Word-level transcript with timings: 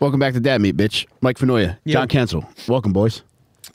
Welcome 0.00 0.20
back 0.20 0.32
to 0.34 0.40
Dad 0.40 0.60
Meat, 0.60 0.76
bitch. 0.76 1.06
Mike 1.22 1.38
Finoia, 1.38 1.76
John 1.86 2.06
Kensil. 2.06 2.46
Welcome, 2.68 2.92
boys. 2.92 3.22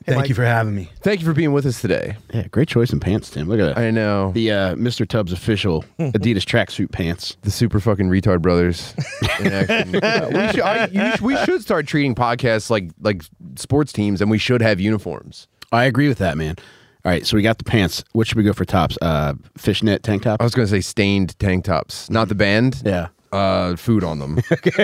Thank 0.06 0.28
you 0.28 0.34
for 0.34 0.44
having 0.44 0.74
me. 0.74 0.90
Thank 1.00 1.20
you 1.20 1.26
for 1.26 1.32
being 1.34 1.52
with 1.52 1.64
us 1.66 1.80
today. 1.80 2.16
Yeah, 2.32 2.46
great 2.48 2.68
choice 2.68 2.92
in 2.92 3.00
pants, 3.00 3.30
Tim. 3.30 3.46
Look 3.48 3.60
at 3.60 3.74
that. 3.74 3.78
I 3.78 3.90
know 3.90 4.32
The 4.32 4.50
uh, 4.50 4.74
Mr. 4.74 5.06
Tubbs 5.06 5.32
official 5.32 5.82
Adidas 5.98 6.44
tracksuit 6.44 6.90
pants. 6.92 7.36
the 7.42 7.50
super 7.50 7.78
fucking 7.80 8.08
retard 8.08 8.40
brothers. 8.42 8.94
in 9.40 9.52
action. 9.52 9.96
Uh, 9.96 10.28
we, 10.32 10.48
should, 10.48 10.60
I, 10.60 10.86
you 10.86 11.16
sh- 11.16 11.20
we 11.20 11.36
should 11.44 11.62
start 11.62 11.86
treating 11.86 12.14
podcasts 12.14 12.70
like 12.70 12.90
like 13.00 13.22
sports 13.56 13.92
teams, 13.92 14.20
and 14.22 14.30
we 14.30 14.38
should 14.38 14.60
have 14.62 14.80
uniforms. 14.80 15.46
I 15.72 15.84
agree 15.84 16.08
with 16.08 16.18
that, 16.18 16.36
man. 16.38 16.56
All 17.04 17.12
right, 17.12 17.26
so 17.26 17.36
we 17.36 17.42
got 17.42 17.58
the 17.58 17.64
pants. 17.64 18.02
What 18.12 18.26
should 18.26 18.38
we 18.38 18.44
go 18.44 18.54
for 18.54 18.64
tops? 18.64 18.96
Uh, 19.02 19.34
fishnet 19.58 20.02
tank 20.02 20.22
top? 20.22 20.40
I 20.40 20.44
was 20.44 20.54
going 20.54 20.66
to 20.66 20.70
say 20.70 20.80
stained 20.80 21.38
tank 21.38 21.64
tops, 21.66 22.08
not 22.08 22.28
the 22.28 22.34
band. 22.34 22.82
yeah. 22.84 23.08
Uh, 23.34 23.74
food 23.74 24.04
on 24.04 24.20
them, 24.20 24.36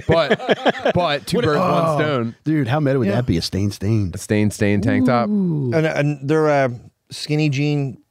but 0.09 0.93
but 0.93 1.25
two 1.27 1.41
birds, 1.41 1.59
one 1.61 1.99
stone. 1.99 2.37
Dude, 2.43 2.67
how 2.67 2.80
meta 2.80 2.99
would 2.99 3.09
that 3.09 3.25
be? 3.25 3.37
A 3.37 3.43
stain 3.43 3.71
stained. 3.71 4.17
A 4.17 4.18
stained 4.18 4.53
stained 4.53 4.82
tank 4.82 5.07
top. 5.07 5.29
And, 5.29 5.75
and 5.75 6.29
they're 6.29 6.49
uh, 6.50 6.71
skinny 7.11 7.49
jean, 7.49 8.03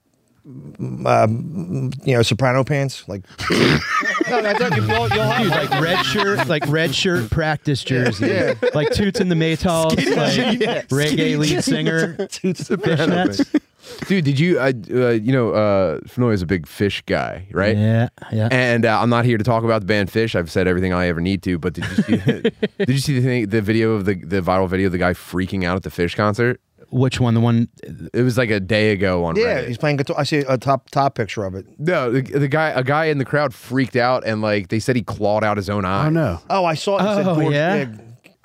mm, 0.48 1.06
uh, 1.06 1.28
mm, 1.28 2.08
you 2.08 2.16
know, 2.16 2.22
soprano 2.22 2.64
pants. 2.64 3.08
Like, 3.10 3.26
no, 3.52 4.42
that's 4.42 4.62
like, 4.62 4.76
you'll, 4.78 4.88
you'll 4.88 5.24
have 5.24 5.42
Dude, 5.42 5.52
like 5.52 5.70
red 5.82 6.04
shirt, 6.06 6.48
like 6.48 6.68
red 6.68 6.96
shirt 6.96 7.30
practice 7.30 7.84
jersey, 7.84 8.56
like 8.74 8.92
Toots 8.92 9.20
and 9.20 9.30
the 9.30 9.36
Maytals, 9.36 9.98
like 10.16 10.88
reggae 10.88 11.38
lead 11.38 11.64
singer, 11.66 12.16
fishnets. 12.16 13.62
Dude, 14.08 14.26
did 14.26 14.40
you? 14.40 14.60
Uh, 14.60 14.74
uh, 14.92 15.10
you 15.12 15.32
know, 15.32 15.52
uh, 15.52 16.00
Finoia 16.02 16.34
is 16.34 16.42
a 16.42 16.46
big 16.46 16.66
Phish 16.66 17.06
guy, 17.06 17.48
right? 17.52 17.78
Yeah, 17.78 18.10
yeah. 18.32 18.50
And 18.52 18.86
uh, 18.86 19.00
I'm 19.02 19.10
not 19.10 19.26
here 19.26 19.38
to 19.38 19.44
talk 19.44 19.64
about 19.64 19.82
the 19.82 19.86
band 19.88 20.10
Phish. 20.12 20.36
I've 20.36 20.52
said 20.52 20.68
everything 20.68 20.94
I 20.94 21.08
ever 21.08 21.22
need 21.22 21.44
to. 21.44 21.58
But 21.58 21.74
did 21.74 21.86
you 21.88 21.96
see? 22.04 22.18
did 22.78 22.90
you 22.90 22.98
see 23.00 23.20
the 23.20 23.26
thing, 23.26 23.48
the 23.50 23.62
video 23.62 23.92
of 23.94 24.06
the 24.06 24.16
the 24.16 24.42
viral 24.42 24.68
video 24.70 24.88
of 24.88 24.92
the 24.92 24.98
guy 24.98 25.14
freaking 25.14 25.64
out 25.64 25.76
at 25.76 25.84
the 25.84 25.90
Phish 25.90 26.16
concert? 26.16 26.60
Which 26.92 27.20
one? 27.20 27.36
The 27.36 27.40
one? 27.40 27.68
It 28.14 28.24
was 28.24 28.38
like 28.38 28.50
a 28.50 28.60
day 28.60 28.92
ago 28.92 29.24
on 29.24 29.36
yeah, 29.36 29.62
Reddit. 29.62 29.68
he's 29.68 29.78
playing 29.78 29.98
guitar. 29.98 30.16
I 30.20 30.24
see 30.24 30.40
a 30.40 30.58
top 30.58 30.90
top 30.90 31.14
picture 31.16 31.46
of 31.46 31.54
it. 31.56 31.66
No, 31.78 32.12
the, 32.12 32.22
the 32.22 32.48
guy, 32.48 32.70
a 32.70 32.84
guy 32.84 33.06
in 33.06 33.18
the 33.20 33.26
crowd 33.26 33.54
freaked 33.54 33.96
out 33.96 34.26
and 34.26 34.42
like 34.42 34.70
they 34.70 34.80
said 34.80 34.96
he 34.96 35.04
clawed 35.04 35.44
out 35.44 35.58
his 35.58 35.70
own 35.70 35.86
eye. 35.86 36.08
Oh, 36.08 36.10
no. 36.10 36.42
Oh, 36.50 36.66
I 36.66 36.74
saw 36.74 36.98
it. 36.98 37.02
It 37.04 37.16
said 37.16 37.28
Oh, 37.28 37.36
Gord- 37.36 37.54
yeah? 37.54 37.88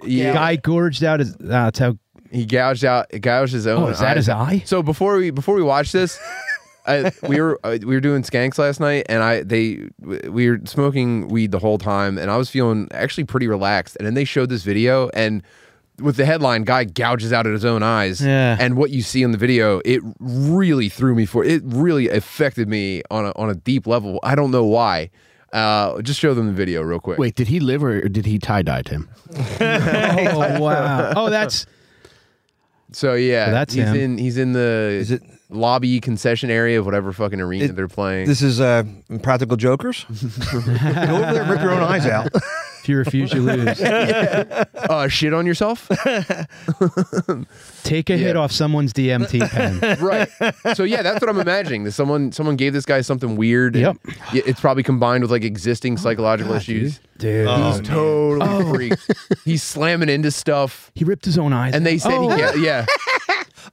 Yeah, 0.03 0.35
Guy 0.35 0.57
gorged 0.57 1.03
out 1.03 1.21
his. 1.21 1.35
Uh, 1.37 1.39
that's 1.41 1.79
how. 1.79 1.97
He 2.35 2.45
gouged 2.47 2.85
out, 2.85 3.07
gouged 3.21 3.53
his 3.53 3.67
own. 3.67 3.85
Oh, 3.85 3.87
is 3.89 4.01
that 4.01 4.17
eyes 4.17 4.27
his 4.27 4.29
eye? 4.29 4.63
So 4.67 4.83
before 4.83 5.17
we 5.17 5.31
before 5.31 5.55
we 5.55 5.63
watch 5.63 5.93
this, 5.93 6.19
I, 6.87 7.13
we 7.27 7.41
were 7.41 7.59
uh, 7.65 7.79
we 7.81 7.95
were 7.95 8.01
doing 8.01 8.23
skanks 8.23 8.59
last 8.59 8.81
night, 8.81 9.07
and 9.09 9.23
I 9.23 9.43
they 9.43 9.89
we 10.01 10.51
were 10.51 10.61
smoking 10.65 11.29
weed 11.29 11.51
the 11.53 11.59
whole 11.59 11.79
time, 11.79 12.19
and 12.19 12.31
I 12.31 12.37
was 12.37 12.51
feeling 12.51 12.89
actually 12.93 13.25
pretty 13.25 13.49
relaxed. 13.49 13.97
And 13.97 14.07
then 14.07 14.15
they 14.15 14.25
showed 14.25 14.51
this 14.51 14.63
video, 14.65 15.09
and 15.15 15.43
with 16.01 16.17
the 16.17 16.25
headline, 16.27 16.65
"Guy 16.65 16.85
gouges 16.85 17.33
out 17.33 17.47
at 17.47 17.53
his 17.53 17.65
own 17.65 17.83
eyes," 17.83 18.21
Yeah. 18.21 18.57
and 18.61 18.77
what 18.77 18.91
you 18.91 19.01
see 19.01 19.23
in 19.23 19.31
the 19.31 19.39
video, 19.39 19.81
it 19.85 20.03
really 20.19 20.89
threw 20.89 21.15
me 21.15 21.25
for 21.25 21.45
it. 21.45 21.63
Really 21.65 22.09
affected 22.09 22.69
me 22.69 23.03
on 23.11 23.27
a 23.27 23.33
on 23.37 23.49
a 23.49 23.55
deep 23.55 23.87
level. 23.87 24.19
I 24.23 24.35
don't 24.35 24.51
know 24.51 24.65
why. 24.65 25.11
Uh, 25.53 26.03
just 26.03 26.19
show 26.19 26.35
them 26.35 26.49
the 26.49 26.53
video 26.53 26.83
real 26.83 26.99
quick. 26.99 27.17
Wait, 27.17 27.37
did 27.37 27.47
he 27.47 27.61
live 27.61 27.85
or 27.85 28.09
did 28.09 28.27
he 28.27 28.41
tie 28.41 28.63
dye 28.63 28.83
him? 28.89 29.09
Oh 29.61 30.61
wow! 30.61 31.13
Oh, 31.17 31.31
that's 31.31 31.65
So 32.95 33.15
yeah, 33.15 33.47
So 33.47 33.51
that's 33.53 33.75
he's 33.75 33.85
him. 33.85 33.97
in 33.97 34.19
he's 34.19 34.39
in 34.39 34.53
the 34.53 34.99
Is 35.01 35.11
it- 35.11 35.23
lobby 35.55 36.01
concession 36.01 36.51
area 36.51 36.79
of 36.79 36.85
whatever 36.85 37.13
fucking 37.13 37.41
arena 37.41 37.65
It- 37.67 37.77
they're 37.77 37.89
playing. 37.89 38.27
This 38.27 38.43
is 38.43 38.61
uh, 38.61 38.85
Practical 39.23 39.57
Jokers. 39.57 40.05
Go 40.05 40.57
over 40.57 40.71
there, 41.33 41.43
and 41.43 41.51
rip 41.51 41.61
your 41.63 41.71
own 41.73 41.83
eyes 41.83 42.07
out. 42.07 42.29
if 42.35 42.89
you 42.89 42.97
refuse, 42.99 43.33
you 43.33 43.41
lose. 43.43 43.81
uh, 43.81 45.09
shit 45.09 45.33
on 45.33 45.47
yourself. 45.47 45.89
Take 47.83 48.09
a 48.11 48.17
hit 48.17 48.37
off 48.37 48.51
someone's 48.53 48.93
DMT 48.93 49.49
pen. 49.51 49.99
right. 50.01 50.29
So 50.77 50.85
yeah, 50.85 51.03
that's 51.03 51.21
what 51.21 51.29
I'm 51.29 51.41
imagining. 51.41 51.85
That 51.85 51.93
someone 51.93 52.33
someone 52.33 52.57
gave 52.57 52.73
this 52.73 52.85
guy 52.87 53.01
something 53.03 53.37
weird. 53.37 53.77
and 53.77 53.83
Yep. 53.85 53.97
y- 54.35 54.43
It's 54.47 54.61
probably 54.61 54.83
combined 54.83 55.23
with 55.23 55.31
like 55.31 55.45
existing 55.45 55.97
psychological 55.99 56.55
issues. 56.55 57.01
Dude, 57.19 57.49
He's 57.49 57.81
totally 57.83 58.71
freaked. 58.89 59.11
He's 59.45 59.63
slamming 59.63 60.09
into 60.09 60.31
stuff, 60.31 60.91
he 60.95 61.05
ripped 61.05 61.25
his 61.25 61.39
own 61.39 61.53
eyes. 61.53 61.75
and 61.75 61.87
they 61.87 61.99
said 61.99 62.13
oh, 62.13 62.29
he 62.31 62.37
can't. 62.41 62.59
Yeah. 62.59 62.87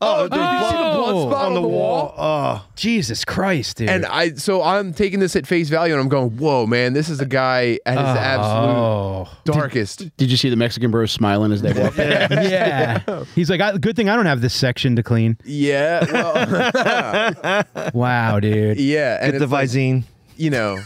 Oh, 0.02 0.24
oh 0.24 0.28
Did 0.28 0.38
you 0.38 0.68
see 0.70 0.76
the 0.76 0.98
blood 0.98 1.12
Oh. 1.12 1.30
spot 1.30 1.46
on 1.46 1.54
the 1.54 1.62
wall. 1.62 2.14
Oh, 2.18 2.66
Jesus 2.76 3.26
Christ, 3.26 3.78
dude. 3.78 3.90
And 3.90 4.06
I, 4.06 4.34
so 4.34 4.62
I'm 4.64 4.94
taking 4.94 5.20
this 5.20 5.36
at 5.36 5.46
face 5.46 5.70
value, 5.70 5.94
and 5.94 6.02
I'm 6.02 6.10
going, 6.10 6.32
"Whoa, 6.38 6.66
man, 6.66 6.94
this 6.94 7.10
is 7.10 7.20
a 7.20 7.26
guy 7.26 7.80
at 7.86 7.98
his 7.98 8.08
oh. 8.08 8.20
absolute 8.20 8.76
oh. 8.76 9.30
darkest." 9.46 10.16
Did 10.18 10.32
you 10.32 10.38
see 10.38 10.50
the 10.50 10.56
Mexican 10.56 10.92
bros 10.92 11.12
smiling 11.12 11.52
as 11.52 11.62
they 11.62 11.74
walked 11.74 12.00
in? 12.00 12.10
yeah. 12.32 13.24
He's 13.36 13.50
like, 13.50 13.62
I, 13.62 13.78
good 13.78 13.96
thing 13.96 14.10
I 14.10 14.16
don't 14.16 14.26
have 14.26 14.42
this 14.42 14.54
section 14.54 14.96
to 14.96 15.04
clean. 15.04 15.38
Yeah. 15.44 16.06
Well, 16.12 17.66
Wow, 17.94 18.40
dude. 18.40 18.80
yeah. 18.80 19.18
And 19.22 19.34
get 19.34 19.40
the 19.40 19.44
it's 19.46 19.52
like, 19.52 19.70
Visine. 19.70 20.04
you 20.38 20.50
know, 20.50 20.80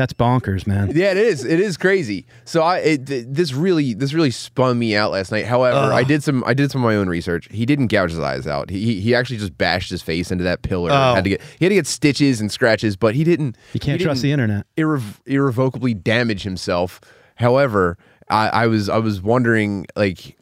That's 0.00 0.14
bonkers, 0.14 0.66
man. 0.66 0.92
Yeah, 0.94 1.10
it 1.10 1.18
is. 1.18 1.44
It 1.44 1.60
is 1.60 1.76
crazy. 1.76 2.24
So 2.46 2.62
I 2.62 2.78
it, 2.78 3.04
this 3.34 3.52
really 3.52 3.92
this 3.92 4.14
really 4.14 4.30
spun 4.30 4.78
me 4.78 4.96
out 4.96 5.10
last 5.10 5.30
night. 5.30 5.44
However, 5.44 5.92
I 5.92 6.04
did 6.04 6.22
some 6.22 6.42
I 6.46 6.54
did 6.54 6.70
some 6.70 6.80
of 6.80 6.86
my 6.86 6.96
own 6.96 7.06
research. 7.06 7.48
He 7.50 7.66
didn't 7.66 7.88
gouge 7.88 8.08
his 8.08 8.18
eyes 8.18 8.46
out. 8.46 8.70
He 8.70 8.98
he- 8.98 9.14
actually 9.14 9.36
just 9.36 9.58
bashed 9.58 9.90
his 9.90 10.00
face 10.00 10.30
into 10.30 10.42
that 10.44 10.62
pillar. 10.62 10.90
Oh. 10.90 11.14
Had 11.14 11.24
to 11.24 11.28
get 11.30 11.42
he 11.58 11.66
had 11.66 11.68
to 11.68 11.74
get 11.74 11.86
stitches 11.86 12.40
and 12.40 12.50
scratches, 12.50 12.96
but 12.96 13.14
he 13.14 13.24
didn't. 13.24 13.58
You 13.74 13.80
can't 13.80 14.00
trust 14.00 14.22
the 14.22 14.32
internet. 14.32 14.64
irrev- 14.78 15.20
irrevocably 15.26 15.92
damage 15.92 16.44
himself. 16.44 17.02
However. 17.34 17.98
I, 18.30 18.48
I 18.48 18.66
was 18.68 18.88
I 18.88 18.98
was 18.98 19.20
wondering 19.20 19.86
like 19.96 20.38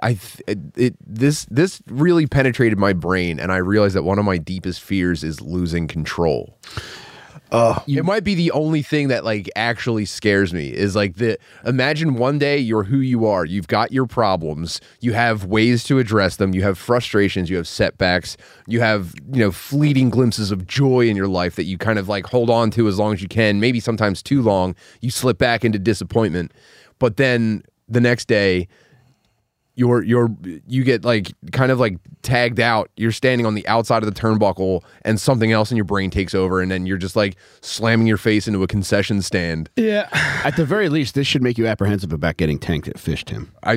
I 0.00 0.16
it 0.46 0.94
this 1.04 1.46
this 1.46 1.82
really 1.88 2.28
penetrated 2.28 2.78
my 2.78 2.92
brain 2.92 3.40
and 3.40 3.50
I 3.50 3.56
realized 3.56 3.96
that 3.96 4.04
one 4.04 4.20
of 4.20 4.24
my 4.24 4.38
deepest 4.38 4.80
fears 4.80 5.24
is 5.24 5.40
losing 5.40 5.88
control 5.88 6.56
it 7.98 8.04
might 8.04 8.24
be 8.24 8.34
the 8.34 8.50
only 8.50 8.82
thing 8.82 9.08
that 9.08 9.24
like 9.24 9.48
actually 9.56 10.04
scares 10.04 10.52
me 10.52 10.68
is 10.68 10.94
like 10.94 11.16
the 11.16 11.38
imagine 11.64 12.14
one 12.14 12.38
day 12.38 12.58
you're 12.58 12.84
who 12.84 12.98
you 12.98 13.26
are. 13.26 13.44
You've 13.44 13.68
got 13.68 13.92
your 13.92 14.06
problems. 14.06 14.80
You 15.00 15.14
have 15.14 15.44
ways 15.44 15.84
to 15.84 15.98
address 15.98 16.36
them. 16.36 16.54
You 16.54 16.62
have 16.62 16.78
frustrations. 16.78 17.48
You 17.48 17.56
have 17.56 17.68
setbacks. 17.68 18.36
You 18.66 18.80
have 18.80 19.14
you 19.32 19.40
know 19.40 19.50
fleeting 19.50 20.10
glimpses 20.10 20.50
of 20.50 20.66
joy 20.66 21.08
in 21.08 21.16
your 21.16 21.28
life 21.28 21.56
that 21.56 21.64
you 21.64 21.78
kind 21.78 21.98
of 21.98 22.08
like 22.08 22.26
hold 22.26 22.50
on 22.50 22.70
to 22.72 22.86
as 22.88 22.98
long 22.98 23.14
as 23.14 23.22
you 23.22 23.28
can 23.28 23.60
maybe 23.60 23.80
sometimes 23.80 24.22
too 24.22 24.42
long. 24.42 24.74
You 25.00 25.10
slip 25.10 25.38
back 25.38 25.64
into 25.64 25.78
disappointment. 25.78 26.52
But 26.98 27.16
then 27.16 27.62
the 27.88 28.00
next 28.00 28.26
day 28.28 28.68
you're 29.78 30.02
you're 30.02 30.28
you 30.66 30.82
get 30.82 31.04
like 31.04 31.32
kind 31.52 31.70
of 31.70 31.78
like 31.78 31.98
tagged 32.22 32.58
out. 32.58 32.90
You're 32.96 33.12
standing 33.12 33.46
on 33.46 33.54
the 33.54 33.66
outside 33.68 34.02
of 34.02 34.12
the 34.12 34.20
turnbuckle, 34.20 34.82
and 35.02 35.20
something 35.20 35.52
else 35.52 35.70
in 35.70 35.76
your 35.76 35.84
brain 35.84 36.10
takes 36.10 36.34
over, 36.34 36.60
and 36.60 36.70
then 36.70 36.84
you're 36.84 36.98
just 36.98 37.14
like 37.14 37.36
slamming 37.60 38.08
your 38.08 38.16
face 38.16 38.48
into 38.48 38.62
a 38.64 38.66
concession 38.66 39.22
stand. 39.22 39.70
Yeah. 39.76 40.08
At 40.44 40.56
the 40.56 40.64
very 40.64 40.88
least, 40.88 41.14
this 41.14 41.26
should 41.28 41.42
make 41.42 41.58
you 41.58 41.66
apprehensive 41.68 42.12
about 42.12 42.36
getting 42.36 42.58
tanked 42.58 42.88
at 42.88 42.96
Phish, 42.96 43.24
Tim. 43.24 43.52
I 43.62 43.74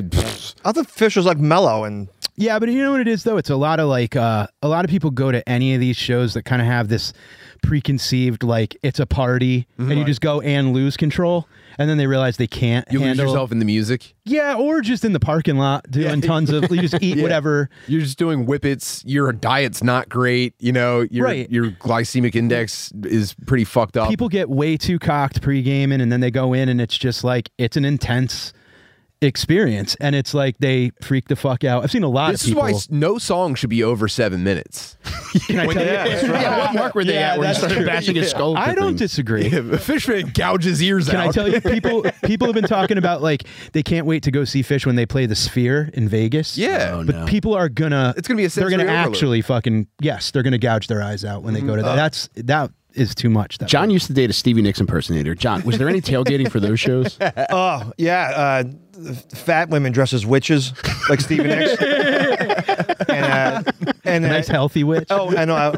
I 0.64 0.72
thought 0.72 0.88
Phish 0.88 1.16
was 1.16 1.24
like 1.24 1.38
mellow 1.38 1.84
and 1.84 2.08
Yeah, 2.34 2.58
but 2.58 2.68
you 2.68 2.82
know 2.82 2.90
what 2.90 3.00
it 3.00 3.08
is 3.08 3.22
though? 3.22 3.36
It's 3.36 3.50
a 3.50 3.56
lot 3.56 3.78
of 3.78 3.88
like 3.88 4.16
uh 4.16 4.48
a 4.60 4.68
lot 4.68 4.84
of 4.84 4.90
people 4.90 5.10
go 5.10 5.30
to 5.30 5.48
any 5.48 5.74
of 5.74 5.80
these 5.80 5.96
shows 5.96 6.34
that 6.34 6.42
kind 6.42 6.60
of 6.60 6.66
have 6.66 6.88
this 6.88 7.12
preconceived 7.62 8.42
like 8.42 8.76
it's 8.82 8.98
a 8.98 9.06
party 9.06 9.68
and 9.78 9.92
you 9.92 10.04
just 10.04 10.20
go 10.20 10.40
and 10.40 10.72
lose 10.72 10.96
control 10.96 11.46
and 11.78 11.88
then 11.88 11.98
they 11.98 12.06
realize 12.06 12.36
they 12.36 12.46
can't 12.46 12.86
you 12.90 12.98
lose 12.98 13.08
handle 13.08 13.26
yourself 13.26 13.52
in 13.52 13.58
the 13.58 13.64
music. 13.64 14.14
Yeah, 14.24 14.54
or 14.56 14.80
just 14.80 15.04
in 15.04 15.12
the 15.12 15.20
parking 15.20 15.56
lot 15.56 15.90
doing 15.90 16.20
tons 16.20 16.50
of 16.50 16.70
you 16.70 16.80
just 16.80 16.94
eat 17.02 17.16
Yeah. 17.16 17.22
whatever. 17.22 17.68
You're 17.86 18.00
just 18.02 18.18
doing 18.18 18.46
whippets. 18.46 19.02
Your 19.06 19.32
diet's 19.32 19.82
not 19.82 20.08
great. 20.08 20.54
You 20.58 20.72
know, 20.72 21.00
your 21.10 21.24
Right. 21.26 21.50
your 21.50 21.70
glycemic 21.70 22.34
index 22.36 22.92
is 23.04 23.34
pretty 23.46 23.64
fucked 23.64 23.96
up. 23.96 24.08
People 24.08 24.28
get 24.28 24.48
way 24.48 24.76
too 24.76 24.98
cocked 24.98 25.42
pre-gaming 25.42 26.00
and 26.00 26.10
then 26.12 26.20
they 26.20 26.30
go 26.30 26.52
in 26.52 26.68
and 26.68 26.80
it's 26.80 26.96
just 26.96 27.24
like 27.24 27.50
it's 27.58 27.76
an 27.76 27.84
intense 27.84 28.52
experience 29.22 29.94
and 30.00 30.14
it's 30.14 30.34
like 30.34 30.58
they 30.58 30.90
freak 31.00 31.28
the 31.28 31.36
fuck 31.36 31.64
out. 31.64 31.84
I've 31.84 31.90
seen 31.90 32.02
a 32.02 32.08
lot 32.08 32.34
of 32.34 32.40
songs. 32.40 32.40
this 32.40 32.42
of 32.42 32.74
is 32.74 32.86
people. 32.86 32.98
why 32.98 33.12
no 33.12 33.18
song 33.18 33.54
should 33.54 33.70
be 33.70 33.82
over 33.82 34.08
seven 34.08 34.42
minutes. 34.42 34.96
Can 35.46 35.60
I 35.60 35.66
tell 35.66 35.84
you? 35.84 36.32
Yeah, 36.32 36.58
what 36.58 36.74
mark 36.74 36.94
were 36.94 37.04
they 37.04 37.14
Yeah, 37.14 37.32
at 37.32 37.38
where 37.38 37.48
he 37.48 37.54
started 37.54 37.76
true. 37.76 37.86
bashing 37.86 38.16
his 38.16 38.30
skull? 38.30 38.56
I 38.56 38.74
don't 38.74 38.88
thing? 38.88 38.96
disagree. 38.96 39.48
Fishman 39.78 40.30
gouges 40.34 40.82
ears 40.82 41.08
Can 41.08 41.16
out. 41.16 41.20
Can 41.20 41.28
I 41.28 41.32
tell 41.32 41.48
you, 41.48 41.60
people 41.60 42.02
people 42.24 42.46
have 42.46 42.54
been 42.54 42.64
talking 42.64 42.98
about 42.98 43.22
like 43.22 43.44
they 43.72 43.82
can't 43.82 44.06
wait 44.06 44.22
to 44.24 44.30
go 44.30 44.44
see 44.44 44.62
Phish 44.62 44.84
when 44.84 44.96
they 44.96 45.06
play 45.06 45.26
the 45.26 45.36
Sphere 45.36 45.90
in 45.94 46.08
Vegas. 46.08 46.58
Yeah. 46.58 46.90
Oh, 46.94 47.04
but 47.04 47.14
no. 47.14 47.26
people 47.26 47.54
are 47.54 47.68
gonna. 47.68 48.14
It's 48.16 48.28
gonna 48.28 48.38
be 48.38 48.44
a 48.44 48.48
They're 48.48 48.70
gonna 48.70 48.84
overload. 48.84 49.06
actually 49.08 49.42
fucking 49.42 49.86
yes. 50.00 50.30
They're 50.30 50.42
gonna 50.42 50.58
gouge 50.58 50.88
their 50.88 51.02
eyes 51.02 51.24
out 51.24 51.42
when 51.42 51.54
they 51.54 51.60
go 51.60 51.76
to 51.76 51.82
mm-hmm. 51.82 51.82
that. 51.82 51.92
Uh, 51.92 51.96
that's 51.96 52.28
that 52.34 52.70
is 52.94 53.14
too 53.14 53.30
much. 53.30 53.58
That 53.58 53.68
John 53.68 53.90
used 53.90 54.06
to 54.06 54.12
date 54.12 54.30
a 54.30 54.32
Stevie 54.32 54.62
Nicks 54.62 54.80
impersonator. 54.80 55.34
John, 55.34 55.62
was 55.62 55.78
there 55.78 55.88
any 55.88 56.00
tailgating 56.02 56.50
for 56.50 56.60
those 56.60 56.80
shows? 56.80 57.18
oh 57.50 57.92
yeah, 57.98 58.32
uh, 58.34 58.64
fat 59.34 59.68
women 59.68 59.92
dressed 59.92 60.12
as 60.12 60.26
witches 60.26 60.72
like 61.08 61.20
Stevie 61.20 61.44
Nicks. 61.44 61.80
and 63.08 63.68
uh, 63.68 63.72
and 64.04 64.24
a 64.24 64.28
nice 64.28 64.48
uh, 64.48 64.52
healthy 64.52 64.84
witch. 64.84 65.08
oh, 65.10 65.34
and 65.34 65.50
uh, 65.50 65.72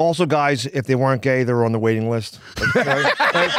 Also, 0.00 0.24
guys, 0.24 0.64
if 0.64 0.86
they 0.86 0.94
weren't 0.94 1.20
gay, 1.20 1.42
they 1.44 1.52
were 1.52 1.64
on 1.66 1.72
the 1.72 1.78
waiting 1.78 2.08
list. 2.08 2.38
Like, 2.74 2.86
like, 2.86 3.20
like, 3.34 3.52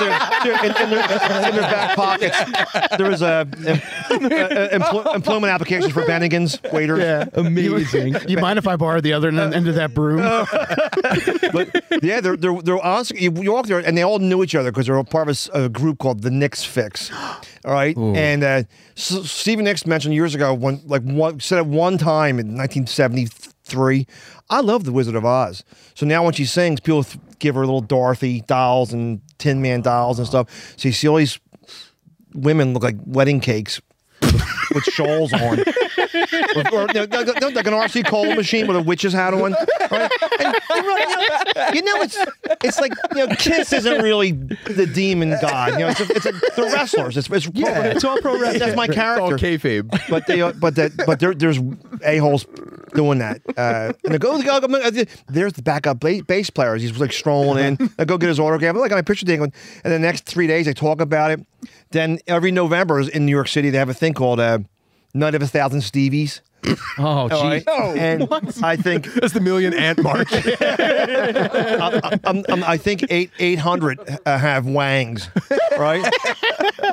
they're- 0.00 0.18
they're- 0.42 0.64
in, 0.64 0.76
in 0.82 0.90
their, 0.90 1.02
in 1.02 1.54
their 1.56 1.60
back 1.60 1.94
pockets, 1.94 2.38
there 2.96 3.10
was 3.10 3.20
a, 3.20 3.46
em- 3.66 3.80
a- 4.10 4.68
empl- 4.78 5.14
employment 5.14 5.52
applications 5.52 5.92
for 5.92 6.02
Bennigan's 6.04 6.58
waiters. 6.72 7.00
Yeah. 7.00 7.26
Amazing. 7.34 8.16
You 8.28 8.38
mind 8.38 8.58
if 8.58 8.66
I 8.66 8.76
borrow 8.76 9.02
the 9.02 9.12
other 9.12 9.28
end 9.28 9.38
end 9.54 9.68
of 9.68 9.74
that 9.74 9.92
broom? 9.92 10.20
But 11.52 12.02
yeah, 12.02 12.20
they're 12.20 12.36
they're, 12.36 12.60
they're 12.62 12.84
honestly 12.84 13.22
you, 13.22 13.32
you 13.42 13.52
walk 13.52 13.66
there 13.66 13.78
and 13.78 13.96
they 13.96 14.02
all 14.02 14.18
knew 14.18 14.42
each 14.42 14.54
other 14.54 14.70
because 14.70 14.86
they 14.86 14.92
were 14.92 15.02
part 15.04 15.28
of 15.28 15.48
a 15.54 15.68
group 15.68 15.98
called 15.98 16.22
the 16.22 16.30
Nicks 16.30 16.62
Fix. 16.64 17.10
All 17.64 17.72
right, 17.72 17.96
and 17.96 18.42
uh, 18.44 18.62
S- 18.96 19.30
Stephen 19.30 19.64
Nicks 19.64 19.86
mentioned 19.86 20.14
years 20.14 20.34
ago 20.34 20.52
one 20.54 20.80
like 20.86 21.02
one 21.02 21.40
said 21.40 21.58
at 21.58 21.66
one 21.66 21.98
time 21.98 22.38
in 22.38 22.48
1973, 22.56 23.47
I 24.50 24.60
love 24.60 24.84
the 24.84 24.92
Wizard 24.92 25.14
of 25.14 25.24
Oz. 25.24 25.64
So 25.94 26.06
now 26.06 26.24
when 26.24 26.32
she 26.32 26.44
sings, 26.44 26.80
people 26.80 27.04
give 27.38 27.54
her 27.54 27.60
little 27.62 27.80
Dorothy 27.80 28.42
dolls 28.42 28.92
and 28.92 29.20
Tin 29.38 29.62
Man 29.62 29.82
dolls 29.82 30.18
and 30.18 30.26
stuff. 30.26 30.74
So 30.76 30.88
you 30.88 30.92
see 30.92 31.08
all 31.08 31.16
these 31.16 31.38
women 32.34 32.72
look 32.74 32.82
like 32.82 32.96
wedding 33.04 33.40
cakes 33.40 33.80
with 34.22 34.84
shawls 34.84 35.32
on. 35.32 35.64
Or, 36.56 36.82
or, 36.82 36.86
no, 36.94 37.04
no, 37.04 37.22
no, 37.22 37.48
like 37.48 37.66
an 37.66 37.72
RC 37.74 38.06
Cola 38.06 38.34
machine 38.34 38.66
with 38.66 38.76
a 38.76 38.82
witch's 38.82 39.12
hat 39.12 39.34
on. 39.34 39.52
Right? 39.90 40.10
And, 40.40 40.54
you 40.70 40.82
know, 40.82 41.74
you 41.74 41.82
know, 41.82 42.02
it's 42.02 42.18
it's 42.64 42.80
like 42.80 42.92
you 43.14 43.26
know, 43.26 43.34
Kiss 43.36 43.72
isn't 43.72 44.02
really 44.02 44.32
the 44.32 44.86
demon 44.86 45.36
god. 45.40 45.72
You 45.72 45.78
know, 45.80 45.88
it's, 45.88 46.00
a, 46.00 46.04
it's 46.14 46.26
a, 46.26 46.32
the 46.32 46.70
wrestlers. 46.72 47.16
It's, 47.16 47.28
it's 47.30 47.46
pro, 47.48 47.60
Yeah, 47.60 47.82
it's 47.84 48.04
all 48.04 48.18
pro 48.20 48.38
wrestling. 48.38 48.58
That's 48.60 48.76
my 48.76 48.84
It's 48.84 48.96
all 48.98 49.28
character. 49.30 49.46
kayfabe. 49.46 50.08
But 50.08 50.26
they, 50.26 50.40
uh, 50.42 50.52
but 50.52 50.74
that, 50.76 50.92
but 51.06 51.20
there, 51.20 51.34
there's 51.34 51.58
a 52.04 52.18
holes 52.18 52.46
doing 52.94 53.18
that. 53.18 53.40
Uh, 53.56 53.92
and 54.04 54.14
they 54.14 54.18
go, 54.18 54.40
go, 54.42 54.60
go, 54.60 54.90
there's 55.28 55.52
the 55.54 55.62
backup 55.62 56.00
ba- 56.00 56.22
bass 56.26 56.50
player. 56.50 56.76
He's 56.76 56.98
like 56.98 57.12
strolling 57.12 57.64
in. 57.64 57.90
I 57.98 58.04
go 58.04 58.18
get 58.18 58.28
his 58.28 58.40
autograph. 58.40 58.76
I 58.76 58.84
at 58.84 58.90
my 58.90 59.02
picture 59.02 59.26
thing, 59.26 59.42
and 59.42 59.52
the 59.84 59.98
next 59.98 60.24
three 60.24 60.46
days 60.46 60.66
they 60.66 60.74
talk 60.74 61.00
about 61.00 61.30
it. 61.30 61.40
Then 61.90 62.18
every 62.26 62.50
November 62.50 63.00
in 63.00 63.26
New 63.26 63.32
York 63.32 63.48
City 63.48 63.70
they 63.70 63.78
have 63.78 63.88
a 63.88 63.94
thing 63.94 64.14
called 64.14 64.40
uh, 64.40 64.58
Night 65.14 65.34
of 65.34 65.42
a 65.42 65.46
Thousand 65.46 65.80
Stevies. 65.80 66.40
Oh, 66.98 67.04
All 67.04 67.28
geez. 67.28 67.64
right? 67.66 67.96
and 67.96 68.28
I 68.62 68.74
think 68.74 69.06
That's 69.14 69.32
the 69.32 69.40
million 69.40 69.72
ant 69.72 70.02
march. 70.02 70.26
I, 70.32 72.18
I'm, 72.24 72.44
I'm, 72.48 72.64
I 72.64 72.76
think 72.76 73.04
eight 73.10 73.30
eight 73.38 73.58
hundred 73.60 74.00
uh, 74.26 74.36
have 74.38 74.66
wangs, 74.66 75.28
right? 75.78 76.02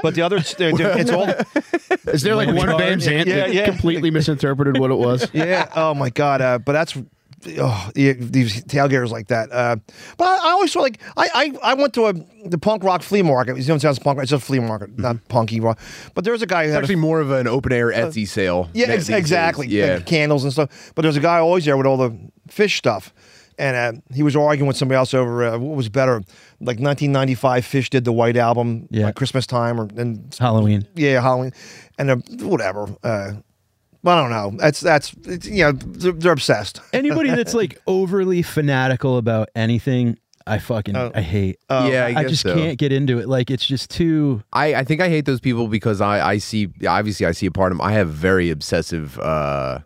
but 0.04 0.14
the 0.16 0.22
others, 0.22 0.54
they're- 0.56 0.74
they're- 0.74 0.98
it's 0.98 1.10
all 1.12 1.28
Is 2.14 2.22
there 2.22 2.36
like 2.36 2.48
one 2.56 2.78
Van 2.78 3.00
Zandt 3.00 3.28
Yeah, 3.28 3.36
that 3.38 3.54
yeah. 3.54 3.66
completely 3.66 4.12
misinterpreted 4.12 4.78
what 4.80 4.92
it 4.92 4.98
was? 4.98 5.28
yeah. 5.34 5.70
Oh 5.76 5.94
my 5.96 6.10
god. 6.12 6.42
Uh, 6.42 6.60
but 6.60 6.74
that's 6.74 6.96
oh, 7.60 7.90
these 7.94 8.64
tailgaters 8.66 9.10
like 9.10 9.28
that. 9.28 9.52
Uh, 9.52 9.78
but 10.18 10.26
I, 10.28 10.48
I 10.48 10.52
always 10.52 10.72
saw 10.72 10.82
like 10.82 11.00
I, 11.18 11.30
I 11.64 11.72
I 11.72 11.74
went 11.76 11.94
to 11.96 12.08
a 12.08 12.14
the 12.48 12.58
punk 12.58 12.84
rock 12.84 13.02
flea 13.02 13.22
market. 13.22 13.58
You 13.58 13.68
know, 13.68 13.76
it 13.76 13.82
sounds 13.82 14.00
punk. 14.00 14.20
It's 14.22 14.32
a 14.32 14.40
flea 14.40 14.60
market, 14.60 14.98
not 15.00 15.18
punky 15.30 15.60
rock. 15.60 15.80
But 16.14 16.24
there 16.24 16.34
was 16.34 16.42
a 16.42 16.48
guy 16.48 16.66
who 16.66 16.72
had 16.72 16.80
Actually, 16.84 16.96
a, 16.96 16.98
more 16.98 17.20
of 17.22 17.32
an 17.32 17.48
open 17.48 17.72
air 17.72 17.92
Etsy 17.92 18.28
sale. 18.28 18.70
yeah, 18.74 18.88
ex- 18.88 19.08
days. 19.08 19.16
exactly. 19.18 19.68
Yeah. 19.68 19.96
Like 19.96 20.06
candles 20.06 20.44
and 20.44 20.54
stuff. 20.54 20.92
But 20.96 21.04
there's 21.04 21.18
a 21.18 21.22
guy 21.22 21.38
always 21.40 21.66
there 21.66 21.78
with 21.78 21.86
all 21.86 21.98
the 21.98 22.18
Phish 22.50 22.78
stuff. 22.78 23.14
And 23.58 23.98
uh, 23.98 24.02
he 24.14 24.22
was 24.22 24.36
arguing 24.36 24.68
with 24.68 24.76
somebody 24.76 24.98
else 24.98 25.14
over 25.14 25.46
uh, 25.46 25.58
what 25.58 25.78
was 25.78 25.88
better, 25.88 26.16
like 26.60 26.78
1995. 26.82 27.64
Phish 27.66 27.90
did 27.90 28.04
the 28.04 28.12
White 28.12 28.36
Album, 28.36 28.88
Yeah. 28.92 29.06
like 29.06 29.16
Christmas 29.16 29.48
time, 29.48 29.80
or 29.80 29.88
and 29.96 30.36
Halloween. 30.38 30.86
yeah, 30.94 31.22
Halloween, 31.22 31.54
and 31.98 32.10
uh, 32.12 32.16
whatever. 32.42 32.88
I 34.08 34.22
don't 34.22 34.30
know. 34.30 34.58
That's 34.58 34.80
that's 34.80 35.14
it's, 35.24 35.48
you 35.48 35.64
know 35.64 35.72
they're, 35.72 36.12
they're 36.12 36.32
obsessed. 36.32 36.82
Anybody 36.94 37.30
that's 37.30 37.54
like 37.54 37.82
overly 37.88 38.42
fanatical 38.42 39.18
about 39.18 39.50
anything, 39.56 40.18
I 40.48 40.60
fucking 40.60 40.96
I 40.96 41.22
hate. 41.22 41.58
yeah, 41.70 42.12
I, 42.16 42.22
I, 42.22 42.24
just 42.26 42.44
so. 42.44 42.54
can't 42.54 42.78
get 42.78 42.92
into 42.92 43.20
it. 43.20 43.28
Like 43.28 43.50
it's 43.50 43.66
just 43.66 43.90
too. 43.90 44.44
I, 44.54 44.76
I 44.76 44.84
think 44.84 45.02
I 45.02 45.10
hate 45.10 45.26
those 45.26 45.40
people 45.40 45.68
because 45.68 46.02
I, 46.02 46.34
I 46.34 46.38
see 46.38 46.70
obviously 46.88 47.26
I 47.26 47.32
see 47.32 47.48
a 47.48 47.52
part 47.52 47.72
of 47.72 47.78
them. 47.78 47.88
I 47.88 47.94
have 47.94 48.10
very 48.10 48.50
obsessive 48.52 49.20
uh 49.20 49.80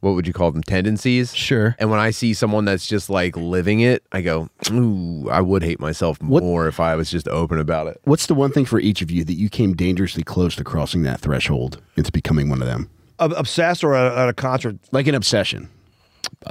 what 0.00 0.16
would 0.16 0.26
you 0.26 0.32
call 0.32 0.50
them 0.50 0.64
tendencies. 0.64 1.32
Sure. 1.32 1.76
And 1.78 1.88
when 1.88 2.00
I 2.00 2.10
see 2.10 2.34
someone 2.34 2.64
that's 2.64 2.88
just 2.88 3.08
like 3.08 3.36
living 3.36 3.80
it, 3.80 4.02
I 4.10 4.20
go, 4.20 4.48
ooh, 4.72 5.28
I 5.30 5.40
would 5.40 5.62
hate 5.62 5.78
myself 5.78 6.20
What- 6.20 6.42
more 6.42 6.66
if 6.66 6.80
I 6.80 6.96
was 6.96 7.08
just 7.08 7.28
open 7.28 7.58
about 7.60 7.86
it. 7.86 8.00
What's 8.02 8.26
the 8.26 8.34
one 8.34 8.50
thing 8.50 8.64
for 8.64 8.80
each 8.80 9.00
of 9.00 9.12
you 9.12 9.22
that 9.24 9.34
you 9.34 9.48
came 9.48 9.74
dangerously 9.74 10.24
close 10.24 10.56
to 10.56 10.64
crossing 10.64 11.02
that 11.04 11.20
threshold 11.20 11.80
into 11.96 12.10
becoming 12.10 12.48
one 12.50 12.60
of 12.60 12.66
them? 12.66 12.90
Ob- 13.24 13.34
obsessed 13.36 13.84
or 13.84 13.94
at, 13.94 14.16
at 14.16 14.28
a 14.28 14.32
concert. 14.32 14.76
Like 14.92 15.06
an 15.06 15.14
obsession. 15.14 15.68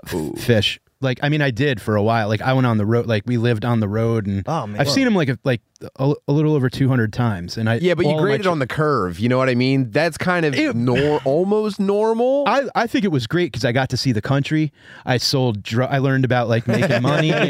Phish. 0.05 0.79
Like 1.03 1.19
I 1.23 1.29
mean, 1.29 1.41
I 1.41 1.49
did 1.49 1.81
for 1.81 1.95
a 1.95 2.03
while. 2.03 2.27
Like 2.27 2.41
I 2.43 2.53
went 2.53 2.67
on 2.67 2.77
the 2.77 2.85
road. 2.85 3.07
Like 3.07 3.23
we 3.25 3.37
lived 3.37 3.65
on 3.65 3.79
the 3.79 3.87
road, 3.87 4.27
and 4.27 4.43
Oh, 4.47 4.67
man. 4.67 4.79
I've 4.79 4.87
seen 4.89 5.07
him 5.07 5.15
like 5.15 5.29
a, 5.29 5.39
like 5.43 5.61
a, 5.95 6.13
a 6.27 6.31
little 6.31 6.53
over 6.53 6.69
two 6.69 6.87
hundred 6.87 7.11
times. 7.11 7.57
And 7.57 7.67
I 7.67 7.75
Yeah, 7.77 7.95
but 7.95 8.05
you 8.05 8.15
graded 8.19 8.43
ch- 8.43 8.47
on 8.49 8.59
the 8.59 8.67
curve. 8.67 9.17
You 9.19 9.27
know 9.27 9.39
what 9.39 9.49
I 9.49 9.55
mean? 9.55 9.89
That's 9.89 10.15
kind 10.15 10.45
of 10.45 10.55
Ew. 10.55 10.73
nor 10.73 11.19
almost 11.25 11.79
normal. 11.79 12.43
I, 12.47 12.65
I 12.75 12.85
think 12.85 13.03
it 13.03 13.07
was 13.11 13.25
great 13.25 13.51
because 13.51 13.65
I 13.65 13.71
got 13.71 13.89
to 13.89 13.97
see 13.97 14.11
the 14.11 14.21
country. 14.21 14.71
I 15.03 15.17
sold. 15.17 15.63
Dr- 15.63 15.89
I 15.91 15.97
learned 15.97 16.23
about 16.23 16.49
like 16.49 16.67
making 16.67 17.01
money. 17.01 17.31
And 17.33 17.49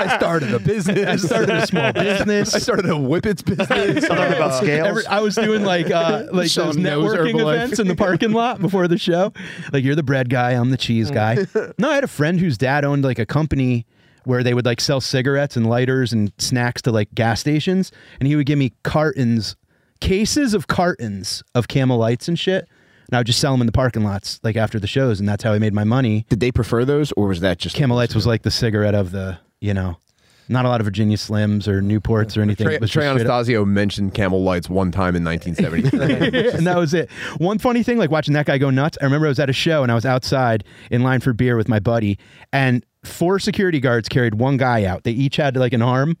I 0.00 0.16
started 0.16 0.54
a 0.54 0.58
business. 0.58 1.06
I 1.06 1.16
started 1.16 1.56
a 1.56 1.66
small 1.66 1.92
business. 1.92 2.54
I 2.54 2.58
started 2.58 2.86
a 2.86 2.98
whippets 2.98 3.42
business. 3.42 3.70
Learned 4.08 4.34
about 4.34 4.62
scales. 4.62 4.88
Every, 4.88 5.06
I 5.06 5.20
was 5.20 5.34
doing 5.34 5.64
like 5.64 5.90
uh, 5.90 6.24
like 6.32 6.32
those 6.32 6.52
Selling 6.52 6.82
nose 6.82 7.12
networking 7.12 7.40
events 7.40 7.78
in 7.78 7.88
the 7.88 7.96
parking 7.96 8.32
lot 8.32 8.60
before 8.60 8.88
the 8.88 8.98
show. 8.98 9.32
Like 9.72 9.84
you're 9.84 9.94
the 9.94 10.02
bread 10.02 10.30
guy, 10.30 10.52
I'm 10.52 10.70
the 10.70 10.76
cheese 10.76 11.10
guy. 11.10 11.46
no, 11.78 11.90
I 11.90 11.94
had 11.94 12.04
a 12.04 12.08
friend 12.08 12.40
whose 12.40 12.58
dad 12.58 12.84
owned 12.84 13.04
like 13.04 13.18
a 13.18 13.26
company 13.26 13.86
where 14.24 14.42
they 14.42 14.54
would 14.54 14.66
like 14.66 14.80
sell 14.80 15.00
cigarettes 15.00 15.56
and 15.56 15.68
lighters 15.68 16.12
and 16.12 16.32
snacks 16.38 16.82
to 16.82 16.92
like 16.92 17.14
gas 17.14 17.40
stations, 17.40 17.92
and 18.18 18.26
he 18.26 18.36
would 18.36 18.46
give 18.46 18.58
me 18.58 18.72
cartons, 18.82 19.56
cases 20.00 20.54
of 20.54 20.66
cartons 20.66 21.42
of 21.54 21.68
Camel 21.68 21.98
Lights 21.98 22.28
and 22.28 22.38
shit. 22.38 22.68
And 23.06 23.16
I 23.16 23.20
would 23.20 23.26
just 23.26 23.40
sell 23.40 23.52
them 23.52 23.60
in 23.60 23.66
the 23.66 23.72
parking 23.72 24.04
lots, 24.04 24.38
like 24.44 24.56
after 24.56 24.78
the 24.78 24.86
shows, 24.86 25.18
and 25.18 25.28
that's 25.28 25.42
how 25.42 25.52
I 25.52 25.58
made 25.58 25.74
my 25.74 25.82
money. 25.84 26.26
Did 26.28 26.38
they 26.38 26.52
prefer 26.52 26.84
those, 26.84 27.12
or 27.12 27.26
was 27.26 27.40
that 27.40 27.58
just 27.58 27.74
Camel 27.74 27.96
Lights 27.96 28.14
was 28.14 28.26
like 28.26 28.42
the 28.42 28.52
cigarette 28.52 28.94
of 28.94 29.10
the, 29.10 29.38
you 29.60 29.74
know, 29.74 29.96
not 30.48 30.64
a 30.64 30.68
lot 30.68 30.80
of 30.80 30.84
Virginia 30.84 31.16
Slims 31.16 31.68
or 31.68 31.80
Newports 31.80 32.36
or 32.36 32.40
anything. 32.42 32.66
Trey, 32.66 32.74
It 32.74 32.78
Trey 32.78 32.84
just 32.86 32.92
straight 32.92 33.06
up- 33.06 33.16
Anastasio 33.16 33.64
mentioned 33.64 34.14
Camel 34.14 34.42
Lights 34.42 34.68
one 34.68 34.90
time 34.90 35.14
in 35.14 35.22
1973. 35.24 36.50
and 36.58 36.66
that 36.66 36.76
was 36.76 36.92
it. 36.92 37.08
One 37.38 37.58
funny 37.58 37.82
thing, 37.84 37.98
like 37.98 38.10
watching 38.10 38.34
that 38.34 38.46
guy 38.46 38.58
go 38.58 38.70
nuts. 38.70 38.98
I 39.00 39.04
remember 39.04 39.26
I 39.26 39.28
was 39.28 39.38
at 39.38 39.48
a 39.48 39.52
show 39.52 39.82
and 39.84 39.92
I 39.92 39.94
was 39.94 40.04
outside 40.04 40.64
in 40.90 41.02
line 41.02 41.20
for 41.20 41.32
beer 41.32 41.56
with 41.56 41.68
my 41.68 41.78
buddy, 41.78 42.18
and 42.52 42.84
four 43.04 43.38
security 43.38 43.78
guards 43.80 44.08
carried 44.08 44.34
one 44.34 44.56
guy 44.56 44.84
out. 44.84 45.04
They 45.04 45.12
each 45.12 45.36
had 45.36 45.56
like 45.56 45.72
an 45.72 45.82
arm, 45.82 46.16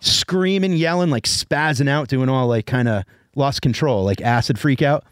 screaming, 0.00 0.72
yelling, 0.74 1.10
like 1.10 1.24
spazzing 1.24 1.88
out, 1.88 2.08
doing 2.08 2.28
all 2.30 2.46
like 2.46 2.64
kind 2.66 2.88
of 2.88 3.04
lost 3.36 3.60
control, 3.62 4.04
like 4.04 4.20
acid 4.22 4.58
freak 4.58 4.80
out. 4.80 5.04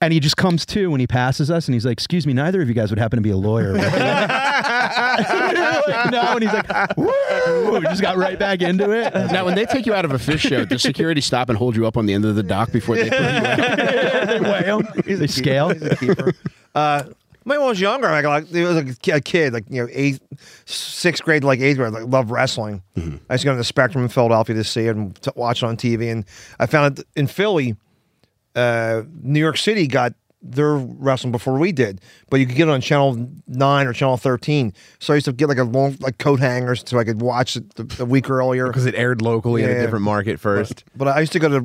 And 0.00 0.12
he 0.12 0.20
just 0.20 0.36
comes 0.36 0.64
to 0.66 0.90
when 0.90 1.00
he 1.00 1.06
passes 1.08 1.50
us, 1.50 1.66
and 1.66 1.74
he's 1.74 1.84
like, 1.84 1.94
"Excuse 1.94 2.24
me, 2.24 2.32
neither 2.32 2.62
of 2.62 2.68
you 2.68 2.74
guys 2.74 2.90
would 2.90 3.00
happen 3.00 3.16
to 3.16 3.20
be 3.20 3.30
a 3.30 3.36
lawyer." 3.36 3.74
would 4.96 5.56
you?" 5.56 5.92
Like, 5.92 6.10
no, 6.10 6.20
and 6.34 6.42
he's 6.42 6.52
like, 6.52 6.96
"Woo!" 6.96 7.80
Just 7.82 8.02
got 8.02 8.16
right 8.16 8.38
back 8.38 8.60
into 8.62 8.90
it. 8.90 9.12
Now, 9.32 9.44
when 9.44 9.54
they 9.54 9.64
take 9.66 9.86
you 9.86 9.94
out 9.94 10.04
of 10.04 10.12
a 10.12 10.18
Phish 10.18 10.40
show, 10.40 10.64
does 10.64 10.82
security 10.82 11.20
stop 11.20 11.48
and 11.48 11.58
hold 11.58 11.76
you 11.76 11.86
up 11.86 11.96
on 11.96 12.06
the 12.06 12.14
end 12.14 12.24
of 12.24 12.34
the 12.34 12.42
dock 12.42 12.72
before 12.72 12.96
they 12.96 13.08
put 13.10 13.20
you 13.20 13.26
out? 13.26 14.26
they 14.28 14.40
weigh 14.40 14.64
'em. 14.64 14.82
They 15.04 15.26
scale. 15.26 15.70
He's 15.70 15.82
a 16.10 16.32
Uh, 16.74 17.04
when 17.44 17.58
I 17.58 17.64
was 17.64 17.80
younger, 17.80 18.08
like, 18.08 18.24
like 18.26 18.50
there 18.50 18.66
was 18.66 18.76
like 18.76 18.98
a 19.08 19.20
kid, 19.22 19.54
like 19.54 19.64
you 19.70 19.82
know, 19.82 19.88
eighth, 19.90 20.20
sixth 20.66 21.22
grade, 21.24 21.44
like 21.44 21.60
eighth 21.60 21.78
grade, 21.78 21.92
like 21.92 22.04
loved 22.06 22.30
wrestling. 22.30 22.82
I 22.96 23.34
used 23.34 23.42
to 23.42 23.44
go 23.46 23.52
to 23.52 23.56
the 23.56 23.64
Spectrum 23.64 24.04
in 24.04 24.10
Philadelphia 24.10 24.54
to 24.56 24.64
see 24.64 24.86
it 24.86 24.94
and 24.96 25.14
to 25.22 25.32
watch 25.34 25.62
it 25.62 25.66
on 25.66 25.76
TV. 25.78 26.10
And 26.12 26.24
I 26.60 26.66
found 26.66 26.98
it 26.98 27.06
in 27.16 27.26
Philly, 27.26 27.76
uh, 28.54 29.02
New 29.22 29.40
York 29.40 29.56
City 29.56 29.86
got 29.86 30.12
their 30.40 30.76
wrestling 30.76 31.32
before 31.32 31.58
we 31.58 31.72
did, 31.72 32.00
but 32.30 32.38
you 32.38 32.46
could 32.46 32.54
get 32.56 32.68
it 32.68 32.70
on 32.70 32.80
Channel 32.80 33.28
Nine 33.48 33.86
or 33.86 33.92
Channel 33.92 34.16
Thirteen. 34.16 34.72
So 35.00 35.12
I 35.12 35.16
used 35.16 35.24
to 35.26 35.32
get 35.32 35.48
like 35.48 35.58
a 35.58 35.64
long 35.64 35.96
like 36.00 36.18
coat 36.18 36.38
hangers 36.40 36.84
so 36.86 36.98
I 36.98 37.04
could 37.04 37.20
watch 37.20 37.56
it 37.56 37.74
the, 37.74 37.84
the 37.84 38.04
week 38.06 38.30
earlier. 38.30 38.66
because 38.68 38.86
it 38.86 38.94
aired 38.94 39.20
locally 39.20 39.62
in 39.64 39.70
a 39.70 39.80
different 39.80 40.04
market 40.04 40.38
first. 40.38 40.84
But 40.96 41.08
I 41.08 41.20
used 41.20 41.32
to 41.32 41.38
go 41.38 41.48
to 41.48 41.60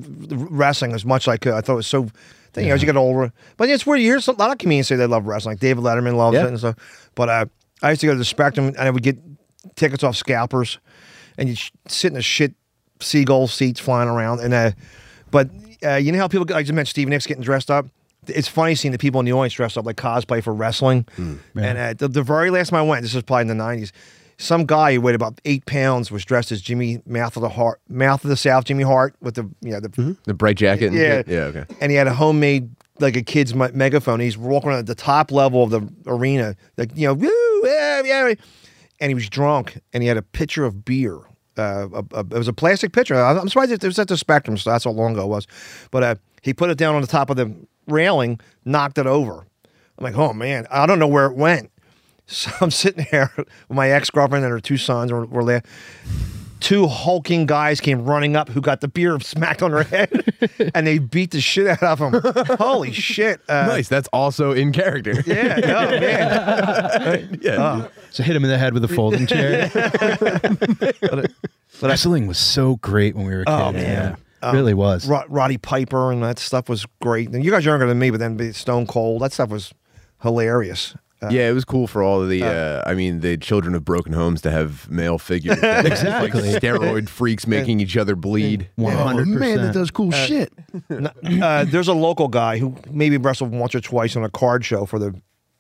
wrestling 0.50 0.94
as 0.94 1.06
much 1.06 1.28
as 1.28 1.34
I 1.34 1.38
could. 1.38 1.54
I 1.54 1.62
thought 1.62 1.74
it 1.74 1.78
was 1.78 1.88
so. 1.88 2.08
Thing, 2.54 2.66
you 2.66 2.70
know, 2.70 2.76
as 2.76 2.84
you 2.84 2.86
get 2.86 2.96
older, 2.98 3.34
but 3.58 3.68
it's 3.68 3.84
weird. 3.84 4.00
You 4.02 4.10
hear 4.10 4.20
some, 4.20 4.36
a 4.36 4.38
lot 4.38 4.52
of 4.52 4.60
comedians 4.60 4.88
say 4.88 4.96
they 4.96 5.08
love 5.08 5.26
wrestling. 5.26 5.54
Like 5.54 5.60
David 5.60 5.84
Letterman 5.84 6.16
loves 6.16 6.36
Yeah. 6.36 6.44
it 6.44 6.48
and 6.50 6.60
stuff. 6.60 7.10
But 7.16 7.28
uh, 7.30 7.46
I 7.82 7.90
used 7.90 8.02
to 8.02 8.06
go 8.06 8.14
to 8.14 8.18
the 8.20 8.24
Spectrum 8.26 8.68
and 8.68 8.78
I 8.78 8.92
would 8.92 9.02
get 9.02 9.18
tickets 9.76 10.04
off 10.04 10.16
scalpers, 10.16 10.78
and 11.40 11.50
you 11.50 11.56
sit 11.88 12.10
in 12.10 12.14
the 12.14 12.22
shit 12.22 12.54
seagull 13.00 13.48
seats 13.48 13.80
flying 13.80 14.08
around. 14.08 14.40
And 14.42 14.54
uh, 14.54 14.72
but 15.32 15.50
uh, 15.84 15.96
you 15.96 16.12
know 16.12 16.20
how 16.20 16.28
people, 16.28 16.46
like 16.48 16.58
I 16.58 16.62
just 16.62 16.74
mentioned, 16.74 16.90
Steve 16.92 17.08
Nicks 17.08 17.26
getting 17.26 17.42
dressed 17.42 17.72
up. 17.72 17.88
It's 18.28 18.48
funny 18.48 18.76
seeing 18.76 18.92
the 18.92 18.98
people 18.98 19.20
in 19.20 19.26
the 19.26 19.34
audience 19.34 19.54
dressed 19.54 19.78
up 19.78 19.86
like 19.86 19.98
cosplay 19.98 20.44
for 20.44 20.54
wrestling. 20.54 21.06
And 21.18 21.78
uh, 21.78 21.94
the, 21.98 22.08
the 22.08 22.24
very 22.24 22.50
last 22.50 22.70
time 22.70 22.80
I 22.80 22.84
went, 22.84 23.02
this 23.02 23.14
was 23.14 23.24
probably 23.24 23.42
in 23.42 23.48
the 23.48 23.56
nineties. 23.56 23.92
Some 24.38 24.66
guy 24.66 24.96
who 24.96 25.02
weighed 25.02 25.16
about 25.16 25.40
eight 25.46 25.66
pounds 25.66 26.12
was 26.12 26.26
dressed 26.26 26.52
as 26.52 26.62
Jimmy 26.62 27.02
Mouth 27.06 27.36
of 27.38 27.42
the 27.42 27.50
Heart, 27.50 27.82
Mouth 27.88 28.24
of 28.24 28.30
the 28.30 28.36
South, 28.36 28.66
Jimmy 28.66 28.84
Hart 28.84 29.16
with 29.22 29.36
the 29.36 29.50
you 29.62 29.72
know 29.72 29.80
the 29.80 30.18
The 30.26 30.34
bright 30.34 30.58
jacket. 30.58 30.88
And 30.88 30.98
yeah, 30.98 31.24
yeah. 31.28 31.40
Okay. 31.46 31.66
And 31.80 31.92
he 31.92 31.98
had 31.98 32.08
a 32.08 32.14
homemade 32.14 32.70
like 33.00 33.16
a 33.16 33.22
kid's 33.22 33.54
me- 33.54 33.72
megaphone. 33.74 34.20
He's 34.20 34.38
walking 34.38 34.70
around 34.70 34.80
at 34.80 34.86
the 34.88 34.96
top 34.96 35.32
level 35.32 35.64
of 35.64 35.70
the 35.70 35.88
arena, 36.08 36.56
like 36.78 36.92
you 36.96 37.08
know, 37.08 37.14
woo, 37.14 37.62
yeah, 37.64 38.02
yeah. 38.04 38.34
and 39.00 39.10
he 39.10 39.16
was 39.16 39.30
drunk, 39.30 39.80
and 39.94 40.04
he 40.04 40.08
had 40.10 40.18
a 40.18 40.22
pitcher 40.22 40.66
of 40.66 40.84
beer. 40.86 41.20
Uh, 41.56 41.88
a, 41.94 42.04
a, 42.16 42.20
it 42.22 42.34
was 42.34 42.48
a 42.48 42.54
plastic 42.54 42.94
pitcher. 42.94 43.16
I'm 43.16 43.48
surprised 43.48 43.72
it 43.72 43.84
was 43.84 44.00
at 44.00 44.08
the 44.08 44.18
Spectrum, 44.18 44.58
so 44.58 44.72
that's 44.72 44.86
how 44.86 44.92
long 44.92 45.14
ago 45.14 45.24
it 45.24 45.28
was. 45.28 45.48
But 45.92 46.04
uh, 46.04 46.16
he 46.42 46.54
put 46.54 46.72
it 46.72 46.78
down 46.80 46.96
on 46.96 47.02
the 47.02 47.08
top 47.08 47.30
of 47.30 47.38
the 47.38 47.54
railing, 47.88 48.40
knocked 48.66 48.98
it 48.98 49.08
over. 49.08 49.46
I'm 49.98 50.04
like, 50.04 50.18
oh 50.18 50.34
man, 50.34 50.68
I 50.72 50.86
don't 50.86 51.00
know 51.00 51.08
where 51.08 51.26
it 51.28 51.36
went. 51.36 51.70
So 52.26 52.50
I'm 52.62 52.72
sitting 52.72 53.06
there 53.12 53.32
with 53.36 53.50
my 53.70 53.90
ex 53.90 54.10
girlfriend 54.10 54.46
and 54.46 54.52
her 54.54 54.62
two 54.62 54.78
sons. 54.78 55.12
We're, 55.12 55.26
we're 55.26 55.44
there. 55.44 55.64
Two 56.62 56.88
hulking 56.88 57.46
guys 57.46 57.82
came 57.82 58.06
running 58.06 58.38
up 58.38 58.48
who 58.48 58.62
got 58.62 58.80
the 58.80 58.88
beer 58.88 59.20
smacked 59.20 59.62
on 59.62 59.72
their 59.72 59.84
head, 59.84 60.34
and 60.74 60.88
they 60.88 61.00
beat 61.00 61.32
the 61.32 61.42
shit 61.42 61.68
out 61.68 61.84
of 61.84 62.00
them. 62.00 62.58
Holy 62.58 62.94
shit! 62.94 63.42
Uh, 63.50 63.66
nice. 63.68 63.90
That's 63.90 64.08
also 64.14 64.54
in 64.54 64.72
character. 64.72 65.22
Yeah, 65.28 65.60
oh 65.66 66.00
man. 66.00 67.40
yeah. 67.42 67.88
So 68.12 68.24
hit 68.24 68.38
him 68.38 68.46
in 68.46 68.50
the 68.50 68.58
head 68.58 68.74
with 68.74 68.86
a 68.86 68.88
folding 68.88 69.28
chair. 69.28 69.70
But 71.82 71.90
Wrestling 71.90 72.28
was 72.28 72.38
so 72.38 72.78
great 72.78 73.16
when 73.16 73.26
we 73.26 73.34
were 73.34 73.44
kids. 73.44 73.62
Oh, 73.62 73.72
man. 73.74 73.84
Yeah. 73.84 74.16
Really 74.52 74.74
was. 74.74 75.08
Rod- 75.08 75.26
Roddy 75.30 75.58
Piper 75.58 76.12
and 76.12 76.22
that 76.24 76.40
stuff 76.40 76.68
was 76.70 76.86
great. 77.02 77.30
And 77.30 77.44
you 77.46 77.52
guys 77.52 77.66
are 77.66 77.70
younger 77.70 77.88
than 77.88 78.00
me, 78.00 78.10
but 78.10 78.20
then 78.20 78.54
Stone 78.54 78.88
Cold, 78.88 79.22
that 79.22 79.32
stuff 79.34 79.50
was 79.50 79.74
hilarious. 80.22 80.96
Uh, 81.22 81.30
Yeah, 81.32 81.50
it 81.50 81.54
was 81.54 81.64
cool 81.64 81.88
for 81.88 82.04
all 82.04 82.22
of 82.22 82.28
the. 82.30 82.44
Uh, 82.44 82.84
I 82.86 82.94
mean, 82.96 83.22
the 83.22 83.38
children 83.38 83.76
of 83.76 83.86
broken 83.86 84.12
homes 84.12 84.42
to 84.42 84.52
have 84.52 84.90
male 84.92 85.18
figures. 85.18 85.58
Exactly. 85.64 86.52
like 86.52 86.62
steroid 86.62 87.08
freaks 87.08 87.48
making 87.48 87.80
each 87.80 87.96
other 87.96 88.16
bleed. 88.16 88.70
One 88.76 88.94
Oh 88.94 88.98
hundred 89.04 89.28
man, 89.30 89.58
that 89.62 89.74
does 89.74 89.90
cool 89.92 90.12
shit. 90.12 90.52
uh, 91.42 91.64
there's 91.66 91.88
a 91.88 91.94
local 91.94 92.28
guy 92.28 92.58
who 92.58 92.76
maybe 92.92 93.18
wrestled 93.18 93.52
once 93.52 93.74
or 93.76 93.80
twice 93.80 94.16
on 94.16 94.24
a 94.24 94.30
card 94.30 94.66
show 94.66 94.86
for 94.86 95.00
the 95.00 95.14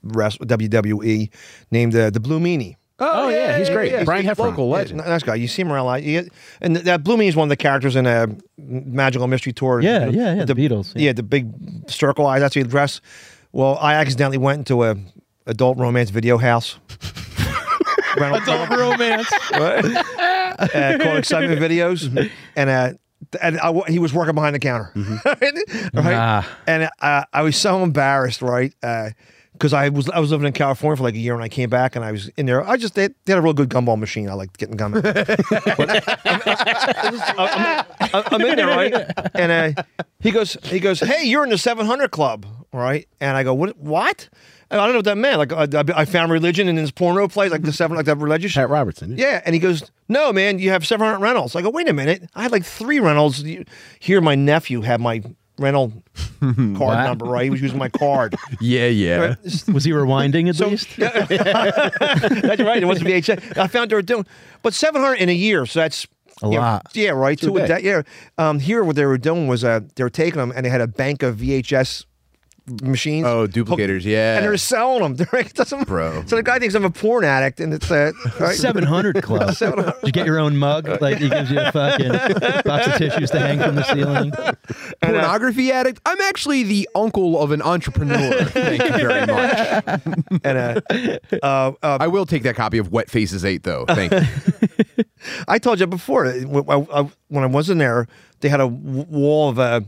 rest, 0.03 0.39
WWE 0.41 1.29
named 1.71 1.95
uh, 1.95 2.09
the 2.09 2.19
Blue 2.19 2.39
Meanie. 2.39 2.75
Oh, 3.13 3.29
yeah, 3.29 3.57
he's 3.57 3.69
great. 3.69 4.05
Brian 4.05 4.25
Heffron. 4.25 4.37
local 4.49 4.69
legend. 4.69 5.01
n- 5.01 5.07
nice 5.07 5.23
guy. 5.23 5.35
You 5.35 5.47
see 5.47 5.61
him 5.63 5.71
around 5.71 5.81
a 5.81 5.85
lot. 5.85 6.03
You 6.03 6.21
get- 6.23 6.33
and 6.61 6.75
that 6.77 7.03
Blue 7.03 7.19
is 7.21 7.35
one 7.35 7.45
of 7.45 7.49
the 7.49 7.55
characters 7.57 7.95
in 7.95 8.05
a 8.05 8.27
Magical 8.57 9.27
Mystery 9.27 9.53
Tour. 9.53 9.81
Yeah, 9.81 10.05
The- 10.05 10.11
yeah, 10.13 10.33
yeah, 10.35 10.45
The, 10.45 10.53
the 10.53 10.69
Beatles, 10.69 10.93
Yeah. 10.95 11.01
yeah. 11.07 11.13
the 11.13 11.23
big 11.23 11.51
circle 11.89 12.25
eyes. 12.25 12.41
That's 12.41 12.55
how 12.55 12.61
he 12.61 12.67
dress. 12.67 13.01
Well, 13.51 13.77
I 13.79 13.95
accidentally 13.95 14.37
went 14.37 14.59
into 14.59 14.83
a 14.83 14.95
adult 15.45 15.77
romance 15.77 16.09
video 16.09 16.37
house. 16.37 16.79
adult 18.17 18.69
romance. 18.69 19.31
uh, 19.53 20.97
called 21.01 21.17
Excitement 21.17 21.59
Videos, 21.59 22.29
and 22.55 22.69
uh, 22.69 22.93
and 23.41 23.59
I, 23.59 23.73
he 23.87 23.99
was 23.99 24.13
working 24.13 24.35
behind 24.35 24.55
the 24.55 24.59
counter, 24.59 24.91
right? 25.25 25.53
Ah. 25.95 26.57
And 26.67 26.89
uh, 27.01 27.23
I 27.33 27.41
was 27.41 27.55
so 27.57 27.83
embarrassed, 27.83 28.41
right? 28.41 28.73
Because 29.53 29.71
I 29.71 29.89
was 29.89 30.09
I 30.09 30.19
was 30.19 30.31
living 30.31 30.47
in 30.47 30.53
California 30.53 30.97
for 30.97 31.03
like 31.03 31.13
a 31.13 31.19
year, 31.19 31.33
and 31.35 31.43
I 31.43 31.47
came 31.49 31.69
back, 31.69 31.95
and 31.95 32.03
I 32.03 32.11
was 32.11 32.27
in 32.37 32.45
there. 32.47 32.67
I 32.67 32.75
just 32.75 32.95
they, 32.95 33.07
they 33.25 33.33
had 33.33 33.37
a 33.37 33.41
real 33.41 33.53
good 33.53 33.69
gumball 33.69 33.97
machine. 33.99 34.27
I 34.29 34.33
liked 34.33 34.57
getting 34.57 34.75
gum. 34.75 34.93
But 35.01 36.03
I'm, 37.39 37.85
I'm- 38.13 38.41
in 38.41 38.55
there, 38.57 38.67
right? 38.67 38.93
And 39.35 39.75
uh, 39.77 39.83
he 40.19 40.31
goes, 40.31 40.57
he 40.63 40.79
goes, 40.79 40.99
hey, 40.99 41.23
you're 41.25 41.43
in 41.43 41.49
the 41.49 41.57
700 41.57 42.11
Club, 42.11 42.45
right? 42.71 43.07
And 43.19 43.37
I 43.37 43.43
go, 43.43 43.53
what? 43.53 43.77
What? 43.77 44.29
And 44.69 44.81
I 44.81 44.85
don't 44.85 44.93
know 44.93 44.99
what 44.99 45.05
that 45.05 45.17
meant. 45.17 45.37
Like 45.37 45.53
I, 45.53 46.01
I 46.01 46.05
found 46.05 46.31
religion 46.31 46.67
in 46.67 46.75
this 46.75 46.89
porno 46.91 47.27
place, 47.27 47.51
like 47.51 47.61
the 47.61 47.71
seven, 47.73 47.95
like 47.95 48.07
that 48.07 48.17
religious. 48.17 48.53
Pat 48.55 48.69
Robertson. 48.69 49.17
Yeah, 49.17 49.41
and 49.45 49.53
he 49.53 49.59
goes, 49.59 49.91
"No, 50.09 50.33
man, 50.33 50.57
you 50.57 50.71
have 50.71 50.85
700 50.85 51.19
rentals." 51.19 51.55
I 51.55 51.61
go, 51.61 51.69
"Wait 51.69 51.87
a 51.87 51.93
minute, 51.93 52.27
I 52.33 52.41
had 52.41 52.51
like 52.51 52.65
three 52.65 52.99
rentals." 52.99 53.43
Here, 53.99 54.19
my 54.19 54.33
nephew 54.33 54.81
had 54.81 54.99
my 54.99 55.21
rental 55.59 55.91
card 56.39 57.05
number, 57.07 57.25
right? 57.25 57.43
He 57.43 57.49
was 57.49 57.61
using 57.61 57.77
my 57.77 57.89
card. 57.89 58.35
Yeah, 58.61 58.87
yeah. 58.87 59.35
Was 59.71 59.83
he 59.83 59.91
rewinding 59.91 60.49
at 60.49 60.55
So- 60.55 60.67
least? 60.69 60.87
That's 60.97 62.61
right. 62.61 62.81
It 62.81 62.85
wasn't 62.85 63.07
VHS. 63.07 63.57
I 63.57 63.67
found 63.67 63.91
they 63.91 63.95
were 63.95 64.01
doing, 64.01 64.25
but 64.61 64.73
700 64.73 65.15
in 65.15 65.29
a 65.29 65.33
year, 65.33 65.65
so 65.65 65.79
that's 65.81 66.07
A 66.41 66.49
yeah, 66.49 66.59
lot. 66.59 66.87
Yeah, 66.93 67.09
right. 67.11 67.37
Too 67.37 67.47
Two 67.47 67.57
a 67.57 67.67
day. 67.67 67.79
Yeah. 67.81 68.01
Um, 68.37 68.59
here, 68.59 68.83
what 68.83 68.95
they 68.95 69.05
were 69.05 69.17
doing 69.17 69.47
was 69.47 69.63
uh, 69.63 69.81
they 69.95 70.03
were 70.03 70.09
taking 70.09 70.39
them 70.39 70.51
and 70.55 70.65
they 70.65 70.69
had 70.69 70.81
a 70.81 70.87
bank 70.87 71.23
of 71.23 71.37
VHS 71.37 72.05
machines. 72.81 73.25
Oh, 73.27 73.47
duplicators. 73.47 74.03
Yeah. 74.03 74.37
And 74.37 74.45
they're 74.45 74.55
selling 74.57 75.01
them. 75.01 75.15
They're, 75.31 75.41
it 75.41 75.53
doesn't- 75.53 75.87
Bro. 75.87 76.23
So 76.27 76.35
the 76.37 76.43
guy 76.43 76.59
thinks 76.59 76.75
I'm 76.75 76.85
a 76.85 76.89
porn 76.89 77.25
addict, 77.25 77.59
and 77.59 77.73
it's 77.73 77.89
a 77.91 78.13
right? 78.39 78.55
Seven 78.55 78.83
hundred 78.83 79.21
club. 79.23 79.55
Did 79.57 79.93
you 80.03 80.11
get 80.11 80.25
your 80.25 80.39
own 80.39 80.55
mug? 80.57 80.87
Like 81.01 81.17
he 81.17 81.29
gives 81.29 81.51
you 81.51 81.59
a 81.59 81.71
fucking 81.71 82.11
box 82.65 82.87
of 82.87 82.93
tissues 82.95 83.31
to 83.31 83.39
hang 83.39 83.59
from 83.59 83.75
the 83.75 83.83
ceiling. 83.83 84.31
Pornography 85.01 85.71
addict. 85.71 85.99
I'm 86.05 86.19
actually 86.21 86.63
the 86.63 86.87
uncle 86.95 87.41
of 87.41 87.51
an 87.51 87.61
entrepreneur. 87.61 88.45
Thank 88.45 88.81
you 88.83 88.89
very 88.91 89.25
much. 89.25 90.01
and 90.43 90.57
uh, 90.57 90.81
uh, 91.43 91.71
uh, 91.83 91.97
I 91.99 92.07
will 92.07 92.25
take 92.25 92.43
that 92.43 92.55
copy 92.55 92.77
of 92.77 92.91
Wet 92.91 93.09
Faces 93.09 93.43
8, 93.43 93.63
though. 93.63 93.85
Thank 93.87 94.11
you. 94.13 94.21
I 95.47 95.57
told 95.59 95.79
you 95.79 95.87
before 95.87 96.25
uh, 96.25 96.33
when 96.41 96.63
I, 96.69 97.01
I- 97.01 97.09
when 97.27 97.43
I 97.43 97.47
was 97.47 97.69
in 97.69 97.77
there, 97.77 98.07
they 98.41 98.49
had 98.49 98.59
a 98.61 98.67
wall 98.67 99.49
of 99.49 99.59
uh, 99.59 99.81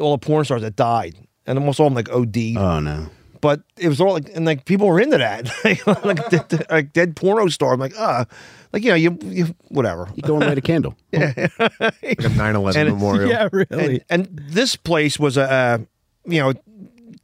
all 0.00 0.16
the 0.16 0.24
porn 0.24 0.44
stars 0.44 0.62
that 0.62 0.74
died, 0.76 1.16
and 1.46 1.58
almost 1.58 1.80
all 1.80 1.86
of 1.88 1.94
them 1.94 1.96
like 1.96 2.10
OD. 2.10 2.56
Oh 2.56 2.80
no. 2.80 3.06
but 3.40 3.60
it 3.76 3.88
was 3.88 4.00
all 4.00 4.12
like, 4.12 4.30
and 4.34 4.44
like 4.44 4.64
people 4.64 4.86
were 4.86 5.00
into 5.00 5.18
that, 5.18 5.50
like, 6.04 6.28
dead, 6.30 6.66
like 6.70 6.92
dead 6.92 7.16
porno 7.16 7.48
star. 7.48 7.72
I'm 7.74 7.80
like, 7.80 7.94
ah, 7.98 8.26
like 8.72 8.82
you 8.84 8.90
know, 8.90 8.96
you, 8.96 9.18
you 9.22 9.54
whatever. 9.68 10.08
You 10.14 10.22
go 10.22 10.36
and 10.36 10.46
light 10.46 10.58
a 10.58 10.62
candle. 10.62 10.94
yeah, 11.12 11.48
Like 11.80 12.24
a 12.24 12.28
9 12.28 12.56
11 12.56 12.80
And- 12.80 12.90
memorial. 12.96 13.28
Yeah, 13.28 13.48
really. 13.52 14.02
And, 14.08 14.26
and 14.28 14.38
this 14.48 14.76
place 14.76 15.18
was 15.18 15.36
a, 15.36 15.50
uh, 15.50 15.78
you 16.24 16.40
know, 16.40 16.52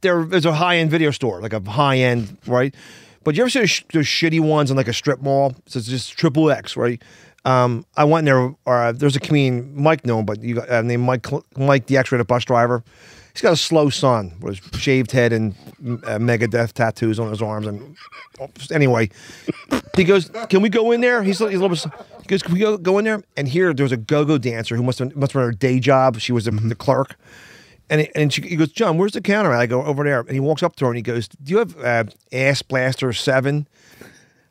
there 0.01 0.19
was 0.19 0.45
a 0.45 0.53
high 0.53 0.77
end 0.77 0.91
video 0.91 1.11
store, 1.11 1.41
like 1.41 1.53
a 1.53 1.59
high 1.61 1.97
end, 1.97 2.37
right? 2.47 2.73
But 3.23 3.35
you 3.35 3.43
ever 3.43 3.49
see 3.49 3.59
those, 3.59 3.83
those 3.93 4.05
shitty 4.05 4.39
ones 4.39 4.71
in 4.71 4.77
like 4.77 4.87
a 4.87 4.93
strip 4.93 5.21
mall? 5.21 5.53
So 5.67 5.79
it's 5.79 5.87
just 5.87 6.17
triple 6.17 6.49
X, 6.51 6.75
right? 6.77 7.01
Um, 7.45 7.85
I 7.97 8.03
went 8.05 8.27
in 8.27 8.33
there. 8.33 8.55
Or 8.65 8.81
uh, 8.83 8.91
there's 8.93 9.15
a 9.15 9.19
comedian, 9.19 9.81
Mike, 9.81 10.05
no, 10.05 10.21
but 10.23 10.41
you 10.41 10.55
got 10.55 10.69
uh, 10.69 10.81
named 10.81 11.03
Mike, 11.03 11.25
Cl- 11.27 11.45
Mike, 11.57 11.87
the 11.87 11.97
X-rated 11.97 12.27
bus 12.27 12.45
driver. 12.45 12.83
He's 13.33 13.41
got 13.41 13.53
a 13.53 13.57
slow 13.57 13.89
son 13.89 14.33
with 14.41 14.59
a 14.73 14.77
shaved 14.77 15.11
head 15.11 15.31
and 15.33 15.53
uh, 16.03 16.17
Megadeth 16.17 16.73
tattoos 16.73 17.19
on 17.19 17.29
his 17.29 17.41
arms. 17.41 17.67
And 17.67 17.95
anyway, 18.71 19.09
he 19.95 20.03
goes, 20.03 20.29
"Can 20.49 20.61
we 20.61 20.69
go 20.69 20.91
in 20.91 21.01
there?" 21.01 21.23
He's, 21.23 21.39
he's 21.39 21.47
a 21.59 21.59
little 21.65 21.69
bit. 21.69 21.85
He 22.21 22.27
goes, 22.27 22.41
"Can 22.43 22.53
we 22.53 22.59
go, 22.59 22.77
go 22.77 22.97
in 22.97 23.05
there?" 23.05 23.23
And 23.37 23.47
here, 23.47 23.73
there 23.73 23.83
was 23.83 23.91
a 23.91 23.97
go-go 23.97 24.37
dancer 24.37 24.75
who 24.75 24.83
must 24.83 24.99
have 24.99 25.15
must 25.15 25.33
have 25.33 25.41
her 25.43 25.51
day 25.51 25.79
job. 25.79 26.19
She 26.19 26.31
was 26.31 26.45
the, 26.45 26.51
the 26.51 26.75
clerk. 26.75 27.15
And, 27.91 28.01
he- 28.01 28.11
and 28.13 28.31
she, 28.31 28.41
he 28.43 28.55
goes, 28.55 28.71
John, 28.71 28.97
where's 28.97 29.13
the 29.13 29.21
counter? 29.21 29.51
at?" 29.53 29.59
I 29.59 29.65
go 29.67 29.83
over 29.83 30.03
there, 30.03 30.19
and 30.21 30.31
he 30.31 30.39
walks 30.39 30.61
up 30.63 30.75
to 30.77 30.85
her 30.85 30.91
and 30.91 30.97
he 30.97 31.01
goes, 31.03 31.27
"Do 31.27 31.51
you 31.51 31.57
have 31.59 31.77
uh, 31.79 32.03
Ass 32.31 32.61
Blaster 32.61 33.13
7? 33.13 33.67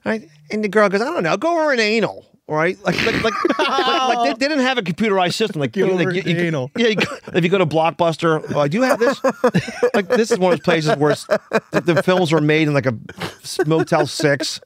I, 0.05 0.29
and 0.51 0.65
the 0.65 0.69
girl 0.69 0.89
goes, 0.89 1.01
"I 1.03 1.05
don't 1.07 1.23
know. 1.25 1.37
Go 1.37 1.61
over 1.61 1.73
an 1.73 1.81
anal." 1.81 2.25
Right, 2.51 2.83
like 2.83 2.97
like 3.05 3.23
like, 3.23 3.35
like, 3.59 3.69
like 3.69 4.25
they, 4.25 4.33
they 4.47 4.49
didn't 4.49 4.65
have 4.65 4.79
a 4.79 4.83
computerized 4.83 5.35
system. 5.35 5.61
Like, 5.61 5.77
over 5.77 5.93
like, 5.93 6.15
you- 6.17 6.23
you- 6.35 6.41
yeah, 6.79 6.89
you 6.89 6.97
if 7.35 7.45
you 7.45 7.51
go 7.51 7.59
to 7.59 7.67
Blockbuster, 7.67 8.43
uh, 8.55 8.67
do 8.69 8.79
you 8.79 8.85
have 8.85 8.99
this? 8.99 9.23
like, 9.95 10.09
this 10.09 10.31
is 10.31 10.39
one 10.39 10.55
of 10.55 10.59
those 10.59 10.65
places 10.65 10.97
where 10.97 11.15
the, 11.73 11.81
the 11.83 12.03
films 12.03 12.33
were 12.33 12.41
made 12.41 12.67
in 12.67 12.73
like 12.73 12.87
a 12.87 12.97
Motel 13.67 14.07
Six. 14.07 14.61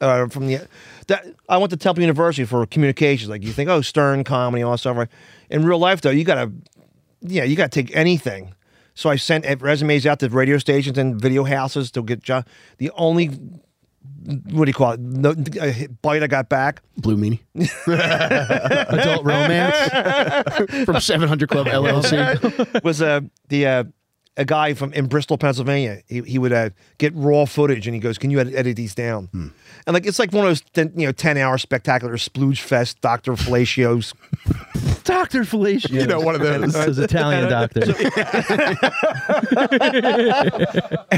Uh, 0.00 0.26
from 0.26 0.48
the 0.48 0.66
that 1.06 1.24
I 1.48 1.58
went 1.58 1.70
to 1.70 1.76
Temple 1.76 2.02
University 2.02 2.44
for 2.44 2.66
communications. 2.66 3.30
Like 3.30 3.44
you 3.44 3.52
think, 3.52 3.70
oh, 3.70 3.82
Stern 3.82 4.24
comedy, 4.24 4.64
all 4.64 4.72
that 4.72 4.78
stuff. 4.78 4.96
Right? 4.96 5.08
In 5.48 5.64
real 5.64 5.78
life, 5.78 6.00
though, 6.00 6.10
you 6.10 6.24
gotta, 6.24 6.50
yeah, 7.20 7.44
you 7.44 7.54
gotta 7.54 7.68
take 7.70 7.94
anything. 7.94 8.52
So 8.94 9.08
I 9.10 9.16
sent 9.16 9.46
resumes 9.62 10.06
out 10.06 10.18
to 10.20 10.28
radio 10.28 10.58
stations 10.58 10.98
and 10.98 11.20
video 11.20 11.44
houses 11.44 11.90
to 11.92 12.02
get 12.02 12.20
job. 12.22 12.46
The 12.78 12.90
only 12.96 13.30
what 14.50 14.66
do 14.66 14.68
you 14.68 14.74
call 14.74 14.92
it? 14.92 15.00
No, 15.00 15.30
uh, 15.30 15.72
bite 16.00 16.22
I 16.22 16.26
got 16.26 16.48
back 16.48 16.82
Blue 16.96 17.16
Meanie 17.16 17.40
Adult 18.88 19.24
romance. 19.24 20.84
from 20.84 21.00
700 21.00 21.48
Club 21.48 21.66
LLC. 21.66 22.82
was 22.84 23.02
uh, 23.02 23.20
the 23.48 23.66
uh, 23.66 23.84
a 24.36 24.44
guy 24.44 24.74
from 24.74 24.92
in 24.92 25.06
Bristol, 25.06 25.38
Pennsylvania. 25.38 26.02
He, 26.06 26.20
he 26.22 26.38
would 26.38 26.52
uh, 26.52 26.70
get 26.98 27.12
raw 27.14 27.44
footage 27.44 27.86
and 27.86 27.94
he 27.94 28.00
goes, 28.00 28.16
"Can 28.18 28.30
you 28.30 28.40
edit, 28.40 28.54
edit 28.54 28.76
these 28.76 28.94
down?" 28.94 29.28
And 29.32 29.94
like 29.94 30.06
it's 30.06 30.18
like 30.18 30.32
one 30.32 30.44
of 30.44 30.50
those 30.50 30.62
10, 30.72 30.92
you 30.96 31.06
know 31.06 31.12
ten 31.12 31.36
hour 31.36 31.58
spectacular 31.58 32.14
splooge 32.14 32.60
fest, 32.60 33.00
Doctor 33.00 33.32
Fellatios. 33.32 34.14
Doctor 35.04 35.40
Fellatio. 35.42 35.90
You 35.90 36.06
know, 36.06 36.20
one 36.20 36.34
of 36.34 36.40
those. 36.40 36.72
This 36.72 36.88
is 36.88 36.98
Italian 36.98 37.48
doctor. 37.48 37.80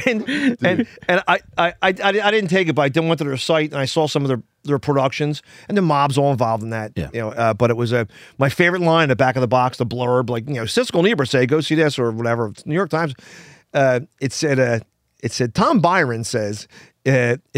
and 0.06 0.28
and 0.62 0.86
and 1.08 1.22
I, 1.26 1.40
I 1.56 1.74
I 1.82 1.88
I 1.88 2.12
didn't 2.12 2.48
take 2.48 2.68
it, 2.68 2.74
but 2.74 2.82
I 2.82 2.88
did 2.88 3.00
went 3.00 3.18
to 3.18 3.24
their 3.24 3.36
site 3.36 3.70
and 3.72 3.80
I 3.80 3.84
saw 3.84 4.06
some 4.06 4.22
of 4.22 4.28
their 4.28 4.42
their 4.64 4.78
productions 4.78 5.42
and 5.68 5.76
the 5.76 5.82
mob's 5.82 6.16
all 6.18 6.30
involved 6.30 6.62
in 6.62 6.70
that. 6.70 6.92
Yeah. 6.96 7.10
You 7.12 7.20
know, 7.20 7.30
uh, 7.30 7.54
but 7.54 7.70
it 7.70 7.76
was 7.76 7.92
a 7.92 8.06
my 8.38 8.48
favorite 8.48 8.82
line 8.82 9.04
in 9.04 9.08
the 9.08 9.16
back 9.16 9.36
of 9.36 9.40
the 9.40 9.48
box, 9.48 9.78
the 9.78 9.86
blurb, 9.86 10.30
like 10.30 10.48
you 10.48 10.54
know, 10.54 10.64
Siskel 10.64 11.00
and 11.00 11.08
Ebert 11.08 11.28
say, 11.28 11.46
"Go 11.46 11.60
see 11.60 11.74
this" 11.74 11.98
or 11.98 12.10
whatever. 12.10 12.52
New 12.64 12.74
York 12.74 12.90
Times. 12.90 13.14
Uh, 13.72 14.00
it 14.20 14.32
said, 14.32 14.60
uh, 14.60 14.78
it 15.20 15.32
said 15.32 15.52
Tom 15.52 15.80
Byron 15.80 16.22
says, 16.22 16.68
uh, 17.06 17.36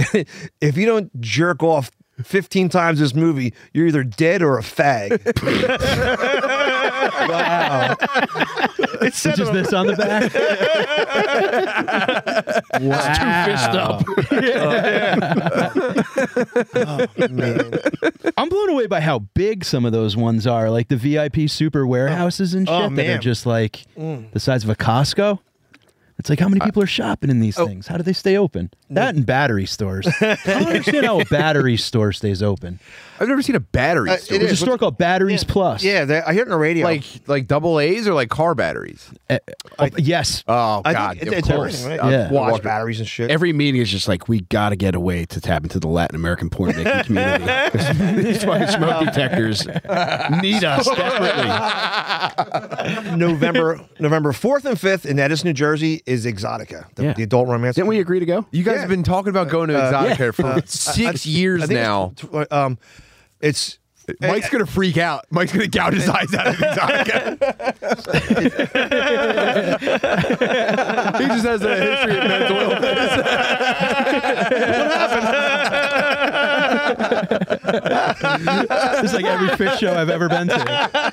if 0.61 0.77
you 0.77 0.87
don't 0.87 1.21
jerk 1.21 1.63
off. 1.63 1.91
15 2.23 2.69
times 2.69 2.99
this 3.01 3.15
movie, 3.15 3.53
you're 3.73 3.87
either 3.87 4.05
dead 4.05 4.43
or 4.43 4.59
a 4.59 4.63
fag. 4.63 5.11
wow. 7.29 7.97
It's 9.03 9.19
said 9.19 9.37
Just 9.37 9.53
this 9.53 9.73
on 9.73 9.87
the 9.87 9.97
back. 9.97 10.33
wow. 12.81 13.15
Two 13.15 13.51
fist 13.51 13.71
up. 13.71 14.05
Oh, 16.77 17.07
man. 17.31 17.73
I'm 18.37 18.49
blown 18.49 18.71
away 18.71 18.87
by 18.87 19.01
how 19.01 19.21
big 19.21 19.65
some 19.65 19.85
of 19.85 19.93
those 19.93 20.17
ones 20.17 20.47
are, 20.47 20.71
like 20.71 20.89
the 20.89 20.97
VIP 20.97 21.49
super 21.49 21.87
warehouses 21.87 22.55
and 22.55 22.69
oh, 22.69 22.83
shit 22.83 22.93
Oh, 22.93 22.95
that 22.97 23.17
are 23.17 23.19
just 23.19 23.47
like 23.47 23.85
mm. 23.97 24.31
the 24.33 24.41
size 24.41 24.65
of 24.65 24.71
a 24.71 24.75
Costco. 24.75 25.39
It's 26.19 26.31
like 26.31 26.41
how 26.41 26.49
many 26.49 26.61
people 26.61 26.83
are 26.83 26.87
shopping 26.87 27.29
in 27.31 27.41
these 27.41 27.57
things? 27.57 27.87
How 27.87 27.97
do 27.99 28.03
they 28.03 28.13
stay 28.15 28.37
open? 28.39 28.71
That 28.91 29.15
and 29.15 29.27
battery 29.27 29.67
stores. 29.67 30.07
I 30.21 30.37
don't 30.45 30.67
understand 30.69 31.05
how 31.05 31.21
a 31.21 31.25
battery 31.27 31.77
store 31.77 32.13
stays 32.13 32.43
open. 32.43 32.81
I've 33.21 33.29
never 33.29 33.43
seen 33.43 33.57
a 33.57 33.61
battery 33.61 34.11
Uh, 34.11 34.15
it 34.15 34.23
store. 34.23 34.39
There's 34.39 34.51
a 34.51 34.55
is. 34.55 34.61
store 34.61 34.79
called 34.79 34.97
Batteries 34.99 35.45
Plus. 35.45 35.83
Yeah, 35.83 36.23
I 36.27 36.33
hear 36.33 36.43
it 36.43 36.47
on 36.47 36.51
the 36.51 36.57
radio. 36.59 36.85
Like 36.87 37.05
like 37.27 37.47
double 37.47 37.79
A's 37.81 38.09
or 38.09 38.15
like 38.15 38.31
car 38.31 38.55
batteries. 38.55 39.11
Uh, 39.29 39.39
oh, 39.79 39.89
yes. 39.99 40.43
Oh 40.49 40.81
God, 40.83 41.19
think 41.19 41.33
of 41.33 41.39
it's 41.39 41.49
course. 41.49 41.85
everything, 41.85 42.07
right? 42.07 42.11
Yeah. 42.13 42.31
Watch 42.33 42.51
Walker- 42.53 42.63
batteries 42.63 42.99
and 42.99 43.09
shit. 43.09 43.31
Every 43.31 43.53
meeting 43.53 43.81
is 43.83 43.91
just 43.91 44.09
like 44.09 44.27
we 44.29 44.41
got 44.41 44.71
to 44.71 44.77
get 44.77 44.95
a 44.95 45.01
way 45.01 45.25
to 45.27 45.41
tap 45.41 45.63
into 45.65 45.79
the 45.81 45.89
Latin 45.89 46.17
American 46.17 46.49
porn 46.51 46.77
making 46.77 47.05
community. 47.05 47.45
'Cause 47.45 47.99
These 48.17 48.45
fucking 48.45 48.69
smoke 48.69 49.05
detectors 49.05 49.67
need 50.43 50.65
us 50.65 50.87
desperately. 50.87 51.51
November 53.17 53.81
November 53.99 54.33
fourth 54.33 54.65
and 54.65 54.79
fifth 54.79 55.07
in 55.07 55.19
Edison, 55.19 55.49
New 55.49 55.53
Jersey 55.55 56.03
is 56.07 56.25
Exotica, 56.25 56.87
the, 56.95 57.03
Yeah. 57.05 57.13
the 57.15 57.23
adult 57.25 57.49
romance. 57.49 57.75
Didn't 57.77 57.89
we 57.89 57.99
agree 58.01 58.21
to 58.21 58.27
go? 58.27 58.47
You 58.53 58.63
guys 58.63 58.75
Yeah. 58.77 58.81
have 58.83 58.89
been 58.91 59.03
talking 59.03 59.31
about 59.31 59.49
going 59.49 59.69
to 59.69 59.77
uh, 59.79 59.93
Exotica 60.15 60.33
for 60.35 60.47
uh, 60.47 60.61
six 60.65 61.27
years 61.27 61.63
I 61.65 61.67
think 61.67 61.81
now. 61.81 62.13
It's, 62.13 62.23
tw- 62.23 62.35
uh, 62.35 62.47
um, 62.51 62.79
it's 63.41 63.79
Mike's 64.21 64.47
eh, 64.47 64.51
gonna 64.51 64.67
freak 64.67 64.99
out. 64.99 65.27
Mike's 65.31 65.53
gonna 65.53 65.67
gouge 65.67 65.95
his 65.95 66.09
eyes 66.09 66.33
out 66.33 66.47
of 66.47 66.55
Exotica. 66.55 68.37
he 71.19 71.27
just 71.27 71.45
has 71.45 71.63
a 71.63 71.77
history 71.77 72.19
of 72.19 72.25
mental 72.25 72.57
illness. 72.57 73.13
It's 79.03 79.13
like 79.13 79.25
every 79.25 79.49
Phish 79.49 79.79
show 79.79 79.95
I've 79.95 80.11
ever 80.11 80.29
been 80.29 80.49
to. 80.49 81.13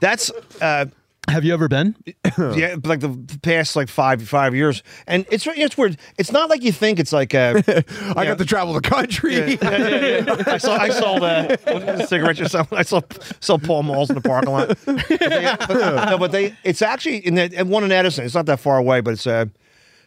that's 0.00 0.30
uh, 0.60 0.86
Have 1.30 1.44
you 1.44 1.54
ever 1.54 1.68
been? 1.68 1.96
yeah, 2.38 2.76
like 2.84 3.00
the 3.00 3.38
past 3.42 3.76
like 3.76 3.88
five 3.88 4.26
five 4.28 4.54
years, 4.54 4.82
and 5.06 5.24
it's 5.30 5.46
it's 5.46 5.78
weird. 5.78 5.96
It's 6.18 6.32
not 6.32 6.50
like 6.50 6.62
you 6.62 6.72
think. 6.72 6.98
It's 6.98 7.12
like 7.12 7.34
uh, 7.34 7.62
I 8.16 8.24
got 8.24 8.38
to 8.38 8.44
travel 8.44 8.74
the 8.74 8.80
country. 8.80 9.34
yeah, 9.34 9.56
yeah, 9.62 10.24
yeah. 10.26 10.44
I 10.46 10.58
saw 10.58 10.76
I 10.76 10.88
saw 10.90 11.18
the 11.18 12.06
cigarettes 12.06 12.40
or 12.40 12.48
something. 12.48 12.76
I 12.76 12.82
saw 12.82 13.00
saw 13.40 13.58
Pall 13.58 13.82
Malls 13.82 14.10
in 14.10 14.16
the 14.16 14.20
parking 14.20 14.50
lot. 14.50 14.76
But 14.84 15.08
they, 15.08 15.56
but, 15.68 16.10
no, 16.10 16.18
but 16.18 16.32
they 16.32 16.54
it's 16.64 16.82
actually 16.82 17.18
in 17.18 17.34
the 17.34 17.52
and 17.56 17.70
one 17.70 17.84
in 17.84 17.92
Edison. 17.92 18.24
It's 18.24 18.34
not 18.34 18.46
that 18.46 18.60
far 18.60 18.78
away, 18.78 19.00
but 19.00 19.12
it's 19.12 19.26
uh, 19.26 19.46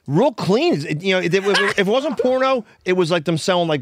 real 0.07 0.33
clean. 0.33 0.85
It, 0.85 1.01
you 1.01 1.13
know, 1.13 1.19
it, 1.19 1.33
it, 1.33 1.45
if 1.45 1.79
it 1.79 1.87
wasn't 1.87 2.19
porno, 2.19 2.65
it 2.85 2.93
was 2.93 3.11
like 3.11 3.25
them 3.25 3.37
selling 3.37 3.67
like 3.67 3.81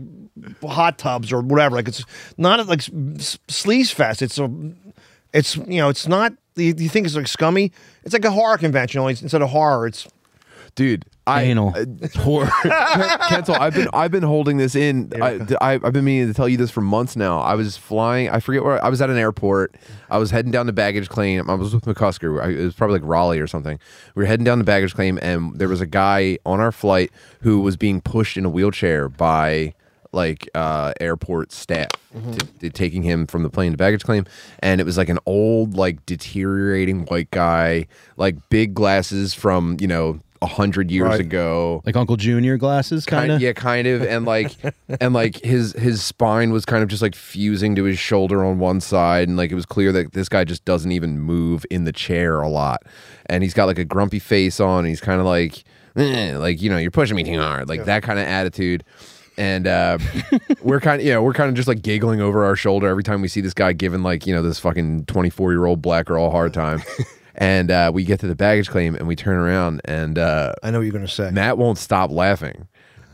hot 0.64 0.98
tubs 0.98 1.32
or 1.32 1.42
whatever. 1.42 1.76
Like 1.76 1.88
it's 1.88 2.06
not 2.38 2.66
like 2.68 2.80
sleaze 2.80 3.92
fest. 3.92 4.22
It's 4.22 4.38
a 4.38 4.50
it's 5.34 5.56
you 5.56 5.78
know 5.78 5.90
it's 5.90 6.08
not. 6.08 6.34
You, 6.56 6.74
you 6.78 6.90
think 6.90 7.06
it's 7.06 7.16
like 7.16 7.28
scummy? 7.28 7.72
It's 8.04 8.14
like 8.14 8.26
a 8.26 8.32
horror 8.32 8.58
convention. 8.58 9.00
Only 9.00 9.16
instead 9.22 9.42
of 9.42 9.50
horror, 9.50 9.88
it's 9.88 10.08
dude. 10.76 11.06
I, 11.28 11.44
Anal. 11.44 11.70
uh, 11.76 11.86
poor 12.16 12.48
Kensil. 12.48 13.56
I've 13.60 13.76
been 13.76 13.88
I've 13.94 14.12
been 14.12 14.24
holding 14.24 14.58
this 14.58 14.76
in. 14.76 15.14
I, 15.22 15.40
I, 15.62 15.74
I've 15.74 15.94
been 15.94 16.04
meaning 16.04 16.28
to 16.28 16.34
tell 16.34 16.50
you 16.50 16.58
this 16.58 16.72
for 16.72 16.82
months 16.82 17.16
now. 17.16 17.40
I 17.40 17.54
was 17.54 17.78
flying. 17.78 18.30
I 18.30 18.40
forget 18.40 18.64
where 18.64 18.84
I 18.84 18.90
was 18.90 19.02
at 19.02 19.10
an 19.10 19.18
airport. 19.18 19.76
I 20.10 20.18
was 20.18 20.32
heading 20.32 20.52
down 20.52 20.66
to 20.66 20.74
baggage 20.74 21.10
claim. 21.10 21.50
I 21.50 21.54
was 21.54 21.76
with 21.76 21.86
McCusker. 21.86 22.44
I, 22.44 22.50
it 22.50 22.64
was 22.66 22.74
probably 22.74 23.00
like 23.00 23.08
Raleigh 23.08 23.40
or 23.40 23.48
something. 23.48 23.80
We 24.16 24.24
were 24.24 24.28
heading 24.28 24.44
down 24.44 24.58
to 24.58 24.64
baggage 24.64 24.96
claim, 24.96 25.20
and 25.22 25.58
there 25.58 25.70
was 25.70 25.80
a 25.80 25.86
guy 25.86 26.40
on 26.46 26.60
our 26.60 26.72
flight 26.72 27.12
who 27.42 27.62
was 27.62 27.78
being 27.78 28.02
pushed 28.02 28.36
in 28.36 28.44
a 28.44 28.50
wheelchair 28.50 29.08
by 29.08 29.76
like 30.14 30.50
uh 30.56 30.94
airport 31.00 31.52
staff 31.52 31.88
to, 32.34 32.46
to 32.60 32.70
taking 32.70 33.02
him 33.04 33.26
from 33.28 33.44
the 33.44 33.50
plane 33.50 33.72
to 33.72 33.78
baggage 33.78 34.04
claim. 34.04 34.26
And 34.60 34.82
it 34.82 34.84
was 34.84 34.98
like 34.98 35.10
an 35.10 35.20
old 35.26 35.76
like 35.76 36.06
deteriorating 36.06 37.06
white 37.06 37.32
guy 37.32 37.88
like 38.18 38.36
big 38.50 38.74
glasses 38.74 39.34
from 39.34 39.78
you 39.80 39.88
know 39.88 40.20
a 40.44 40.48
hundred 40.48 40.90
years 40.90 41.08
Right. 41.08 41.20
ago. 41.20 41.84
Like 41.86 41.96
Uncle 41.96 42.16
Junior 42.18 42.58
glasses, 42.58 43.06
kind 43.06 43.22
kind 43.22 43.32
of. 43.34 43.42
yeah 43.42 43.54
kind 43.54 43.86
of. 43.88 44.02
And 44.02 44.26
like 44.26 44.56
and 45.00 45.14
like 45.14 45.38
his 45.44 45.74
his 45.74 46.02
spine 46.04 46.52
was 46.52 46.66
kind 46.66 46.82
of 46.84 46.90
just 46.90 47.02
like 47.04 47.14
fusing 47.16 47.76
to 47.76 47.84
his 47.84 48.00
shoulder 48.00 48.44
on 48.44 48.58
one 48.60 48.82
side. 48.82 49.28
And 49.28 49.38
like 49.38 49.52
it 49.52 49.56
was 49.56 49.68
clear 49.68 49.92
that 49.92 50.14
this 50.14 50.28
guy 50.30 50.44
just 50.44 50.66
doesn't 50.66 50.92
even 50.92 51.20
move 51.20 51.64
in 51.70 51.84
the 51.84 51.92
chair 51.94 52.42
a 52.42 52.50
lot. 52.50 52.82
And 53.28 53.44
he's 53.44 53.54
got 53.54 53.66
like 53.66 53.78
a 53.80 53.86
grumpy 53.86 54.18
face 54.20 54.60
on. 54.60 54.80
And 54.80 54.88
he's 54.88 55.00
kind 55.02 55.20
of 55.20 55.28
like 55.28 55.64
eh, 55.96 56.36
like 56.38 56.60
you 56.62 56.70
know 56.72 56.78
you're 56.78 56.90
pushing 56.92 57.16
me 57.16 57.24
too 57.24 57.40
hard. 57.40 57.70
Like 57.70 57.86
that 57.86 58.02
kind 58.02 58.18
of 58.20 58.26
attitude 58.26 58.84
and 59.38 59.68
uh, 59.68 59.98
we're 60.62 60.80
kind 60.80 61.02
of 61.02 61.08
yeah 61.08 61.18
we're 61.20 61.34
kind 61.34 61.50
of 61.50 61.56
just 61.56 61.68
like 61.68 61.82
giggling 61.82 62.22
over 62.22 62.44
our 62.46 62.56
shoulder 62.56 62.88
every 62.88 63.04
time 63.04 63.22
we 63.22 63.28
see 63.28 63.42
this 63.42 63.54
guy 63.54 63.74
giving 63.74 64.04
like 64.04 64.28
you 64.28 64.34
know 64.34 64.42
this 64.42 64.60
fucking 64.60 65.06
24 65.06 65.52
year 65.52 65.66
old 65.66 65.82
black 65.82 66.06
girl 66.06 66.28
a 66.28 66.30
hard 66.30 66.54
time 66.54 66.82
and 67.36 67.72
uh, 67.72 67.92
we 67.94 68.04
get 68.04 68.20
to 68.20 68.28
the 68.28 68.36
baggage 68.36 68.70
claim 68.70 68.96
and 68.96 69.08
we 69.08 69.16
turn 69.16 69.36
around 69.38 69.82
and 69.86 70.18
uh, 70.18 70.54
I 70.64 70.72
know 70.72 70.80
what 70.80 70.84
you're 70.84 70.94
gonna 70.94 71.08
say. 71.08 71.32
Matt 71.32 71.58
won't 71.58 71.78
stop 71.78 72.12
laughing. 72.12 72.68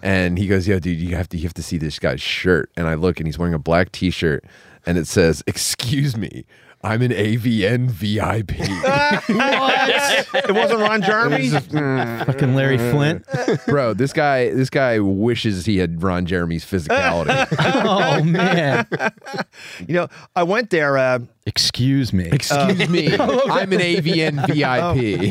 And 0.03 0.37
he 0.37 0.45
goes, 0.47 0.67
"Yo, 0.67 0.77
dude, 0.77 0.99
you 0.99 1.15
have 1.15 1.27
to 1.29 1.37
you 1.37 1.43
have 1.43 1.55
to 1.55 1.63
see 1.63 1.79
this 1.79 1.97
guy's 1.97 2.21
shirt." 2.21 2.69
And 2.77 2.87
I 2.87 2.93
look, 2.93 3.19
and 3.19 3.27
he's 3.27 3.39
wearing 3.39 3.55
a 3.55 3.59
black 3.59 3.91
T-shirt, 3.91 4.45
and 4.85 4.95
it 4.95 5.07
says, 5.07 5.43
"Excuse 5.47 6.15
me, 6.15 6.45
I'm 6.87 7.01
an 7.01 7.11
AVN 7.11 7.89
VIP." 7.89 8.51
what? 9.35 10.49
it 10.49 10.55
wasn't 10.55 10.79
Ron 10.79 11.01
Jeremy. 11.01 11.49
Fucking 11.49 12.55
Larry 12.55 12.77
Flynt. 12.77 13.25
Bro, 13.65 13.95
this 13.95 14.13
guy 14.13 14.51
this 14.51 14.69
guy 14.69 14.99
wishes 14.99 15.65
he 15.65 15.79
had 15.79 16.01
Ron 16.01 16.25
Jeremy's 16.25 16.63
physicality. 16.63 17.27
Oh 17.89 18.23
man. 18.23 18.87
you 19.87 19.95
know, 19.95 20.07
I 20.35 20.43
went 20.43 20.69
there. 20.69 20.97
Uh, 20.97 21.19
Excuse 21.47 22.11
me. 22.11 22.25
Excuse 22.25 22.89
me, 22.89 23.13
I'm 23.17 23.71
an 23.71 23.79
AVN 23.79 24.47
VIP. 24.51 25.23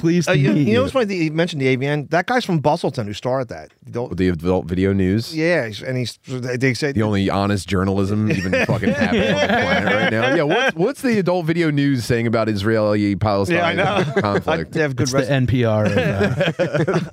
Please 0.00 0.26
uh, 0.26 0.32
to 0.32 0.38
you, 0.38 0.52
you 0.52 0.56
you. 0.56 0.72
know, 0.74 0.80
what's 0.82 0.94
funny 0.94 1.04
that 1.04 1.14
you 1.14 1.30
mentioned 1.30 1.60
the 1.60 1.76
AVN. 1.76 2.08
That 2.08 2.24
guy's 2.26 2.46
from 2.46 2.60
Bustleton 2.60 3.06
who 3.06 3.12
started 3.12 3.48
that. 3.48 3.72
You 3.84 3.92
don't- 3.92 4.16
the 4.16 4.28
adult 4.28 4.64
video 4.64 4.94
news. 4.94 5.36
yeah, 5.36 5.66
he's- 5.66 5.82
and 5.82 5.98
he's 5.98 6.18
they 6.26 6.56
they 6.56 6.72
said 6.74 6.94
The 6.94 7.02
only 7.02 7.28
honest 7.28 7.68
journalism 7.68 8.30
even 8.30 8.52
fucking 8.66 8.94
happening 8.94 9.34
on 9.34 9.40
the 9.42 9.46
planet 9.46 9.92
right 9.94 10.10
now. 10.10 10.34
Yeah, 10.34 10.42
what's, 10.44 10.74
what's 10.76 11.02
the 11.02 11.18
adult 11.18 11.44
video 11.44 11.70
news 11.70 12.06
saying 12.06 12.26
about 12.26 12.48
Israeli 12.48 13.14
Palestine 13.16 13.56
Yeah, 13.58 13.66
I 13.66 13.74
know. 13.74 14.04
I, 14.16 14.20
conflict? 14.22 14.72
they 14.72 14.80
have 14.80 14.96
good 14.96 15.02
it's 15.04 15.12
the 15.12 15.18
rec- 15.18 15.28
NPR. 15.28 15.86
Of, 15.86 15.98
uh, 15.98 16.00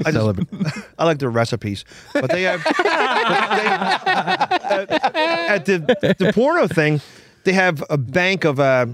I, 0.06 0.12
just- 0.12 0.18
celebra- 0.18 0.86
I 0.98 1.04
like 1.04 1.20
their 1.20 1.30
recipes, 1.30 1.84
but 2.14 2.30
they 2.32 2.44
have 2.44 2.64
but 2.64 2.78
they, 2.78 2.84
uh, 4.96 5.03
at 5.16 5.66
the 5.66 5.80
the 6.20 6.32
porno 6.34 6.68
thing. 6.68 7.02
They 7.44 7.54
have 7.54 7.84
a 7.90 7.98
bank 7.98 8.46
of 8.46 8.60
uh, 8.60 8.86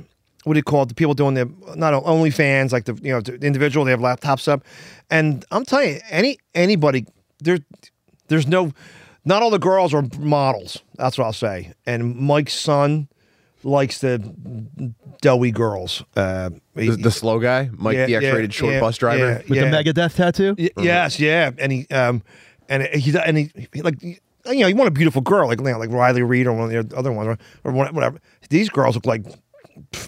what 0.43 0.53
do 0.53 0.57
you 0.59 0.63
call 0.63 0.83
it? 0.83 0.89
The 0.89 0.95
people 0.95 1.13
doing 1.13 1.35
the 1.35 1.49
not 1.75 1.93
only 1.93 2.31
fans, 2.31 2.71
like 2.73 2.85
the 2.85 2.95
you 3.01 3.11
know 3.13 3.21
the 3.21 3.35
individual. 3.45 3.85
They 3.85 3.91
have 3.91 3.99
laptops 3.99 4.47
up, 4.47 4.63
and 5.09 5.45
I'm 5.51 5.65
telling 5.65 5.89
you, 5.95 5.99
any 6.09 6.37
anybody 6.55 7.05
there, 7.39 7.59
there's 8.27 8.47
no, 8.47 8.71
not 9.23 9.41
all 9.43 9.49
the 9.51 9.59
girls 9.59 9.93
are 9.93 10.03
models. 10.17 10.81
That's 10.95 11.17
what 11.17 11.25
I'll 11.25 11.33
say. 11.33 11.73
And 11.85 12.15
Mike's 12.15 12.53
son 12.59 13.07
likes 13.63 13.99
the 13.99 14.17
doughy 15.21 15.51
girls. 15.51 16.03
Uh, 16.15 16.49
The, 16.75 16.91
the 16.95 17.11
slow 17.11 17.39
guy, 17.39 17.69
Mike, 17.77 17.95
Yeah, 17.97 18.05
the 18.07 18.15
X-rated 18.15 18.53
yeah, 18.53 18.57
short 18.57 18.73
yeah, 18.73 18.79
bus 18.79 18.97
driver. 18.97 19.25
yeah. 19.25 19.37
with 19.49 19.59
the 19.59 19.65
Megadeth 19.65 20.15
tattoo. 20.15 20.55
Y- 20.57 20.69
Yes, 20.81 21.19
yeah, 21.19 21.51
and 21.57 21.71
he 21.71 21.87
um, 21.91 22.23
and 22.67 22.83
he 22.83 23.13
and 23.17 23.37
he, 23.37 23.51
he 23.73 23.81
like 23.81 24.01
you 24.47 24.61
know 24.61 24.67
you 24.67 24.75
want 24.75 24.87
a 24.87 24.91
beautiful 24.91 25.21
girl 25.21 25.47
like 25.47 25.59
you 25.59 25.65
know, 25.65 25.77
like 25.77 25.89
Riley 25.91 26.23
Reid 26.23 26.47
or 26.47 26.53
one 26.53 26.73
of 26.73 26.89
the 26.89 26.97
other 26.97 27.11
ones 27.11 27.37
or, 27.63 27.69
or 27.69 27.71
whatever. 27.73 28.19
These 28.49 28.69
girls 28.69 28.95
look 28.95 29.05
like 29.05 29.25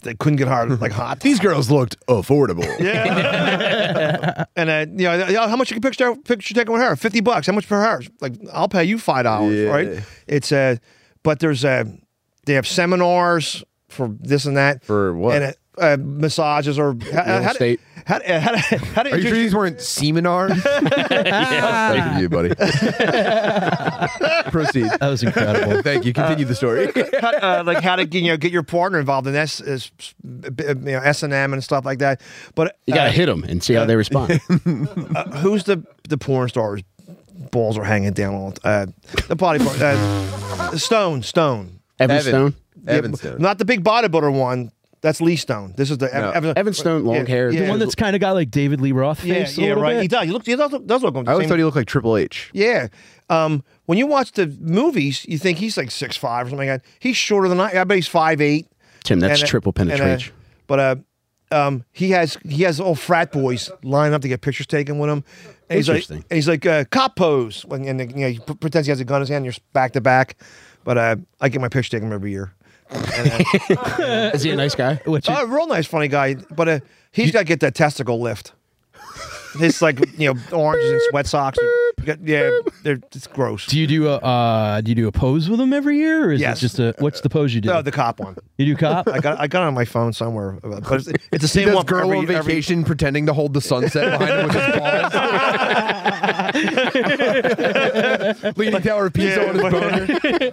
they 0.03 0.13
couldn't 0.15 0.35
get 0.37 0.47
hard 0.47 0.81
like 0.81 0.91
hot. 0.91 1.21
These 1.21 1.39
girls 1.39 1.71
looked 1.71 1.95
affordable. 2.07 2.65
Yeah, 2.79 4.45
and 4.55 4.69
uh, 4.69 4.85
you 4.89 5.05
know 5.33 5.47
how 5.47 5.55
much 5.55 5.69
you 5.71 5.75
can 5.75 5.81
picture 5.81 6.15
picture 6.15 6.53
taking 6.53 6.73
with 6.73 6.81
her? 6.81 6.95
Fifty 6.95 7.21
bucks. 7.21 7.47
How 7.47 7.53
much 7.53 7.67
per 7.67 7.81
her? 7.81 8.01
Like 8.19 8.33
I'll 8.53 8.67
pay 8.69 8.83
you 8.83 8.97
five 8.97 9.23
dollars, 9.23 9.55
Yeah. 9.55 9.69
right? 9.69 10.03
It's 10.27 10.51
uh, 10.51 10.75
but 11.23 11.39
there's 11.39 11.63
uh, 11.65 11.85
they 12.45 12.53
have 12.53 12.67
seminars 12.67 13.63
for 13.89 14.07
this 14.19 14.45
and 14.45 14.57
that 14.57 14.83
For 14.83 15.13
what? 15.15 15.41
and 15.41 15.55
uh, 15.81 15.85
uh, 15.85 15.97
massages 15.97 16.77
or 16.79 16.95
how, 17.11 17.23
how, 17.23 17.41
how, 17.41 17.51
estate. 17.51 17.79
how, 18.05 18.19
how, 18.25 18.39
how, 18.57 18.77
how, 18.77 19.01
Are 19.03 19.17
you 19.17 19.21
sure 19.23 19.31
these 19.31 19.55
weren't 19.55 19.81
seminars? 19.81 20.61
Thank 20.63 22.21
you, 22.21 22.29
buddy. 22.29 22.49
Proceed. 24.51 24.89
That 24.99 25.09
was 25.09 25.23
incredible. 25.23 25.81
Thank 25.81 26.05
you. 26.05 26.13
Continue 26.13 26.45
the 26.45 26.55
story. 26.55 26.91
how, 27.19 27.31
uh, 27.31 27.63
like 27.65 27.83
how 27.83 27.95
to 27.95 28.05
you 28.05 28.27
know 28.29 28.37
get 28.37 28.51
your 28.51 28.63
partner 28.63 28.99
involved 28.99 29.27
in 29.27 29.35
S, 29.35 29.59
is, 29.61 29.91
you 30.23 30.75
know 30.75 30.99
S 30.99 31.23
and 31.23 31.33
M 31.33 31.53
and 31.53 31.63
stuff 31.63 31.85
like 31.85 31.99
that. 31.99 32.21
But 32.55 32.77
You 32.85 32.93
got 32.93 33.05
to 33.05 33.09
uh, 33.09 33.13
hit 33.13 33.25
them 33.27 33.43
and 33.43 33.63
see 33.63 33.73
how 33.73 33.85
they 33.85 33.95
respond. 33.95 34.39
uh, 34.49 35.29
who's 35.39 35.63
the 35.65 35.83
the 36.07 36.17
porn 36.17 36.49
stars? 36.49 36.81
Balls 37.51 37.77
are 37.77 37.83
hanging 37.83 38.13
down 38.13 38.35
all 38.35 38.53
uh, 38.63 38.85
the 39.27 39.35
body 39.35 39.63
part. 39.63 39.81
Uh, 39.81 40.77
Stone, 40.77 41.23
Stone. 41.23 41.79
Evan, 41.99 42.17
Evan. 42.17 42.31
Stone. 42.31 42.55
Evan 42.87 43.11
Yeah, 43.11 43.17
Stone. 43.17 43.41
Not 43.41 43.57
the 43.57 43.65
big 43.65 43.83
bodybuilder 43.83 44.31
one. 44.33 44.71
That's 45.01 45.19
Lee 45.19 45.35
Stone. 45.35 45.73
This 45.77 45.89
is 45.89 45.97
the 45.97 46.07
No. 46.13 46.29
Evan, 46.31 46.55
Evan 46.57 46.73
Stone, 46.73 47.03
long 47.05 47.15
yeah, 47.15 47.25
hair. 47.25 47.49
yeah. 47.51 47.59
The 47.61 47.65
The 47.65 47.69
one 47.71 47.79
that's 47.79 47.95
kind 47.95 48.15
of 48.15 48.19
got 48.19 48.33
like 48.33 48.51
David 48.51 48.79
Lee 48.81 48.91
Roth 48.91 49.23
yeah, 49.25 49.33
face. 49.33 49.57
a 49.57 49.61
yeah, 49.61 49.67
little 49.69 49.83
right. 49.83 49.93
bit. 49.95 50.01
He 50.03 50.07
does. 50.07 50.25
He 50.25 50.31
looks. 50.31 50.45
He 50.45 50.55
does, 50.55 50.71
does 50.85 51.01
look. 51.03 51.15
I 51.27 51.31
always 51.31 51.47
thought 51.47 51.57
he 51.57 51.63
looked 51.63 51.77
like 51.77 51.87
Triple 51.87 52.17
H. 52.17 52.51
Yeah. 52.53 52.87
Um, 53.29 53.63
when 53.85 53.97
you 53.97 54.05
watch 54.05 54.33
the 54.33 54.45
movies, 54.59 55.25
you 55.27 55.37
think 55.37 55.57
he's 55.57 55.75
like 55.77 55.89
six 55.89 56.15
five 56.17 56.45
or 56.45 56.49
something 56.51 56.67
like 56.69 56.81
that. 56.83 56.89
He's 56.99 57.17
shorter 57.17 57.47
than 57.47 57.59
I. 57.59 57.79
I 57.79 57.83
bet 57.83 57.95
he's 57.97 58.07
five 58.07 58.41
eight. 58.41 58.67
Tim, 59.03 59.19
that's 59.19 59.39
And, 59.41 59.47
uh, 59.47 59.49
triple 59.49 59.73
and, 59.77 59.91
uh, 59.91 59.95
penetration. 59.95 60.33
but 60.67 60.79
uh, 60.79 60.95
um, 61.51 61.83
he 61.91 62.11
has 62.11 62.37
he 62.47 62.61
has 62.63 62.79
all 62.79 62.93
frat 62.93 63.31
boys 63.31 63.71
lined 63.83 64.13
up 64.13 64.21
to 64.21 64.27
get 64.27 64.41
pictures 64.41 64.67
taken 64.67 64.99
with 64.99 65.09
him. 65.09 65.23
And 65.69 65.77
he's 65.77 65.87
like, 65.89 65.95
Interesting. 65.95 66.25
and 66.29 66.35
he's 66.35 66.47
like 66.47 66.65
uh, 66.65 66.83
cop 66.91 67.15
pose, 67.15 67.65
when, 67.65 67.85
and 67.87 67.99
you 68.11 68.17
know 68.17 68.27
he 68.29 68.39
p- 68.39 68.53
pretends 68.53 68.85
he 68.87 68.91
has 68.91 68.99
a 68.99 69.05
gun 69.05 69.15
in 69.17 69.21
his 69.21 69.29
hand. 69.29 69.45
And 69.45 69.55
you're 69.55 69.59
back 69.73 69.93
to 69.93 70.01
back, 70.01 70.35
but 70.83 70.97
uh, 70.97 71.15
I 71.39 71.49
get 71.49 71.59
my 71.61 71.69
picture 71.69 71.89
taken 71.91 72.11
every 72.13 72.31
year. 72.31 72.53
And, 72.91 73.45
uh, 73.77 74.31
Is 74.33 74.43
he 74.43 74.51
a 74.51 74.55
nice 74.55 74.75
guy? 74.75 74.95
Which 75.05 75.27
is, 75.29 75.35
oh, 75.37 75.45
real 75.47 75.67
nice, 75.67 75.87
funny 75.87 76.07
guy, 76.07 76.35
but 76.35 76.67
uh, 76.67 76.79
he's 77.11 77.31
got 77.31 77.39
to 77.39 77.45
get 77.45 77.59
that 77.61 77.75
testicle 77.75 78.19
lift. 78.19 78.53
It's 79.59 79.81
like 79.81 79.99
you 80.17 80.33
know 80.33 80.39
oranges 80.53 80.91
and 80.91 81.01
sweat 81.09 81.27
socks. 81.27 81.57
are- 81.57 82.05
got- 82.05 82.25
yeah, 82.25 82.49
they're 82.83 82.99
it's 83.13 83.27
gross. 83.27 83.65
do 83.67 83.77
you 83.77 83.85
do 83.85 84.07
a 84.07 84.15
uh, 84.15 84.79
do 84.79 84.89
you 84.91 84.95
do 84.95 85.07
a 85.09 85.11
pose 85.11 85.49
with 85.49 85.59
him 85.59 85.73
every 85.73 85.97
year, 85.97 86.25
or 86.27 86.31
is 86.31 86.39
Yes. 86.39 86.57
it 86.59 86.61
just 86.61 86.79
a 86.79 86.95
what's 86.99 87.19
the 87.19 87.29
pose 87.29 87.53
you 87.53 87.59
do? 87.59 87.67
No, 87.67 87.81
the 87.81 87.91
cop 87.91 88.21
one. 88.21 88.37
you 88.57 88.65
do 88.65 88.75
cop. 88.77 89.09
I 89.09 89.19
got 89.19 89.37
I 89.41 89.47
got 89.47 89.63
it 89.63 89.65
on 89.67 89.73
my 89.73 89.83
phone 89.83 90.13
somewhere, 90.13 90.57
but 90.63 90.89
it's, 90.89 91.07
it's 91.07 91.17
the 91.31 91.37
He 91.41 91.47
same 91.47 91.65
does 91.67 91.75
one. 91.75 91.85
for 91.85 91.95
girl 91.95 92.05
every- 92.13 92.17
on 92.19 92.23
every- 92.31 92.53
vacation 92.53 92.85
pretending 92.85 93.25
to 93.25 93.33
hold 93.33 93.53
the 93.53 93.59
sunset 93.59 94.17
behind 94.19 94.39
him 94.39 94.47
with 94.47 94.55
his 94.55 94.79
balls. 94.79 95.13
Leaning 98.55 98.81
Tower 98.81 99.07
of 99.07 99.13
Pisa 99.13 99.41
Yeah, 99.41 99.49
on 99.49 99.53
his 99.55 99.61
but- 99.61 99.71
boner. 99.71 100.51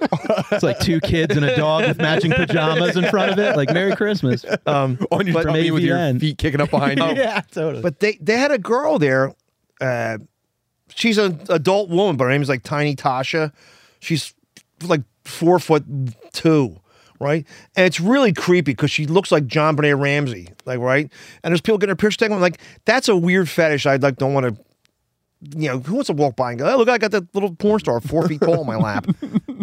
it's 0.52 0.62
like 0.62 0.78
two 0.80 1.00
kids 1.00 1.36
and 1.36 1.44
a 1.44 1.56
dog 1.56 1.86
with 1.86 1.98
matching 1.98 2.30
pajamas 2.32 2.96
in 2.96 3.04
front 3.06 3.32
of 3.32 3.38
it. 3.38 3.56
Like 3.56 3.72
Merry 3.72 3.94
Christmas. 3.96 4.44
Um, 4.66 4.98
on 5.10 5.26
your 5.26 5.34
but- 5.34 5.44
tummy 5.44 5.70
with 5.70 5.82
your 5.82 5.96
then. 5.96 6.18
feet 6.20 6.38
kicking 6.38 6.60
up 6.60 6.70
behind 6.70 6.98
you. 7.00 7.06
yeah, 7.14 7.40
totally. 7.50 7.82
But 7.82 8.00
they 8.00 8.18
they 8.20 8.36
had 8.36 8.50
a 8.50 8.58
girl 8.58 8.98
there. 8.98 9.34
Uh, 9.80 10.18
she's 10.94 11.18
an 11.18 11.40
adult 11.48 11.90
woman, 11.90 12.16
but 12.16 12.24
her 12.24 12.30
name 12.30 12.42
is 12.42 12.48
like 12.48 12.62
Tiny 12.62 12.94
Tasha. 12.96 13.52
She's 14.00 14.34
like 14.82 15.02
four 15.24 15.58
foot 15.58 15.84
two, 16.32 16.76
right? 17.20 17.46
And 17.76 17.86
it's 17.86 18.00
really 18.00 18.32
creepy 18.32 18.72
because 18.72 18.90
she 18.90 19.06
looks 19.06 19.30
like 19.32 19.46
JonBenét 19.46 20.00
Ramsey, 20.00 20.48
like 20.64 20.78
right. 20.78 21.10
And 21.42 21.52
there's 21.52 21.60
people 21.60 21.78
getting 21.78 21.92
her 21.92 21.96
picture 21.96 22.18
taken. 22.18 22.34
I'm 22.34 22.40
like, 22.40 22.60
that's 22.84 23.08
a 23.08 23.16
weird 23.16 23.48
fetish. 23.48 23.86
I 23.86 23.96
like 23.96 24.16
don't 24.16 24.34
want 24.34 24.56
to. 24.56 24.64
You 25.40 25.68
know, 25.68 25.78
who 25.78 25.94
wants 25.94 26.08
to 26.08 26.14
walk 26.14 26.34
by 26.34 26.50
and 26.50 26.58
go, 26.58 26.68
"Oh, 26.68 26.78
look, 26.78 26.88
I 26.88 26.98
got 26.98 27.12
that 27.12 27.32
little 27.32 27.54
porn 27.54 27.78
star 27.78 28.00
four 28.00 28.26
feet 28.26 28.40
tall 28.40 28.60
in 28.62 28.66
my 28.66 28.76
lap." 28.76 29.06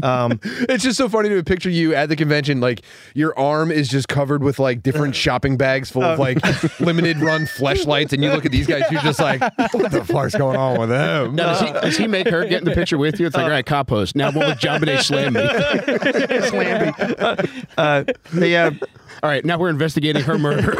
Um, 0.03 0.39
It's 0.43 0.83
just 0.83 0.97
so 0.97 1.07
funny 1.07 1.29
to 1.29 1.41
picture 1.43 1.69
you 1.69 1.95
at 1.95 2.09
the 2.09 2.15
convention, 2.17 2.59
like 2.59 2.81
your 3.15 3.35
arm 3.39 3.71
is 3.71 3.87
just 3.87 4.07
covered 4.09 4.43
with 4.43 4.59
like 4.59 4.83
different 4.83 5.15
shopping 5.15 5.55
bags 5.57 5.89
full 5.89 6.03
of 6.03 6.19
like 6.19 6.37
limited 6.81 7.17
run 7.21 7.45
fleshlights, 7.57 8.11
and 8.13 8.21
you 8.21 8.29
look 8.29 8.45
at 8.45 8.51
these 8.51 8.67
guys, 8.67 8.83
you're 8.91 9.01
just 9.01 9.19
like, 9.19 9.39
what 9.73 9.91
the 9.91 10.03
fuck's 10.03 10.35
going 10.35 10.57
on 10.57 10.79
with 10.79 10.89
them? 10.89 11.33
Now, 11.33 11.53
does, 11.53 11.61
he, 11.61 11.71
does 11.71 11.97
he 11.97 12.07
make 12.07 12.27
her 12.27 12.43
get 12.45 12.59
in 12.59 12.65
the 12.65 12.75
picture 12.75 12.97
with 12.97 13.19
you? 13.19 13.25
It's 13.25 13.35
like, 13.35 13.45
all 13.45 13.49
right, 13.49 13.65
cop 13.65 13.87
post. 13.87 14.15
Now, 14.17 14.31
what 14.31 14.47
would 14.47 14.57
JonBenét 14.59 15.01
slam 15.01 15.33
me? 15.33 15.41
Slamby. 16.49 17.65
Uh, 17.77 18.03
they, 18.33 18.55
uh, 18.57 18.71
All 19.23 19.29
right, 19.29 19.43
now 19.43 19.57
we're 19.57 19.69
investigating 19.69 20.23
her 20.23 20.37
murder. 20.37 20.77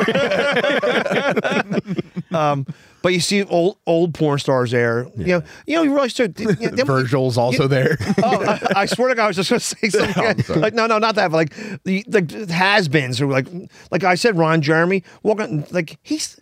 um, 2.36 2.66
but 3.02 3.14
you 3.14 3.20
see 3.20 3.44
old 3.44 3.78
old 3.86 4.14
porn 4.16 4.40
stars 4.40 4.72
there. 4.72 5.08
You 5.16 5.26
know, 5.26 5.44
you 5.68 5.76
know, 5.76 5.84
you 5.84 5.92
realize 5.92 6.14
too. 6.16 6.34
You 6.38 6.72
know, 6.72 6.84
Virgil's 6.86 7.38
also 7.38 7.68
there. 7.68 7.98
oh, 8.24 8.44
I, 8.44 8.82
I 8.82 8.86
swear 8.88 9.10
to 9.10 9.16
God, 9.16 9.26
I 9.26 9.28
was 9.28 9.36
just 9.36 9.50
going 9.50 9.60
to 9.60 9.66
say 9.66 9.90
something. 10.16 10.60
like, 10.60 10.74
no, 10.74 10.88
no, 10.88 10.98
not 10.98 11.14
that. 11.14 11.30
But 11.30 11.38
like 11.38 11.84
the 11.84 12.04
the 12.08 12.52
has-beens 12.52 13.20
who 13.20 13.30
like, 13.30 13.48
like 13.92 14.04
I 14.04 14.16
said, 14.16 14.38
Ron 14.38 14.62
Jeremy 14.62 15.04
walking 15.22 15.68
like 15.72 16.00
he's. 16.02 16.40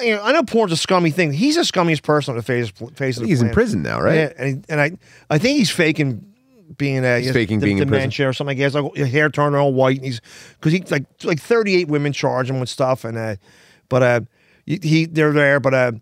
You 0.00 0.16
know, 0.16 0.22
I 0.24 0.32
know 0.32 0.42
porn's 0.42 0.72
a 0.72 0.76
scummy 0.76 1.10
thing. 1.10 1.32
He's 1.32 1.54
the 1.54 1.62
scummiest 1.62 2.02
person 2.02 2.32
on 2.32 2.36
the 2.36 2.42
face 2.42 2.70
face 2.94 3.18
of 3.18 3.22
the 3.22 3.28
He's 3.28 3.42
in 3.42 3.50
prison 3.50 3.82
now, 3.82 4.00
right? 4.00 4.14
Yeah, 4.14 4.32
and, 4.36 4.48
he, 4.48 4.62
and 4.70 4.80
I 4.80 4.92
I 5.30 5.38
think 5.38 5.58
he's 5.58 5.70
faking 5.70 6.31
being 6.76 7.04
a 7.04 7.18
He's 7.20 7.32
faking 7.32 7.60
being 7.60 7.78
in 7.78 7.88
prison. 7.88 8.00
dementia 8.00 8.28
or 8.28 8.32
something. 8.32 8.56
That. 8.58 8.64
His 8.64 8.74
like 8.74 8.94
hair 8.96 9.28
turned 9.30 9.54
all 9.56 9.72
white, 9.72 9.96
and 9.96 10.04
he's 10.06 10.20
because 10.60 10.72
he 10.72 10.80
like 10.90 11.04
like 11.24 11.40
thirty 11.40 11.74
eight 11.76 11.88
women 11.88 12.12
charge 12.12 12.48
him 12.50 12.60
with 12.60 12.68
stuff, 12.68 13.04
and 13.04 13.16
uh, 13.18 13.36
but 13.88 14.02
uh, 14.02 14.20
he- 14.66 14.80
he 14.82 15.06
they're 15.06 15.32
there, 15.32 15.60
but 15.60 15.74
uh. 15.74 15.92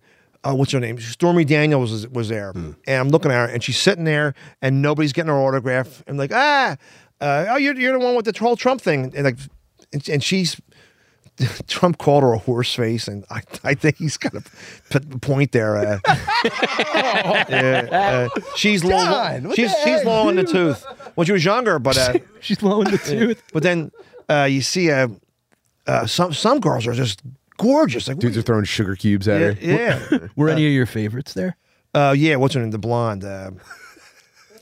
Uh, 0.42 0.54
what's 0.54 0.72
her 0.72 0.80
name? 0.80 0.98
Stormy 0.98 1.44
Daniels 1.44 1.92
was, 1.92 2.08
was 2.08 2.30
there, 2.30 2.52
Hmm. 2.52 2.70
and 2.86 2.96
I'm 2.98 3.08
looking 3.10 3.30
at 3.30 3.46
her, 3.46 3.52
and 3.52 3.62
she's 3.62 3.76
sitting 3.76 4.04
there, 4.04 4.32
and 4.62 4.80
nobody's 4.80 5.12
getting 5.12 5.28
her 5.28 5.36
autograph. 5.38 6.02
I'm 6.08 6.16
like, 6.16 6.30
ah, 6.32 6.78
uh, 7.20 7.44
oh, 7.50 7.56
you're, 7.58 7.74
you're 7.78 7.92
the 7.92 7.98
one 8.02 8.14
with 8.16 8.24
the 8.24 8.32
whole 8.38 8.56
Trump 8.56 8.80
thing, 8.80 9.12
and 9.14 9.24
like, 9.24 9.36
and, 9.92 10.08
and 10.08 10.24
she's 10.24 10.58
Trump 11.68 11.98
called 11.98 12.22
her 12.22 12.32
a 12.32 12.38
horse 12.38 12.74
face, 12.74 13.08
and 13.08 13.24
I, 13.30 13.42
I 13.64 13.74
think 13.74 13.96
he's 13.96 14.16
got 14.16 14.34
a 14.34 14.42
p- 14.90 15.18
point 15.20 15.52
there. 15.52 15.76
Uh, 15.76 15.98
yeah, 17.48 18.28
uh, 18.34 18.40
she's 18.56 18.84
long. 18.84 19.04
God, 19.06 19.44
what 19.46 19.56
she's 19.56 19.72
she's 19.84 20.04
long 20.04 20.28
in 20.30 20.36
the 20.36 20.44
tooth 20.44 20.84
when 21.14 21.26
she 21.26 21.32
was 21.32 21.44
younger, 21.44 21.78
but 21.78 21.96
uh, 21.98 22.14
She's 22.40 22.62
low 22.62 22.80
in 22.82 22.90
the 22.90 22.98
tooth. 22.98 23.42
but 23.52 23.62
then 23.62 23.90
uh, 24.28 24.44
you 24.50 24.60
see 24.62 24.90
uh, 24.90 25.08
uh, 25.86 26.06
some 26.06 26.32
some 26.32 26.60
girls 26.60 26.86
are 26.86 26.92
just 26.94 27.22
gorgeous. 27.58 28.08
Like, 28.08 28.18
Dudes 28.18 28.36
are 28.38 28.42
throwing 28.42 28.64
sugar 28.64 28.96
cubes 28.96 29.28
at 29.28 29.40
her. 29.40 29.56
yeah, 29.60 30.02
yeah, 30.10 30.18
Were 30.36 30.48
any 30.48 30.66
of 30.66 30.72
your 30.72 30.86
favorites 30.86 31.34
there? 31.34 31.56
uh, 31.94 32.14
yeah. 32.16 32.36
What's 32.36 32.54
her 32.54 32.60
name? 32.60 32.70
The 32.70 32.78
blonde. 32.78 33.24
Uh, 33.24 33.50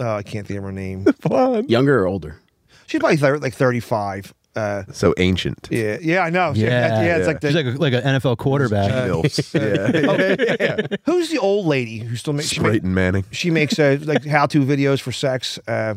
oh, 0.00 0.14
I 0.16 0.22
can't 0.22 0.46
think 0.46 0.58
of 0.58 0.64
her 0.64 0.72
name. 0.72 1.04
The 1.04 1.12
Blonde. 1.12 1.70
Younger 1.70 2.02
or 2.02 2.06
older? 2.06 2.40
She's 2.86 3.00
probably 3.00 3.16
thir- 3.18 3.38
like 3.38 3.54
thirty 3.54 3.80
five. 3.80 4.32
Uh, 4.58 4.82
So 4.92 5.14
ancient. 5.18 5.68
yeah, 5.70 5.98
yeah, 6.00 6.20
I 6.22 6.30
know. 6.30 6.52
yeah, 6.54 7.02
yeah. 7.02 7.16
It's 7.18 7.26
like 7.26 7.40
She's 7.42 7.54
like 7.54 7.66
a, 7.66 7.70
like 7.70 7.92
an 7.94 8.02
NFL 8.02 8.38
quarterback. 8.38 8.90
Milfs. 8.90 9.54
yeah. 9.54 10.96
who's 11.06 11.30
the 11.30 11.38
old 11.38 11.66
lady 11.66 11.98
who 11.98 12.16
still 12.16 12.32
makes 12.32 12.48
she, 12.48 12.60
make, 12.60 12.82
Manning. 12.82 13.24
she 13.30 13.50
makes 13.50 13.78
uh, 13.78 13.98
like 14.02 14.24
how 14.24 14.46
to 14.46 14.60
videos 14.64 15.00
for 15.00 15.12
sex. 15.12 15.58
Uh, 15.68 15.94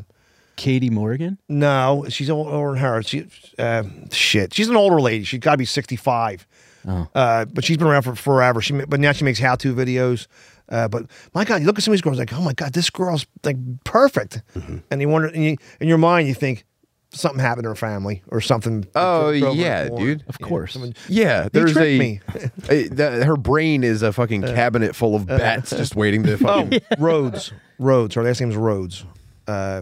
Katie 0.57 0.89
Morgan. 0.91 1.37
No, 1.49 2.05
she's 2.09 2.29
ol- 2.29 2.47
older 2.47 2.71
than 2.73 2.77
her. 2.81 3.01
She, 3.01 3.25
uh, 3.57 3.83
shit, 4.11 4.53
she's 4.53 4.69
an 4.69 4.75
older 4.75 5.01
lady. 5.01 5.23
She's 5.23 5.39
got 5.39 5.53
to 5.53 5.57
be 5.57 5.65
sixty-five. 5.65 6.45
Oh. 6.87 7.07
Uh, 7.15 7.45
but 7.45 7.63
she's 7.63 7.77
been 7.77 7.87
around 7.87 8.03
for 8.03 8.15
forever. 8.15 8.61
She, 8.61 8.73
but 8.73 8.99
now 8.99 9.11
she 9.11 9.23
makes 9.23 9.39
how-to 9.39 9.73
videos. 9.73 10.27
Uh, 10.69 10.87
but 10.87 11.05
my 11.33 11.45
God, 11.45 11.61
you 11.61 11.67
look 11.67 11.77
at 11.77 11.83
some 11.83 11.91
of 11.91 11.97
these 11.97 12.01
girls, 12.01 12.17
like, 12.17 12.33
oh 12.33 12.41
my 12.41 12.53
God, 12.53 12.73
this 12.73 12.89
girl's 12.89 13.25
like 13.43 13.57
perfect. 13.83 14.41
Mm-hmm. 14.55 14.77
And 14.89 15.01
you 15.01 15.09
wonder, 15.09 15.27
and 15.29 15.43
you, 15.43 15.57
in 15.79 15.87
your 15.87 15.97
mind, 15.97 16.27
you 16.27 16.33
think 16.33 16.65
something 17.13 17.39
happened 17.39 17.65
to 17.65 17.69
her 17.69 17.75
family 17.75 18.23
or 18.27 18.41
something. 18.41 18.85
Oh 18.95 19.29
yeah, 19.29 19.89
dude. 19.89 20.23
Of 20.27 20.39
course. 20.39 20.77
Yeah, 21.07 21.43
They 21.43 21.49
there's 21.59 21.73
tricked 21.73 21.87
a, 21.87 21.99
me. 21.99 22.21
a- 22.69 22.87
the- 22.87 23.25
her 23.25 23.37
brain 23.37 23.83
is 23.83 24.01
a 24.01 24.11
fucking 24.13 24.43
uh, 24.45 24.53
cabinet 24.53 24.95
full 24.95 25.15
of 25.15 25.29
uh, 25.29 25.37
bats 25.37 25.71
just 25.71 25.95
waiting 25.95 26.23
to 26.23 26.33
Oh, 26.35 26.37
fucking. 26.37 26.79
Rhodes. 26.99 27.51
Rhodes. 27.79 28.15
Her 28.15 28.23
last 28.23 28.39
name's 28.41 28.55
Rhodes. 28.55 29.05
Uh, 29.47 29.81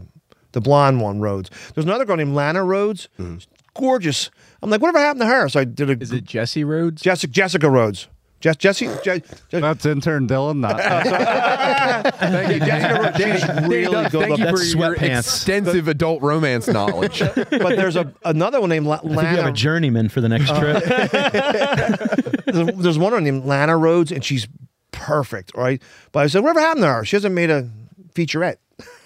the 0.52 0.62
blonde 0.62 1.02
one, 1.02 1.20
Rhodes. 1.22 1.50
There's 1.76 1.86
another 1.86 2.06
girl 2.06 2.16
named 2.18 2.34
Lana 2.34 2.62
Rhoades. 2.62 3.08
Mm. 3.20 3.46
Gorgeous. 3.76 4.32
I'm 4.64 4.70
like, 4.70 4.82
whatever 4.82 5.00
happened 5.00 5.22
to 5.22 5.28
her? 5.28 5.48
So 5.48 5.60
I 5.60 5.64
did 5.64 5.90
a 5.90 5.94
Is 6.02 6.12
it 6.12 6.24
Jesse 6.24 6.64
Rhodes? 6.64 7.02
Jessica 7.02 7.32
Jessica 7.32 7.70
Rhodes. 7.70 8.08
Jess, 8.40 8.56
Jesse, 8.56 8.88
Je, 9.04 9.20
Je- 9.50 9.60
That's 9.60 9.86
intern 9.86 10.26
Dylan. 10.28 10.60
Not 10.60 10.80
Thank 12.16 12.54
you, 12.54 12.60
Jessica 12.60 13.02
Rhodes. 13.02 13.18
She's 13.18 13.44
Thank- 13.46 13.68
really 13.72 13.92
Doug, 13.92 14.12
good 14.12 14.22
Thank 14.22 14.38
you 14.40 14.46
looking. 14.46 14.58
for 14.58 14.64
your 14.64 14.96
Sweatpants. 14.96 15.20
extensive 15.20 15.88
adult 15.90 16.22
romance 16.22 16.68
knowledge. 16.70 17.20
but 17.20 17.50
there's 17.50 17.96
a 17.98 18.14
another 18.24 18.62
one 18.62 18.70
named 18.70 18.86
La- 18.88 18.96
I 18.96 19.00
think 19.00 19.12
you 19.16 19.28
have 19.38 19.46
a 19.48 19.52
journeyman 19.52 20.08
for 20.10 20.22
the 20.22 20.30
next 20.30 20.50
trip. 20.56 20.84
There's, 22.50 22.76
there's 22.78 22.98
one 22.98 23.24
named 23.24 23.46
Lana 23.46 23.74
Rhoades, 23.74 24.12
and 24.12 24.24
she's 24.26 24.48
perfect, 24.92 25.52
right? 25.56 25.82
But 26.12 26.22
I 26.24 26.28
said, 26.28 26.42
whatever 26.42 26.62
happened 26.62 26.84
to 26.84 26.88
her? 26.94 27.06
She 27.06 27.16
hasn't 27.16 27.36
made 27.36 27.52
a 27.52 27.70
featurette 28.14 28.56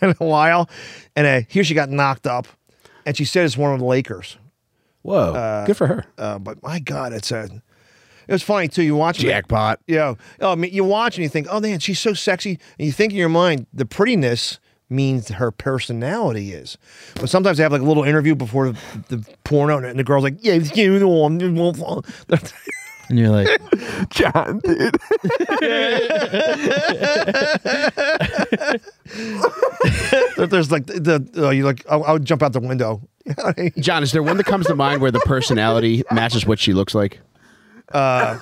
in 0.01 0.15
a 0.19 0.23
while, 0.25 0.69
and 1.15 1.27
uh, 1.27 1.41
here 1.49 1.63
she 1.65 1.73
got 1.73 1.89
knocked 1.89 2.25
up, 2.25 2.47
and 3.05 3.17
she 3.17 3.25
said 3.25 3.43
it's 3.45 3.57
one 3.57 3.73
of 3.73 3.79
the 3.79 3.85
Lakers. 3.85 4.37
Whoa, 5.01 5.63
good 5.67 5.75
for 5.75 5.87
her. 5.87 6.05
Uh, 6.17 6.39
but 6.39 6.63
my 6.63 6.79
God, 6.79 7.11
it's 7.11 7.31
a. 7.31 7.49
It 8.27 8.31
was 8.31 8.43
funny 8.43 8.67
too. 8.67 8.83
You 8.83 8.95
watch 8.95 9.19
it. 9.19 9.27
Jackpot. 9.27 9.79
Yeah. 9.87 10.15
Oh, 10.39 10.51
I 10.51 10.55
mean, 10.55 10.73
you 10.73 10.83
watch 10.83 11.17
and 11.17 11.23
you 11.23 11.29
think, 11.29 11.47
oh 11.49 11.59
man, 11.59 11.79
she's 11.79 11.99
so 11.99 12.13
sexy, 12.13 12.59
and 12.79 12.85
you 12.85 12.91
think 12.91 13.11
in 13.13 13.17
your 13.17 13.29
mind 13.29 13.67
the 13.73 13.85
prettiness 13.85 14.59
means 14.89 15.29
her 15.29 15.51
personality 15.51 16.53
is. 16.53 16.77
But 17.15 17.29
sometimes 17.29 17.57
they 17.57 17.63
have 17.63 17.71
like 17.71 17.81
a 17.81 17.85
little 17.85 18.03
interview 18.03 18.35
before 18.35 18.71
the, 18.71 18.79
the 19.09 19.25
porno, 19.43 19.77
and 19.79 19.99
the 19.99 20.03
girl's 20.03 20.23
like, 20.23 20.37
yeah, 20.41 20.53
you 20.53 20.99
the 20.99 21.07
one. 21.07 21.41
and 23.09 23.19
you're 23.19 23.29
like, 23.29 23.47
John, 24.09 24.59
dude. 24.59 24.95
There's 30.49 30.71
like 30.71 30.85
the, 30.85 31.29
uh, 31.37 31.49
you 31.49 31.65
like, 31.65 31.83
I, 31.89 31.97
I 31.97 32.13
would 32.13 32.25
jump 32.25 32.43
out 32.43 32.53
the 32.53 32.59
window. 32.59 33.01
John, 33.79 34.03
is 34.03 34.11
there 34.11 34.23
one 34.23 34.37
that 34.37 34.45
comes 34.45 34.67
to 34.67 34.75
mind 34.75 35.01
where 35.01 35.11
the 35.11 35.19
personality 35.21 36.03
matches 36.11 36.45
what 36.45 36.59
she 36.59 36.73
looks 36.73 36.93
like? 36.93 37.19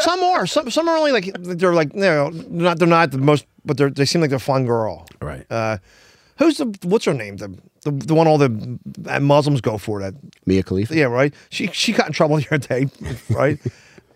some 0.00 0.22
are, 0.22 0.46
some 0.46 0.70
some 0.70 0.88
are 0.88 0.96
only 0.96 1.12
like 1.12 1.30
they're 1.38 1.74
like 1.74 1.92
you 1.94 2.00
know, 2.00 2.30
not 2.48 2.78
they're 2.78 2.88
not 2.88 3.10
the 3.10 3.18
most, 3.18 3.46
but 3.64 3.76
they 3.76 3.88
they 3.88 4.04
seem 4.04 4.20
like 4.20 4.30
they're 4.30 4.36
a 4.36 4.40
fun 4.40 4.66
girl. 4.66 5.06
Right. 5.20 5.46
Uh, 5.50 5.78
Who's 6.38 6.58
the 6.58 6.66
what's 6.82 7.04
her 7.04 7.14
name? 7.14 7.36
The 7.36 7.56
the, 7.82 7.92
the 7.92 8.14
one 8.14 8.26
all 8.26 8.38
the 8.38 8.78
uh, 9.08 9.20
Muslims 9.20 9.60
go 9.60 9.78
for 9.78 10.00
that. 10.00 10.14
Mia 10.46 10.62
Khalifa. 10.64 10.94
Yeah, 10.96 11.04
right. 11.04 11.32
She 11.50 11.68
she 11.68 11.92
got 11.92 12.08
in 12.08 12.12
trouble 12.12 12.36
the 12.36 12.46
other 12.46 12.58
day, 12.58 12.86
right? 13.30 13.58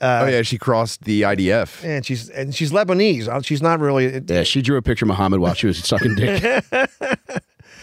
Uh, 0.01 0.23
oh 0.25 0.29
yeah, 0.29 0.43
she 0.43 0.59
crossed 0.59 1.05
the 1.05 1.23
IDF. 1.23 1.85
and 1.85 2.05
she's 2.05 2.29
and 2.31 2.53
she's 2.55 2.73
Lebanese. 2.73 3.29
Uh, 3.29 3.41
She's 3.43 3.63
not 3.63 3.79
really. 3.81 4.21
Yeah, 4.27 4.43
she 4.45 4.63
drew 4.63 4.77
a 4.77 4.83
picture 4.83 5.05
of 5.05 5.09
Muhammad 5.09 5.41
while 5.41 5.55
she 5.55 5.67
was 5.69 5.79
sucking 5.79 6.15
dick. 6.17 6.65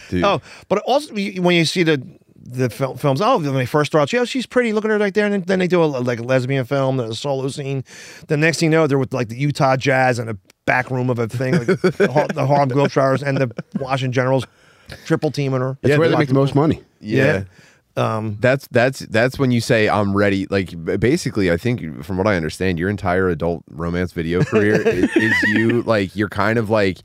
Dude. 0.10 0.24
Oh, 0.24 0.40
but 0.70 0.78
also 0.86 1.14
when 1.16 1.56
you 1.56 1.66
see 1.66 1.82
the 1.84 2.02
the 2.46 2.70
fil- 2.70 2.96
films, 2.96 3.22
oh, 3.22 3.38
when 3.40 3.54
they 3.56 3.66
first 3.66 3.92
start, 3.92 4.14
out, 4.14 4.20
oh, 4.22 4.26
she's 4.26 4.46
pretty. 4.46 4.72
Look 4.72 4.86
at 4.86 4.92
her 4.92 4.98
right 4.98 5.14
there, 5.14 5.26
and 5.26 5.34
then, 5.34 5.42
then 5.42 5.60
they 5.60 5.68
do 5.68 5.84
a, 5.84 5.86
like 5.86 6.20
a 6.20 6.24
lesbian 6.24 6.64
film, 6.66 7.00
a 7.00 7.14
solo 7.16 7.48
scene. 7.48 7.84
The 8.28 8.38
next 8.38 8.60
thing 8.60 8.68
you 8.72 8.78
know, 8.78 8.88
they're 8.88 9.00
with 9.00 9.14
like 9.14 9.30
the 9.30 9.38
Utah 9.38 9.76
Jazz 9.76 10.20
and 10.20 10.30
a 10.30 10.38
back 10.66 10.90
room 10.92 11.10
of 11.10 11.18
a 11.20 11.28
thing, 11.28 11.54
like 11.58 11.68
the, 11.68 12.10
Har- 12.14 12.28
the 12.28 12.46
Harlem 12.46 12.70
Globetrotters 12.70 13.22
and 13.24 13.38
the 13.38 13.52
Washington 13.80 14.12
Generals, 14.14 14.46
triple 15.06 15.32
teaming 15.32 15.62
her. 15.62 15.78
That's 15.82 15.92
Yeah, 15.94 15.98
where 15.98 16.08
they 16.08 16.14
the- 16.14 16.20
make 16.20 16.28
the 16.28 16.34
most 16.36 16.56
money. 16.56 16.82
Yeah. 17.02 17.44
Um, 17.98 18.36
That's 18.42 18.68
that's 18.72 19.00
that's 19.00 19.40
when 19.40 19.52
you 19.52 19.62
say 19.62 19.88
I'm 19.88 20.18
ready. 20.18 20.48
Like 20.50 20.74
basically, 21.00 21.50
I 21.50 21.56
think 21.56 22.04
from 22.04 22.18
what 22.18 22.28
I 22.28 22.36
understand, 22.36 22.78
your 22.78 22.90
entire 22.90 23.30
adult 23.30 23.64
romance 23.70 24.12
video 24.12 24.44
career 24.44 24.82
is, 24.86 25.10
is 25.16 25.34
you 25.48 25.82
like 25.84 26.14
you're 26.14 26.28
kind 26.28 26.60
of 26.60 26.70
like 26.70 26.98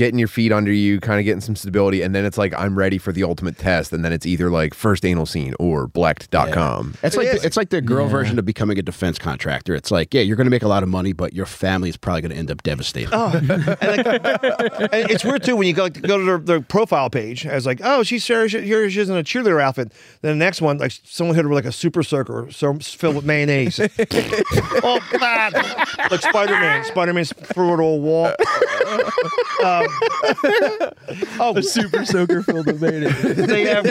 getting 0.00 0.18
your 0.18 0.28
feet 0.28 0.50
under 0.50 0.72
you, 0.72 0.98
kind 0.98 1.18
of 1.20 1.26
getting 1.26 1.42
some 1.42 1.54
stability, 1.54 2.00
and 2.00 2.14
then 2.14 2.24
it's 2.24 2.38
like 2.38 2.54
I'm 2.54 2.74
ready 2.76 2.96
for 2.96 3.12
the 3.12 3.22
ultimate 3.22 3.58
test, 3.58 3.92
and 3.92 4.02
then 4.02 4.14
it's 4.14 4.24
either 4.24 4.48
like 4.50 4.72
first 4.72 5.04
anal 5.04 5.26
scene 5.26 5.54
or 5.60 5.86
blacked.com. 5.88 6.94
It's 7.02 7.14
It 7.14 7.18
like 7.18 7.28
is. 7.28 7.44
it's 7.44 7.56
like 7.58 7.68
the 7.68 7.82
girl 7.82 8.08
version 8.08 8.38
of 8.38 8.46
becoming 8.46 8.78
a 8.78 8.82
defense 8.82 9.18
contractor. 9.18 9.74
It's 9.74 9.90
like, 9.90 10.14
yeah, 10.14 10.22
you're 10.22 10.36
going 10.36 10.46
to 10.46 10.50
make 10.50 10.62
a 10.62 10.68
lot 10.68 10.82
of 10.82 10.88
money, 10.88 11.12
but 11.12 11.34
your 11.34 11.44
family 11.44 11.90
is 11.90 11.98
probably 11.98 12.22
going 12.22 12.32
to 12.32 12.38
end 12.38 12.50
up 12.50 12.62
devastated. 12.62 13.10
Oh, 13.12 13.30
and, 13.36 13.48
like, 13.48 13.80
and 14.92 15.10
it's 15.10 15.22
weird 15.22 15.42
too 15.44 15.54
when 15.54 15.66
you 15.66 15.74
go, 15.74 15.90
go 15.90 16.16
to 16.18 16.24
their, 16.24 16.38
their 16.38 16.60
profile 16.62 17.10
page. 17.10 17.44
As 17.44 17.66
like, 17.66 17.80
oh, 17.84 18.02
she's 18.02 18.24
Sarah. 18.24 18.48
She, 18.48 18.62
here 18.62 18.88
she 18.88 19.00
is 19.00 19.10
in 19.10 19.16
a 19.18 19.22
cheerleader 19.22 19.60
outfit. 19.60 19.92
Then 20.22 20.38
the 20.38 20.42
next 20.44 20.62
one, 20.62 20.78
like 20.78 20.92
someone 21.04 21.36
hit 21.36 21.42
her 21.42 21.48
with 21.50 21.56
like 21.56 21.66
a 21.66 21.72
super 21.72 22.02
soaker, 22.02 22.48
so 22.50 22.72
filled 22.78 23.16
with 23.16 23.26
mayonnaise. 23.26 23.78
oh 24.82 25.00
God! 25.18 25.52
Like 26.10 26.22
Spider 26.22 26.52
Man. 26.52 26.84
Spider 26.84 27.12
Man 27.12 27.24
threw 27.26 27.74
it 27.74 27.80
all 27.80 28.00
wall. 28.00 28.32
um, 29.64 29.86
oh, 31.40 31.60
Super 31.60 32.04
soaker 32.04 32.42
filled 32.42 32.66
with 32.66 32.80
mayonnaise. 32.82 33.46
they 33.46 33.64
have. 33.64 33.86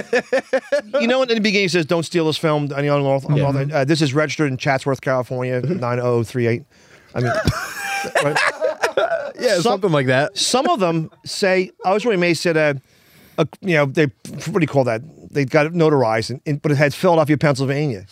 You 1.01 1.07
know, 1.07 1.21
in 1.21 1.27
the 1.29 1.39
beginning 1.39 1.65
it 1.65 1.71
says, 1.71 1.85
"Don't 1.85 2.03
steal 2.03 2.25
this 2.27 2.37
film." 2.37 2.71
Any 2.75 2.89
on 2.89 3.01
all, 3.01 3.25
on 3.25 3.41
all 3.41 3.53
that. 3.53 3.71
Uh, 3.71 3.85
this 3.85 4.01
is 4.01 4.13
registered 4.13 4.51
in 4.51 4.57
Chatsworth, 4.57 5.01
California, 5.01 5.61
nine 5.61 5.97
zero 5.97 6.23
three 6.23 6.47
eight. 6.47 6.63
I 7.15 7.21
mean. 7.21 7.31
right? 8.23 8.37
Yeah, 9.39 9.53
Some- 9.55 9.61
something 9.63 9.91
like 9.91 10.07
that. 10.07 10.37
Some 10.37 10.69
of 10.69 10.79
them 10.79 11.09
say, 11.25 11.71
I 11.85 11.93
was 11.93 12.03
really 12.05 12.15
amazed 12.17 12.45
at 12.45 12.57
a, 12.57 12.81
a 13.37 13.47
you 13.61 13.75
know, 13.75 13.85
they, 13.85 14.05
what 14.05 14.53
do 14.55 14.59
you 14.61 14.67
call 14.67 14.83
that? 14.85 15.01
They 15.33 15.45
got 15.45 15.65
it 15.65 15.73
notarized, 15.73 16.29
and, 16.29 16.41
and- 16.45 16.61
but 16.61 16.71
it 16.71 16.77
had 16.77 16.93
Philadelphia, 16.93 17.37
Pennsylvania. 17.37 18.05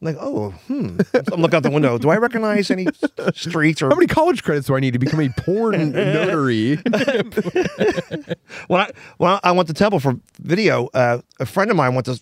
I'm 0.00 0.06
like, 0.06 0.16
oh, 0.18 0.50
hmm. 0.66 0.98
I'm 1.30 1.42
looking 1.42 1.56
out 1.56 1.62
the 1.62 1.70
window. 1.70 1.98
Do 1.98 2.08
I 2.08 2.16
recognize 2.16 2.70
any 2.70 2.86
streets 3.34 3.82
or 3.82 3.90
How 3.90 3.96
many 3.96 4.06
college 4.06 4.42
credits 4.42 4.66
do 4.66 4.74
I 4.74 4.80
need 4.80 4.92
to 4.92 4.98
become 4.98 5.20
a 5.20 5.28
porn 5.28 5.90
notary? 5.92 6.76
when 8.66 8.80
I 8.80 8.90
when 9.18 9.38
I, 9.42 9.52
went 9.52 9.68
to 9.68 9.74
Temple 9.74 10.00
for 10.00 10.18
video, 10.40 10.88
uh, 10.94 11.20
a 11.38 11.44
friend 11.44 11.70
of 11.70 11.76
mine 11.76 11.94
went 11.94 12.06
to 12.06 12.18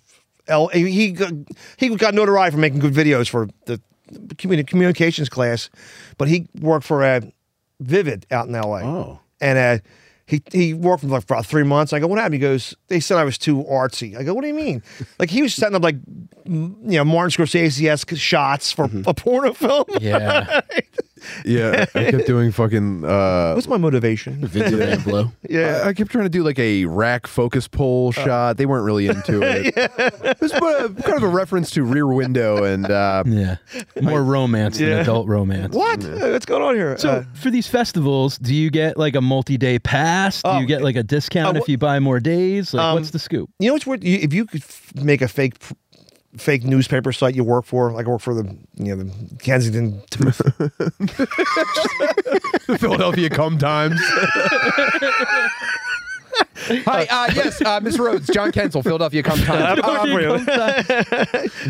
L. 0.48 0.68
He 0.68 1.12
got, 1.12 1.32
he 1.76 1.94
got 1.94 2.14
notoriety 2.14 2.54
for 2.54 2.60
making 2.60 2.80
good 2.80 2.94
videos 2.94 3.28
for 3.28 3.48
the 3.66 3.80
communi- 4.34 4.66
communications 4.66 5.28
class, 5.28 5.70
but 6.16 6.26
he 6.26 6.48
worked 6.60 6.84
for 6.84 7.04
uh, 7.04 7.20
Vivid 7.80 8.26
out 8.32 8.48
in 8.48 8.54
L.A. 8.56 8.82
Oh. 8.82 9.20
and 9.40 9.58
uh, 9.58 9.84
he 10.28 10.42
he 10.52 10.74
worked 10.74 11.00
for 11.00 11.08
like 11.08 11.26
for 11.26 11.34
about 11.34 11.46
three 11.46 11.62
months. 11.62 11.94
I 11.94 12.00
go, 12.00 12.06
what 12.06 12.18
happened? 12.18 12.34
He 12.34 12.40
goes, 12.40 12.74
they 12.88 13.00
said 13.00 13.16
I 13.16 13.24
was 13.24 13.38
too 13.38 13.64
artsy. 13.64 14.14
I 14.14 14.22
go, 14.22 14.34
what 14.34 14.42
do 14.42 14.48
you 14.48 14.54
mean? 14.54 14.82
like 15.18 15.30
he 15.30 15.40
was 15.40 15.54
setting 15.54 15.74
up 15.74 15.82
like 15.82 15.96
you 16.44 16.76
know 16.82 17.04
Martin 17.04 17.30
Scorsese 17.30 17.88
esque 17.88 18.14
shots 18.14 18.70
for 18.70 18.88
mm-hmm. 18.88 19.08
a 19.08 19.14
porno 19.14 19.54
film. 19.54 19.86
Yeah. 20.00 20.60
yeah, 21.44 21.84
I 21.94 22.10
kept 22.10 22.26
doing 22.26 22.52
fucking. 22.52 23.04
Uh, 23.04 23.52
What's 23.54 23.68
my 23.68 23.76
motivation? 23.76 24.46
Video 24.46 24.80
and 24.80 25.04
blow. 25.08 25.32
Yeah. 25.48 25.82
I, 25.84 25.88
I 25.88 25.92
kept 25.92 26.10
trying 26.10 26.24
to 26.24 26.30
do 26.30 26.42
like 26.42 26.58
a 26.58 26.84
rack 26.86 27.26
focus 27.26 27.68
pull 27.68 28.12
shot. 28.12 28.56
They 28.56 28.66
weren't 28.66 28.84
really 28.84 29.06
into 29.08 29.40
it. 29.42 29.74
It 29.76 30.40
was 30.40 30.52
uh, 30.52 30.88
kind 31.02 31.16
of 31.16 31.22
a 31.22 31.28
reference 31.28 31.70
to 31.72 31.82
Rear 31.82 32.06
Window 32.06 32.64
and 32.64 32.90
uh, 32.90 33.24
Yeah. 33.26 33.56
More 34.00 34.22
romance 34.22 34.78
Yeah. 34.80 34.90
than 34.90 34.98
adult 35.00 35.28
romance. 35.28 35.74
What? 35.74 36.04
Uh, 36.04 36.28
What's 36.30 36.46
going 36.46 36.62
on 36.62 36.74
here? 36.74 36.96
So 36.98 37.08
Uh, 37.10 37.24
for 37.34 37.50
these 37.50 37.66
festivals, 37.66 38.38
do 38.38 38.54
you 38.54 38.70
get 38.70 38.96
like 38.96 39.14
a 39.16 39.20
multi-day 39.20 39.78
pass? 39.78 40.42
Do 40.42 40.50
Oh, 40.50 40.58
you 40.60 40.66
get 40.66 40.82
like 40.82 40.96
a 40.96 41.02
discount 41.02 41.56
uh, 41.56 41.60
if 41.60 41.68
you 41.68 41.78
buy 41.78 41.98
more 42.00 42.20
days? 42.20 42.72
Like, 42.74 42.84
Um, 42.84 42.94
what's 42.94 43.10
the 43.10 43.18
scoop? 43.18 43.50
You 43.58 43.68
know 43.68 43.72
what's 43.74 43.86
weird? 43.86 44.04
You, 44.04 44.18
if 44.18 44.32
you 44.32 44.46
could 44.46 44.62
f- 44.62 44.92
make 44.96 45.22
a 45.22 45.28
fake 45.28 45.54
fake 46.36 46.64
newspaper 46.64 47.12
site 47.12 47.34
you 47.34 47.44
work 47.44 47.64
for, 47.64 47.92
like 47.92 48.06
I 48.06 48.10
work 48.10 48.20
for 48.20 48.34
the 48.34 48.56
you 48.76 48.96
know 48.96 49.04
the 49.04 49.36
Kensington. 49.38 50.02
the 50.10 51.26
Philadelphia 52.78 53.30
Come 53.30 53.58
Times. 53.58 54.00
Hi, 56.84 57.06
uh, 57.10 57.30
yes, 57.34 57.62
uh, 57.62 57.80
Miss 57.80 57.98
Rhodes, 57.98 58.28
John 58.32 58.52
Kensil, 58.52 58.82
Philadelphia 58.82 59.22
Come 59.22 59.38
Times. 59.40 59.80
I'm 59.82 60.08
for 60.08 60.20
you. 60.20 60.32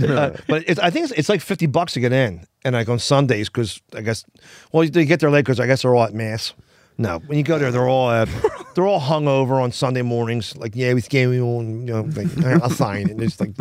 Uh, 0.08 0.36
but 0.48 0.64
it's, 0.66 0.80
I 0.80 0.90
think 0.90 1.04
it's, 1.04 1.12
it's 1.12 1.28
like 1.28 1.40
fifty 1.40 1.66
bucks 1.66 1.92
to 1.92 2.00
get 2.00 2.12
in, 2.12 2.44
and 2.64 2.74
like 2.74 2.88
on 2.88 2.98
Sundays 2.98 3.48
because 3.48 3.80
I 3.94 4.00
guess 4.00 4.24
well 4.72 4.86
they 4.88 5.04
get 5.04 5.20
there 5.20 5.30
late 5.30 5.42
because 5.44 5.60
I 5.60 5.66
guess 5.66 5.82
they're 5.82 5.94
all 5.94 6.04
at 6.04 6.14
mass. 6.14 6.52
No, 7.00 7.20
when 7.20 7.38
you 7.38 7.44
go 7.44 7.58
there, 7.60 7.70
they're 7.70 7.88
all 7.88 8.08
uh, 8.08 8.26
they're 8.74 8.86
all 8.86 9.00
hungover 9.00 9.62
on 9.62 9.70
Sunday 9.70 10.02
mornings. 10.02 10.56
Like, 10.56 10.74
yeah, 10.74 10.92
we 10.94 11.00
gave 11.02 11.32
you 11.32 11.44
know, 11.44 12.00
like, 12.00 12.44
I'll 12.60 12.70
sign 12.70 13.08
it. 13.08 13.20
It's 13.22 13.38
like 13.40 13.52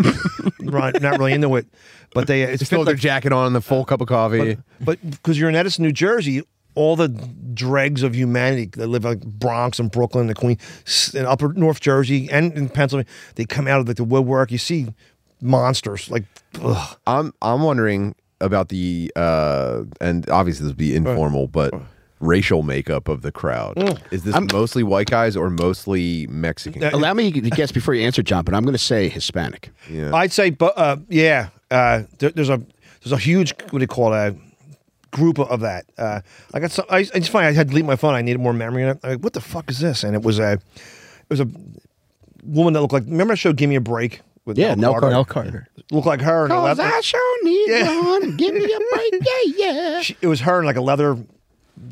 right, 0.62 1.00
not 1.00 1.20
really 1.20 1.34
into 1.34 1.56
it, 1.56 1.68
but 2.16 2.26
they 2.26 2.42
it's 2.42 2.66
Still 2.66 2.80
fit, 2.80 2.86
their 2.86 2.94
like, 2.96 3.02
jacket 3.02 3.32
on, 3.32 3.54
the 3.54 3.62
full 3.62 3.86
cup 3.86 4.02
of 4.02 4.08
coffee. 4.08 4.58
but 4.82 4.98
because 5.08 5.40
you're 5.40 5.50
in 5.50 5.56
Edison, 5.56 5.84
New 5.84 5.92
Jersey, 5.92 6.42
all 6.74 6.96
the 6.96 7.10
dregs 7.54 8.02
of 8.02 8.16
humanity 8.16 8.66
that 8.74 8.88
live 8.88 9.04
like 9.04 9.22
Bronx 9.22 9.80
and 9.80 9.92
Brooklyn, 9.92 10.26
the 10.28 10.34
Queen, 10.34 10.58
in 11.14 11.26
Upper 11.28 11.54
North 11.54 11.80
Jersey 11.80 12.30
and 12.32 12.54
in 12.54 12.70
Pennsylvania, 12.70 13.10
they 13.36 13.46
come 13.46 13.68
out 13.68 13.80
of 13.80 13.88
like 13.88 13.98
the 13.98 14.04
woodwork. 14.04 14.52
You 14.52 14.58
see 14.58 14.88
monsters 15.42 16.10
like. 16.10 16.24
Ugh. 16.62 16.98
I'm 17.06 17.34
I'm 17.44 17.62
wondering 17.62 18.16
about 18.42 18.70
the 18.70 19.12
uh, 19.16 19.84
and 20.02 20.28
obviously 20.30 20.64
this 20.64 20.72
would 20.72 20.78
be 20.78 20.96
informal, 20.96 21.48
but 21.48 21.74
racial 22.20 22.64
makeup 22.64 23.08
of 23.08 23.22
the 23.22 23.32
crowd. 23.32 23.78
Is 24.12 24.24
this 24.24 24.36
mostly 24.52 24.84
white 24.84 25.08
guys 25.10 25.36
or 25.38 25.50
mostly 25.50 26.28
Mexican? 26.28 26.84
Uh, 26.84 26.90
Allow 26.94 27.14
me 27.14 27.32
to 27.32 27.42
guess 27.50 27.72
before 27.72 27.94
you 27.94 28.06
answer, 28.06 28.24
John, 28.24 28.44
but 28.44 28.54
I'm 28.54 28.64
going 28.64 28.74
to 28.74 28.80
say 28.80 29.10
Hispanic. 29.10 29.70
yeah. 29.90 30.14
I'd 30.16 30.32
say, 30.32 30.50
but 30.50 30.74
uh, 30.78 30.98
yeah, 31.10 31.50
uh, 31.72 32.04
there, 32.20 32.30
there's 32.32 32.50
a 32.50 32.62
there's 33.04 33.12
a 33.12 33.18
huge 33.18 33.54
what 33.70 33.74
do 33.74 33.80
you 33.80 33.88
call 33.88 34.14
it? 34.14 34.18
A 34.18 34.36
group 35.16 35.40
of 35.40 35.60
that. 35.62 35.86
Uh, 35.98 36.22
I 36.54 36.60
got 36.60 36.72
some. 36.72 36.86
I, 36.90 36.98
I 37.00 37.04
just 37.20 37.30
find 37.30 37.46
I 37.46 37.52
had 37.52 37.68
to 37.68 37.72
delete 37.72 37.86
my 37.86 37.96
phone. 37.96 38.14
I 38.16 38.22
needed 38.22 38.40
more 38.40 38.54
memory 38.54 38.84
in 38.84 38.90
it. 38.90 39.00
I'm 39.04 39.10
like, 39.12 39.20
what 39.24 39.34
the 39.34 39.42
fuck 39.42 39.70
is 39.70 39.80
this? 39.80 40.04
And 40.04 40.16
it 40.16 40.24
was 40.24 40.40
a 40.40 40.54
it 40.54 40.62
was 41.30 41.40
a 41.40 41.48
woman 42.44 42.74
that 42.74 42.82
looked 42.82 42.94
like. 42.94 43.06
Remember, 43.06 43.34
I 43.34 43.36
show? 43.36 43.54
"Give 43.54 43.70
Me 43.70 43.76
a 43.76 43.82
Break" 43.82 44.22
with 44.46 44.58
Yeah, 44.58 44.76
Nell 44.76 44.94
Carter? 44.94 45.10
Mel 45.10 45.26
Carter. 45.26 45.68
Looked 45.92 46.08
like 46.08 46.22
her. 46.22 46.46
in 46.46 46.52
a 46.52 46.64
leather- 46.64 47.02
sure 47.02 47.44
need 47.44 47.70
Yeah. 47.70 48.02
one. 48.02 48.36
Give 48.38 48.54
me 48.54 48.64
a 48.66 48.80
break. 48.96 49.14
Yeah, 49.14 49.54
yeah. 49.58 50.02
she, 50.02 50.18
it 50.22 50.28
was 50.28 50.42
her 50.42 50.60
in 50.60 50.66
like 50.66 50.76
a 50.78 50.82
leather 50.82 51.18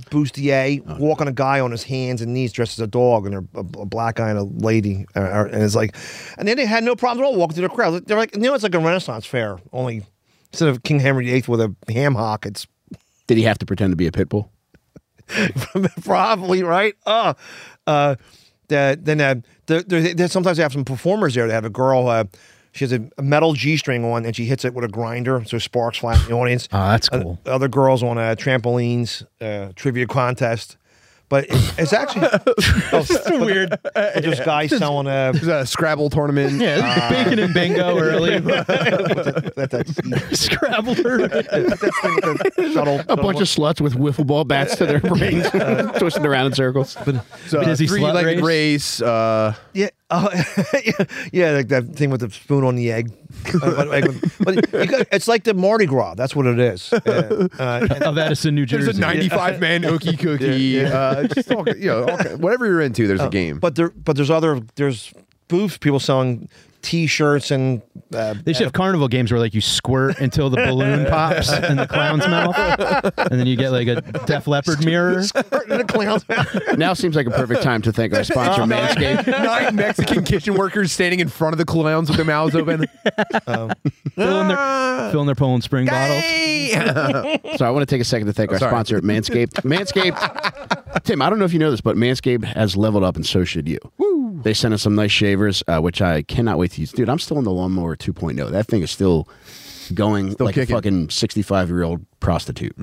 bustier 0.10 0.82
walking 1.00 1.28
a 1.28 1.32
guy 1.32 1.60
on 1.60 1.72
his 1.72 1.84
hands 1.84 2.22
and 2.22 2.34
knees 2.34 2.52
dressed 2.52 2.78
as 2.80 2.84
a 2.84 2.88
dog 2.88 3.26
and 3.26 3.36
a, 3.36 3.60
a, 3.60 3.60
a 3.82 3.86
black 3.86 4.16
guy 4.16 4.30
and 4.30 4.38
a 4.40 4.44
lady 4.44 5.06
uh, 5.16 5.20
uh, 5.20 5.50
and 5.52 5.64
it's 5.64 5.76
like 5.76 5.96
and 6.38 6.48
then 6.48 6.58
they 6.58 6.66
had 6.66 6.84
no 6.84 6.96
problems 6.96 7.22
at 7.22 7.26
all 7.26 7.36
walking 7.36 7.56
through 7.56 7.68
the 7.68 7.74
crowd. 7.74 8.06
They're 8.06 8.18
like 8.18 8.36
you 8.36 8.42
know 8.42 8.54
it's 8.54 8.64
like 8.64 8.76
a 8.76 8.80
renaissance 8.80 9.26
fair 9.26 9.58
only 9.74 10.04
instead 10.52 10.70
of 10.70 10.84
king 10.84 11.00
henry 11.00 11.26
VIII 11.26 11.44
with 11.48 11.62
a 11.62 11.76
ham 11.92 12.16
hock 12.16 12.46
it's 12.46 12.66
Did 13.28 13.38
he 13.38 13.44
have 13.44 13.58
to 13.60 13.66
pretend 13.66 13.92
to 13.92 13.96
be 13.98 14.08
a 14.08 14.12
pit 14.12 14.30
bull? 14.30 14.52
probably 16.04 16.64
right? 16.64 16.96
Uh 17.06 17.34
uh 17.88 18.16
the, 18.68 18.98
then 19.00 19.22
uh, 19.22 19.36
there, 19.68 19.84
there, 19.84 20.14
there- 20.16 20.28
sometimes 20.28 20.58
they 20.58 20.64
have 20.64 20.74
some 20.74 20.86
performers 20.86 21.36
there 21.36 21.48
they 21.48 21.54
have 21.54 21.66
a 21.66 21.70
girl 21.70 22.08
uh, 22.08 22.24
she 22.76 22.84
has 22.86 22.92
a, 22.92 23.00
a 23.18 23.24
metal 23.24 23.54
g-string 23.54 24.06
on 24.06 24.26
and 24.26 24.36
she 24.36 24.46
hits 24.46 24.64
it 24.66 24.74
with 24.74 24.86
a 24.86 24.90
grinder 24.90 25.44
so 25.46 25.58
sparks 25.58 25.98
fly 26.00 26.14
in 26.16 26.26
the 26.28 26.34
audience 26.34 26.68
Oh, 26.72 26.78
that's 26.92 27.10
Uh, 27.12 27.22
cool. 27.22 27.40
other 27.46 27.68
girls 27.68 28.04
on 28.04 28.18
uh, 28.18 28.36
trampolines, 28.38 29.26
uh, 29.42 29.72
trivia 29.76 30.06
contest. 30.08 30.78
But 31.28 31.46
it, 31.46 31.74
it's 31.80 31.92
actually 31.92 32.28
oh, 32.94 33.44
weird. 33.44 33.76
There's 33.96 34.40
guys 34.42 34.70
selling 34.78 35.08
uh, 35.08 35.32
There's 35.32 35.48
a 35.48 35.66
Scrabble 35.66 36.12
tournament. 36.12 36.62
Yeah, 36.62 37.10
bacon 37.10 37.40
and 37.40 37.52
bingo 37.52 37.98
early. 37.98 38.38
that, 38.40 38.68
that, 39.72 40.30
Scrabble 40.38 40.94
tournament. 40.94 41.32
that 41.50 41.80
thing 41.80 42.16
with 42.44 42.56
the 42.56 42.72
shuttle. 42.74 43.02
A 43.10 43.18
bunch 43.18 43.40
of 43.42 43.48
sluts 43.48 43.82
with 43.82 43.96
wiffle 43.96 44.28
ball 44.28 44.44
bats 44.44 44.76
to 44.76 44.86
their 44.86 45.00
brains, 45.00 45.50
twisting 45.98 46.28
around 46.28 46.46
in 46.48 46.54
circles. 46.54 46.92
So, 47.48 47.64
Busy 47.66 47.86
slut 47.88 47.90
three-legged 47.90 48.44
race? 48.44 49.00
race. 49.00 49.02
Uh, 49.02 49.56
yeah. 49.74 49.88
Oh, 50.18 50.30
yeah, 50.86 51.06
yeah, 51.34 51.52
like 51.52 51.68
that 51.68 51.84
thing 51.96 52.10
with 52.10 52.22
the 52.22 52.30
spoon 52.32 52.64
on 52.64 52.76
the 52.76 52.92
egg. 52.92 53.12
Uh, 53.62 53.86
but, 53.86 54.16
but 54.40 54.74
you 54.74 54.86
got, 54.88 55.08
it's 55.12 55.28
like 55.28 55.44
the 55.44 55.54
Mardi 55.54 55.86
Gras. 55.86 56.16
That's 56.16 56.36
what 56.36 56.46
it 56.46 56.58
is. 56.60 56.90
Yeah. 56.92 57.48
Uh, 57.60 57.88
and- 57.90 58.04
of 58.04 58.18
Edison, 58.18 58.56
New 58.56 58.66
Jersey. 58.66 58.86
There's 58.86 58.98
a 58.98 59.02
95 59.02 59.60
man 59.60 59.84
ookie 59.84 60.18
cookie. 60.20 60.84
Uh, 60.84 61.28
just 61.28 61.52
all, 61.52 61.68
you 61.70 61.88
know, 61.88 62.06
all, 62.06 62.18
whatever 62.38 62.66
you're 62.66 62.82
into, 62.82 63.08
there's 63.08 63.22
a 63.22 63.30
game. 63.30 63.60
but 63.60 63.76
there, 63.76 63.90
but 63.90 64.16
there's 64.16 64.32
other 64.32 64.62
there's 64.76 65.14
booths 65.48 65.78
people 65.78 66.00
selling 66.00 66.50
T-shirts 66.86 67.50
and 67.50 67.82
uh, 68.14 68.36
They 68.44 68.54
should 68.54 68.64
have 68.64 68.74
carnival 68.74 69.08
games 69.08 69.32
where 69.32 69.40
like 69.40 69.56
you 69.56 69.62
squirt 69.62 70.20
until 70.20 70.52
the 70.52 70.58
balloon 70.58 71.06
pops 71.10 71.52
in 71.52 71.78
the 71.78 71.88
clown's 71.88 72.28
mouth, 72.28 72.56
and 73.18 73.40
then 73.40 73.48
you 73.48 73.56
get 73.56 73.72
like 73.72 73.88
a 73.88 74.02
Def 74.26 74.48
Leppard 74.48 74.86
mirror. 74.86 75.24
squirt 75.24 75.68
in 75.70 75.80
the 75.80 75.84
clowns. 75.84 76.24
Now 76.78 76.94
seems 76.94 77.16
like 77.16 77.26
a 77.26 77.32
perfect 77.32 77.64
time 77.64 77.82
to 77.82 77.92
thank 77.92 78.14
our 78.14 78.24
sponsor, 78.24 78.62
Manscaped. 78.66 79.28
Nine 79.28 79.76
Mexican 79.76 80.24
kitchen 80.24 80.54
workers 80.54 80.92
standing 80.92 81.20
in 81.20 81.28
front 81.28 81.54
of 81.54 81.58
the 81.58 81.66
clowns 81.66 82.08
with 82.10 82.18
their 82.18 82.26
mouths 82.26 82.56
open. 82.56 82.86
filling 84.16 84.48
their 84.48 85.12
filling 85.12 85.26
their 85.26 85.36
Poland 85.36 85.64
Spring 85.64 85.88
bottles. 85.88 86.24
So 87.58 87.66
I 87.66 87.70
want 87.72 87.82
to 87.82 87.94
take 87.94 88.02
a 88.02 88.06
second 88.06 88.28
to 88.28 88.34
thank 88.34 88.52
our 88.52 88.60
Sorry. 88.60 88.70
sponsor, 88.72 89.02
Manscaped. 89.02 89.64
Manscaped, 89.64 91.04
Tim, 91.04 91.22
I 91.22 91.30
don't 91.30 91.40
know 91.40 91.46
if 91.46 91.54
you 91.54 91.60
know 91.60 91.72
this, 91.72 91.82
but 91.82 91.96
Manscaped 91.96 92.44
has 92.46 92.78
leveled 92.78 93.04
up, 93.04 93.16
and 93.16 93.26
so 93.26 93.44
should 93.44 93.68
you. 93.68 93.80
Woo. 93.98 94.15
They 94.46 94.54
sent 94.54 94.76
us 94.76 94.84
some 94.84 94.94
nice 94.94 95.12
shavers, 95.12 95.64
uh, 95.68 95.80
which 95.80 96.04
I 96.04 96.22
cannot 96.22 96.60
wait 96.60 96.70
to 96.74 96.82
use. 96.82 96.92
Dude, 96.92 97.10
I'm 97.10 97.18
still 97.18 97.40
in 97.40 97.46
the 97.46 97.52
lawnmower 97.52 97.96
2.0. 97.96 98.52
That 98.52 98.68
thing 98.68 98.84
is 98.84 98.92
still 98.92 99.28
going 99.92 100.36
like 100.40 100.54
kicking. 100.54 100.76
a 100.76 100.78
fucking 100.78 101.10
65 101.10 101.70
year 101.70 101.82
old 101.82 102.06
prostitute. 102.20 102.78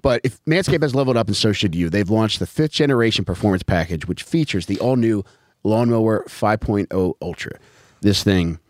But 0.00 0.20
if 0.22 0.38
Manscaped 0.44 0.82
has 0.82 0.94
leveled 0.94 1.16
up, 1.16 1.26
and 1.26 1.36
so 1.36 1.50
should 1.50 1.74
you, 1.74 1.90
they've 1.90 2.08
launched 2.08 2.38
the 2.38 2.46
fifth 2.46 2.70
generation 2.70 3.24
performance 3.24 3.64
package, 3.64 4.06
which 4.06 4.22
features 4.22 4.66
the 4.66 4.78
all 4.78 4.94
new 4.94 5.24
Lawnmower 5.64 6.24
5.0 6.28 7.14
Ultra. 7.20 7.58
This 8.02 8.22
thing, 8.22 8.60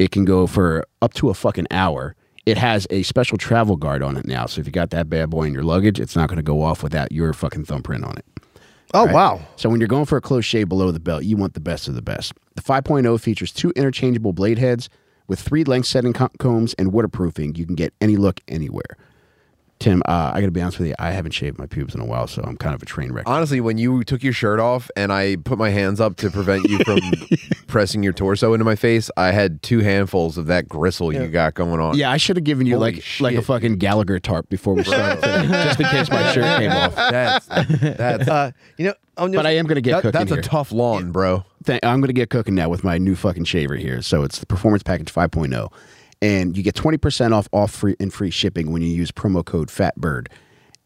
it 0.00 0.10
can 0.10 0.24
go 0.24 0.48
for 0.48 0.84
up 1.00 1.14
to 1.14 1.30
a 1.30 1.34
fucking 1.34 1.68
hour. 1.70 2.16
It 2.44 2.58
has 2.58 2.88
a 2.90 3.04
special 3.04 3.38
travel 3.38 3.76
guard 3.76 4.02
on 4.02 4.16
it 4.16 4.26
now. 4.26 4.46
So 4.46 4.60
if 4.60 4.66
you 4.66 4.72
got 4.72 4.90
that 4.90 5.08
bad 5.08 5.30
boy 5.30 5.44
in 5.44 5.52
your 5.52 5.62
luggage, 5.62 6.00
it's 6.00 6.16
not 6.16 6.28
going 6.28 6.38
to 6.38 6.42
go 6.42 6.62
off 6.62 6.82
without 6.82 7.12
your 7.12 7.32
fucking 7.32 7.66
thumbprint 7.66 8.02
on 8.02 8.18
it. 8.18 8.24
Oh 8.94 9.06
wow! 9.06 9.40
So 9.56 9.68
when 9.68 9.80
you're 9.80 9.88
going 9.88 10.04
for 10.06 10.16
a 10.16 10.20
close 10.20 10.44
shave 10.44 10.68
below 10.68 10.90
the 10.90 11.00
belt, 11.00 11.24
you 11.24 11.36
want 11.36 11.54
the 11.54 11.60
best 11.60 11.88
of 11.88 11.94
the 11.94 12.02
best. 12.02 12.32
The 12.54 12.62
5.0 12.62 13.20
features 13.20 13.52
two 13.52 13.70
interchangeable 13.76 14.32
blade 14.32 14.58
heads 14.58 14.88
with 15.26 15.40
three 15.40 15.64
length 15.64 15.86
setting 15.86 16.12
combs 16.12 16.74
and 16.74 16.92
waterproofing. 16.92 17.56
You 17.56 17.66
can 17.66 17.74
get 17.74 17.92
any 18.00 18.16
look 18.16 18.40
anywhere. 18.48 18.96
Tim, 19.78 20.02
uh, 20.06 20.30
I 20.32 20.40
got 20.40 20.46
to 20.46 20.52
be 20.52 20.62
honest 20.62 20.78
with 20.78 20.88
you. 20.88 20.94
I 20.98 21.10
haven't 21.10 21.32
shaved 21.32 21.58
my 21.58 21.66
pubes 21.66 21.94
in 21.94 22.00
a 22.00 22.04
while, 22.06 22.26
so 22.26 22.42
I'm 22.42 22.56
kind 22.56 22.74
of 22.74 22.82
a 22.82 22.86
train 22.86 23.12
wreck. 23.12 23.28
Honestly, 23.28 23.60
when 23.60 23.76
you 23.76 24.04
took 24.04 24.22
your 24.22 24.32
shirt 24.32 24.58
off 24.58 24.90
and 24.96 25.12
I 25.12 25.36
put 25.36 25.58
my 25.58 25.68
hands 25.68 26.00
up 26.00 26.16
to 26.16 26.30
prevent 26.30 26.64
you 26.64 26.78
from 26.78 26.98
pressing 27.66 28.02
your 28.02 28.12
torso 28.12 28.52
into 28.54 28.64
my 28.64 28.76
face, 28.76 29.10
I 29.16 29.32
had 29.32 29.62
two 29.62 29.80
handfuls 29.80 30.38
of 30.38 30.46
that 30.46 30.68
gristle 30.68 31.12
you 31.12 31.26
got 31.28 31.54
going 31.54 31.80
on. 31.80 31.96
yeah, 31.96 32.10
I 32.10 32.16
should 32.16 32.36
have 32.36 32.44
given 32.44 32.66
you 32.66 32.74
Holy 32.78 32.92
like 32.92 33.20
like 33.20 33.34
a 33.36 33.42
fucking 33.42 33.76
Gallagher 33.78 34.18
tarp 34.18 34.48
before 34.48 34.74
we 34.74 34.84
started, 34.84 35.20
just 35.22 35.80
in 35.80 35.86
case 35.86 36.10
my 36.10 36.32
shirt 36.32 36.58
came 36.58 36.70
off. 36.70 36.94
That's 36.94 37.46
that's 37.46 38.28
Uh, 38.28 38.52
you 38.76 38.86
know, 38.86 38.94
I'm 39.16 39.32
But 39.32 39.46
I 39.46 39.52
am 39.52 39.66
going 39.66 39.76
to 39.76 39.80
get 39.80 39.92
that- 39.92 40.02
cooking 40.02 40.18
that's 40.18 40.30
here. 40.30 40.40
a 40.40 40.42
tough 40.42 40.72
lawn, 40.72 41.12
bro. 41.12 41.44
Th- 41.64 41.80
I'm 41.82 42.00
going 42.00 42.08
to 42.08 42.12
get 42.14 42.30
cooking 42.30 42.54
now 42.54 42.68
with 42.68 42.84
my 42.84 42.98
new 42.98 43.16
fucking 43.16 43.44
shaver 43.44 43.76
here. 43.76 44.00
So 44.02 44.22
it's 44.22 44.38
the 44.38 44.46
Performance 44.46 44.82
Package 44.82 45.12
5.0. 45.12 45.72
And 46.22 46.56
you 46.56 46.62
get 46.62 46.74
20% 46.74 47.32
off 47.32 47.48
off 47.52 47.70
free 47.72 47.94
and 48.00 48.12
free 48.12 48.30
shipping 48.30 48.72
when 48.72 48.80
you 48.82 48.88
use 48.88 49.10
promo 49.10 49.44
code 49.44 49.68
FATBIRD. 49.68 50.28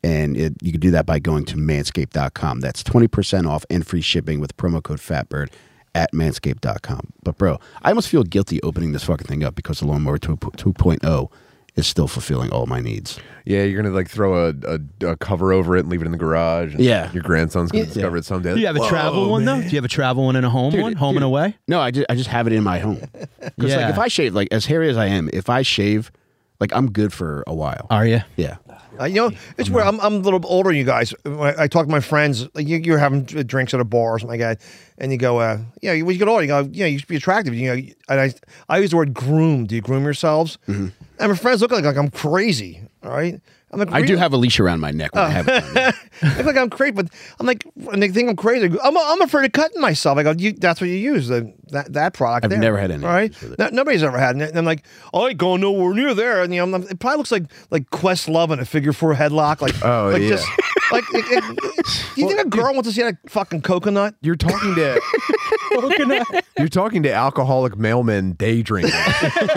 And 0.03 0.37
it, 0.37 0.55
you 0.62 0.73
can 0.73 0.81
do 0.81 0.90
that 0.93 1.05
by 1.07 1.19
going 1.19 1.45
to 1.47 1.57
manscaped.com. 1.57 2.61
That's 2.61 2.83
20% 2.83 3.47
off 3.49 3.64
and 3.69 3.87
free 3.87 4.01
shipping 4.01 4.40
with 4.40 4.57
promo 4.57 4.83
code 4.83 4.99
FATBIRD 4.99 5.51
at 5.94 6.12
manscaped.com. 6.12 7.12
But, 7.22 7.37
bro, 7.38 7.59
I 7.83 7.88
almost 7.90 8.09
feel 8.09 8.22
guilty 8.22 8.61
opening 8.62 8.92
this 8.92 9.05
fucking 9.05 9.26
thing 9.26 9.44
up 9.44 9.55
because 9.55 9.81
the 9.81 9.87
Lawnmower 9.87 10.18
2, 10.18 10.37
2.0 10.37 11.31
is 11.76 11.87
still 11.87 12.09
fulfilling 12.09 12.50
all 12.50 12.66
my 12.66 12.81
needs. 12.81 13.20
Yeah, 13.44 13.62
you're 13.62 13.81
gonna 13.81 13.94
like 13.94 14.09
throw 14.09 14.48
a, 14.48 14.55
a, 14.66 15.07
a 15.12 15.16
cover 15.16 15.53
over 15.53 15.76
it 15.76 15.81
and 15.81 15.88
leave 15.88 16.03
it 16.03 16.05
in 16.07 16.11
the 16.12 16.18
garage. 16.18 16.74
and 16.74 16.83
Yeah. 16.83 17.11
your 17.12 17.22
grandson's 17.22 17.70
gonna 17.70 17.87
discover 17.87 18.16
it 18.16 18.24
someday. 18.24 18.55
Do 18.55 18.61
you 18.61 18.66
have 18.66 18.74
a 18.76 18.87
travel 18.88 19.31
one 19.31 19.44
though? 19.44 19.61
Do 19.61 19.68
you 19.68 19.76
have 19.76 19.85
a 19.85 19.88
travel 19.88 20.24
one 20.24 20.35
and 20.37 20.44
a 20.44 20.50
home 20.50 20.79
one? 20.79 20.94
Home 20.94 21.16
and 21.16 21.24
away? 21.24 21.57
No, 21.68 21.81
I 21.81 21.92
just, 21.92 22.07
I 22.11 22.16
just 22.16 22.29
have 22.29 22.48
it 22.48 22.53
in 22.53 22.64
my 22.64 22.81
home. 22.81 23.00
Because, 23.40 23.70
Yeah. 23.70 23.76
like, 23.83 23.90
if 23.90 23.98
I 24.00 24.09
shave, 24.09 24.35
like, 24.35 24.48
as 24.50 24.66
hairy 24.66 24.90
as 24.90 24.96
I 24.96 25.07
am, 25.07 25.31
if 25.33 25.48
I 25.48 25.62
shave, 25.62 26.11
like, 26.59 26.74
I'm 26.74 26.90
good 26.90 27.12
for 27.12 27.44
a 27.46 27.55
while. 27.55 27.87
Are 27.88 28.07
you? 28.07 28.20
Yeah. 28.37 28.57
Uh, 29.00 29.05
you 29.05 29.14
know, 29.14 29.31
it's 29.57 29.70
where 29.70 29.85
I'm, 29.85 29.98
I'm 30.00 30.14
a 30.14 30.18
little 30.18 30.40
older 30.44 30.70
than 30.70 30.76
you 30.76 30.85
guys. 30.85 31.14
When 31.22 31.38
I, 31.40 31.62
I 31.62 31.66
talk 31.68 31.87
to 31.87 31.90
my 31.90 32.00
friends, 32.00 32.46
like 32.55 32.66
you, 32.66 32.79
you're 32.79 32.98
having 32.98 33.22
drinks 33.24 33.72
at 33.72 33.81
a 33.81 33.85
bar 33.85 34.14
or 34.14 34.18
something 34.18 34.38
like 34.38 34.59
that, 34.59 34.61
and 35.01 35.11
you 35.11 35.19
go, 35.19 35.41
uh, 35.41 35.59
yeah, 35.83 35.93
when 36.03 36.11
you 36.15 36.19
get 36.19 36.29
older, 36.29 36.43
you 36.43 36.49
go, 36.49 36.69
yeah, 36.73 36.87
you 36.87 36.99
should 36.99 37.09
be 37.09 37.17
attractive. 37.17 37.55
You 37.55 37.75
know, 37.75 37.83
and 38.09 38.21
I, 38.21 38.35
I 38.69 38.79
use 38.79 38.91
the 38.91 38.97
word 38.97 39.15
groom. 39.15 39.67
Do 39.67 39.75
you 39.75 39.81
groom 39.81 40.05
yourselves? 40.05 40.59
And 40.69 40.93
my 41.19 41.35
friends 41.35 41.61
look 41.63 41.73
like, 41.73 41.85
like 41.85 41.97
I'm 41.97 42.11
crazy. 42.11 42.83
All 43.03 43.11
right. 43.11 43.41
I'm 43.73 43.79
like, 43.79 43.93
I 43.93 44.03
do 44.03 44.17
have 44.17 44.33
a 44.33 44.37
leash 44.37 44.59
around 44.59 44.81
my 44.81 44.91
neck 44.91 45.15
when 45.15 45.23
I 45.23 45.29
have 45.31 45.47
it. 45.49 45.95
I 46.23 46.37
look 46.39 46.47
like 46.47 46.57
I'm 46.57 46.71
crazy, 46.71 46.91
but 46.91 47.07
I'm 47.39 47.47
like, 47.47 47.65
and 47.93 48.03
they 48.03 48.09
think 48.09 48.29
I'm 48.29 48.35
crazy. 48.35 48.67
I'm, 48.83 48.99
I'm 48.99 49.23
afraid 49.23 49.47
of 49.47 49.53
cutting 49.53 49.81
myself. 49.81 50.19
I 50.19 50.25
go, 50.25 50.33
you, 50.33 50.53
that's 50.55 50.81
what 50.81 50.91
you 50.91 50.97
use, 50.97 51.29
the, 51.29 51.55
that, 51.69 51.93
that 51.93 52.13
product. 52.15 52.47
I've 52.47 52.51
there. 52.51 52.59
never 52.59 52.79
had 52.79 52.91
any 52.91 53.05
All 53.05 53.13
right. 53.13 53.31
issues 53.31 53.51
with 53.51 53.53
it. 53.53 53.59
No, 53.61 53.69
nobody's 53.69 54.03
ever 54.03 54.19
had 54.19 54.37
it. 54.37 54.49
And 54.49 54.59
I'm 54.59 54.65
like, 54.65 54.83
I 55.15 55.19
ain't 55.29 55.39
going 55.39 55.61
nowhere 55.61 55.95
near 55.95 56.15
there. 56.15 56.43
And, 56.43 56.53
you 56.53 56.67
know, 56.67 56.79
it 56.79 56.99
probably 56.99 57.19
looks 57.19 57.31
like 57.31 57.45
like 57.71 57.89
Questlove 57.91 58.51
in 58.51 58.59
a 58.59 58.65
figure 58.65 58.93
four 58.93 59.15
headlock. 59.15 59.61
Like, 59.61 59.85
Oh, 59.85 60.11
like 60.15 60.23
yeah. 60.23 60.29
just, 60.31 60.49
like, 60.91 61.05
it, 61.13 61.25
it- 61.31 62.17
do 62.17 62.21
you 62.23 62.27
think 62.27 62.41
a 62.41 62.49
girl 62.49 62.75
wants 62.75 62.89
to 62.89 62.93
see 62.95 63.03
that 63.03 63.19
fucking 63.29 63.63
coconut? 63.63 64.17
You're 64.21 64.35
talking 64.35 64.75
to 64.75 64.81
you're 66.59 66.68
talking 66.68 67.03
to 67.03 67.12
alcoholic 67.12 67.74
mailmen 67.74 68.37
day 68.37 68.62
drinkers. 68.62 68.92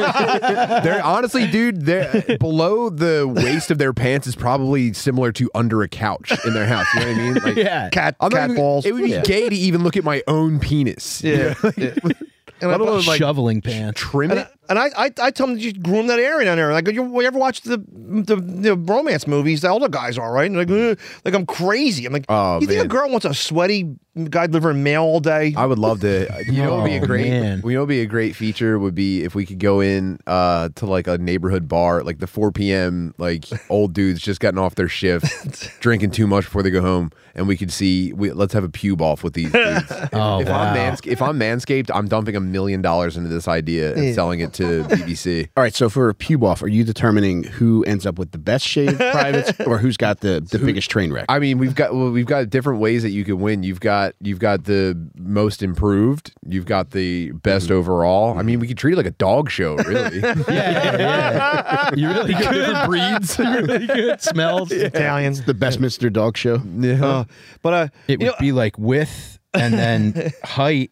they're 0.84 1.04
honestly, 1.04 1.48
dude. 1.48 1.86
They're 1.86 2.38
below 2.40 2.90
the 2.90 3.28
waist 3.28 3.72
of 3.72 3.78
their 3.78 3.94
pants 3.94 4.28
is 4.28 4.36
probably 4.36 4.94
similar 4.94 5.32
to 5.34 5.50
under 5.56 5.82
a 5.84 5.88
couch 5.88 6.32
in 6.46 6.54
their 6.54 6.66
house. 6.66 6.86
You 6.96 7.00
know 7.02 7.08
what 7.08 7.16
I 7.18 7.18
mean? 7.24 7.34
Like, 7.44 7.56
Yeah. 7.58 7.90
Cat, 7.90 8.16
I'm 8.20 8.30
not 8.30 8.38
cat 8.38 8.50
even- 8.52 8.56
balls. 8.62 8.86
It 8.86 8.94
would 8.94 9.04
be 9.04 9.12
Yeah. 9.12 9.22
gay 9.22 9.50
to 9.50 9.56
even 9.56 9.84
look 9.84 9.98
at 9.98 10.04
my 10.04 10.22
own 10.28 10.60
penis. 10.60 11.24
yeah. 11.24 11.54
yeah. 11.78 11.94
And 12.04 12.16
I- 12.62 12.68
Let 12.68 12.82
alone 12.82 13.04
like 13.06 13.18
Shoveling 13.20 13.62
pants. 13.62 14.00
trim 14.00 14.32
And 14.32 14.40
it. 14.42 14.48
I, 14.70 14.72
and 14.72 14.80
I, 14.80 14.86
I, 14.98 15.12
I 15.22 15.32
tell 15.32 15.48
them 15.48 15.56
to 15.58 15.62
just 15.62 15.82
groom 15.84 16.08
that 16.08 16.20
area 16.20 16.46
down 16.46 16.58
there. 16.58 16.72
Like, 16.74 16.88
you, 16.92 17.04
you 17.22 17.22
ever 17.28 17.38
watch 17.40 17.62
the, 17.62 17.78
the 17.78 18.36
the 18.36 18.76
romance 18.76 19.28
movies? 19.28 19.62
The 19.62 19.70
older 19.70 19.90
guys 19.90 20.18
are 20.18 20.32
right. 20.32 20.46
And 20.50 20.56
like, 20.58 20.70
"Ugh," 20.72 20.98
like 21.26 21.34
I'm 21.34 21.46
crazy. 21.46 22.06
I'm 22.06 22.14
like, 22.14 22.26
Oh, 22.30 22.60
you 22.60 22.68
think 22.68 22.84
a 22.84 22.88
girl 22.88 23.10
wants 23.10 23.26
a 23.26 23.34
sweaty 23.34 23.96
guy 24.30 24.48
delivering 24.48 24.84
mail 24.84 25.04
all 25.04 25.20
day? 25.20 25.54
I 25.58 25.66
would 25.66 25.80
love 25.80 26.02
to. 26.02 26.28
You 26.46 26.62
know, 26.64 26.72
what 26.76 26.84
would 26.84 26.90
be 26.90 26.98
a 26.98 27.02
Oh, 27.02 27.06
great. 27.06 27.30
man. 27.30 27.62
You 27.66 27.72
know, 27.74 27.80
would 27.82 27.90
be 27.90 28.02
a 28.02 28.06
great 28.06 28.36
feature 28.36 28.78
would 28.78 28.94
be 28.96 29.24
if 29.24 29.34
we 29.36 29.46
could 29.46 29.60
go 29.60 29.80
in 29.82 30.20
uh, 30.28 30.70
to 30.76 30.86
like 30.86 31.08
a 31.08 31.18
neighborhood 31.18 31.68
bar, 31.68 32.04
like 32.04 32.20
the 32.20 32.28
4 32.28 32.52
p.m. 32.52 33.14
like 33.18 33.46
old 33.70 33.94
dudes 33.94 34.22
just 34.22 34.40
gotten 34.40 34.60
off 34.60 34.76
their 34.76 34.88
shift, 34.90 35.72
drinking 35.80 36.12
too 36.12 36.28
much 36.28 36.44
before 36.46 36.62
they 36.64 36.70
go 36.70 36.82
home, 36.82 37.12
and 37.36 37.48
we 37.48 37.58
could 37.58 37.72
see. 37.72 38.14
We, 38.14 38.32
let's 38.32 38.54
have 38.54 38.64
a 38.64 38.70
pube 38.70 39.02
off 39.02 39.24
with 39.24 39.34
these 39.34 39.52
dudes. 39.52 39.90
If, 39.90 40.10
Oh, 40.14 40.40
if 40.42 40.48
wow. 40.50 40.60
I'm 40.62 40.76
mansca- 40.78 41.08
if 41.12 41.22
I'm 41.22 41.40
manscaped, 41.40 41.90
I'm 41.94 42.08
dumping 42.08 42.36
a 42.36 42.40
million 42.42 42.82
dollars 42.82 43.18
into 43.18 43.30
this 43.30 43.48
idea 43.48 43.94
and 43.96 44.14
selling 44.14 44.40
it 44.42 44.53
to 44.54 44.84
BBC. 44.84 45.50
All 45.58 45.64
right, 45.64 45.74
so 45.74 45.90
for 45.90 46.10
a 46.10 46.14
pube 46.14 46.44
off, 46.44 46.62
are 46.62 46.68
you 46.68 46.84
determining 46.84 47.44
who 47.44 47.84
ends 47.86 48.06
up 48.06 48.18
with 48.20 48.32
the 48.32 48.38
best 48.38 48.68
shaved 48.68 48.98
privates 49.12 49.52
or 49.68 49.78
who's 49.78 49.98
got 49.98 50.20
the, 50.22 50.46
the 50.52 50.60
biggest 50.60 50.90
train 50.90 51.12
wreck? 51.12 51.26
I 51.30 51.40
mean, 51.40 51.58
we've 51.58 51.76
got 51.76 51.94
well, 51.94 52.12
we've 52.12 52.26
got 52.26 52.50
different 52.50 52.80
ways 52.80 53.04
that 53.04 53.12
you 53.12 53.24
can 53.24 53.40
win. 53.40 53.64
You've 53.64 53.80
got 53.80 54.14
you've 54.22 54.40
got 54.40 54.66
the 54.66 54.98
most 55.16 55.62
improved. 55.64 56.34
You've 56.48 56.66
got 56.66 56.92
the 56.92 57.32
best 57.32 57.72
overall. 57.72 58.38
I 58.38 58.42
mean, 58.44 58.60
we 58.60 58.68
could 58.68 58.78
treat 58.78 58.94
it 58.94 58.98
like 58.98 59.06
a 59.06 59.12
dog 59.12 59.50
show, 59.50 59.76
really. 59.88 60.20
Yeah, 60.20 60.36
yeah, 60.48 60.98
yeah. 60.98 61.90
You 61.96 62.08
really 62.10 62.34
good. 62.34 62.52
different 62.52 62.86
breeds. 62.86 63.38
You 63.40 63.46
really 63.66 63.88
good. 63.88 64.22
Smells. 64.22 64.72
Italians. 64.72 65.44
the 65.44 65.54
best 65.54 65.80
Mr. 65.80 66.12
Dog 66.12 66.38
Show. 66.38 66.62
yeah. 66.78 67.04
Uh, 67.06 67.24
but 67.62 67.74
uh, 67.74 67.88
It 68.08 68.20
would 68.20 68.26
know, 68.28 68.34
be 68.40 68.52
like 68.52 68.78
width 68.78 69.40
and 69.54 69.74
then 69.74 70.32
height 70.44 70.92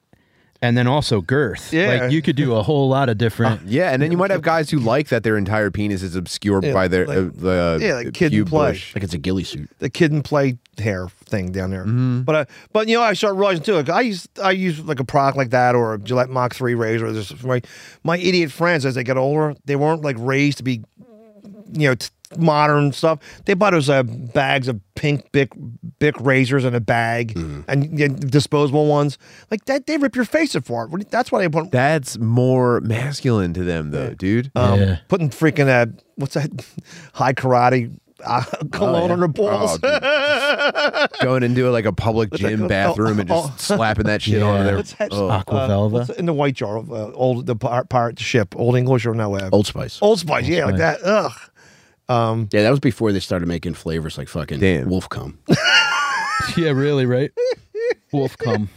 and 0.62 0.78
then 0.78 0.86
also 0.88 1.22
girth. 1.22 1.74
Yeah. 1.74 1.88
Like 2.04 2.12
you 2.12 2.22
could 2.22 2.36
do 2.36 2.56
a 2.56 2.62
whole 2.64 2.88
lot 2.90 3.10
of 3.10 3.18
different. 3.18 3.62
Yeah, 3.68 3.92
and 3.92 4.02
then 4.02 4.12
you 4.12 4.18
might 4.18 4.32
have 4.32 4.42
guys 4.42 4.70
who 4.70 4.80
like 4.80 5.08
that 5.10 5.24
their 5.24 5.38
entire 5.38 5.72
penis 5.72 6.04
is 6.04 6.16
obscured 6.16 6.64
Yeah, 6.66 6.74
by 6.74 6.88
their 6.88 7.06
like- 7.08 7.18
uh, 7.18 7.30
the 7.34 7.80
yeah, 7.82 7.94
like 7.96 8.14
kid 8.14 8.34
and 8.34 8.46
pube 8.46 8.50
play. 8.50 8.72
bush. 8.72 8.96
Like 8.96 9.04
it's 9.04 9.14
a 9.14 9.18
ghillie 9.18 9.44
suit. 9.44 9.70
the 9.80 9.90
kid 9.90 10.12
and 10.12 10.24
play 10.24 10.58
hair 10.78 11.08
thing 11.26 11.52
down 11.52 11.72
there. 11.72 11.84
Mm-hmm. 11.84 12.22
But 12.22 12.36
uh, 12.36 12.46
but 12.74 12.88
you 12.88 12.96
know, 12.98 13.04
I 13.04 13.14
started 13.14 13.36
realizing 13.40 13.64
too. 13.64 13.74
Like 13.76 13.90
I 13.90 14.02
use 14.02 14.28
I 14.44 14.52
use 14.52 14.80
like 14.82 15.00
a 15.00 15.06
product 15.06 15.38
like 15.38 15.50
that 15.52 15.76
or 15.76 15.94
a 15.96 16.00
Gillette 16.00 16.30
Mach 16.30 16.54
Three 16.54 16.76
razor. 16.76 17.12
This 17.12 17.44
my 17.44 17.62
my 18.04 18.18
idiot 18.18 18.52
friends 18.52 18.86
as 18.86 18.96
they 18.96 19.04
get 19.04 19.18
older, 19.18 19.56
they 19.66 19.76
weren't 19.76 20.02
like 20.04 20.16
raised 20.20 20.58
to 20.60 20.64
be, 20.64 20.84
you 21.74 21.88
know. 21.90 21.96
T- 21.96 22.10
modern 22.38 22.92
stuff 22.92 23.20
they 23.46 23.54
bought 23.54 23.74
us 23.74 23.90
uh, 23.90 24.04
bags 24.04 24.68
of 24.68 24.80
pink 24.96 25.32
bic 25.32 25.52
bic 26.00 26.20
razors 26.20 26.64
in 26.66 26.74
a 26.76 26.80
bag 26.80 27.34
Mm-hmm. 27.34 27.62
and 27.68 28.00
you 28.00 28.08
know, 28.10 28.16
disposable 28.16 28.88
ones 28.88 29.18
like 29.50 29.66
that 29.66 29.86
they 29.88 29.98
rip 29.98 30.16
your 30.16 30.26
face 30.26 30.56
apart 30.56 30.90
What 30.92 31.02
do 31.02 31.08
that's 31.10 31.32
why 31.32 31.40
they 31.42 31.50
put 31.50 31.72
That's 31.72 32.18
more 32.18 32.80
masculine 32.82 33.54
to 33.56 33.64
them, 33.64 33.92
though, 33.92 34.14
dude. 34.14 34.52
um, 34.56 34.80
Yeah. 34.80 34.98
putting 35.08 35.30
freaking 35.30 35.68
uh 35.68 35.92
what's 36.16 36.34
that 36.36 36.50
Hai 37.14 37.34
Karate 37.34 37.98
uh, 38.24 38.44
cologne 38.72 39.08
yeah. 39.08 39.14
on 39.14 39.20
her 39.20 39.28
balls. 39.28 39.80
Oh, 39.82 41.08
dude. 41.10 41.20
Going 41.22 41.42
into 41.42 41.68
like 41.72 41.86
a 41.86 41.92
public 41.94 42.32
gym 42.34 42.64
oh, 42.64 42.68
bathroom 42.68 43.20
and 43.20 43.28
just 43.28 43.72
oh. 43.72 43.76
slapping 43.76 44.06
that 44.06 44.22
shit 44.22 44.36
Yeah. 44.42 44.46
on 44.46 44.66
there. 44.66 44.76
Let's 44.76 44.92
have 44.94 45.10
Oh. 45.12 45.28
Aqua 45.30 45.68
Velva. 45.68 45.90
what's 45.90 46.10
in 46.12 46.28
the 46.28 46.34
white 46.34 46.54
jar 46.54 46.78
of 46.78 46.92
uh, 46.92 47.12
old 47.14 47.48
the 47.48 47.56
pirate, 47.56 47.90
pirate 47.90 48.20
ship, 48.20 48.54
Old 48.56 48.76
English 48.76 49.08
or 49.08 49.16
no? 49.16 49.36
Uh, 49.36 49.50
Old 49.52 49.66
Spice. 49.66 49.98
Old 50.04 50.20
Spice, 50.20 50.48
yeah, 50.48 50.66
like 50.66 50.78
that. 50.78 51.00
Ugh. 51.04 51.32
Um, 52.12 52.50
Yeah, 52.52 52.64
that 52.64 52.70
was 52.70 52.80
before 52.80 53.12
they 53.12 53.20
started 53.20 53.48
making 53.48 53.76
flavors 53.76 54.18
like 54.18 54.28
fucking 54.28 54.60
Damn. 54.60 54.90
wolf 54.90 55.08
cum. 55.10 55.40
yeah, 56.58 56.70
really, 56.72 57.06
right? 57.06 57.32
Wolf 58.12 58.38
cum. 58.38 58.70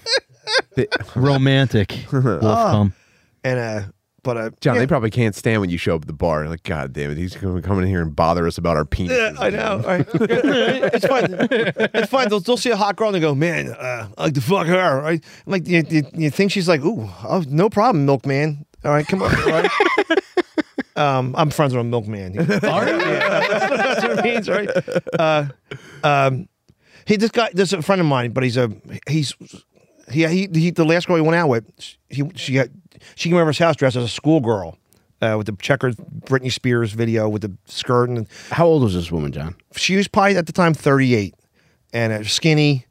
Romantic. 1.15 2.07
Wolf 2.13 2.43
cum. 2.43 2.95
and 3.43 3.59
uh, 3.59 3.83
but 4.23 4.37
uh, 4.39 4.51
John, 4.61 4.75
yeah, 4.75 4.81
they 4.81 4.87
probably 4.87 5.11
can't 5.11 5.35
stand 5.35 5.61
when 5.61 5.71
you 5.71 5.77
show 5.77 5.95
up 5.95 6.03
at 6.03 6.07
the 6.07 6.15
bar. 6.15 6.49
Like, 6.49 6.63
God 6.63 6.93
damn 6.93 7.11
it, 7.11 7.19
he's 7.19 7.37
going 7.37 7.61
to 7.61 7.67
come 7.67 7.79
in 7.81 7.87
here 7.87 8.01
and 8.01 8.17
bother 8.17 8.47
us 8.47 8.57
about 8.57 8.77
our 8.77 8.85
penis. 8.87 9.13
Yeah, 9.17 9.35
I 9.39 9.51
know. 9.51 9.83
Right? 9.85 10.07
it's 10.15 11.07
fine. 11.07 11.27
It's 11.31 12.11
fine. 12.11 12.29
They'll, 12.31 12.41
they'll 12.41 12.57
see 12.57 12.71
a 12.71 12.77
hot 12.77 12.97
girl 12.97 13.09
and 13.09 13.15
they 13.17 13.21
go, 13.21 13.35
"Man, 13.35 13.69
uh, 13.69 14.09
I 14.17 14.25
like 14.25 14.35
to 14.35 14.41
fuck 14.41 14.67
her." 14.67 15.01
Right? 15.03 15.23
I'm 15.47 15.53
like, 15.53 15.69
you, 15.69 15.85
you, 15.91 16.03
you 16.15 16.31
think 16.31 16.53
she's 16.53 16.69
like, 16.69 16.83
"Ooh, 16.83 17.09
oh, 17.25 17.45
no 17.49 17.69
problem, 17.69 18.07
milkman." 18.07 18.65
All 18.85 18.93
right, 18.93 19.07
come 19.07 19.23
on. 19.23 19.35
All 19.35 19.51
right. 19.51 19.71
Um, 20.97 21.35
I'm 21.37 21.51
friends 21.51 21.75
with 21.75 21.81
a 21.81 21.85
milkman. 21.85 22.39
Are 22.39 22.43
you? 22.89 22.99
That's 22.99 24.03
what 24.05 24.19
it 24.19 24.25
means, 24.25 24.49
right? 24.49 24.69
Uh, 25.19 25.47
um, 26.03 26.49
he 27.07 27.17
this 27.17 27.31
guy, 27.31 27.51
this 27.53 27.69
is 27.73 27.79
a 27.81 27.83
friend 27.83 28.01
of 28.01 28.07
mine, 28.07 28.31
but 28.33 28.45
he's 28.45 28.57
a 28.57 28.71
he's 29.09 29.35
he 30.11 30.27
he, 30.27 30.49
he 30.53 30.71
the 30.71 30.85
last 30.85 31.07
girl 31.07 31.17
he 31.17 31.23
went 31.23 31.35
out 31.37 31.49
with, 31.49 31.65
he 32.09 32.23
she 32.37 32.55
got 32.55 32.69
she 33.17 33.29
came 33.29 33.37
over 33.39 33.49
his 33.49 33.59
house 33.59 33.77
dressed 33.77 33.97
as 33.97 34.05
a 34.05 34.09
schoolgirl. 34.09 34.79
Uh, 35.23 35.37
with 35.39 35.47
the 35.47 35.57
checkered 35.63 35.97
Britney 36.27 36.53
Spears 36.53 36.93
video 36.93 37.29
with 37.31 37.41
the 37.43 37.57
skirt 37.65 38.11
and 38.11 38.27
How 38.51 38.67
old 38.67 38.83
was 38.83 38.93
this 38.93 39.11
woman, 39.11 39.33
John? 39.33 39.55
she 39.75 39.97
was 39.97 40.07
probably 40.07 40.37
at 40.37 40.45
the 40.47 40.53
time 40.53 40.75
38 40.75 41.35
and 41.95 42.13
uh, 42.13 42.25
skinny 42.25 42.85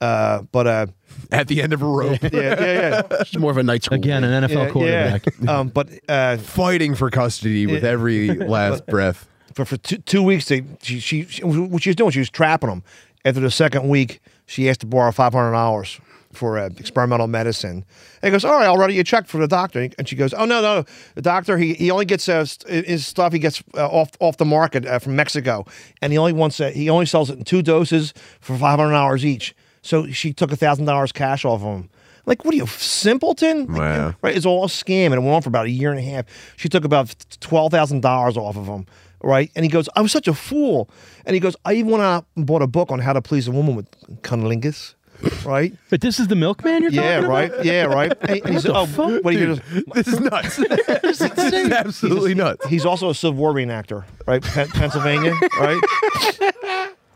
uh 0.00 0.42
but 0.50 0.66
uh 0.66 0.86
At 1.32 1.48
the 1.48 1.62
end 1.62 1.72
of 1.72 1.82
a 1.82 1.86
rope, 1.86 2.22
yeah 2.22 2.30
yeah 2.32 3.02
yeah. 3.10 3.22
She's 3.24 3.38
more 3.40 3.50
of 3.50 3.56
a 3.56 3.62
night 3.62 3.82
school. 3.82 3.96
Again, 3.96 4.24
an 4.24 4.44
NFL 4.44 4.66
yeah, 4.66 4.70
quarterback. 4.70 5.26
yeah. 5.40 5.50
um 5.58 5.68
but 5.68 5.88
uh 6.08 6.36
fighting 6.38 6.94
for 6.94 7.10
custody 7.10 7.66
with 7.66 7.84
every 7.84 8.28
last 8.34 8.86
breath. 8.86 9.28
for 9.54 9.64
for 9.64 9.76
two, 9.76 9.98
two 9.98 10.22
weeks 10.22 10.46
they 10.46 10.62
she, 10.82 11.00
she 11.00 11.24
she 11.24 11.42
what 11.42 11.82
she 11.82 11.90
was 11.90 11.96
doing 11.96 12.10
she 12.10 12.18
was 12.18 12.30
trapping 12.30 12.68
them. 12.70 12.82
After 13.24 13.40
the 13.40 13.50
second 13.50 13.88
week 13.88 14.20
she 14.46 14.68
asked 14.68 14.80
to 14.80 14.86
borrow 14.86 15.10
$500 15.10 16.00
for 16.32 16.58
uh, 16.58 16.66
experimental 16.78 17.26
medicine. 17.26 17.84
And 18.22 18.28
he 18.28 18.30
goes 18.30 18.44
all 18.44 18.52
right 18.52 18.66
i'll 18.66 18.76
write 18.76 18.92
you 18.92 19.00
a 19.00 19.04
check 19.04 19.26
for 19.26 19.38
the 19.38 19.48
doctor. 19.48 19.88
And 19.98 20.08
she 20.08 20.14
goes 20.16 20.32
oh 20.34 20.44
no 20.44 20.60
no. 20.62 20.84
The 21.14 21.22
doctor 21.22 21.58
he, 21.58 21.74
he 21.74 21.90
only 21.90 22.04
gets 22.04 22.28
uh, 22.28 22.44
st- 22.44 22.86
his 22.86 23.06
stuff 23.06 23.32
he 23.32 23.38
gets 23.38 23.62
uh, 23.74 23.86
off 23.88 24.10
off 24.20 24.36
the 24.36 24.44
market 24.44 24.86
uh, 24.86 24.98
from 24.98 25.16
mexico. 25.16 25.64
And 26.02 26.12
he 26.12 26.18
only 26.18 26.32
wants 26.32 26.60
uh, 26.60 26.70
he 26.70 26.88
only 26.90 27.06
sells 27.06 27.30
it 27.30 27.38
in 27.38 27.44
two 27.44 27.62
doses 27.62 28.14
for 28.40 28.54
$500 28.54 29.24
each 29.24 29.54
so 29.86 30.06
she 30.10 30.32
took 30.32 30.52
a 30.52 30.56
$1000 30.56 31.12
cash 31.14 31.44
off 31.44 31.60
of 31.62 31.66
him 31.66 31.90
like 32.26 32.44
what 32.44 32.52
are 32.54 32.56
you 32.56 32.66
simpleton 32.66 33.66
Like, 33.68 33.78
Wow. 33.78 34.14
right? 34.22 34.36
It's 34.36 34.44
all 34.46 34.64
a 34.64 34.68
scam, 34.68 35.06
and 35.06 35.14
it 35.14 35.20
went 35.20 35.30
on 35.36 35.42
for 35.42 35.48
about 35.48 35.66
a 35.66 35.70
year 35.70 35.90
and 35.90 35.98
a 35.98 36.02
half. 36.02 36.24
She 36.56 36.68
took 36.68 36.84
about 36.84 37.14
twelve 37.40 37.70
thousand 37.70 38.00
dollars 38.02 38.36
off 38.36 38.56
of 38.56 38.66
him, 38.66 38.84
right? 39.22 39.48
And 39.54 39.64
he 39.64 39.70
goes, 39.70 39.88
"I 39.94 40.00
was 40.02 40.10
such 40.10 40.26
a 40.26 40.34
fool." 40.34 40.90
And 41.24 41.34
he 41.34 41.40
goes, 41.40 41.54
"I 41.64 41.74
even 41.74 41.92
went 41.92 42.02
out 42.02 42.26
and 42.34 42.44
bought 42.44 42.62
a 42.62 42.66
book 42.66 42.90
on 42.90 42.98
how 42.98 43.12
to 43.12 43.22
please 43.22 43.46
a 43.46 43.52
woman 43.52 43.76
with 43.76 43.86
cunnilingus." 44.22 44.94
Right? 45.46 45.72
But 45.88 46.00
this 46.02 46.18
is 46.20 46.26
the 46.26 46.34
milkman 46.36 46.82
you're 46.82 46.90
yeah, 46.90 47.14
talking 47.16 47.30
right. 47.30 47.50
about? 47.52 47.64
Yeah, 47.64 47.84
right. 47.84 48.12
And, 48.22 48.40
and 48.44 48.54
he 48.54 48.60
said, 48.60 48.72
"Oh, 48.74 48.86
fuck? 48.86 49.22
what 49.24 49.32
are 49.34 49.38
you 49.38 49.46
gonna?" 49.46 49.82
This 49.94 50.08
is 50.08 50.18
nuts. 50.20 50.56
this 51.02 51.20
is 51.20 51.70
absolutely 51.72 52.34
nuts. 52.34 52.66
He's 52.66 52.84
also 52.84 53.08
a 53.10 53.14
Civil 53.14 53.38
War 53.38 53.52
reenactor, 53.54 54.04
right? 54.26 54.42
Pen- 54.42 54.68
Pennsylvania, 54.68 55.32
right? 55.60 55.80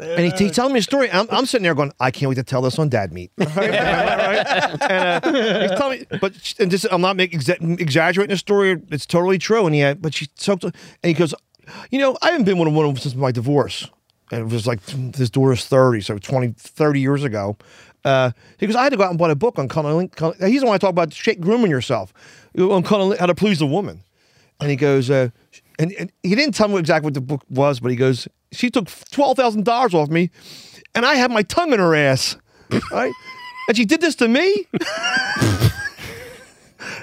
And 0.01 0.33
he, 0.33 0.51
telling 0.51 0.73
me 0.73 0.81
a 0.81 0.83
story. 0.83 1.11
I'm, 1.11 1.27
I'm 1.31 1.47
sitting 1.47 1.63
there 1.63 1.75
going, 1.75 1.93
I 2.01 2.11
can't 2.11 2.29
wait 2.29 2.37
to 2.37 2.43
tell 2.43 2.63
this 2.63 2.79
on 2.79 2.89
Dad 2.89 3.13
Meat. 3.13 3.31
And 3.41 5.25
uh, 5.25 5.61
he's 5.61 5.79
telling 5.79 6.01
me, 6.01 6.07
but 6.21 6.55
and 6.59 6.71
this, 6.71 6.85
I'm 6.91 7.01
not 7.01 7.17
making 7.17 7.41
exa- 7.41 7.81
exaggerating 7.81 8.33
the 8.33 8.39
story. 8.39 8.81
It's 8.91 9.07
totally 9.07 9.39
true. 9.39 9.67
And 9.67 9.75
he 9.75 9.81
had, 9.81 10.01
but 10.01 10.15
she 10.15 10.27
talked, 10.27 10.65
and 10.65 10.75
he 11.03 11.13
goes, 11.13 11.35
you 11.91 11.99
know, 11.99 12.17
I 12.23 12.31
haven't 12.31 12.45
been 12.45 12.59
with 12.59 12.69
a 12.69 12.71
woman 12.71 12.97
since 12.97 13.15
my 13.15 13.33
divorce. 13.33 13.89
And 14.33 14.43
it 14.43 14.53
was 14.53 14.67
like 14.67 14.81
his 15.17 15.31
daughter's 15.31 15.65
30, 15.67 16.01
so 16.03 16.19
20, 16.19 16.55
30 16.57 17.01
years 17.01 17.25
ago. 17.25 17.57
Uh, 18.05 18.31
he 18.59 18.67
goes, 18.67 18.77
I 18.77 18.85
had 18.85 18.91
to 18.91 18.97
go 18.97 19.05
out 19.05 19.11
and 19.11 19.19
buy 19.19 19.31
a 19.31 19.35
book 19.35 19.59
on. 19.59 19.69
He's 19.69 20.61
the 20.61 20.67
one 20.67 20.75
I 20.75 20.79
talk 20.79 20.91
about 20.91 21.19
grooming 21.41 21.71
yourself, 21.71 22.13
on 22.59 22.85
how 22.85 23.27
to 23.27 23.35
please 23.35 23.61
a 23.61 23.67
woman. 23.67 24.03
And 24.61 24.71
he 24.71 24.77
goes, 24.77 25.11
uh, 25.11 25.31
and, 25.81 25.93
and 25.93 26.13
he 26.23 26.35
didn't 26.35 26.55
tell 26.55 26.69
me 26.69 26.79
exactly 26.79 27.07
what 27.07 27.15
the 27.15 27.21
book 27.23 27.43
was, 27.49 27.81
but 27.81 27.91
he 27.91 27.97
goes, 27.97 28.29
she 28.53 28.71
took 28.71 28.89
twelve 29.11 29.37
thousand 29.37 29.65
dollars 29.65 29.95
off 29.95 30.11
me, 30.11 30.31
and 30.95 31.07
I 31.07 31.15
had 31.15 31.31
my 31.31 31.43
tongue 31.43 31.73
in 31.73 31.79
her 31.79 31.95
ass, 31.95 32.37
right? 32.93 33.13
and 33.69 33.77
she 33.77 33.85
did 33.85 34.01
this 34.01 34.15
to 34.17 34.29
me. 34.29 34.67
and 34.73 35.73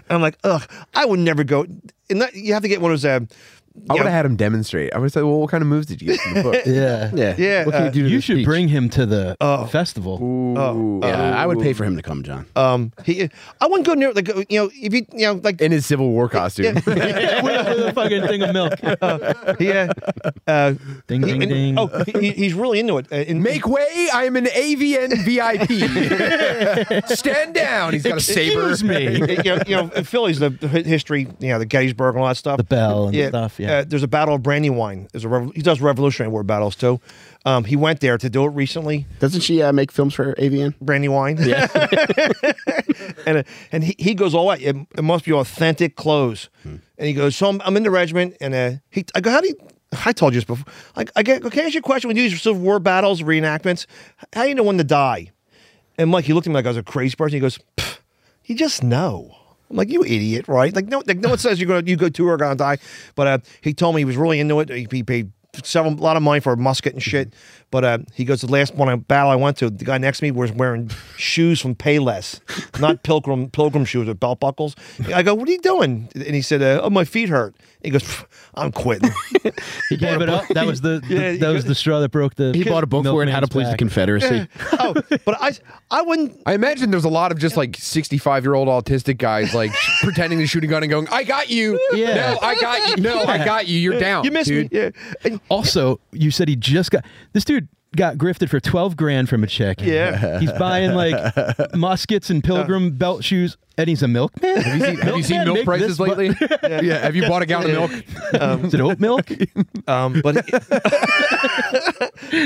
I'm 0.10 0.22
like, 0.22 0.38
ugh, 0.44 0.70
I 0.94 1.06
would 1.06 1.20
never 1.20 1.44
go. 1.44 1.66
And 2.10 2.22
that, 2.22 2.36
you 2.36 2.54
have 2.54 2.62
to 2.62 2.70
get 2.70 2.82
one 2.82 2.92
of 2.92 3.02
those. 3.02 3.06
Uh, 3.06 3.26
I 3.90 3.94
you 3.94 4.00
would 4.00 4.06
have 4.08 4.12
had 4.14 4.26
him 4.26 4.36
demonstrate. 4.36 4.94
I 4.94 4.98
would 4.98 5.06
have 5.06 5.12
said, 5.14 5.24
well, 5.24 5.40
what 5.40 5.50
kind 5.50 5.62
of 5.62 5.68
moves 5.68 5.86
did 5.88 6.02
you 6.02 6.08
get 6.10 6.20
from 6.20 6.34
the 6.34 6.44
book? 6.44 6.56
Yeah. 6.66 7.12
Yeah. 7.14 7.36
Yeah, 7.38 7.66
What 7.66 7.74
can 7.74 7.82
uh, 7.84 7.86
you 7.86 7.92
do 7.92 8.04
to 8.04 8.10
You 8.10 8.16
this 8.18 8.24
should 8.26 8.38
peach? 8.38 8.46
bring 8.46 8.68
him 8.68 8.90
to 8.90 9.06
the 9.06 9.38
Oh. 9.40 9.66
festival. 9.68 10.20
Ooh. 10.22 11.00
Yeah, 11.04 11.38
I 11.42 11.46
would 11.46 11.60
pay 11.60 11.74
for 11.74 11.84
him 11.86 11.96
to 11.96 12.02
come, 12.02 12.24
John. 12.24 12.46
Um, 12.56 12.92
he, 13.06 13.30
I 13.62 13.66
wouldn't 13.68 13.86
go 13.88 13.94
near 13.94 14.12
like 14.12 14.28
you 14.28 14.60
know 14.60 14.70
if 14.74 14.94
you 14.94 15.06
you 15.14 15.28
know 15.28 15.34
like 15.44 15.62
In 15.62 15.72
his 15.72 15.86
Civil 15.86 16.10
War 16.10 16.28
costume. 16.28 16.76
with, 16.76 16.86
with 16.86 16.96
a 16.98 17.92
fucking 17.96 18.28
thing 18.28 18.42
of 18.44 18.54
milk. 18.54 18.74
yeah. 19.60 19.92
Uh, 20.48 20.74
Ding, 21.08 21.22
he- 21.24 21.32
ding, 21.32 21.44
and- 21.44 21.52
ding. 21.52 21.78
Oh, 21.80 22.04
he, 22.20 22.32
he's 22.32 22.54
really 22.54 22.80
into 22.80 22.98
it. 22.98 23.08
Uh, 23.12 23.16
in- 23.18 23.42
Make 23.42 23.68
way! 23.68 24.10
I 24.14 24.26
am 24.26 24.36
an 24.36 24.46
AVN 24.46 25.24
VIP. 25.24 27.08
Stand 27.18 27.54
down. 27.54 27.94
He's 27.94 28.04
got 28.04 28.18
a 28.18 28.22
saber. 28.22 28.70
Excuse 28.72 28.84
me. 28.84 29.20
you 29.38 29.44
know, 29.44 29.60
you 29.68 29.76
know, 29.76 29.90
in 29.96 30.04
Philly's 30.04 30.40
the, 30.40 30.50
the 30.50 30.68
hi- 30.68 30.82
history, 30.82 31.28
you 31.40 31.50
know, 31.50 31.60
the 31.60 31.66
Gettysburg 31.66 32.16
and 32.16 32.22
all 32.24 32.28
that 32.28 32.38
stuff. 32.38 32.58
The 32.58 32.64
bell 32.64 33.08
and 33.10 33.30
stuff, 33.30 33.60
yeah. 33.68 33.78
Uh, 33.78 33.86
there's 33.88 34.04
a 34.04 34.08
battle 34.08 34.36
of 34.36 34.44
Brandywine. 34.44 35.08
There's 35.12 35.26
a 35.26 35.30
rev- 35.30 35.52
he 35.54 35.62
does 35.62 35.82
Revolutionary 35.82 36.32
War 36.32 36.44
battles 36.44 36.76
too. 36.76 37.00
Um, 37.46 37.64
he 37.64 37.76
went 37.76 38.00
there 38.00 38.18
to 38.18 38.30
do 38.30 38.46
it 38.46 38.50
recently. 38.50 39.06
Doesn't 39.20 39.42
she 39.42 39.62
uh, 39.62 39.72
make 39.72 39.92
films 39.92 40.14
for 40.14 40.34
AVN? 40.36 40.76
Brandywine. 40.82 41.38
Yeah. 41.40 41.68
and 43.26 43.38
uh, 43.38 43.44
and 43.72 43.84
he, 43.84 43.96
he 43.98 44.14
goes 44.16 44.34
all 44.34 44.48
way. 44.48 44.58
It, 44.60 44.76
it 44.98 45.04
must 45.04 45.26
be 45.26 45.32
authentic 45.34 45.96
clothes. 45.96 46.50
And 46.64 46.82
he 46.98 47.14
goes, 47.14 47.36
so 47.36 47.48
I'm, 47.48 47.62
I'm 47.64 47.78
in 47.78 47.84
the 47.84 47.92
regiment, 47.92 48.36
and 48.42 48.54
uh, 48.54 48.72
he 48.90 49.06
I 49.16 49.22
go, 49.22 49.32
how 49.32 49.42
do 49.42 49.48
you? 49.48 49.56
I 50.06 50.12
told 50.12 50.34
you 50.34 50.40
this 50.40 50.46
before. 50.46 50.66
Like, 50.96 51.12
I 51.16 51.24
get, 51.24 51.42
can 51.44 51.60
I 51.60 51.66
ask 51.66 51.74
you 51.74 51.80
a 51.80 51.84
question? 51.84 52.10
When 52.10 52.18
you 52.18 52.24
do 52.24 52.30
these 52.30 52.42
Civil 52.42 52.62
War 52.62 52.80
battles, 52.80 53.22
reenactments, 53.22 53.86
how 54.34 54.44
do 54.44 54.50
you 54.50 54.56
know 54.56 54.64
when 54.64 54.78
to 54.78 54.84
die? 54.84 55.32
And 55.98 56.10
Mike, 56.10 56.26
he 56.26 56.34
looked 56.34 56.46
at 56.48 56.50
me 56.50 56.56
like 56.56 56.66
I 56.66 56.70
was 56.70 56.78
a 56.78 56.84
crazy 56.84 57.16
person. 57.16 57.36
He 57.38 57.40
goes, 57.40 57.58
you 58.46 58.56
just 58.56 58.84
know. 58.84 59.36
I'm 59.70 59.76
like, 59.76 59.90
you 59.90 60.04
idiot, 60.04 60.48
right? 60.48 60.74
Like, 60.74 60.88
no, 60.88 61.04
like, 61.06 61.18
no 61.18 61.30
one 61.30 61.38
says 61.38 61.60
you're 61.60 61.68
gonna, 61.68 61.86
you 61.86 61.98
go 61.98 62.10
to 62.10 62.28
or 62.28 62.38
gonna 62.38 62.56
die. 62.56 62.78
But 63.16 63.28
uh, 63.28 63.38
he 63.62 63.74
told 63.74 63.96
me 63.96 64.02
he 64.02 64.06
was 64.06 64.18
really 64.18 64.40
into 64.40 64.60
it. 64.60 64.70
He, 64.70 64.88
he 64.90 65.04
paid 65.04 65.32
several, 65.64 65.94
a 65.94 65.96
lot 65.96 66.18
of 66.18 66.24
money 66.24 66.40
for 66.40 66.54
a 66.54 66.58
musket 66.58 66.94
and 66.94 67.02
shit. 67.04 67.34
But 67.72 67.84
uh, 67.84 67.98
he 68.14 68.24
goes, 68.24 68.42
the 68.42 68.52
last 68.52 68.76
one 68.76 68.90
I, 68.90 68.96
battle 68.96 69.32
I 69.32 69.36
went 69.36 69.58
to, 69.58 69.70
the 69.70 69.86
guy 69.86 69.98
next 69.98 70.20
to 70.20 70.26
me 70.26 70.32
was 70.32 70.52
wearing 70.52 70.90
shoes 71.18 71.60
from 71.60 71.76
Payless, 71.76 72.40
not 72.80 73.04
pilgrim 73.04 73.50
pilgrim 73.50 73.86
shoes 73.86 74.08
with 74.08 74.20
belt 74.20 74.40
buckles. 74.40 74.76
I 75.14 75.24
go, 75.24 75.34
what 75.34 75.48
are 75.50 75.52
you 75.52 75.62
doing? 75.62 76.10
And 76.16 76.36
he 76.36 76.42
said, 76.42 76.62
uh, 76.62 76.82
oh, 76.84 76.90
my 76.90 77.04
feet 77.04 77.30
hurt. 77.30 77.56
He 77.84 77.90
goes, 77.90 78.04
"Pff, 78.04 78.26
I'm 78.58 78.72
quitting. 78.72 79.12
He 79.90 79.96
gave 79.96 80.20
it 80.22 80.30
up. 80.30 80.46
That 80.50 80.66
was 80.66 80.82
the, 80.82 81.00
the- 81.08 81.16
Yeah, 81.16 81.38
that 81.38 81.54
was 81.54 81.64
the 81.64 81.74
straw 81.76 82.02
that 82.02 82.10
broke 82.12 82.36
the. 82.36 82.52
He 82.54 82.64
bought 82.66 82.84
a 82.84 82.88
book 82.88 83.06
for 83.06 83.24
it, 83.24 83.30
How 83.30 83.40
to 83.40 83.48
milkman's 83.48 83.52
Please 83.54 83.66
the 83.66 83.72
back. 83.72 83.78
Confederacy. 83.80 84.48
oh, 84.74 84.94
but 85.26 85.38
I, 85.42 85.52
I 85.90 86.02
wouldn't. 86.02 86.42
I 86.46 86.54
imagine 86.54 86.92
there's 86.92 87.06
a 87.06 87.10
lot 87.10 87.32
of 87.32 87.40
just 87.40 87.56
like 87.56 87.78
65 87.78 88.44
year 88.44 88.56
old 88.56 88.68
autistic 88.68 89.18
guys 89.18 89.54
like 89.54 89.72
pretending 90.04 90.40
to 90.40 90.48
shoot 90.48 90.64
a 90.64 90.68
gun 90.68 90.84
and 90.84 90.90
going, 90.90 91.08
I 91.10 91.24
got 91.24 91.50
you. 91.50 91.80
Yeah. 91.94 92.16
No, 92.16 92.40
I 92.42 92.56
got 92.60 92.90
you. 92.98 93.04
No, 93.04 93.24
I 93.24 93.38
got 93.46 93.68
you. 93.68 93.80
You're 93.80 94.00
down. 94.00 94.26
You 94.26 94.32
missed 94.32 94.50
dude. 94.50 94.72
me. 94.72 94.78
Yeah. 94.78 94.90
And- 95.24 95.40
Also, 95.50 96.00
you 96.12 96.30
said 96.32 96.50
he 96.50 96.56
just 96.58 96.92
got 96.92 97.06
this 97.32 97.46
dude 97.46 97.70
got 97.96 98.18
grifted 98.18 98.50
for 98.50 98.60
twelve 98.60 98.96
grand 98.98 99.30
from 99.30 99.44
a 99.44 99.48
chick. 99.48 99.82
Yeah. 99.82 100.40
he's 100.40 100.52
buying 100.54 100.94
like 100.94 101.16
muskets 101.76 102.30
and 102.30 102.44
pilgrim 102.44 102.92
belt 102.92 103.24
shoes, 103.24 103.58
and 103.78 103.88
he's 103.90 104.04
a 104.04 104.08
milkman. 104.08 104.62
Have 104.62 104.76
you 104.76 104.86
seen, 104.86 104.98
have 104.98 105.18
you 105.18 105.24
seen 105.24 105.44
milk 105.46 105.64
prices 105.64 105.98
this 105.98 106.00
lately? 106.00 106.32
yeah. 106.64 107.00
Have 107.00 107.16
you 107.16 107.28
bought 107.28 107.42
a 107.42 107.46
gallon 107.46 107.76
of 107.76 107.92
milk? 107.92 108.64
Is 108.66 108.74
it 108.74 108.82
oat 108.82 109.00
milk? 109.00 109.30
Um, 109.88 110.20
but 110.22 110.36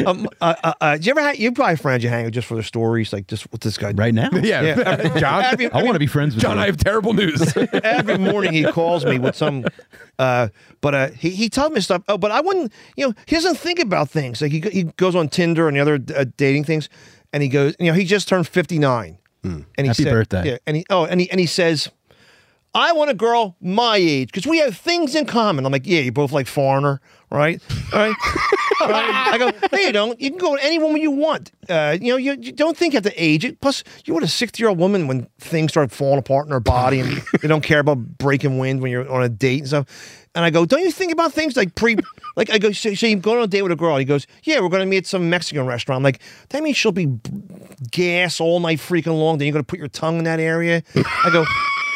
um, 0.06 0.28
uh, 0.42 0.56
uh, 0.64 0.74
uh, 0.80 0.98
do 0.98 1.06
you 1.06 1.12
ever 1.12 1.22
have, 1.22 1.38
you 1.38 1.52
probably 1.52 1.72
have 1.72 1.82
friends 1.82 2.04
you 2.04 2.10
hang 2.10 2.26
with 2.26 2.34
just 2.36 2.48
for 2.48 2.56
the 2.56 2.62
stories, 2.62 3.12
like 3.12 3.26
just 3.26 3.52
with 3.52 3.62
this 3.62 3.78
guy. 3.78 3.92
right 3.92 4.14
now? 4.14 4.30
Yeah. 4.34 4.62
Yeah. 4.62 5.18
John, 5.20 5.44
Every, 5.46 5.72
I 5.72 5.82
want 5.82 5.94
to 5.94 6.00
be 6.00 6.06
friends 6.08 6.36
with 6.36 6.44
John, 6.44 6.58
you. 6.58 6.64
I 6.64 6.66
have 6.68 6.78
terrible 6.78 7.14
news. 7.14 7.56
every 7.84 8.18
morning 8.20 8.54
he 8.54 8.64
calls 8.66 9.06
me 9.06 9.18
with 9.18 9.36
some, 9.36 9.66
uh, 10.20 10.50
but 10.82 10.94
uh, 10.94 11.08
he 11.12 11.32
he 11.32 11.50
tells 11.50 11.72
me 11.72 11.82
stuff. 11.82 12.04
Oh, 12.08 12.18
but 12.18 12.30
I 12.32 12.42
wouldn't, 12.42 12.72
you 12.96 13.08
know, 13.08 13.14
he 13.26 13.36
doesn't 13.36 13.56
think 13.58 13.80
about 13.80 14.10
things. 14.10 14.42
Like 14.42 14.52
he 14.52 14.60
he 14.60 14.84
goes 14.84 15.16
on 15.16 15.30
Tinder 15.32 15.68
and 15.68 15.78
the 15.78 15.82
other 15.82 16.00
uh, 16.16 16.26
dating 16.38 16.66
things, 16.66 16.90
and 17.34 17.42
he 17.42 17.50
goes, 17.50 17.76
you 17.80 17.88
know, 17.88 17.94
he 17.94 18.06
just 18.06 18.28
turned 18.28 18.48
fifty 18.48 18.78
nine, 18.80 19.18
and 19.44 19.66
he 19.78 19.88
Happy 19.88 20.04
said, 20.04 20.12
birthday. 20.12 20.50
Yeah, 20.52 20.58
and 20.68 20.78
he 20.78 20.86
oh, 20.90 21.06
and 21.06 21.20
he 21.22 21.30
and 21.32 21.40
he 21.40 21.46
says, 21.46 21.90
I 22.74 22.94
want 22.94 23.10
a 23.10 23.14
girl 23.14 23.58
my 23.60 23.98
age 23.98 24.30
because 24.32 24.48
we 24.48 24.60
have 24.60 24.78
things 24.78 25.14
in 25.16 25.26
common. 25.26 25.66
I'm 25.66 25.72
like, 25.72 25.86
yeah, 25.86 26.00
you 26.00 26.12
both 26.12 26.32
like 26.32 26.48
foreigner, 26.48 27.02
right? 27.30 27.62
All 27.92 28.00
right. 28.00 28.16
All 28.82 28.90
right. 28.90 29.34
I 29.34 29.38
go, 29.38 29.52
no, 29.72 29.78
you 29.78 29.92
don't. 29.92 30.20
You 30.20 30.30
can 30.30 30.40
go 30.40 30.52
with 30.54 30.62
any 30.64 30.80
woman 30.80 31.02
you 31.02 31.12
want. 31.12 31.52
Uh, 31.70 31.98
you 32.00 32.14
know, 32.14 32.18
you, 32.18 32.32
you 32.40 32.52
don't 32.52 32.76
think 32.76 32.94
you 32.94 32.98
have 32.98 33.04
to 33.04 33.24
age 33.24 33.44
it. 33.46 33.60
Plus, 33.62 33.84
you're 34.06 34.16
with 34.16 34.24
a 34.24 34.28
60 34.28 34.62
year 34.62 34.70
old 34.70 34.80
woman 34.80 35.08
when 35.08 35.28
things 35.40 35.72
start 35.72 35.92
falling 35.92 36.18
apart 36.18 36.48
in 36.48 36.52
her 36.54 36.60
body 36.62 37.00
and 37.02 37.22
they 37.42 37.48
don't 37.48 37.64
care 37.64 37.80
about 37.80 37.98
breaking 38.18 38.58
wind 38.58 38.82
when 38.82 38.92
you're 38.92 39.08
on 39.12 39.22
a 39.22 39.30
date 39.30 39.60
and 39.60 39.68
stuff. 39.68 40.21
And 40.34 40.46
I 40.46 40.50
go, 40.50 40.66
don't 40.66 40.82
you 40.82 40.92
think 40.92 41.12
about 41.12 41.34
things 41.34 41.58
like 41.58 41.76
pre, 41.76 41.98
like 42.36 42.50
I 42.50 42.58
go, 42.58 42.72
so, 42.72 42.94
so 42.94 43.06
you 43.06 43.18
go 43.18 43.38
on 43.38 43.44
a 43.44 43.48
date 43.48 43.64
with 43.64 43.72
a 43.72 43.76
girl. 43.76 43.98
He 43.98 44.06
goes, 44.06 44.28
yeah, 44.44 44.60
we're 44.62 44.70
going 44.70 44.82
to 44.82 44.86
meet 44.86 45.00
at 45.00 45.06
some 45.06 45.30
Mexican 45.30 45.66
restaurant. 45.66 45.98
I'm 45.98 46.04
like, 46.04 46.22
that 46.50 46.64
means 46.64 46.78
she'll 46.78 46.92
be 46.92 47.20
gas 47.92 48.40
all 48.40 48.60
night 48.60 48.80
freaking 48.80 49.20
long. 49.20 49.38
Then 49.38 49.48
you're 49.48 49.54
going 49.54 49.66
to 49.66 49.68
put 49.68 49.80
your 49.80 49.90
tongue 49.90 50.20
in 50.20 50.24
that 50.24 50.40
area. 50.40 50.84
I 50.96 51.30
go, 51.32 51.44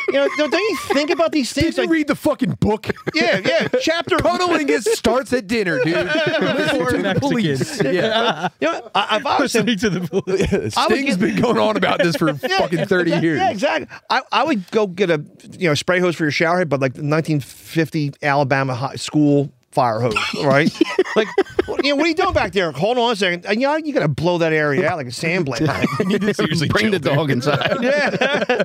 you 0.08 0.14
know, 0.14 0.28
don't, 0.38 0.51
don't 0.51 0.62
you 0.62 0.78
think 0.93 1.10
about 1.10 1.32
these 1.32 1.51
things? 1.51 1.76
Did 1.76 1.78
you 1.78 1.84
like, 1.84 1.89
read 1.91 2.08
the 2.08 2.16
fucking 2.16 2.51
book? 2.60 2.88
yeah, 3.14 3.39
yeah, 3.43 3.68
chapter. 3.82 4.18
Cuddling 4.18 4.70
is 4.70 4.86
starts 4.93 5.32
at 5.34 5.47
dinner, 5.47 5.80
dude. 5.84 5.95
Listen 6.06 6.86
to 6.88 7.01
the 7.01 7.18
police. 7.20 7.82
Yeah. 7.95 8.49
You 8.60 8.72
know, 8.72 8.89
I, 8.95 9.08
I've 9.12 9.26
always 9.26 9.51
said, 9.51 9.66
Listening 9.68 9.91
to 9.91 9.99
the 9.99 10.08
police. 10.22 10.78
I 10.78 10.88
would 10.88 10.95
Sting's 10.97 11.18
get- 11.18 11.20
been 11.36 11.41
going 11.41 11.58
on 11.58 11.78
about 11.78 11.99
this 11.99 12.16
for 12.16 12.34
fucking 12.34 12.86
30 12.86 13.01
exactly, 13.12 13.22
years. 13.28 13.39
Yeah, 13.39 13.51
exactly. 13.51 13.97
I, 14.10 14.22
I 14.32 14.43
would 14.43 14.70
go 14.72 14.88
get 14.88 15.10
a 15.10 15.24
you 15.58 15.70
know 15.70 15.74
spray 15.76 15.99
hose 15.99 16.16
for 16.16 16.24
your 16.24 16.32
shower 16.32 16.58
head, 16.60 16.70
but 16.70 16.80
like 16.82 16.93
the 16.93 17.03
1950 17.03 18.14
Alabama 18.22 18.74
high 18.76 18.95
school 18.95 19.51
fire 19.76 19.99
hose, 19.99 20.15
right? 20.43 20.71
like, 21.15 21.28
what- 21.67 21.84
you 21.84 21.91
know, 21.91 21.97
what 21.97 22.05
are 22.05 22.09
you 22.09 22.15
doing 22.15 22.34
back 22.34 22.51
there? 22.53 22.71
Hold 22.71 22.97
on 22.97 23.11
a 23.11 23.15
second. 23.15 23.45
And, 23.45 23.61
you 23.61 23.67
know, 23.67 23.76
you 23.76 23.93
got 23.93 23.99
to 23.99 24.07
blow 24.07 24.39
that 24.39 24.53
area 24.53 24.89
out 24.89 24.97
like 24.97 25.07
a 25.07 25.11
sand 25.11 25.45
blade. 25.45 25.59
Seriously, 26.36 26.67
bring 26.69 26.89
the 26.91 26.99
dog 26.99 27.30
inside. 27.30 27.78
yeah. 27.82 28.63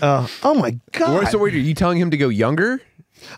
Uh, 0.00 0.26
oh 0.42 0.54
my 0.54 0.78
god. 0.92 1.22
Or- 1.24 1.26
So 1.30 1.38
wait, 1.38 1.54
are 1.54 1.58
you 1.58 1.74
telling 1.74 1.98
him 1.98 2.10
to 2.10 2.16
go 2.16 2.28
younger? 2.28 2.80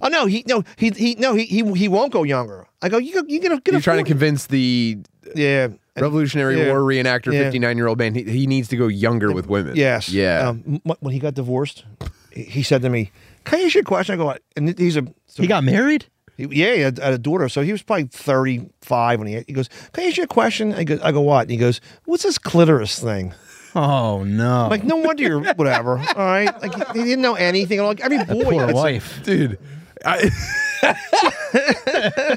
oh 0.02 0.08
no, 0.08 0.26
he 0.26 0.44
no 0.46 0.64
he 0.76 0.90
he 0.90 1.14
no 1.14 1.34
he 1.34 1.44
he, 1.46 1.62
he 1.74 1.88
won't 1.88 2.12
go 2.12 2.22
younger. 2.24 2.66
I 2.82 2.88
go. 2.88 2.98
You 2.98 3.14
go- 3.14 3.26
you 3.28 3.40
gonna 3.40 3.60
get 3.60 3.72
You're 3.72 3.78
a 3.78 3.82
trying 3.82 4.04
to 4.04 4.08
convince 4.08 4.46
the 4.46 4.98
yeah. 5.34 5.68
Revolutionary 5.96 6.58
Yeah. 6.58 6.68
War 6.68 6.80
reenactor, 6.80 7.32
Yeah. 7.32 7.44
59 7.44 7.76
year 7.76 7.86
old 7.88 7.98
man, 7.98 8.14
he, 8.14 8.22
he 8.24 8.46
needs 8.46 8.68
to 8.68 8.76
go 8.76 8.86
younger 8.88 9.32
with 9.32 9.48
women. 9.48 9.74
Yes. 9.76 10.08
Yeah. 10.08 10.48
Um, 10.48 10.80
when 11.00 11.12
he 11.12 11.18
got 11.20 11.34
divorced, 11.34 11.84
he- 12.32 12.42
he 12.44 12.62
said 12.62 12.82
to 12.82 12.88
me, 12.88 13.10
"Can 13.44 13.60
I 13.60 13.62
ask 13.64 13.74
you 13.74 13.80
a 13.80 13.84
question?" 13.84 14.14
I 14.14 14.16
go, 14.16 14.34
and 14.56 14.78
he's 14.78 14.96
a 14.96 15.06
He 15.36 15.46
got 15.46 15.64
married? 15.64 16.06
Yeah, 16.38 16.74
he 16.74 16.80
had, 16.80 16.98
had 16.98 17.12
a 17.12 17.18
daughter, 17.18 17.48
so 17.48 17.62
he 17.62 17.72
was 17.72 17.82
probably 17.82 18.04
thirty-five 18.04 19.18
when 19.18 19.26
he 19.26 19.42
he 19.46 19.52
goes. 19.52 19.68
Can 19.92 20.04
I 20.04 20.06
ask 20.06 20.16
you 20.16 20.22
a 20.22 20.28
question? 20.28 20.72
I 20.72 20.84
go, 20.84 20.98
I 21.02 21.10
go, 21.10 21.20
what? 21.20 21.42
And 21.42 21.50
he 21.50 21.56
goes, 21.56 21.80
what's 22.04 22.22
this 22.22 22.38
clitoris 22.38 22.98
thing? 23.00 23.34
Oh 23.74 24.22
no. 24.24 24.68
Like, 24.68 24.84
no 24.84 24.96
wonder 24.96 25.22
you're 25.22 25.54
whatever. 25.54 25.98
All 25.98 26.14
right, 26.14 26.62
like 26.62 26.74
he, 26.92 27.00
he 27.00 27.04
didn't 27.04 27.22
know 27.22 27.34
anything. 27.34 27.80
Like 27.82 28.00
every 28.00 28.24
boy, 28.24 28.44
Poor 28.44 28.72
wife. 28.72 29.20
Dude. 29.24 29.58
I, 30.04 30.30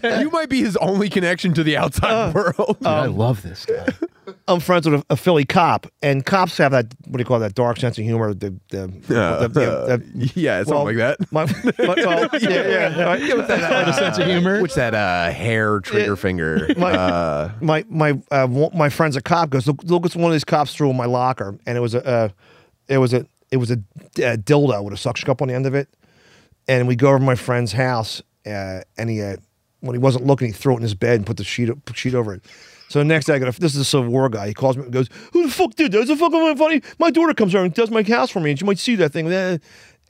you 0.04 0.30
might 0.32 0.50
be 0.50 0.62
his 0.62 0.78
only 0.78 1.10
connection 1.10 1.54
to 1.54 1.64
the 1.64 1.78
outside 1.78 2.34
world. 2.34 2.78
Dude, 2.80 2.88
I 2.88 3.06
love 3.06 3.42
this 3.42 3.66
guy. 3.66 3.88
I'm 4.48 4.60
friends 4.60 4.90
with 4.90 5.02
a, 5.02 5.06
a 5.12 5.18
Philly 5.18 5.46
cop, 5.46 5.88
and 6.02 6.26
cops 6.26 6.58
have 6.58 6.72
that 6.72 6.94
what 7.08 7.18
do 7.18 7.20
you 7.22 7.26
call 7.26 7.40
that 7.40 7.54
dark 7.56 7.78
sense 7.78 7.98
of 7.98 8.04
humor? 8.04 8.34
The 8.34 8.54
the, 8.70 8.84
Uh, 9.10 9.48
the, 9.48 9.48
the- 9.50 10.32
yeah, 10.36 10.60
something 10.64 10.76
well, 10.76 10.86
like 10.86 10.98
that. 10.98 11.32
My, 11.32 11.46
my, 11.46 11.96
well, 12.06 12.30
yeah, 12.42 12.50
yeah. 12.50 13.04
right. 13.04 13.48
Got 13.48 13.90
a 13.90 13.94
sense 13.94 14.18
of 14.18 14.26
humor. 14.28 14.62
What's 14.62 14.76
that 14.76 14.94
uh, 14.94 15.32
hair 15.32 15.80
trigger 15.82 16.16
finger? 16.16 16.68
My- 16.78 16.94
uh, 16.94 17.52
my 17.62 17.84
my 17.90 18.20
uh, 18.32 18.48
one- 18.48 18.72
my 18.78 18.90
friend's 18.90 19.16
a 19.16 19.22
cop 19.22 19.50
goes 19.50 19.68
look 19.68 19.84
look 19.84 20.06
at 20.06 20.16
one 20.16 20.32
of 20.32 20.34
these 20.34 20.44
cops 20.46 20.74
threw 20.74 20.90
in 20.90 20.98
my 20.98 21.06
locker 21.06 21.58
and 21.66 21.78
it 21.78 21.82
was 21.82 21.94
a 21.96 22.06
uh, 22.06 22.30
it 22.88 22.98
was 22.98 23.14
a 23.14 23.26
it 23.52 23.58
was 23.58 23.70
a, 23.72 23.76
uh 23.76 24.38
dildo 24.38 24.84
with 24.84 24.94
a 24.94 24.98
suction 24.98 25.26
cup 25.26 25.42
on 25.42 25.48
the 25.48 25.54
end 25.54 25.66
of 25.66 25.74
it 25.76 25.88
and 26.68 26.88
we 26.88 26.96
go 26.96 27.10
over 27.10 27.20
to 27.20 27.24
my 27.24 27.36
friend's 27.36 27.74
house 27.74 28.22
uh, 28.46 28.82
and 28.98 29.10
he 29.10 29.22
uh, 29.22 29.38
when 29.82 29.96
he 29.96 30.00
wasn't 30.00 30.26
looking 30.26 30.48
he 30.48 30.54
threw 30.54 30.74
it 30.74 30.78
in 30.78 30.84
his 30.84 30.96
bed 30.96 31.18
and 31.18 31.26
put 31.26 31.38
the 31.38 31.44
sheet 31.44 31.70
put 31.86 31.98
sheet 31.98 32.16
over 32.16 32.34
it 32.34 32.44
so 32.90 33.00
the 33.00 33.06
next 33.06 33.26
day 33.26 33.36
I 33.36 33.40
got 33.40 33.56
a, 33.56 33.60
this 33.60 33.74
is 33.74 33.82
a 33.82 33.86
Civil 33.86 34.10
War 34.10 34.30
guy 34.30 34.48
he 34.48 34.54
calls 34.54 34.78
me 34.78 34.84
and 34.84 34.92
goes 34.92 35.10
who 35.34 35.46
the 35.46 35.52
fuck 35.52 35.76
did 35.76 35.92
that? 35.94 36.00
Is 36.00 36.10
it 36.10 36.18
fucking 36.18 36.58
funny 36.58 36.82
my 37.00 37.12
daughter 37.12 37.34
comes 37.34 37.56
over 37.56 37.66
and 37.66 37.74
does 37.74 37.90
my 37.90 38.04
house 38.04 38.30
for 38.30 38.40
me 38.40 38.52
and 38.52 38.60
she 38.60 38.66
might 38.66 38.80
see 38.80 38.96
that 38.96 39.14
thing 39.14 39.32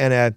and 0.02 0.14
uh, 0.14 0.32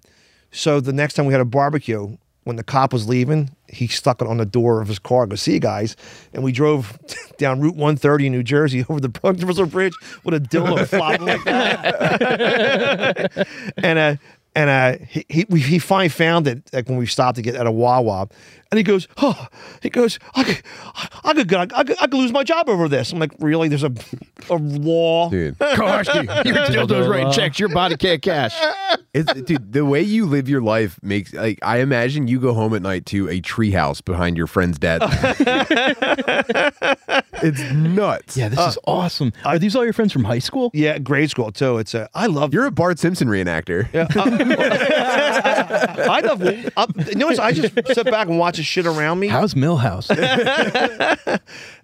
so 0.55 0.79
the 0.79 0.93
next 0.93 1.15
time 1.15 1.27
we 1.27 1.33
had 1.33 1.41
a 1.41 1.47
barbecue, 1.47 2.17
when 2.45 2.57
the 2.57 2.63
cop 2.63 2.93
was 2.93 3.09
leaving, 3.09 3.51
he 3.69 3.89
stuck 3.89 4.23
it 4.23 4.29
on 4.29 4.37
the 4.37 4.47
door 4.47 4.81
of 4.81 4.89
his 4.89 5.01
car. 5.01 5.27
Go 5.27 5.35
see 5.35 5.55
you 5.55 5.61
guys, 5.61 5.97
and 6.33 6.45
we 6.45 6.53
drove 6.53 6.99
down 7.39 7.61
Route 7.61 7.75
130 7.75 8.27
in 8.27 8.33
New 8.33 8.43
Jersey 8.43 8.85
over 8.89 9.01
the 9.01 9.09
Brooklyn 9.09 9.69
Bridge 9.69 9.95
with 10.23 10.35
a 10.35 10.41
dildo 10.41 10.87
flopping 10.87 11.27
like 11.27 11.43
that. 11.45 13.49
and 13.79 13.99
uh, 13.99 14.17
and 14.55 14.71
uh, 14.71 15.05
he 15.09 15.25
he, 15.29 15.45
he 15.59 15.79
finally 15.79 16.09
found 16.09 16.47
it 16.47 16.63
like 16.73 16.89
when 16.89 16.97
we 16.97 17.07
stopped 17.07 17.37
to 17.37 17.43
get 17.43 17.55
at 17.55 17.67
a 17.67 17.73
Wawa, 17.73 18.29
and 18.75 18.79
he 18.79 18.83
goes, 18.83 19.07
oh, 19.19 19.47
he 19.83 19.89
goes, 19.89 20.19
I 20.35 20.43
could, 20.43 20.63
I 21.23 21.33
could, 21.33 21.55
I 21.55 21.85
could, 21.85 21.97
I 22.01 22.07
could 22.09 22.15
lose 22.15 22.33
my 22.33 22.43
job 22.43 22.69
over 22.69 22.89
this. 22.89 23.13
I'm 23.13 23.21
like, 23.21 23.31
really? 23.39 23.69
There's 23.69 23.85
a 23.85 23.93
a 24.51 24.57
law. 24.57 25.31
dude. 25.31 25.57
Koharski, 25.59 26.45
your 26.45 26.57
dildo's 26.57 27.07
writing 27.07 27.31
checks. 27.31 27.61
Your 27.61 27.69
body 27.69 27.97
can't 27.97 28.21
cash. 28.21 28.53
It's, 29.15 29.33
dude, 29.33 29.73
the 29.73 29.85
way 29.85 30.03
you 30.03 30.27
live 30.27 30.49
your 30.49 30.61
life 30.61 30.99
makes 31.03 31.33
like 31.33 31.61
I 31.63 31.79
imagine 31.79 32.27
you 32.27 32.41
go 32.41 32.53
home 32.53 32.75
at 32.75 32.83
night 32.83 33.07
to 33.07 33.29
a 33.29 33.41
treehouse 33.41 34.05
behind 34.05 34.37
your 34.37 34.49
friend's 34.49 34.77
dad. 34.77 35.03
it's 37.43 37.73
nuts. 37.73 38.37
Yeah, 38.37 38.49
this 38.49 38.59
is 38.59 38.77
uh, 38.79 38.91
awesome. 38.91 39.33
Are 39.45 39.57
these 39.57 39.77
all 39.77 39.85
your 39.85 39.93
friends 39.93 40.13
from 40.13 40.25
high 40.25 40.41
school? 40.41 40.73
Yeah, 40.75 40.99
grade 40.99 41.31
school 41.31 41.53
too. 41.53 41.79
It's 41.79 41.95
a. 41.95 42.11
I 42.13 42.27
love. 42.27 42.53
You're 42.53 42.67
a 42.67 42.73
Bart 42.73 42.99
Simpson 42.99 43.29
reenactor. 43.29 43.87
Uh, 43.95 44.09
I 46.11 46.21
love. 46.21 46.43
I, 46.77 46.87
you 47.09 47.15
know? 47.15 47.29
I 47.29 47.53
just 47.53 47.75
sit 47.95 48.05
back 48.07 48.29
and 48.29 48.39
watch 48.39 48.59
the 48.65 48.67
shit 48.67 48.87
around 48.87 49.21
me. 49.21 49.29
How's 49.29 49.55
Milhouse? 49.55 50.11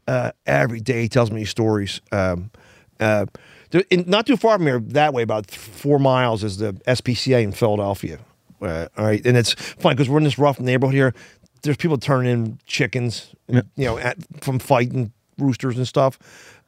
uh, 0.08 0.32
every 0.46 0.80
day 0.80 1.02
he 1.02 1.08
tells 1.08 1.30
me 1.30 1.44
stories. 1.44 2.00
Um, 2.10 2.50
uh, 2.98 3.26
there, 3.70 3.84
in, 3.90 4.04
not 4.06 4.26
too 4.26 4.36
far 4.36 4.56
from 4.56 4.66
here, 4.66 4.80
that 4.80 5.12
way, 5.12 5.22
about 5.22 5.48
th- 5.48 5.58
four 5.58 5.98
miles, 5.98 6.42
is 6.42 6.56
the 6.56 6.72
SPCA 6.88 7.42
in 7.42 7.52
Philadelphia. 7.52 8.18
Uh, 8.60 8.88
all 8.96 9.04
right, 9.04 9.24
and 9.26 9.36
it's 9.36 9.52
fun 9.52 9.94
because 9.94 10.08
we're 10.08 10.18
in 10.18 10.24
this 10.24 10.38
rough 10.38 10.58
neighborhood 10.58 10.94
here. 10.94 11.14
There's 11.62 11.76
people 11.76 11.98
turning 11.98 12.32
in 12.32 12.58
chickens, 12.66 13.34
you 13.48 13.62
know, 13.76 13.98
at, 13.98 14.16
from 14.42 14.58
fighting 14.58 15.12
roosters 15.38 15.76
and 15.76 15.86
stuff. 15.86 16.18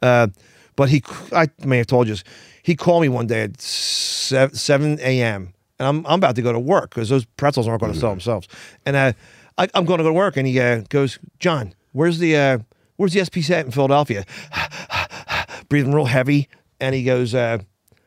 Uh, 0.03 0.29
but 0.77 0.91
he, 0.91 1.03
I 1.35 1.49
may 1.65 1.79
have 1.79 1.87
told 1.87 2.07
you, 2.07 2.15
this, 2.15 2.25
he 2.63 2.77
called 2.77 3.03
me 3.03 3.09
one 3.09 3.27
day 3.27 3.43
at 3.43 3.61
seven, 3.61 4.55
7 4.55 4.99
a.m. 5.01 5.53
and 5.79 5.89
I'm 5.89 6.07
I'm 6.07 6.19
about 6.19 6.37
to 6.37 6.43
go 6.43 6.53
to 6.53 6.59
work 6.59 6.91
because 6.91 7.09
those 7.09 7.25
pretzels 7.25 7.67
aren't 7.67 7.81
going 7.81 7.93
to 7.93 7.99
sell 7.99 8.11
themselves. 8.11 8.49
And 8.87 8.97
uh, 8.97 9.13
I, 9.59 9.69
I'm 9.75 9.85
going 9.85 9.99
to 9.99 10.05
go 10.05 10.11
to 10.11 10.15
work, 10.15 10.37
and 10.37 10.47
he 10.47 10.59
uh, 10.61 10.83
goes, 10.89 11.19
John, 11.39 11.75
where's 11.93 12.19
the 12.19 12.37
uh, 12.37 12.59
where's 12.97 13.13
the 13.13 13.21
SPCA 13.21 13.61
at 13.61 13.67
in 13.67 13.73
Philadelphia? 13.73 14.25
Breathing 15.69 15.93
real 15.93 16.07
heavy, 16.07 16.49
and 16.81 16.95
he 16.95 17.05
goes, 17.05 17.35
uh, 17.35 17.59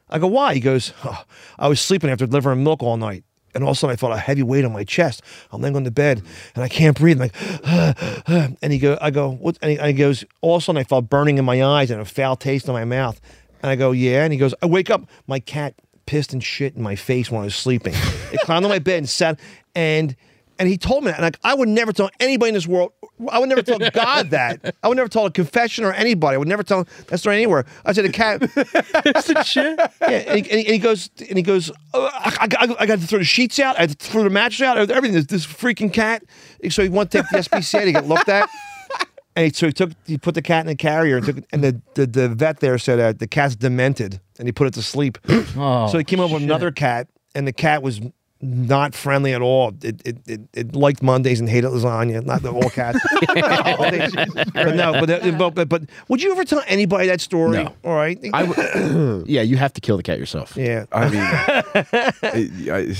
I 0.09 0.19
go, 0.19 0.27
why? 0.27 0.53
He 0.53 0.59
goes, 0.59 0.93
"Oh, 1.03 1.23
I 1.57 1.67
was 1.67 1.81
sleeping 1.81 2.09
after 2.09 2.27
delivering 2.27 2.63
milk 2.63 2.83
all 2.83 2.97
night. 2.97 3.23
And 3.55 3.63
all 3.63 3.71
of 3.71 3.77
a 3.77 3.79
sudden, 3.79 3.93
I 3.93 3.95
felt 3.95 4.11
a 4.11 4.17
heavy 4.17 4.43
weight 4.43 4.65
on 4.65 4.73
my 4.73 4.83
chest. 4.83 5.21
I'm 5.51 5.61
laying 5.61 5.77
on 5.77 5.83
the 5.83 5.91
bed, 5.91 6.21
and 6.55 6.63
I 6.63 6.67
can't 6.67 6.97
breathe. 6.97 7.21
I'm 7.21 7.29
like, 7.29 8.57
and 8.61 8.73
he 8.73 8.79
go, 8.79 8.97
I 8.99 9.11
go, 9.11 9.31
what? 9.31 9.57
And 9.61 9.71
he, 9.71 9.77
and 9.77 9.87
he 9.87 9.93
goes, 9.93 10.25
all 10.41 10.57
of 10.57 10.61
a 10.61 10.65
sudden, 10.65 10.79
I 10.79 10.83
felt 10.83 11.09
burning 11.09 11.37
in 11.37 11.45
my 11.45 11.63
eyes 11.63 11.89
and 11.89 12.01
a 12.01 12.05
foul 12.05 12.35
taste 12.35 12.67
in 12.67 12.73
my 12.73 12.83
mouth. 12.83 13.21
And 13.63 13.69
I 13.69 13.77
go, 13.77 13.93
yeah. 13.93 14.25
And 14.25 14.33
he 14.33 14.37
goes, 14.37 14.53
I 14.61 14.65
wake 14.65 14.89
up, 14.89 15.05
my 15.25 15.39
cat 15.39 15.73
pissed 16.05 16.33
and 16.33 16.43
shit 16.43 16.75
in 16.75 16.83
my 16.83 16.95
face 16.97 17.31
when 17.31 17.41
I 17.41 17.45
was 17.45 17.55
sleeping. 17.55 17.93
it 18.33 18.41
climbed 18.41 18.65
on 18.65 18.69
my 18.69 18.79
bed 18.79 18.97
and 18.97 19.09
sat, 19.09 19.39
and 19.73 20.17
and 20.59 20.67
he 20.69 20.77
told 20.77 21.03
me 21.03 21.11
that. 21.11 21.17
And 21.17 21.23
like, 21.23 21.39
I 21.43 21.53
would 21.53 21.69
never 21.69 21.91
tell 21.93 22.09
anybody 22.19 22.49
in 22.49 22.53
this 22.53 22.67
world. 22.67 22.93
I 23.29 23.39
would 23.39 23.49
never 23.49 23.61
tell 23.61 23.79
God 23.79 24.29
that. 24.31 24.75
I 24.83 24.87
would 24.87 24.97
never 24.97 25.09
tell 25.09 25.25
a 25.25 25.31
confession 25.31 25.85
or 25.85 25.93
anybody. 25.93 26.35
I 26.35 26.37
would 26.37 26.47
never 26.47 26.63
tell 26.63 26.87
that 27.07 27.17
story 27.19 27.35
anywhere. 27.37 27.65
I 27.85 27.93
said 27.93 28.05
the 28.05 28.09
cat. 28.11 28.41
shit. 29.45 29.79
Yeah, 30.01 30.07
and 30.09 30.45
he, 30.45 30.51
and 30.51 30.59
he- 30.59 30.65
and 30.65 30.73
he 30.73 30.79
goes, 30.79 31.09
and 31.19 31.37
he 31.37 31.41
goes, 31.43 31.71
oh, 31.93 32.09
I, 32.13 32.47
I, 32.59 32.75
I 32.79 32.85
got 32.85 32.99
to 32.99 33.07
throw 33.07 33.19
the 33.19 33.25
sheets 33.25 33.59
out, 33.59 33.77
I 33.77 33.81
had 33.81 33.89
to 33.91 33.95
throw 34.07 34.23
the 34.23 34.29
mattress 34.29 34.61
out, 34.67 34.77
everything. 34.89 35.13
This, 35.15 35.25
this 35.27 35.45
freaking 35.45 35.91
cat. 35.93 36.23
So 36.69 36.83
he 36.83 36.89
wanted 36.89 37.11
to 37.11 37.17
take 37.19 37.49
the 37.49 37.49
SPCA 37.57 37.83
to 37.85 37.91
get 37.91 38.07
looked 38.07 38.29
at. 38.29 38.49
And 39.37 39.45
he, 39.47 39.51
so 39.53 39.67
he 39.67 39.73
took, 39.73 39.91
he 40.05 40.17
put 40.17 40.33
the 40.33 40.41
cat 40.41 40.65
in 40.65 40.71
a 40.71 40.75
carrier, 40.75 41.17
and, 41.17 41.25
took, 41.25 41.37
and 41.51 41.61
the, 41.63 41.81
the, 41.95 42.05
the 42.07 42.29
vet 42.29 42.61
there 42.61 42.77
said 42.77 42.99
uh, 42.99 43.11
the 43.13 43.27
cat's 43.27 43.55
demented, 43.55 44.21
and 44.39 44.47
he 44.47 44.51
put 44.53 44.65
it 44.67 44.73
to 44.75 44.81
sleep. 44.81 45.17
Oh, 45.57 45.87
so 45.87 45.97
he 45.97 46.03
came 46.05 46.19
up 46.21 46.31
with 46.31 46.41
another 46.43 46.71
cat, 46.71 47.07
and 47.33 47.45
the 47.47 47.51
cat 47.53 47.81
was 47.83 47.99
not 48.41 48.93
friendly 48.93 49.33
at 49.33 49.41
all. 49.41 49.73
It 49.81 50.01
it, 50.05 50.17
it, 50.27 50.41
it 50.53 50.75
liked 50.75 51.01
Mondays 51.01 51.39
and 51.39 51.49
hated 51.49 51.69
lasagna. 51.71 52.23
Not 52.25 52.41
the 52.41 52.51
all 52.51 52.69
cats. 52.69 52.99
but 53.27 54.75
no, 54.75 54.91
but, 54.99 55.09
uh, 55.09 55.31
but 55.37 55.51
but 55.55 55.69
but 55.69 55.83
would 56.09 56.21
you 56.21 56.31
ever 56.31 56.43
tell 56.45 56.61
anybody 56.67 57.07
that 57.07 57.21
story? 57.21 57.63
No. 57.63 57.73
All 57.83 57.95
right. 57.95 58.19
I 58.33 58.45
w- 58.45 59.23
yeah, 59.27 59.41
you 59.41 59.57
have 59.57 59.73
to 59.73 59.81
kill 59.81 59.97
the 59.97 60.03
cat 60.03 60.19
yourself. 60.19 60.55
yeah. 60.57 60.85
I 60.91 61.09
mean, 61.09 61.21
I, 62.71 62.95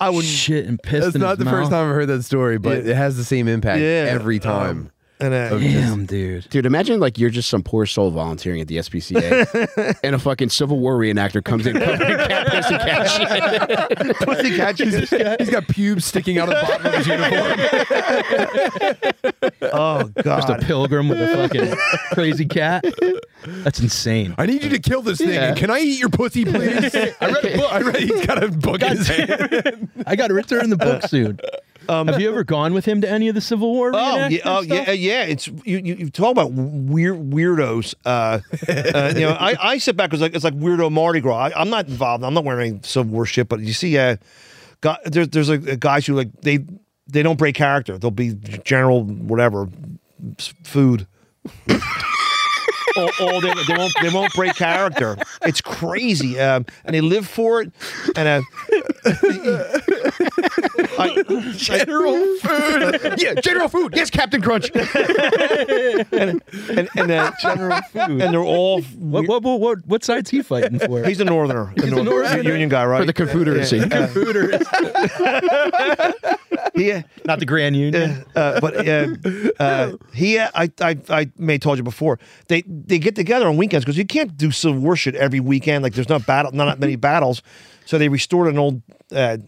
I 0.00 0.10
would 0.10 0.24
shit 0.24 0.66
and 0.66 0.82
piss. 0.82 1.04
that's 1.04 1.14
in 1.14 1.20
not 1.20 1.38
his 1.38 1.44
the 1.44 1.50
first 1.50 1.70
time 1.70 1.88
I've 1.88 1.94
heard 1.94 2.06
that 2.08 2.22
story, 2.22 2.58
but 2.58 2.84
Yeah. 2.84 2.92
it 2.92 2.96
has 2.96 3.16
the 3.16 3.24
same 3.24 3.48
impact 3.48 3.80
Yeah. 3.80 4.06
every 4.08 4.36
um, 4.36 4.42
time. 4.42 4.91
And 5.22 5.32
uh, 5.32 5.56
Damn, 5.56 6.04
dude. 6.04 6.48
Dude, 6.50 6.66
imagine 6.66 6.98
like 6.98 7.16
you're 7.16 7.30
just 7.30 7.48
some 7.48 7.62
poor 7.62 7.86
soul 7.86 8.10
volunteering 8.10 8.60
at 8.60 8.66
the 8.66 8.78
SPCA, 8.78 10.00
and 10.02 10.16
a 10.16 10.18
fucking 10.18 10.48
Civil 10.48 10.80
War 10.80 10.98
reenactor 10.98 11.44
comes 11.44 11.64
in 11.64 11.74
covered 11.78 12.00
in 12.10 12.18
cat 12.26 12.48
piss 12.48 12.66
and 12.66 12.80
cat 12.80 13.08
shit. 13.08 14.16
pussy 14.26 14.56
catches. 14.56 15.10
He's 15.38 15.50
got 15.50 15.68
pubes 15.68 16.04
sticking 16.04 16.38
out 16.38 16.48
of 16.48 16.56
the 16.56 16.62
bottom 16.66 16.86
of 16.86 16.94
his 16.94 17.06
uniform. 17.06 17.60
Oh 19.72 20.10
Just 20.24 20.48
a 20.48 20.58
pilgrim 20.58 21.08
with 21.08 21.20
a 21.20 21.28
fucking 21.36 21.76
crazy 22.14 22.46
cat. 22.46 22.84
That's 23.46 23.78
insane. 23.78 24.34
I 24.38 24.46
need 24.46 24.64
you 24.64 24.70
to 24.70 24.80
kill 24.80 25.02
this 25.02 25.18
thing. 25.18 25.30
Yeah. 25.30 25.54
Can 25.54 25.70
I 25.70 25.78
eat 25.78 26.00
your 26.00 26.08
pussy, 26.08 26.44
please? 26.44 26.92
I 26.94 27.14
read 27.20 27.44
a 27.44 27.56
book. 27.56 27.72
I 27.72 27.80
read 27.80 27.96
he's 27.96 28.26
got 28.26 28.42
a 28.42 28.48
book 28.48 28.82
in 28.82 28.96
his 28.96 29.06
hand. 29.06 29.88
I 30.04 30.16
got 30.16 30.28
to 30.28 30.34
return 30.34 30.68
the 30.70 30.76
book 30.76 31.04
soon. 31.04 31.38
Have 31.88 32.20
you 32.20 32.30
ever 32.30 32.44
gone 32.44 32.74
with 32.74 32.84
him 32.84 33.00
to 33.00 33.08
any 33.10 33.28
of 33.28 33.34
the 33.34 33.40
Civil 33.40 33.72
War? 33.72 33.90
Oh 33.94 34.26
yeah, 34.28 34.40
oh 34.44 34.60
yeah, 34.60 34.90
yeah. 34.90 35.22
It's 35.24 35.46
you. 35.46 35.78
You, 35.78 35.94
you 35.94 36.10
talk 36.10 36.30
about 36.30 36.52
weird 36.52 37.16
weirdos. 37.18 37.94
Uh, 38.04 38.40
uh, 38.68 39.12
you 39.14 39.22
know, 39.22 39.36
I, 39.38 39.56
I 39.60 39.78
sit 39.78 39.96
back 39.96 40.10
because 40.10 40.20
like 40.20 40.34
it's 40.34 40.44
like 40.44 40.54
weirdo 40.54 40.90
Mardi 40.92 41.20
Gras. 41.20 41.36
I, 41.36 41.60
I'm 41.60 41.70
not 41.70 41.88
involved. 41.88 42.24
I'm 42.24 42.34
not 42.34 42.44
wearing 42.44 42.72
any 42.72 42.80
Civil 42.82 43.12
War 43.12 43.26
shit. 43.26 43.48
But 43.48 43.60
you 43.60 43.72
see, 43.72 43.98
uh, 43.98 44.16
guy, 44.80 44.98
there's 45.04 45.28
there's 45.28 45.48
like 45.48 45.80
guys 45.80 46.06
who 46.06 46.14
like 46.14 46.32
they 46.42 46.60
they 47.06 47.22
don't 47.22 47.38
break 47.38 47.54
character. 47.54 47.98
They'll 47.98 48.10
be 48.10 48.34
general 48.34 49.04
whatever 49.04 49.68
food. 50.64 51.06
all, 52.96 53.10
all 53.20 53.40
day, 53.40 53.52
they 53.66 53.74
won't 53.76 53.92
they 54.02 54.10
won't 54.10 54.32
break 54.34 54.54
character. 54.54 55.16
It's 55.42 55.60
crazy, 55.60 56.38
um, 56.38 56.66
and 56.84 56.94
they 56.94 57.00
live 57.00 57.26
for 57.26 57.62
it. 57.62 57.72
And 58.16 58.28
uh, 58.28 59.80
I, 60.98 61.22
General 61.56 62.36
food. 62.38 63.00
yeah, 63.18 63.34
general 63.40 63.68
food. 63.68 63.92
Yes, 63.96 64.10
Captain 64.10 64.40
Crunch. 64.42 64.70
and 64.74 66.42
and 66.96 67.10
uh, 67.10 67.32
General 67.40 67.80
food. 67.82 68.20
and 68.22 68.34
they're 68.34 68.40
all 68.40 68.82
What, 68.82 69.26
what, 69.28 69.42
what, 69.42 69.60
what, 69.60 69.86
what 69.86 70.04
side's 70.04 70.30
he 70.30 70.42
fighting 70.42 70.78
for? 70.78 71.04
He's 71.04 71.20
a 71.20 71.24
northerner, 71.24 71.72
the 71.76 71.86
North- 71.86 72.04
northerner? 72.04 72.42
Union 72.42 72.68
guy, 72.68 72.84
right? 72.84 73.00
For 73.00 73.06
the 73.06 73.12
Confederacy. 73.12 73.78
he, 76.74 76.92
uh, 76.92 77.02
Not 77.24 77.38
the 77.38 77.46
Grand 77.46 77.76
Union. 77.76 78.24
uh, 78.34 78.60
but 78.60 78.86
uh, 78.88 79.06
uh, 79.58 79.92
he, 80.14 80.38
uh, 80.38 80.50
I, 80.54 80.70
I, 80.80 80.96
I 81.08 81.30
may 81.36 81.54
have 81.54 81.60
told 81.62 81.78
you 81.78 81.84
before. 81.84 82.18
They 82.48 82.62
they 82.66 82.98
get 82.98 83.14
together 83.14 83.46
on 83.48 83.56
weekends 83.56 83.84
because 83.84 83.98
you 83.98 84.06
can't 84.06 84.36
do 84.36 84.50
Civil 84.50 84.80
War 84.80 84.96
shit 84.96 85.14
every 85.14 85.40
weekend. 85.40 85.82
Like 85.82 85.94
there's 85.94 86.08
not 86.08 86.26
battle, 86.26 86.52
not 86.52 86.78
many 86.78 86.96
battles. 86.96 87.42
So 87.84 87.98
they 87.98 88.08
restored 88.08 88.48
an 88.48 88.58
old, 88.58 88.80
uh, 89.14 89.38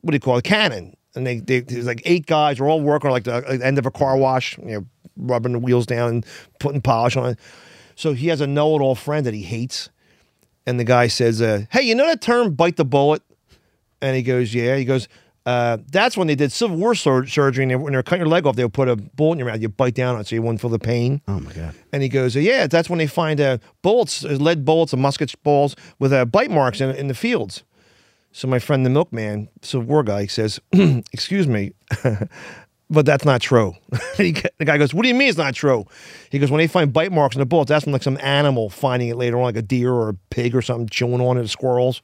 what 0.00 0.10
do 0.10 0.16
you 0.16 0.20
call 0.20 0.38
it, 0.38 0.44
cannon. 0.44 0.96
And 1.14 1.26
they, 1.26 1.38
they 1.38 1.60
there's 1.60 1.86
like 1.86 2.02
eight 2.04 2.26
guys. 2.26 2.60
We're 2.60 2.68
all 2.68 2.80
working 2.80 3.08
on 3.08 3.12
like 3.12 3.24
the 3.24 3.36
uh, 3.36 3.58
end 3.62 3.78
of 3.78 3.86
a 3.86 3.90
car 3.90 4.16
wash, 4.16 4.58
you 4.58 4.64
know, 4.64 4.86
rubbing 5.16 5.52
the 5.52 5.58
wheels 5.60 5.86
down 5.86 6.08
and 6.10 6.26
putting 6.58 6.80
polish 6.80 7.16
on 7.16 7.30
it. 7.30 7.38
So 7.94 8.12
he 8.14 8.26
has 8.28 8.40
a 8.40 8.46
know-it-all 8.48 8.96
friend 8.96 9.24
that 9.24 9.34
he 9.34 9.42
hates, 9.42 9.90
and 10.66 10.80
the 10.80 10.84
guy 10.84 11.06
says, 11.06 11.40
uh, 11.40 11.66
"Hey, 11.70 11.82
you 11.82 11.94
know 11.94 12.06
that 12.06 12.20
term, 12.20 12.54
bite 12.54 12.76
the 12.76 12.84
bullet?" 12.84 13.22
And 14.02 14.16
he 14.16 14.22
goes, 14.22 14.52
"Yeah." 14.52 14.74
He 14.76 14.84
goes, 14.84 15.06
uh, 15.46 15.78
"That's 15.92 16.16
when 16.16 16.26
they 16.26 16.34
did 16.34 16.50
Civil 16.50 16.76
War 16.76 16.96
sur- 16.96 17.26
surgery, 17.26 17.62
and 17.62 17.70
they, 17.70 17.76
when 17.76 17.92
they 17.92 17.96
were 17.96 18.02
cutting 18.02 18.22
your 18.22 18.28
leg 18.28 18.46
off, 18.46 18.56
they 18.56 18.64
would 18.64 18.72
put 18.72 18.88
a 18.88 18.96
bullet 18.96 19.34
in 19.34 19.38
your 19.38 19.48
mouth. 19.48 19.60
You 19.60 19.68
bite 19.68 19.94
down 19.94 20.16
on 20.16 20.22
it 20.22 20.26
so 20.26 20.34
you 20.34 20.42
wouldn't 20.42 20.60
feel 20.60 20.70
the 20.70 20.80
pain." 20.80 21.20
Oh 21.28 21.38
my 21.38 21.52
god. 21.52 21.76
And 21.92 22.02
he 22.02 22.08
goes, 22.08 22.34
"Yeah, 22.34 22.66
that's 22.66 22.90
when 22.90 22.98
they 22.98 23.06
find 23.06 23.40
uh, 23.40 23.58
bullets, 23.82 24.24
uh, 24.24 24.30
lead 24.30 24.64
bullets, 24.64 24.92
and 24.92 25.00
musket 25.00 25.32
balls 25.44 25.76
with 26.00 26.12
uh, 26.12 26.24
bite 26.24 26.50
marks 26.50 26.80
in, 26.80 26.90
in 26.90 27.06
the 27.06 27.14
fields." 27.14 27.62
So 28.34 28.48
my 28.48 28.58
friend, 28.58 28.84
the 28.84 28.90
milkman, 28.90 29.48
Civil 29.62 29.86
War 29.86 30.02
guy, 30.02 30.26
says, 30.26 30.60
"Excuse 31.12 31.46
me." 31.46 31.72
But 32.90 33.06
that's 33.06 33.24
not 33.24 33.40
true. 33.40 33.74
The 34.18 34.50
guy 34.64 34.76
goes, 34.76 34.92
"What 34.92 35.02
do 35.02 35.08
you 35.08 35.14
mean 35.14 35.28
it's 35.28 35.38
not 35.38 35.54
true?" 35.54 35.86
He 36.30 36.38
goes, 36.38 36.50
"When 36.50 36.58
they 36.58 36.66
find 36.66 36.92
bite 36.92 37.12
marks 37.12 37.34
in 37.34 37.40
the 37.40 37.46
bullets, 37.46 37.70
that's 37.70 37.84
from 37.84 37.94
like 37.94 38.02
some 38.02 38.18
animal 38.20 38.68
finding 38.68 39.08
it 39.08 39.16
later 39.16 39.38
on, 39.38 39.44
like 39.44 39.56
a 39.56 39.62
deer 39.62 39.90
or 39.92 40.10
a 40.10 40.14
pig 40.30 40.54
or 40.54 40.60
something 40.60 40.88
chewing 40.88 41.20
on 41.20 41.38
it, 41.38 41.48
squirrels." 41.48 42.02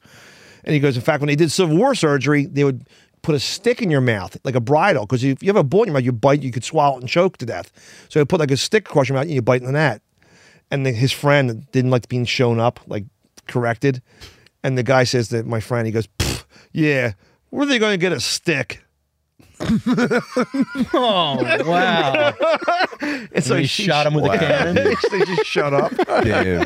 And 0.65 0.73
he 0.73 0.81
goes, 0.81 0.97
"In 0.97 1.03
fact, 1.03 1.21
when 1.21 1.29
they 1.29 1.37
did 1.37 1.53
Civil 1.53 1.77
War 1.77 1.95
surgery, 1.95 2.47
they 2.47 2.65
would 2.65 2.89
put 3.23 3.35
a 3.35 3.41
stick 3.41 3.83
in 3.83 3.91
your 3.91 4.01
mouth, 4.01 4.39
like 4.43 4.55
a 4.55 4.61
bridle, 4.61 5.05
because 5.05 5.23
if 5.23 5.43
you 5.43 5.49
have 5.49 5.57
a 5.57 5.63
bullet 5.65 5.85
in 5.85 5.89
your 5.89 5.95
mouth, 5.95 6.05
you 6.05 6.13
bite, 6.13 6.43
you 6.43 6.51
could 6.51 6.65
swallow 6.65 6.97
it 6.97 7.01
and 7.01 7.09
choke 7.09 7.37
to 7.39 7.47
death. 7.47 7.71
So 8.09 8.19
they 8.19 8.25
put 8.25 8.41
like 8.41 8.51
a 8.51 8.57
stick 8.57 8.89
across 8.89 9.09
your 9.09 9.17
mouth 9.17 9.25
and 9.27 9.35
you 9.35 9.43
bite 9.43 9.63
in 9.63 9.73
that." 9.75 10.01
And 10.71 10.87
then 10.87 10.95
his 10.95 11.13
friend 11.13 11.67
didn't 11.73 11.91
like 11.91 12.09
being 12.09 12.25
shown 12.25 12.59
up, 12.59 12.81
like 12.87 13.05
corrected. 13.47 14.01
And 14.63 14.77
the 14.77 14.83
guy 14.83 15.05
says 15.05 15.31
that 15.31 15.47
my 15.47 15.61
friend, 15.61 15.87
he 15.87 15.93
goes, 15.93 16.07
"Pff, 16.19 16.20
"Yeah, 16.73 17.13
where 17.51 17.63
are 17.63 17.67
they 17.67 17.79
going 17.79 17.93
to 17.93 17.99
get 17.99 18.13
a 18.13 18.21
stick?" 18.21 18.85
Oh, 20.93 21.65
wow. 21.67 22.33
And 23.33 23.45
So 23.45 23.57
he 23.57 23.67
shot 23.67 24.07
him 24.07 24.15
with 24.15 24.25
a 24.25 24.39
cannon. 24.39 24.75
they 25.11 25.25
just 25.25 25.45
shut 25.45 25.73
up. 25.73 25.93
Damn. 26.07 26.65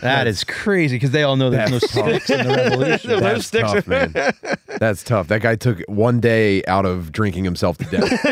That 0.00 0.26
is 0.26 0.44
crazy 0.44 0.96
because 0.96 1.10
they 1.10 1.22
all 1.22 1.36
know 1.36 1.50
there's 1.50 1.70
no 1.70 1.78
That's 1.78 1.92
sticks 1.92 2.30
in 2.30 2.46
the 2.46 2.54
revolution. 2.54 3.10
Those 3.10 3.20
That's 3.20 3.46
sticks 3.46 3.72
tough, 3.72 3.86
man. 3.86 4.12
That's 4.78 5.02
tough. 5.02 5.28
That 5.28 5.42
guy 5.42 5.56
took 5.56 5.80
one 5.88 6.20
day 6.20 6.64
out 6.66 6.86
of 6.86 7.12
drinking 7.12 7.44
himself 7.44 7.78
to 7.78 7.84
death, 7.84 8.24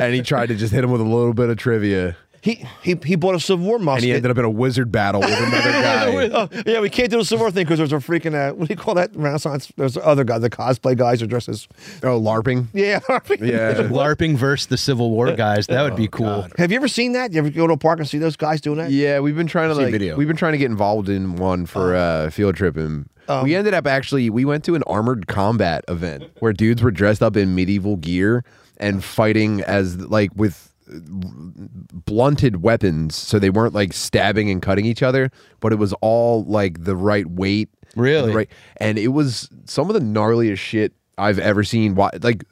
and 0.00 0.14
he 0.14 0.22
tried 0.22 0.46
to 0.46 0.54
just 0.54 0.72
hit 0.72 0.84
him 0.84 0.90
with 0.90 1.00
a 1.00 1.04
little 1.04 1.34
bit 1.34 1.50
of 1.50 1.56
trivia, 1.56 2.16
He 2.44 2.62
he 2.82 2.94
he 3.02 3.16
bought 3.16 3.34
a 3.34 3.40
Civil 3.40 3.64
War 3.64 3.78
musket. 3.78 4.02
and 4.04 4.10
he 4.10 4.12
ended 4.12 4.30
up 4.30 4.36
in 4.36 4.44
a 4.44 4.50
wizard 4.50 4.92
battle 4.92 5.22
with 5.22 5.30
another 5.30 5.72
guy. 5.72 6.28
Oh, 6.30 6.48
yeah, 6.66 6.80
we 6.80 6.90
can't 6.90 7.10
do 7.10 7.16
the 7.16 7.24
Civil 7.24 7.44
War 7.44 7.50
thing 7.50 7.64
because 7.64 7.78
there's 7.78 7.92
a 7.94 7.96
freaking 7.96 8.34
uh, 8.34 8.52
what 8.54 8.68
do 8.68 8.74
you 8.74 8.76
call 8.76 8.92
that 8.96 9.16
Renaissance? 9.16 9.72
There's 9.78 9.96
other 9.96 10.24
guys, 10.24 10.42
the 10.42 10.50
cosplay 10.50 10.94
guys 10.94 11.22
are 11.22 11.26
dressed 11.26 11.48
as 11.48 11.66
oh, 12.02 12.20
LARPing. 12.20 12.66
yeah. 12.74 13.00
Yeah. 13.40 13.72
LARPing 13.88 14.36
versus 14.36 14.66
the 14.66 14.76
Civil 14.76 15.10
War 15.10 15.32
guys. 15.34 15.66
That 15.68 15.82
would 15.84 15.96
be 15.96 16.06
cool. 16.06 16.46
Have 16.58 16.70
you 16.70 16.76
ever 16.76 16.86
seen 16.88 17.12
that? 17.12 17.32
You 17.32 17.38
ever 17.38 17.48
go 17.48 17.66
to 17.66 17.72
a 17.72 17.76
park 17.78 17.98
and 17.98 18.06
see 18.06 18.18
those 18.18 18.36
guys 18.36 18.60
doing 18.60 18.76
that? 18.76 18.90
Yeah, 18.90 19.20
we've 19.20 19.36
been 19.36 19.46
trying 19.46 19.70
to 19.70 19.74
Seen 19.76 19.84
like 19.84 19.92
video. 19.92 20.14
we've 20.16 20.28
been 20.28 20.36
trying 20.36 20.52
to 20.52 20.58
get 20.58 20.70
involved 20.70 21.08
in 21.08 21.36
one 21.36 21.64
for 21.64 21.96
uh 21.96 22.28
field 22.28 22.56
trip 22.56 22.76
and 22.76 23.08
Um, 23.26 23.44
we 23.44 23.54
ended 23.56 23.72
up 23.72 23.86
actually 23.86 24.28
we 24.28 24.44
went 24.44 24.64
to 24.64 24.74
an 24.74 24.82
armored 24.86 25.28
combat 25.28 25.82
event 25.88 26.24
where 26.40 26.52
dudes 26.52 26.82
were 26.82 26.90
dressed 26.90 27.22
up 27.22 27.38
in 27.38 27.54
medieval 27.54 27.96
gear 27.96 28.44
and 28.76 29.02
fighting 29.02 29.62
as 29.62 29.96
like 29.96 30.30
with 30.36 30.70
uh, 30.70 30.73
blunted 30.86 32.62
weapons 32.62 33.14
so 33.14 33.38
they 33.38 33.50
weren't 33.50 33.74
like 33.74 33.92
stabbing 33.92 34.50
and 34.50 34.62
cutting 34.62 34.84
each 34.86 35.02
other 35.02 35.30
but 35.60 35.72
it 35.72 35.76
was 35.76 35.92
all 36.00 36.44
like 36.44 36.84
the 36.84 36.96
right 36.96 37.26
weight. 37.26 37.68
And 37.94 38.02
Really? 38.02 38.32
right. 38.34 38.50
And 38.78 38.98
it 38.98 39.08
was 39.08 39.48
some 39.66 39.88
of 39.88 39.94
the 39.94 40.00
gnarliest 40.00 40.58
shit 40.58 40.92
I've 41.16 41.38
ever 41.38 41.62
seen. 41.62 41.94
Like 41.94 42.44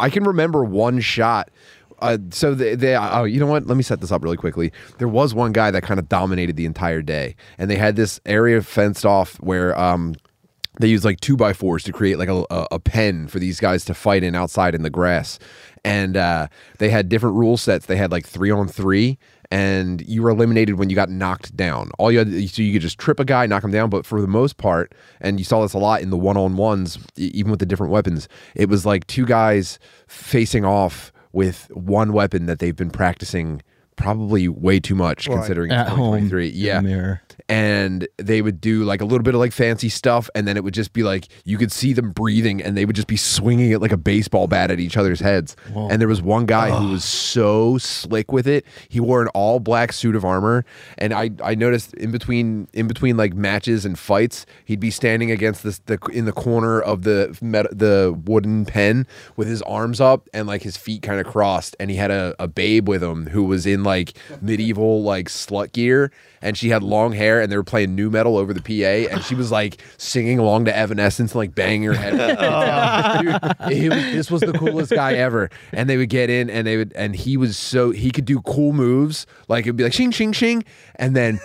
I 0.00 0.10
can 0.10 0.24
remember 0.24 0.64
one 0.64 1.00
shot. 1.00 1.50
Uh, 2.00 2.18
so 2.30 2.52
they, 2.52 2.74
they 2.74 2.96
oh 2.96 3.22
you 3.22 3.38
know 3.38 3.46
what? 3.46 3.66
Let 3.68 3.76
me 3.76 3.84
set 3.84 4.00
this 4.00 4.10
up 4.10 4.24
really 4.24 4.36
quickly. 4.36 4.72
There 4.98 5.06
was 5.06 5.34
one 5.34 5.52
guy 5.52 5.70
that 5.70 5.84
kind 5.84 6.00
of 6.00 6.08
dominated 6.08 6.56
the 6.56 6.66
entire 6.66 7.00
day 7.00 7.36
and 7.58 7.70
they 7.70 7.76
had 7.76 7.94
this 7.94 8.18
area 8.26 8.60
fenced 8.60 9.06
off 9.06 9.36
where 9.36 9.78
um 9.78 10.14
they 10.80 10.88
used 10.88 11.04
like 11.04 11.20
two 11.20 11.36
by 11.36 11.52
fours 11.52 11.84
to 11.84 11.92
create 11.92 12.18
like 12.18 12.28
a, 12.30 12.44
a, 12.50 12.66
a 12.72 12.80
pen 12.80 13.28
for 13.28 13.38
these 13.38 13.60
guys 13.60 13.84
to 13.84 13.94
fight 13.94 14.24
in 14.24 14.34
outside 14.34 14.74
in 14.74 14.82
the 14.82 14.90
grass 14.90 15.38
and 15.84 16.16
uh, 16.16 16.46
they 16.78 16.88
had 16.90 17.08
different 17.08 17.36
rule 17.36 17.56
sets 17.56 17.86
they 17.86 17.96
had 17.96 18.10
like 18.12 18.26
three 18.26 18.50
on 18.50 18.68
three 18.68 19.18
and 19.50 20.00
you 20.08 20.22
were 20.22 20.30
eliminated 20.30 20.76
when 20.78 20.88
you 20.88 20.96
got 20.96 21.10
knocked 21.10 21.54
down 21.56 21.90
all 21.98 22.10
you 22.10 22.18
had 22.20 22.28
so 22.48 22.62
you 22.62 22.72
could 22.72 22.82
just 22.82 22.98
trip 22.98 23.18
a 23.20 23.24
guy 23.24 23.44
knock 23.46 23.62
him 23.64 23.70
down 23.70 23.90
but 23.90 24.06
for 24.06 24.20
the 24.20 24.26
most 24.28 24.56
part 24.56 24.94
and 25.20 25.38
you 25.38 25.44
saw 25.44 25.60
this 25.62 25.74
a 25.74 25.78
lot 25.78 26.00
in 26.00 26.10
the 26.10 26.16
one-on-ones 26.16 26.98
e- 27.18 27.30
even 27.34 27.50
with 27.50 27.60
the 27.60 27.66
different 27.66 27.92
weapons 27.92 28.28
it 28.54 28.68
was 28.68 28.86
like 28.86 29.06
two 29.06 29.26
guys 29.26 29.78
facing 30.06 30.64
off 30.64 31.12
with 31.32 31.70
one 31.74 32.12
weapon 32.12 32.46
that 32.46 32.58
they've 32.60 32.76
been 32.76 32.90
practicing 32.90 33.60
probably 33.96 34.48
way 34.48 34.80
too 34.80 34.94
much 34.94 35.28
Right. 35.28 35.36
considering 35.36 35.70
it's 35.70 35.80
At 35.80 35.88
home. 35.88 36.28
2023 36.28 36.46
in 36.48 36.52
the 36.54 36.58
yeah 36.58 36.80
mirror. 36.80 37.22
And 37.48 38.06
they 38.18 38.42
would 38.42 38.60
do 38.60 38.84
like 38.84 39.00
a 39.00 39.04
little 39.04 39.22
bit 39.22 39.34
of 39.34 39.40
like 39.40 39.52
fancy 39.52 39.88
stuff 39.88 40.28
and 40.34 40.46
then 40.46 40.56
it 40.56 40.64
would 40.64 40.74
just 40.74 40.92
be 40.92 41.02
like 41.02 41.28
you 41.44 41.58
could 41.58 41.72
see 41.72 41.92
them 41.92 42.10
breathing 42.10 42.62
and 42.62 42.76
they 42.76 42.84
would 42.84 42.96
just 42.96 43.08
be 43.08 43.16
swinging 43.16 43.70
it 43.70 43.80
like 43.80 43.92
a 43.92 43.96
baseball 43.96 44.46
bat 44.46 44.70
at 44.70 44.80
each 44.80 44.96
other's 44.96 45.20
heads. 45.20 45.56
And 45.90 46.00
there 46.00 46.08
was 46.08 46.22
one 46.22 46.46
guy 46.46 46.70
who 46.70 46.88
was 46.92 47.04
so 47.04 47.78
slick 47.78 48.32
with 48.32 48.46
it. 48.46 48.64
He 48.88 49.00
wore 49.00 49.22
an 49.22 49.28
all 49.28 49.60
black 49.60 49.92
suit 49.92 50.14
of 50.16 50.24
armor 50.24 50.64
and 50.98 51.12
i 51.12 51.30
i 51.42 51.54
noticed 51.54 51.94
in 51.94 52.10
between 52.10 52.68
in 52.72 52.88
between 52.88 53.16
like 53.16 53.34
matches 53.34 53.84
and 53.84 53.98
fights 53.98 54.46
he'd 54.64 54.80
be 54.80 54.90
standing 54.90 55.30
against 55.30 55.62
this 55.62 55.78
the 55.86 55.98
in 56.12 56.24
the 56.24 56.32
corner 56.32 56.80
of 56.80 57.02
the 57.02 57.36
met, 57.40 57.66
the 57.76 58.18
wooden 58.24 58.64
pen 58.64 59.06
with 59.36 59.48
his 59.48 59.62
arms 59.62 60.00
up 60.00 60.28
and 60.32 60.46
like 60.46 60.62
his 60.62 60.76
feet 60.76 61.02
kind 61.02 61.20
of 61.20 61.26
crossed 61.26 61.76
and 61.80 61.90
he 61.90 61.96
had 61.96 62.10
a, 62.10 62.34
a 62.38 62.48
babe 62.48 62.88
with 62.88 63.02
him 63.02 63.26
who 63.28 63.44
was 63.44 63.66
in 63.66 63.82
like 63.82 64.16
medieval 64.40 65.02
like 65.02 65.28
slut 65.28 65.72
gear 65.72 66.10
and 66.42 66.58
she 66.58 66.68
had 66.68 66.82
long 66.82 67.12
hair 67.12 67.40
and 67.40 67.50
they 67.50 67.56
were 67.56 67.64
playing 67.64 67.94
nu 67.94 68.10
metal 68.10 68.36
over 68.36 68.52
the 68.52 68.60
PA 68.60 69.12
and 69.14 69.24
she 69.24 69.34
was 69.34 69.50
like 69.50 69.80
singing 69.96 70.38
along 70.38 70.64
to 70.66 70.76
Evanescence 70.76 71.32
and 71.32 71.36
like 71.38 71.54
banging 71.54 71.84
her 71.84 71.94
head. 71.94 72.12
Oh. 72.42 73.22
Dude, 73.22 73.72
it 73.72 73.88
was- 73.90 74.02
this 74.12 74.30
was 74.30 74.40
the 74.42 74.52
coolest 74.52 74.92
guy 74.92 75.14
ever. 75.14 75.48
And 75.72 75.88
they 75.88 75.96
would 75.96 76.08
get 76.08 76.28
in 76.30 76.50
and 76.50 76.66
they 76.66 76.76
would 76.76 76.92
and 76.94 77.14
he 77.14 77.36
was 77.36 77.56
so 77.56 77.90
he 77.90 78.10
could 78.10 78.24
do 78.24 78.40
cool 78.42 78.72
moves 78.72 79.26
like 79.48 79.64
it'd 79.64 79.76
be 79.76 79.84
like 79.84 79.92
shing 79.92 80.10
shing 80.10 80.32
shing 80.32 80.64
and 80.96 81.14
then 81.16 81.40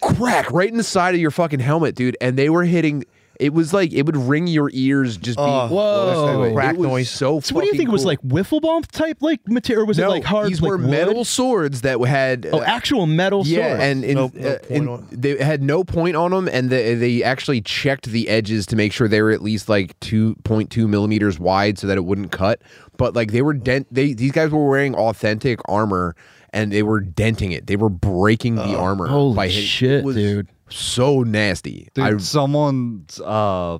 crack 0.00 0.50
right 0.50 0.68
in 0.70 0.76
the 0.76 0.82
side 0.84 1.14
of 1.14 1.20
your 1.20 1.30
fucking 1.30 1.60
helmet, 1.60 1.94
dude. 1.94 2.16
And 2.20 2.36
they 2.36 2.50
were 2.50 2.64
hitting 2.64 3.04
It 3.40 3.52
was 3.54 3.72
like 3.72 3.92
it 3.92 4.06
would 4.06 4.16
ring 4.16 4.46
your 4.46 4.70
ears 4.72 5.16
just 5.16 5.36
be 5.38 5.42
Oh, 5.44 5.66
Whoa. 5.68 6.50
crack 6.54 6.74
it 6.74 6.78
was 6.78 6.88
noise. 6.88 7.10
So, 7.10 7.40
So 7.40 7.54
what 7.54 7.62
do 7.62 7.66
you 7.66 7.72
fucking 7.72 7.78
think 7.78 7.88
it 7.88 7.92
was 7.92 8.02
cool. 8.02 8.08
like 8.08 8.22
wiffle 8.22 8.60
ball 8.60 8.82
type 8.82 9.18
like 9.20 9.40
material? 9.48 9.82
Or 9.82 9.86
was 9.86 9.98
no, 9.98 10.06
it 10.06 10.10
like 10.10 10.24
hard? 10.24 10.48
These 10.48 10.60
like 10.60 10.68
were 10.70 10.76
wood? 10.76 10.90
metal 10.90 11.24
swords 11.24 11.80
that 11.80 11.98
had 12.06 12.46
Oh, 12.52 12.62
actual 12.62 13.06
metal 13.06 13.42
yeah, 13.46 13.68
swords. 13.70 13.82
and 13.82 14.04
in, 14.04 14.14
No- 14.14 14.30
no 14.34 14.48
uh, 14.48 14.58
point 14.58 14.70
in- 14.70 14.88
on- 14.88 15.08
they 15.10 15.36
had 15.42 15.62
no 15.62 15.82
point 15.82 16.14
on 16.14 16.30
them, 16.30 16.48
and 16.48 16.70
they, 16.70 16.94
they 16.94 17.22
actually 17.24 17.60
checked 17.62 18.06
the 18.06 18.28
edges 18.28 18.66
to 18.66 18.76
make 18.76 18.92
sure 18.92 19.08
they 19.08 19.22
were 19.22 19.30
at 19.32 19.42
least 19.42 19.68
like 19.68 19.98
two 20.00 20.36
point 20.44 20.70
two 20.70 20.86
millimeters 20.86 21.38
wide, 21.40 21.78
so 21.78 21.86
that 21.86 21.96
it 21.96 22.04
wouldn't 22.04 22.30
cut. 22.32 22.62
But 22.96 23.14
like 23.16 23.32
they 23.32 23.42
were 23.42 23.54
dent. 23.54 23.86
They 23.90 24.12
these 24.12 24.32
guys 24.32 24.50
were 24.50 24.68
wearing 24.68 24.94
authentic 24.94 25.58
armor, 25.66 26.14
and 26.52 26.70
they 26.70 26.82
were 26.82 27.00
denting 27.00 27.50
it. 27.52 27.66
They 27.66 27.76
were 27.76 27.88
breaking 27.88 28.56
the 28.56 28.76
armor. 28.76 29.06
holy 29.08 29.34
by 29.34 29.48
hitting- 29.48 29.64
shit, 29.64 29.90
it 29.92 30.04
was 30.04 30.16
dude. 30.16 30.48
So 30.72 31.22
nasty. 31.22 31.88
Dude, 31.94 32.04
I, 32.04 32.16
someone's 32.18 33.20
uh, 33.20 33.78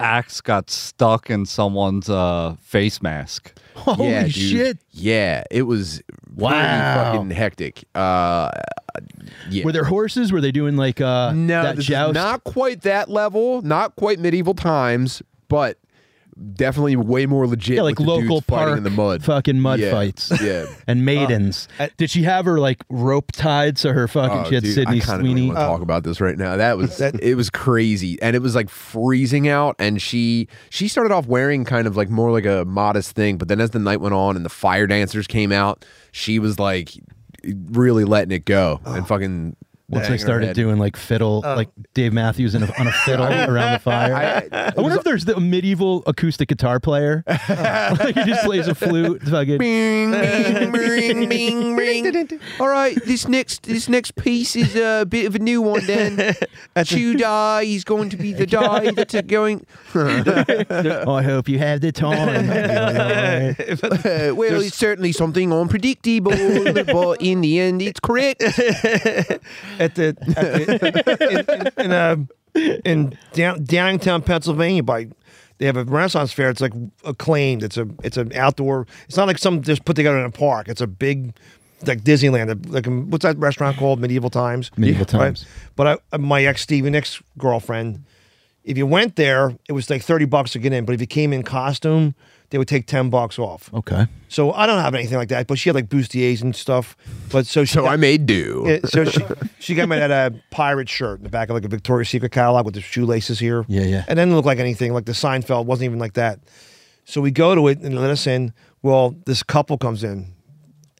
axe 0.00 0.40
got 0.40 0.70
stuck 0.70 1.30
in 1.30 1.46
someone's 1.46 2.08
uh, 2.08 2.56
face 2.60 3.02
mask. 3.02 3.56
Holy 3.74 4.10
yeah, 4.10 4.28
shit! 4.28 4.78
Yeah, 4.90 5.44
it 5.50 5.62
was 5.62 6.02
Wow. 6.34 6.50
pretty 6.50 7.16
fucking 7.18 7.30
hectic. 7.30 7.84
Uh, 7.94 8.50
yeah. 9.50 9.64
Were 9.64 9.72
there 9.72 9.84
horses? 9.84 10.32
Were 10.32 10.40
they 10.40 10.52
doing 10.52 10.76
like 10.76 11.00
uh 11.00 11.32
No, 11.32 11.62
that 11.62 11.78
joust? 11.78 12.14
not 12.14 12.44
quite 12.44 12.82
that 12.82 13.08
level, 13.10 13.62
not 13.62 13.96
quite 13.96 14.18
medieval 14.18 14.54
times, 14.54 15.22
but 15.48 15.78
definitely 16.54 16.96
way 16.96 17.26
more 17.26 17.46
legit. 17.46 17.76
yeah, 17.76 17.82
like 17.82 17.98
with 17.98 18.06
the 18.06 18.12
local 18.12 18.36
dudes 18.40 18.46
park 18.46 18.76
in 18.78 18.84
the 18.84 18.90
mud, 18.90 19.22
fucking 19.24 19.60
mud 19.60 19.80
Yeah, 19.80 19.90
fights. 19.90 20.32
Yeah. 20.42 20.66
And 20.86 21.04
maidens. 21.04 21.68
uh, 21.78 21.88
Did 21.96 22.10
she 22.10 22.22
have 22.24 22.44
her 22.46 22.58
like 22.58 22.82
rope 22.88 23.32
tied 23.32 23.78
so 23.78 23.92
her 23.92 24.08
fucking 24.08 24.38
Oh, 24.38 24.48
she 24.48 24.54
had 24.56 24.64
dude, 24.64 24.74
Sydney 24.74 24.96
I 24.98 25.04
kind 25.04 25.20
of 25.20 25.26
Sweeney? 25.26 25.46
want 25.48 25.58
to 25.58 25.64
talk 25.64 25.80
about 25.82 26.04
this 26.04 26.20
right 26.20 26.36
now. 26.36 26.56
That 26.56 26.76
was 26.76 26.98
That- 26.98 27.22
it 27.22 27.34
was 27.34 27.50
crazy, 27.50 28.20
and 28.22 28.34
it 28.34 28.40
was 28.42 28.54
like 28.54 28.68
freezing 28.68 29.48
out. 29.48 29.76
And 29.78 30.00
she 30.00 30.48
she 30.70 30.88
started 30.88 31.12
off 31.12 31.26
wearing 31.26 31.64
kind 31.64 31.86
of 31.86 31.96
like 31.96 32.08
more 32.10 32.30
like 32.32 32.46
a 32.46 32.64
modest 32.64 33.12
thing, 33.12 33.36
but 33.38 33.48
then 33.48 33.60
as 33.60 33.70
the 33.70 33.78
night 33.78 34.00
went 34.00 34.14
on 34.14 34.36
and 34.36 34.44
the 34.44 34.50
fire 34.50 34.86
dancers 34.86 35.26
came 35.26 35.52
out, 35.52 35.84
she 36.12 36.38
was 36.38 36.58
like 36.58 36.90
really 37.44 38.04
letting 38.04 38.32
it 38.32 38.44
go 38.44 38.80
and 38.84 39.06
fucking. 39.06 39.56
Once 39.92 40.06
her 40.06 40.16
started 40.16 40.46
head. 40.46 40.56
doing 40.56 40.78
like 40.78 40.96
fiddle, 40.96 41.40
like 41.40 41.68
Dave 41.92 42.14
Matthews 42.14 42.54
in 42.54 42.62
a, 42.62 42.80
on 42.80 42.86
a 42.86 42.92
fiddle 42.92 43.26
around 43.50 43.72
the 43.72 43.78
fire. 43.78 44.48
I, 44.50 44.80
wonder 44.80 44.96
if 44.96 45.04
there's 45.04 45.26
the 45.26 45.38
medieval 45.38 46.02
acoustic 46.06 46.48
guitar 46.48 46.80
player. 46.80 47.22
like 47.48 48.14
he 48.14 48.24
just 48.24 48.44
plays 48.44 48.68
a 48.68 48.74
flute. 48.74 49.22
Fucking. 49.28 49.58
Bing, 49.58 50.10
bing, 50.10 51.28
bing, 51.28 51.76
bing. 51.76 52.40
All 52.58 52.68
right, 52.68 52.96
this 53.04 53.28
next 53.28 53.64
this 53.64 53.88
next 53.88 54.16
piece 54.16 54.56
is 54.56 54.74
a 54.76 55.04
bit 55.04 55.26
of 55.26 55.34
a 55.34 55.38
new 55.38 55.60
one. 55.60 55.84
Then 55.84 56.34
Tudor, 56.84 57.60
he's 57.62 57.84
going 57.84 58.08
to 58.10 58.16
be 58.16 58.32
the 58.32 58.46
die 58.46 58.92
that's 58.92 59.20
going. 59.22 59.66
Oh, 59.94 61.12
I 61.12 61.22
hope 61.22 61.48
you 61.48 61.58
have 61.58 61.82
the 61.82 61.92
time. 61.92 62.48
Uh, 62.48 64.34
well, 64.34 64.62
it's 64.62 64.76
certainly 64.76 65.12
something 65.12 65.52
unpredictable, 65.52 66.32
but 66.32 67.20
in 67.20 67.42
the 67.42 67.60
end, 67.60 67.82
it's 67.82 68.00
correct. 68.00 68.42
At 69.82 69.94
the, 69.94 70.08
at 70.08 70.16
the 70.16 71.72
in, 71.76 71.84
in, 71.84 71.84
in, 71.84 71.92
uh, 71.92 72.16
in 72.84 73.18
down, 73.32 73.64
downtown 73.64 74.22
Pennsylvania 74.22 74.82
by 74.82 75.08
they 75.58 75.66
have 75.66 75.76
a 75.76 75.84
Renaissance 75.84 76.32
fair. 76.32 76.50
It's 76.50 76.60
like 76.60 76.72
acclaimed. 77.04 77.62
It's 77.62 77.76
a 77.76 77.88
it's 78.02 78.16
an 78.16 78.32
outdoor. 78.34 78.86
It's 79.06 79.16
not 79.16 79.28
like 79.28 79.38
some 79.38 79.62
just 79.62 79.84
put 79.84 79.94
together 79.94 80.18
in 80.18 80.24
a 80.24 80.30
park. 80.30 80.68
It's 80.68 80.80
a 80.80 80.86
big 80.88 81.34
like 81.86 82.02
Disneyland. 82.02 82.68
Like 82.68 82.86
what's 82.86 83.22
that 83.22 83.38
restaurant 83.38 83.76
called? 83.76 84.00
Medieval 84.00 84.30
Times. 84.30 84.70
Medieval 84.76 85.06
Times. 85.06 85.46
But 85.76 86.00
I, 86.12 86.16
my 86.18 86.44
ex 86.44 86.62
Stevie 86.62 86.90
Nicks 86.90 87.22
girlfriend, 87.38 88.04
if 88.64 88.76
you 88.76 88.86
went 88.86 89.16
there, 89.16 89.56
it 89.68 89.72
was 89.72 89.88
like 89.88 90.02
thirty 90.02 90.24
bucks 90.24 90.52
to 90.52 90.58
get 90.58 90.72
in. 90.72 90.84
But 90.84 90.94
if 90.94 91.00
you 91.00 91.06
came 91.06 91.32
in 91.32 91.42
costume, 91.44 92.14
they 92.52 92.58
would 92.58 92.68
take 92.68 92.86
ten 92.86 93.10
bucks 93.10 93.38
off. 93.38 93.68
okay. 93.74 94.06
So 94.28 94.52
I 94.52 94.66
don't 94.66 94.80
have 94.80 94.94
anything 94.94 95.18
like 95.18 95.28
that. 95.28 95.46
But 95.46 95.58
she 95.58 95.68
had 95.68 95.74
like 95.74 95.88
bustiers 95.88 96.40
and 96.40 96.54
stuff. 96.54 96.96
But 97.30 97.46
so 97.46 97.64
she 97.64 97.72
So 97.74 97.82
got- 97.82 97.92
I 97.92 97.96
made 97.96 98.24
do. 98.26 98.62
yeah, 98.68 98.78
so 98.84 99.04
she 99.04 99.20
she 99.58 99.74
got 99.74 99.88
me 99.88 99.96
that 99.98 100.10
uh, 100.10 100.30
pirate 100.50 100.88
shirt 100.88 101.18
in 101.18 101.24
the 101.24 101.30
back 101.30 101.48
of 101.50 101.54
like 101.54 101.64
a 101.64 101.68
Victoria's 101.68 102.08
Secret 102.10 102.30
catalog 102.30 102.64
with 102.64 102.74
the 102.74 102.80
shoelaces 102.80 103.38
here. 103.40 103.64
Yeah, 103.68 103.82
yeah. 103.82 104.04
And 104.06 104.16
then 104.18 104.28
it 104.28 104.30
didn't 104.30 104.36
look 104.36 104.44
like 104.46 104.58
anything. 104.58 104.92
Like 104.94 105.06
the 105.06 105.12
Seinfeld 105.12 105.64
wasn't 105.66 105.86
even 105.86 105.98
like 105.98 106.12
that. 106.14 106.38
So 107.04 107.20
we 107.20 107.30
go 107.32 107.54
to 107.54 107.66
it 107.68 107.80
and 107.80 107.98
let 107.98 108.10
us 108.10 108.26
in. 108.26 108.52
Well, 108.82 109.16
this 109.26 109.42
couple 109.42 109.76
comes 109.78 110.04
in, 110.04 110.32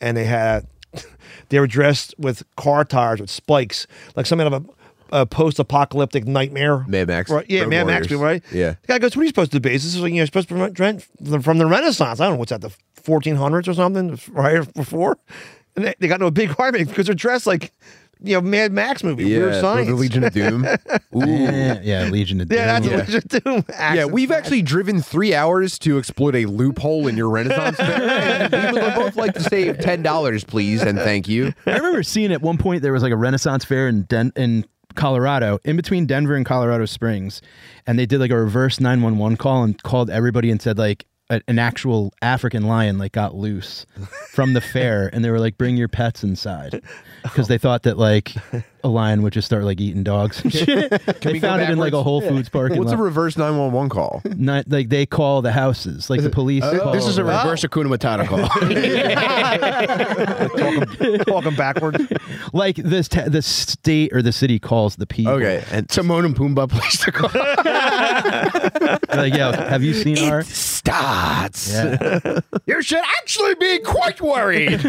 and 0.00 0.16
they 0.16 0.24
had 0.24 0.66
they 1.50 1.60
were 1.60 1.66
dressed 1.66 2.14
with 2.18 2.42
car 2.56 2.84
tires 2.84 3.20
with 3.20 3.30
spikes, 3.30 3.86
like 4.16 4.26
something 4.26 4.46
out 4.46 4.52
of 4.52 4.64
a, 4.66 4.68
a 5.12 5.24
post-apocalyptic 5.26 6.26
nightmare. 6.26 6.84
Mad 6.88 7.06
Max 7.06 7.30
right? 7.30 7.46
Yeah, 7.48 7.60
Road 7.60 7.68
Mad 7.70 7.86
Max, 7.86 8.10
Warriors. 8.10 8.20
right? 8.20 8.42
Yeah. 8.52 8.70
The 8.82 8.86
guy 8.88 8.98
goes, 8.98 9.14
"What 9.16 9.20
are 9.22 9.24
you 9.24 9.28
supposed 9.28 9.52
to 9.52 9.60
be? 9.60 9.70
This 9.70 9.84
is 9.84 10.00
like, 10.00 10.12
you 10.12 10.18
know 10.20 10.24
supposed 10.24 10.48
to 10.48 10.54
be 10.70 10.98
from, 11.30 11.42
from 11.42 11.58
the 11.58 11.66
Renaissance. 11.66 12.18
I 12.18 12.24
don't 12.24 12.34
know 12.34 12.38
what's 12.38 12.50
that, 12.50 12.62
the 12.62 12.74
1400s 13.04 13.68
or 13.68 13.74
something, 13.74 14.18
right 14.32 14.72
before." 14.74 15.18
And 15.76 15.84
they, 15.86 15.94
they 16.00 16.08
got 16.08 16.16
into 16.16 16.26
a 16.26 16.30
big 16.32 16.54
argument 16.58 16.88
because 16.90 17.06
they're 17.06 17.14
dressed 17.14 17.46
like 17.46 17.72
you 18.24 18.34
know 18.34 18.40
Mad 18.40 18.72
Max 18.72 19.02
movie, 19.02 19.24
Yeah, 19.24 19.38
Weird 19.38 19.60
Science. 19.60 19.88
the 19.90 19.94
Legion 19.96 20.22
of 20.24 20.32
Doom. 20.32 20.64
Ooh. 21.16 21.18
Yeah, 21.26 21.80
yeah, 21.82 22.04
Legion 22.08 22.40
of 22.40 22.48
Doom. 22.48 22.58
yeah, 22.58 22.78
that's 22.78 22.86
Doom. 22.86 22.98
Legion 23.00 23.16
of 23.16 23.44
Doom. 23.44 23.64
Yeah, 23.94 24.04
we've 24.04 24.30
actually 24.30 24.62
driven 24.62 25.00
three 25.02 25.34
hours 25.34 25.78
to 25.80 25.98
exploit 25.98 26.34
a 26.36 26.46
loophole 26.46 27.08
in 27.08 27.16
your 27.16 27.28
Renaissance 27.30 27.76
fair. 27.78 28.48
We 28.72 28.80
would 28.80 28.94
both 28.94 29.16
like 29.16 29.34
to 29.34 29.42
save 29.42 29.78
ten 29.80 30.02
dollars, 30.02 30.44
please, 30.44 30.82
and 30.82 30.98
thank 30.98 31.26
you. 31.28 31.52
I 31.66 31.76
remember 31.76 32.02
seeing 32.02 32.32
at 32.32 32.42
one 32.42 32.58
point 32.58 32.82
there 32.82 32.92
was 32.92 33.02
like 33.02 33.12
a 33.12 33.16
Renaissance 33.16 33.64
fair 33.64 33.88
in 33.88 34.02
Den- 34.04 34.32
in 34.36 34.64
Colorado, 34.94 35.58
in 35.64 35.76
between 35.76 36.06
Denver 36.06 36.34
and 36.34 36.46
Colorado 36.46 36.86
Springs, 36.86 37.40
and 37.86 37.98
they 37.98 38.06
did 38.06 38.20
like 38.20 38.30
a 38.30 38.36
reverse 38.38 38.80
nine 38.80 39.02
one 39.02 39.18
one 39.18 39.36
call 39.36 39.62
and 39.62 39.80
called 39.82 40.10
everybody 40.10 40.50
and 40.50 40.60
said 40.60 40.78
like 40.78 41.06
a, 41.30 41.40
an 41.48 41.58
actual 41.58 42.12
African 42.22 42.64
lion 42.64 42.98
like 42.98 43.12
got 43.12 43.34
loose 43.34 43.86
from 44.30 44.52
the 44.52 44.60
fair, 44.60 45.10
and 45.12 45.24
they 45.24 45.30
were 45.30 45.40
like, 45.40 45.58
"Bring 45.58 45.76
your 45.76 45.88
pets 45.88 46.22
inside," 46.22 46.82
because 47.22 47.48
they 47.48 47.58
thought 47.58 47.82
that 47.84 47.98
like 47.98 48.34
a 48.84 48.88
lion 48.88 49.22
would 49.22 49.32
just 49.32 49.46
start 49.46 49.64
like 49.64 49.80
eating 49.80 50.02
dogs 50.02 50.40
and 50.44 50.52
shit. 50.52 50.90
they 51.20 51.32
we 51.32 51.40
found 51.40 51.62
it 51.62 51.70
in 51.70 51.78
like 51.78 51.92
a? 51.92 52.02
Whole 52.02 52.20
Foods 52.20 52.48
parking 52.48 52.78
What's 52.78 52.90
a 52.92 52.96
lot. 52.96 53.02
reverse 53.04 53.36
nine 53.36 53.56
one 53.56 53.70
one 53.70 53.88
call? 53.88 54.22
Not, 54.24 54.68
like 54.68 54.88
they 54.88 55.06
call 55.06 55.40
the 55.40 55.52
houses, 55.52 56.10
like 56.10 56.20
the 56.20 56.30
police. 56.30 56.64
Oh. 56.64 56.80
call 56.80 56.92
This 56.92 57.06
is 57.06 57.16
a 57.16 57.22
reverse 57.24 57.62
Hakuna 57.62 57.86
Matata 57.86 58.26
call. 58.26 58.48
talking, 60.58 61.18
talking 61.24 61.54
backwards. 61.54 61.98
like 62.52 62.76
this. 62.76 63.08
T- 63.08 63.22
the 63.28 63.40
state 63.42 64.12
or 64.12 64.20
the 64.20 64.32
city 64.32 64.58
calls 64.58 64.96
the 64.96 65.06
people. 65.06 65.34
Okay, 65.34 65.64
and 65.70 65.88
Timon 65.88 66.24
and 66.24 66.34
Pumbaa 66.34 66.68
place 66.68 66.98
to 67.04 67.12
call. 67.12 67.30
Like, 69.16 69.34
yo, 69.34 69.52
have 69.52 69.82
you 69.82 69.94
seen 69.94 70.18
our? 70.18 70.42
starts. 70.42 71.72
Yeah. 71.72 72.40
you 72.66 72.82
should 72.82 73.02
actually 73.18 73.54
be 73.56 73.78
quite 73.80 74.20
worried. 74.20 74.80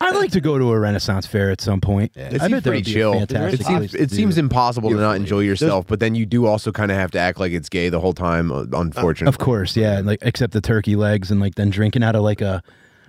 I'd 0.00 0.14
like 0.14 0.30
to 0.32 0.40
go 0.40 0.58
to 0.58 0.70
a 0.70 0.78
Renaissance 0.78 1.26
fair 1.26 1.50
at 1.50 1.60
some 1.60 1.80
point. 1.80 2.12
It 2.14 2.40
I 2.40 2.48
bet 2.48 2.62
that 2.64 2.67
pretty 2.68 2.78
would 2.78 2.84
be 2.84 2.90
a 2.90 3.26
chill. 3.26 3.46
It 3.52 3.62
seems 3.64 3.94
it 3.94 4.10
seems 4.10 4.36
it. 4.36 4.40
impossible 4.40 4.90
to 4.90 4.96
not 4.96 5.16
enjoy 5.16 5.40
yourself, 5.40 5.86
but 5.86 6.00
then 6.00 6.14
you 6.14 6.26
do 6.26 6.46
also 6.46 6.70
kind 6.72 6.90
of 6.90 6.96
have 6.96 7.10
to 7.12 7.18
act 7.18 7.38
like 7.40 7.52
it's 7.52 7.68
gay 7.68 7.88
the 7.88 8.00
whole 8.00 8.12
time. 8.14 8.52
uh, 8.52 8.64
Unfortunately, 8.72 9.28
Of 9.28 9.38
course, 9.38 9.76
yeah. 9.76 10.00
Like 10.04 10.20
except 10.22 10.52
the 10.52 10.60
turkey 10.60 10.96
legs 10.96 11.30
and 11.30 11.40
like 11.40 11.54
then 11.56 11.70
drinking 11.70 12.02
out 12.02 12.14
of 12.16 12.22
like 12.22 12.40
a 12.40 12.62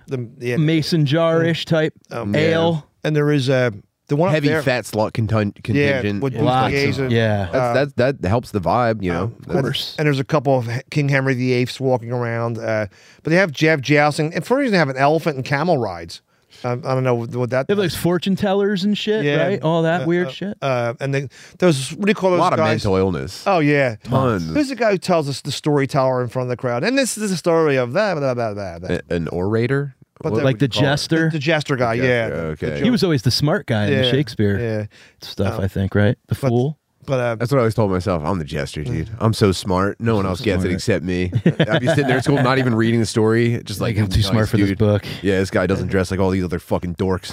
The, 0.08 0.28
yeah, 0.38 0.56
mason 0.56 1.06
jar 1.06 1.44
ish 1.44 1.64
type 1.66 1.94
Um, 2.10 2.34
ale. 2.34 2.86
and 3.04 3.14
there 3.14 3.30
is 3.30 3.48
a 3.48 3.72
the 4.08 4.16
one 4.16 4.32
heavy 4.32 4.48
there, 4.48 4.60
fat 4.60 4.82
slut 4.86 5.12
contin- 5.12 5.54
Yeah, 5.68 5.92
contingent. 6.00 6.20
with 6.20 6.34
Lots 6.34 6.74
bustiers 6.74 6.98
of- 6.98 7.04
and- 7.04 7.12
yeah. 7.12 7.48
That's, 7.52 7.92
that 7.92 8.22
that 8.22 8.28
helps 8.28 8.50
the 8.50 8.60
vibe, 8.60 9.04
you 9.04 9.12
know. 9.12 9.22
Um, 9.26 9.36
That's- 9.46 9.62
course. 9.62 9.94
And 9.98 10.06
there's 10.06 10.18
a 10.18 10.24
couple 10.24 10.58
of 10.58 10.68
King 10.90 11.08
Henry 11.10 11.34
VIII 11.34 11.68
walking 11.78 12.10
around, 12.10 12.58
uh, 12.58 12.86
but 13.22 13.30
they 13.30 13.36
have 13.36 13.52
Jeff 13.52 13.80
jousting, 13.80 14.34
and 14.34 14.42
for 14.44 14.48
some 14.48 14.58
reason 14.58 14.72
they 14.72 14.78
have 14.78 14.88
an 14.88 14.96
elephant 14.96 15.36
and 15.36 15.44
camel 15.44 15.78
rides. 15.78 16.22
Um, 16.64 16.82
I 16.84 16.94
don't 16.94 17.04
know 17.04 17.14
what 17.14 17.50
that. 17.50 17.66
They 17.68 17.72
have 17.72 17.78
like 17.78 17.90
fortune 17.92 18.36
tellers 18.36 18.84
and 18.84 18.96
shit, 18.98 19.24
Yeah. 19.24 19.46
right? 19.46 19.62
All 19.62 19.82
that 19.82 20.02
Uh, 20.02 20.06
weird 20.06 20.28
uh, 20.28 20.30
shit. 20.30 20.58
uh, 20.62 20.94
and 21.00 21.14
they, 21.14 21.28
those 21.58 21.90
what 21.90 22.06
do 22.06 22.10
you 22.10 22.14
call 22.14 22.30
those? 22.30 22.38
a 22.38 22.42
those 22.42 22.50
lot 22.50 22.52
of 22.52 22.58
mental 22.60 22.96
illness. 22.96 23.44
Oh 23.46 23.60
yeah, 23.60 23.96
Tons. 24.04 24.52
Who's 24.52 24.68
the 24.68 24.76
guy 24.76 24.90
who 24.92 24.98
tells 24.98 25.28
us 25.28 25.40
the 25.40 25.52
storyteller 25.52 26.22
in 26.22 26.28
front 26.28 26.46
of 26.46 26.50
the 26.50 26.56
crowd? 26.56 26.82
And 26.84 26.98
this 26.98 27.16
is 27.16 27.30
the 27.30 27.36
story 27.36 27.76
of 27.76 27.92
that, 27.94 28.14
blah, 28.16 28.34
blah, 28.34 28.54
blah, 28.54 28.78
blah. 28.78 28.96
A- 29.10 29.14
An 29.14 29.28
orator. 29.28 29.94
But 30.22 30.32
What 30.32 30.44
like 30.44 30.58
the 30.58 30.66
you 30.66 30.68
call 30.70 30.82
it? 30.82 30.86
jester. 30.86 31.30
The 31.30 31.38
jester 31.38 31.76
guy, 31.76 31.94
yeah. 31.94 32.02
jester, 32.28 32.36
the- 32.36 32.42
okay. 32.48 32.70
the 32.80 32.84
he 32.84 32.90
was 32.90 33.02
always 33.02 33.22
the 33.22 33.30
smart 33.30 33.66
guy 33.66 33.86
in 33.86 34.02
the 34.02 34.10
Shakespeare 34.10 34.58
Yeah, 34.60 34.86
stuff, 35.22 35.54
Um, 35.58 35.64
I 35.64 35.68
think, 35.68 35.94
right? 35.94 36.18
The 36.28 36.34
fool. 36.34 36.78
But 37.06 37.18
uh, 37.20 37.34
That's 37.36 37.50
what 37.50 37.58
I 37.58 37.60
always 37.60 37.74
told 37.74 37.90
myself. 37.90 38.22
I'm 38.24 38.38
the 38.38 38.44
jester, 38.44 38.84
dude. 38.84 39.10
I'm 39.18 39.32
so 39.32 39.52
smart. 39.52 39.98
No 40.00 40.16
one 40.16 40.26
else 40.26 40.40
gets 40.40 40.64
it 40.64 40.70
except 40.70 41.04
me. 41.04 41.32
I'd 41.44 41.80
be 41.80 41.86
sitting 41.88 42.06
there 42.06 42.18
at 42.18 42.24
school, 42.24 42.42
not 42.42 42.58
even 42.58 42.74
reading 42.74 43.00
the 43.00 43.06
story, 43.06 43.62
just 43.64 43.80
like 43.80 43.96
I'm 43.98 44.08
too 44.08 44.22
smart 44.22 44.48
for 44.48 44.56
this 44.58 44.68
dude. 44.68 44.78
book. 44.78 45.04
Yeah, 45.22 45.38
this 45.38 45.50
guy 45.50 45.66
doesn't 45.66 45.88
dress 45.88 46.10
like 46.10 46.20
all 46.20 46.30
these 46.30 46.44
other 46.44 46.58
fucking 46.58 46.96
dorks. 46.96 47.30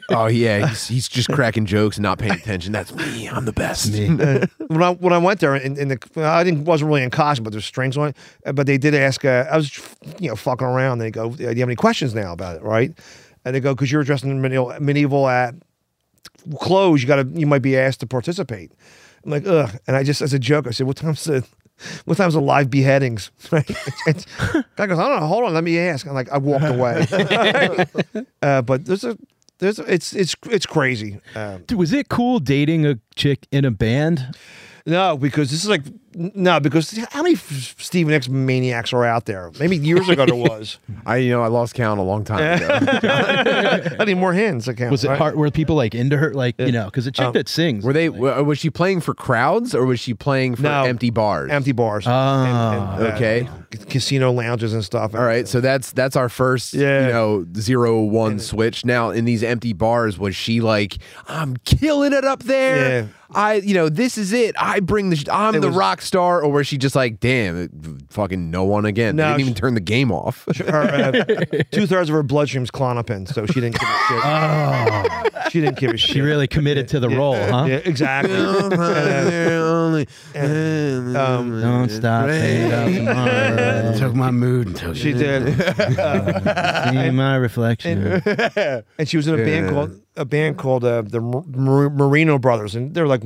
oh 0.10 0.26
yeah, 0.26 0.66
he's, 0.68 0.88
he's 0.88 1.08
just 1.08 1.30
cracking 1.30 1.66
jokes 1.66 1.96
and 1.96 2.02
not 2.02 2.18
paying 2.18 2.32
attention. 2.32 2.72
That's 2.72 2.94
me. 2.94 3.28
I'm 3.28 3.44
the 3.44 3.52
best. 3.52 3.92
Me. 3.92 4.08
when 4.68 4.82
I 4.82 4.90
when 4.92 5.12
I 5.12 5.18
went 5.18 5.40
there, 5.40 5.54
in, 5.56 5.76
in 5.78 5.88
the 5.88 5.98
I 6.16 6.42
didn't 6.42 6.64
wasn't 6.64 6.88
really 6.88 7.02
in 7.02 7.10
costume, 7.10 7.44
but 7.44 7.50
there's 7.52 7.66
strings 7.66 7.96
on 7.96 8.08
it. 8.08 8.16
Uh, 8.46 8.52
But 8.52 8.66
they 8.66 8.78
did 8.78 8.94
ask. 8.94 9.24
Uh, 9.24 9.46
I 9.50 9.56
was 9.56 9.78
you 10.18 10.28
know 10.28 10.36
fucking 10.36 10.66
around. 10.66 10.98
They 10.98 11.10
go, 11.10 11.30
"Do 11.30 11.42
you 11.42 11.48
have 11.48 11.58
any 11.58 11.76
questions 11.76 12.14
now 12.14 12.32
about 12.32 12.56
it?" 12.56 12.62
Right? 12.62 12.92
And 13.44 13.54
they 13.54 13.60
go, 13.60 13.74
"Because 13.74 13.90
you're 13.92 14.04
dressed 14.04 14.24
in 14.24 14.40
medieval, 14.40 14.74
medieval 14.80 15.24
uh, 15.26 15.52
clothes, 16.60 17.02
you 17.02 17.08
got 17.08 17.16
to 17.16 17.28
you 17.38 17.46
might 17.46 17.62
be 17.62 17.76
asked 17.76 18.00
to 18.00 18.06
participate." 18.06 18.72
I'm 19.24 19.30
like, 19.30 19.46
ugh. 19.46 19.70
And 19.86 19.96
I 19.96 20.02
just, 20.02 20.22
as 20.22 20.32
a 20.32 20.38
joke, 20.38 20.66
I 20.66 20.70
said, 20.70 20.86
what 20.86 20.96
time's 20.96 21.24
the, 21.24 21.46
what 22.04 22.16
time's 22.16 22.34
the 22.34 22.40
live 22.40 22.70
beheadings? 22.70 23.30
Right? 23.52 23.68
And 24.06 24.26
guy 24.76 24.86
goes, 24.86 24.98
I 24.98 25.08
don't 25.08 25.20
know. 25.20 25.26
Hold 25.26 25.44
on, 25.44 25.54
let 25.54 25.64
me 25.64 25.78
ask. 25.78 26.06
I'm 26.06 26.14
like, 26.14 26.30
I 26.30 26.38
walked 26.38 26.64
away. 26.66 27.06
uh, 28.42 28.62
but 28.62 28.84
there's 28.86 29.04
a, 29.04 29.18
there's, 29.58 29.78
a, 29.78 29.92
it's, 29.92 30.14
it's, 30.14 30.34
it's 30.46 30.66
crazy. 30.66 31.20
Um, 31.34 31.64
Dude, 31.66 31.78
was 31.78 31.92
it 31.92 32.08
cool 32.08 32.38
dating 32.38 32.86
a 32.86 32.98
chick 33.14 33.46
in 33.50 33.64
a 33.64 33.70
band? 33.70 34.34
no, 34.86 35.16
because 35.16 35.50
this 35.50 35.62
is 35.62 35.68
like, 35.68 35.82
no, 36.14 36.58
because 36.60 36.96
how 37.12 37.22
many 37.22 37.36
Stevie 37.36 38.10
Nicks 38.10 38.28
maniacs 38.28 38.92
are 38.92 39.04
out 39.04 39.26
there? 39.26 39.50
Maybe 39.60 39.76
years 39.76 40.08
ago 40.08 40.26
there 40.26 40.34
was. 40.34 40.78
I 41.06 41.18
you 41.18 41.30
know 41.30 41.42
I 41.42 41.46
lost 41.46 41.74
count 41.74 42.00
a 42.00 42.02
long 42.02 42.24
time 42.24 42.60
ago. 42.62 43.96
I 44.00 44.04
need 44.04 44.14
more 44.16 44.32
hands. 44.32 44.68
I 44.68 44.74
count. 44.74 44.90
Was 44.90 45.04
it 45.04 45.08
right? 45.08 45.18
hard? 45.18 45.36
Were 45.36 45.50
people 45.50 45.76
like 45.76 45.94
into 45.94 46.16
her? 46.16 46.34
Like 46.34 46.58
you 46.58 46.72
know, 46.72 46.86
because 46.86 47.06
a 47.06 47.12
chick 47.12 47.26
Um, 47.26 47.32
that 47.34 47.48
sings. 47.48 47.84
Were 47.84 47.92
they? 47.92 48.08
wa- 48.08 48.42
Was 48.42 48.58
she 48.58 48.70
playing 48.70 49.00
for 49.02 49.14
crowds 49.14 49.74
or 49.74 49.86
was 49.86 50.00
she 50.00 50.14
playing 50.14 50.56
for 50.56 50.62
No. 50.62 50.82
empty 50.84 51.10
bars? 51.10 51.50
empty 51.50 51.72
bars? 51.72 52.04
Ah, 52.06 52.94
and, 52.96 53.04
uh, 53.04 53.10
okay. 53.14 53.48
casino 53.88 54.32
lounges 54.32 54.72
and 54.74 54.84
stuff. 54.84 55.14
All 55.14 55.22
right, 55.24 55.46
so 55.46 55.60
that's 55.60 55.92
that's 55.92 56.16
our 56.16 56.28
first, 56.28 56.74
Yeah. 56.74 57.06
you 57.06 57.12
know, 57.12 57.46
zero 57.56 58.02
one 58.02 58.38
switch. 58.40 58.84
Now 58.84 59.10
in 59.10 59.24
these 59.24 59.42
empty 59.42 59.72
bars, 59.72 60.18
was 60.18 60.34
she 60.34 60.60
like, 60.60 60.98
"I'm 61.28 61.56
killing 61.58 62.12
it 62.12 62.24
up 62.24 62.42
there"? 62.42 63.02
Yeah. 63.02 63.06
I, 63.32 63.54
you 63.54 63.74
know, 63.74 63.88
this 63.88 64.18
is 64.18 64.32
it. 64.32 64.56
I 64.58 64.80
bring 64.80 65.10
the, 65.10 65.28
I'm 65.30 65.54
It 65.54 65.60
the 65.60 65.68
was- 65.68 65.76
rock 65.76 65.99
star, 66.02 66.42
or 66.42 66.50
was 66.52 66.66
she 66.66 66.78
just 66.78 66.94
like, 66.94 67.20
"Damn, 67.20 67.98
fucking 68.10 68.50
no 68.50 68.64
one 68.64 68.84
again"? 68.84 69.16
No, 69.16 69.24
they 69.24 69.28
didn't 69.30 69.40
even 69.40 69.54
turn 69.54 69.74
the 69.74 69.80
game 69.80 70.10
off. 70.12 70.46
uh, 70.60 71.12
two 71.72 71.86
thirds 71.86 72.08
of 72.10 72.14
her 72.14 72.22
bloodstream's 72.22 72.70
Klonopin, 72.70 73.26
so 73.32 73.46
she 73.46 73.60
didn't 73.60 73.78
give 73.78 73.88
a 73.88 73.98
shit. 74.08 74.20
Oh. 74.24 75.48
She 75.50 75.60
didn't 75.60 75.78
give 75.78 75.90
a 75.92 75.96
shit. 75.96 76.10
she 76.14 76.20
really 76.20 76.46
committed 76.46 76.86
to 76.88 77.00
the 77.00 77.08
role, 77.08 77.34
huh? 77.34 77.64
Yeah, 77.68 77.76
exactly. 77.84 78.30
And, 80.34 81.16
uh, 81.16 81.38
um, 81.38 81.60
Don't 81.60 81.88
stop, 81.90 82.26
tomorrow. 82.28 83.98
Took 83.98 84.14
my 84.14 84.30
mood 84.30 84.68
and 84.68 84.76
took 84.76 84.96
she 84.96 85.10
it. 85.10 85.18
did, 85.18 85.56
See 85.56 87.10
my 87.10 87.36
reflection. 87.36 88.22
and 88.98 89.08
she 89.08 89.16
was 89.16 89.26
in 89.26 89.34
a 89.34 89.44
band 89.44 89.70
called 89.70 90.00
a 90.16 90.24
band 90.24 90.58
called 90.58 90.84
uh, 90.84 91.02
the 91.02 91.20
Mar- 91.20 91.90
Marino 91.90 92.38
Brothers, 92.38 92.74
and 92.74 92.94
they're 92.94 93.06
like 93.06 93.22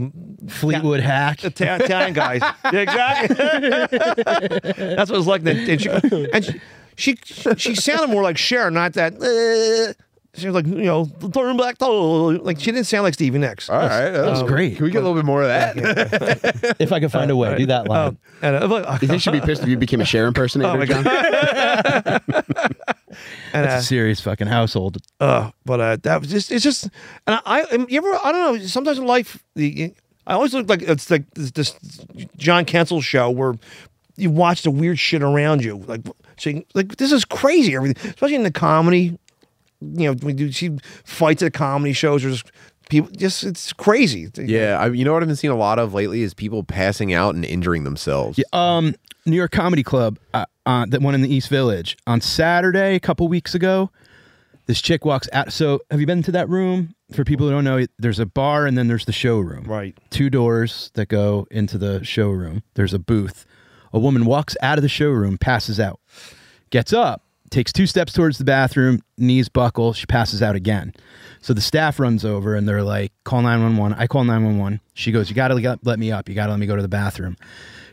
Fleetwood 0.49 1.01
Hack. 1.01 1.45
Ita- 1.45 1.85
Italian 1.85 2.12
guys. 2.14 2.43
Yeah, 2.72 2.80
exactly. 2.80 3.37
That's 4.97 5.11
what 5.11 5.16
it 5.16 5.18
was 5.18 5.26
like. 5.26 5.43
And 5.47 5.80
she, 5.80 5.89
and 5.89 6.61
she, 6.97 7.16
she, 7.24 7.55
she 7.57 7.74
sounded 7.74 8.11
more 8.11 8.22
like 8.22 8.37
Cher, 8.39 8.70
not 8.70 8.93
that. 8.95 9.14
Uh, 9.14 9.93
she 10.37 10.47
was 10.47 10.55
like, 10.55 10.66
you 10.66 10.82
know, 10.82 11.07
turn 11.32 11.57
back 11.57 11.78
to 11.78 11.87
like 11.87 12.59
she 12.59 12.72
didn't 12.72 12.87
sound 12.87 13.05
like 13.05 13.14
Stevie 13.14 13.39
Nicks. 13.39 13.68
All 13.70 13.76
right, 13.78 14.11
that 14.11 14.26
was 14.30 14.43
great. 14.43 14.76
Can 14.76 14.85
we 14.85 14.91
get 14.91 14.99
a 14.99 15.07
little 15.07 15.14
bit 15.14 15.24
more 15.24 15.43
of 15.43 15.49
that? 15.49 16.76
If 16.78 16.93
I 16.93 17.01
could 17.01 17.12
find 17.12 17.30
a 17.30 17.37
way, 17.37 17.57
do 17.57 17.66
that 17.66 17.89
line. 17.89 18.09
Um, 18.09 18.18
and 18.43 18.57
uh, 18.57 18.66
like, 18.68 19.03
You 19.03 19.09
think 19.09 19.22
she'd 19.22 19.32
be 19.32 19.41
pissed 19.41 19.62
if 19.62 19.68
you 19.68 19.76
became 19.76 20.01
a 20.01 20.05
Cher 20.05 20.26
impersonator, 20.26 20.70
Oh 20.72 20.76
my 20.76 20.87
John? 20.87 21.07
and, 23.53 23.64
That's 23.64 23.74
uh, 23.74 23.78
a 23.78 23.82
serious 23.82 24.20
fucking 24.20 24.47
household. 24.49 24.99
Uh, 25.20 25.51
but 25.64 25.80
uh, 25.80 25.97
that 26.03 26.20
was 26.20 26.30
just 26.30 26.51
it's 26.51 26.64
just 26.64 26.85
and 27.26 27.41
I, 27.47 27.62
I 27.62 27.87
you 27.89 27.99
ever 27.99 28.12
I 28.24 28.32
don't 28.32 28.59
know 28.59 28.66
sometimes 28.66 28.99
in 28.99 29.07
life 29.07 29.43
the 29.55 29.95
I 30.26 30.35
always 30.35 30.55
look 30.55 30.68
like 30.68 30.82
it's 30.82 31.11
like 31.11 31.28
this, 31.35 31.51
this 31.53 31.74
John 32.37 32.64
Kensil 32.64 33.01
show 33.03 33.30
where 33.30 33.55
you 34.16 34.30
watch 34.30 34.62
the 34.62 34.70
weird 34.70 34.99
shit 34.99 35.22
around 35.22 35.62
you 35.64 35.76
like 35.87 36.01
so 36.39 36.51
you- 36.51 36.64
like 36.74 36.97
this 36.97 37.12
is 37.12 37.24
crazy 37.24 37.74
everything 37.76 38.09
especially 38.11 38.35
in 38.37 38.43
the 38.43 38.51
comedy 38.51 39.18
you 39.93 40.11
know 40.11 40.16
we 40.22 40.32
do 40.32 40.51
see 40.51 40.76
fights 41.05 41.43
at 41.43 41.53
comedy 41.53 41.93
shows 41.93 42.24
or 42.24 42.30
just 42.30 42.51
people 42.89 43.11
just 43.12 43.45
it's 43.45 43.72
crazy 43.72 44.30
yeah, 44.37 44.78
I, 44.78 44.89
you 44.89 45.05
know 45.05 45.12
what 45.12 45.22
I've 45.22 45.28
been 45.28 45.37
seeing 45.37 45.53
a 45.53 45.57
lot 45.57 45.78
of 45.78 45.95
lately 45.95 46.22
is 46.22 46.35
people 46.35 46.64
passing 46.64 47.12
out 47.12 47.35
and 47.35 47.45
injuring 47.45 47.85
themselves. 47.85 48.39
Yeah, 48.39 48.45
um, 48.53 48.95
New 49.26 49.37
York 49.37 49.53
Comedy 49.53 49.82
Club, 49.82 50.18
uh, 50.35 50.45
uh, 50.66 50.87
that 50.89 51.01
one 51.01 51.14
in 51.14 51.22
the 51.22 51.35
East 51.35 51.49
Village, 51.49 51.97
on 52.07 52.20
Saturday 52.20 52.95
a 52.95 53.01
couple 53.01 53.26
weeks 53.28 53.55
ago. 53.55 53.91
This 54.66 54.80
chick 54.80 55.05
walks 55.05 55.28
out. 55.32 55.53
So, 55.53 55.80
have 55.91 56.01
you 56.01 56.07
been 56.07 56.22
to 56.22 56.32
that 56.32 56.49
room? 56.49 56.95
For 57.12 57.22
people 57.22 57.47
who 57.47 57.53
don't 57.53 57.64
know, 57.64 57.85
there's 57.99 58.18
a 58.18 58.24
bar 58.24 58.66
and 58.66 58.78
then 58.78 58.89
there's 58.89 59.05
the 59.05 59.12
showroom. 59.12 59.64
Right. 59.64 59.97
Two 60.09 60.30
doors 60.30 60.91
that 60.95 61.09
go 61.09 61.47
into 61.51 61.76
the 61.76 62.03
showroom. 62.03 62.62
There's 62.74 62.95
a 62.95 62.99
booth. 62.99 63.45
A 63.93 63.99
woman 63.99 64.24
walks 64.24 64.57
out 64.62 64.78
of 64.78 64.82
the 64.82 64.89
showroom, 64.89 65.37
passes 65.37 65.78
out, 65.78 66.01
gets 66.70 66.93
up, 66.95 67.22
takes 67.51 67.72
two 67.72 67.86
steps 67.86 68.12
towards 68.12 68.38
the 68.38 68.45
bathroom, 68.45 69.01
knees 69.18 69.49
buckle, 69.49 69.92
she 69.92 70.07
passes 70.07 70.42
out 70.42 70.57
again. 70.57 70.92
So 71.40 71.53
the 71.53 71.61
staff 71.61 72.01
runs 72.01 72.24
over 72.24 72.55
and 72.55 72.68
they're 72.68 72.82
like, 72.82 73.12
call 73.24 73.42
911. 73.42 73.97
I 73.99 74.07
call 74.07 74.24
911. 74.24 74.80
She 74.95 75.12
goes, 75.12 75.28
You 75.28 75.36
got 75.36 75.49
to 75.49 75.78
let 75.82 75.99
me 75.99 76.11
up. 76.11 76.28
You 76.28 76.34
got 76.34 76.47
to 76.47 76.53
let 76.53 76.59
me 76.59 76.66
go 76.66 76.76
to 76.76 76.82
the 76.82 76.88
bathroom. 76.88 77.36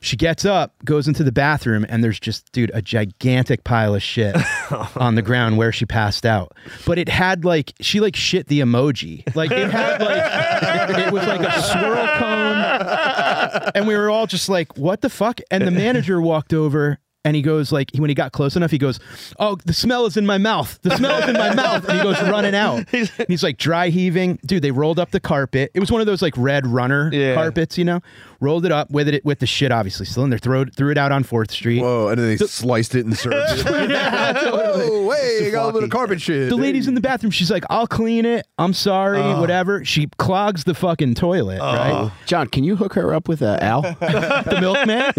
She 0.04 0.16
gets 0.16 0.46
up, 0.46 0.74
goes 0.84 1.08
into 1.08 1.24
the 1.24 1.32
bathroom, 1.32 1.86
and 1.88 2.04
there's 2.04 2.20
just, 2.20 2.52
dude, 2.54 2.72
a 2.74 2.82
gigantic 2.82 3.64
pile 3.64 3.94
of 3.94 4.02
shit 4.02 4.36
on 4.96 5.14
the 5.14 5.22
ground 5.22 5.58
where 5.58 5.72
she 5.72 5.86
passed 5.86 6.26
out. 6.26 6.54
But 6.88 6.98
it 6.98 7.08
had 7.08 7.46
like, 7.46 7.74
she 7.82 8.00
like 8.00 8.16
shit 8.16 8.48
the 8.48 8.62
emoji. 8.62 9.36
Like 9.36 9.52
it 9.52 9.70
had 9.70 10.02
like, 10.02 11.08
it 11.08 11.14
was 11.14 11.28
like 11.28 11.42
a 11.42 11.62
swirl 11.62 12.08
cone. 12.18 13.72
And 13.76 13.88
we 13.88 13.96
were 13.96 14.10
all 14.10 14.26
just 14.26 14.50
like, 14.50 14.76
what 14.76 15.02
the 15.02 15.10
fuck? 15.10 15.40
And 15.52 15.68
the 15.68 15.72
manager 15.72 16.20
walked 16.20 16.54
over 16.54 17.00
and 17.24 17.36
he 17.36 17.42
goes 17.42 17.72
like 17.72 17.92
when 17.96 18.10
he 18.10 18.14
got 18.16 18.32
close 18.32 18.56
enough, 18.56 18.72
he 18.72 18.78
goes, 18.78 19.00
"Oh, 19.40 19.58
the 19.66 19.74
smell 19.74 20.06
is 20.06 20.18
in 20.18 20.26
my 20.26 20.38
mouth. 20.38 20.80
The 20.82 20.96
smell 20.98 21.22
is 21.22 21.30
in 21.30 21.34
my 21.34 21.54
mouth." 21.54 21.88
And 21.88 21.98
he 21.98 22.04
goes 22.04 22.20
running 22.24 22.56
out. 22.56 22.86
And 22.94 23.10
he's 23.28 23.44
like 23.44 23.58
dry 23.58 23.90
heaving, 23.90 24.40
dude. 24.46 24.62
They 24.64 24.72
rolled 24.72 25.00
up 25.00 25.12
the 25.12 25.20
carpet. 25.20 25.72
It 25.74 25.80
was 25.80 25.92
one 25.92 26.02
of 26.02 26.08
those 26.08 26.22
like 26.22 26.34
red 26.38 26.66
runner 26.66 27.10
Yeah. 27.14 27.36
carpets, 27.36 27.78
you 27.78 27.86
know. 27.86 28.02
Rolled 28.42 28.66
it 28.66 28.72
up 28.72 28.90
with 28.90 29.08
it 29.08 29.24
with 29.24 29.38
the 29.38 29.46
shit 29.46 29.72
obviously 29.72 30.06
still 30.08 30.24
in 30.24 30.32
there. 30.32 30.40
Threw 30.40 30.62
it, 30.62 30.76
threw 30.76 30.90
it 30.92 30.98
out 30.98 31.12
on 31.12 31.24
Fourth 31.24 31.52
Street. 31.52 31.80
Whoa, 31.80 32.08
and 32.08 32.18
then 32.20 32.28
they 32.28 32.38
sliced 32.38 32.96
it 32.96 33.06
and 33.06 33.16
served 33.16 33.36
it. 33.60 33.66
oh, 33.68 35.12
hey, 35.12 35.46
you 35.46 35.52
got 35.52 35.64
a 35.64 35.66
little 35.68 35.80
bit 35.80 35.84
of 35.86 35.92
carpet 35.92 36.20
shit. 36.20 36.50
The 36.50 36.56
lady's 36.56 36.88
in 36.88 36.96
the 36.96 37.02
bathroom. 37.02 37.30
She's 37.30 37.52
like, 37.52 37.64
"I'll 37.70 37.86
clean 37.86 38.26
it. 38.26 38.48
I'm 38.58 38.74
sorry, 38.74 39.20
Oh. 39.20 39.40
whatever." 39.40 39.86
She 39.86 40.08
clogs 40.18 40.64
the 40.64 40.74
fucking 40.74 41.14
toilet, 41.14 41.60
right? 41.60 42.12
John, 42.26 42.48
can 42.48 42.64
you 42.64 42.76
hook 42.76 42.94
her 42.94 43.14
up 43.14 43.28
with 43.28 43.44
uh, 43.44 43.60
Al? 43.62 43.82
the 44.00 44.58
milkman. 44.60 45.14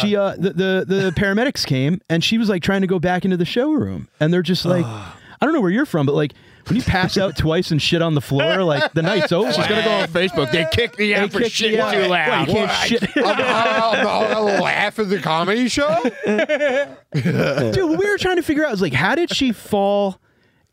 she 0.00 0.16
uh 0.16 0.34
the, 0.38 0.52
the 0.52 0.84
the 0.86 1.12
paramedics 1.16 1.66
came 1.66 2.00
and 2.08 2.22
she 2.22 2.38
was 2.38 2.48
like 2.48 2.62
trying 2.62 2.80
to 2.82 2.86
go 2.86 2.98
back 2.98 3.24
into 3.24 3.36
the 3.36 3.44
showroom 3.44 4.08
and 4.20 4.32
they're 4.32 4.42
just 4.42 4.64
like 4.64 4.84
I 5.42 5.44
don't 5.44 5.52
know 5.54 5.60
where 5.60 5.70
you're 5.70 5.86
from 5.86 6.06
but 6.06 6.14
like 6.14 6.34
when 6.66 6.76
you 6.76 6.82
pass 6.82 7.18
out 7.18 7.36
twice 7.36 7.70
and 7.70 7.80
shit 7.80 8.02
on 8.02 8.14
the 8.14 8.20
floor 8.20 8.62
like 8.64 8.92
the 8.92 9.02
night's 9.02 9.32
over. 9.32 9.52
She's 9.52 9.66
gonna 9.66 9.82
go 9.82 9.90
on 9.90 10.08
Facebook. 10.08 10.50
They 10.52 10.66
kicked 10.72 10.98
me 10.98 11.12
They 11.12 11.28
kicked 11.28 11.60
me 11.60 11.78
out. 11.78 12.08
What, 12.08 12.48
you 12.48 12.54
can't 12.54 12.72
shit. 12.88 13.16
I'll 13.16 14.44
laugh 14.62 14.98
at 14.98 15.08
the 15.08 15.18
comedy 15.18 15.68
show. 15.68 16.02
Dude, 17.72 17.90
what 17.90 17.98
we 17.98 18.08
were 18.08 18.18
trying 18.18 18.36
to 18.36 18.42
figure 18.42 18.64
out 18.64 18.72
is 18.72 18.82
like 18.82 18.92
how 18.92 19.14
did 19.14 19.34
she 19.34 19.52
fall 19.52 20.18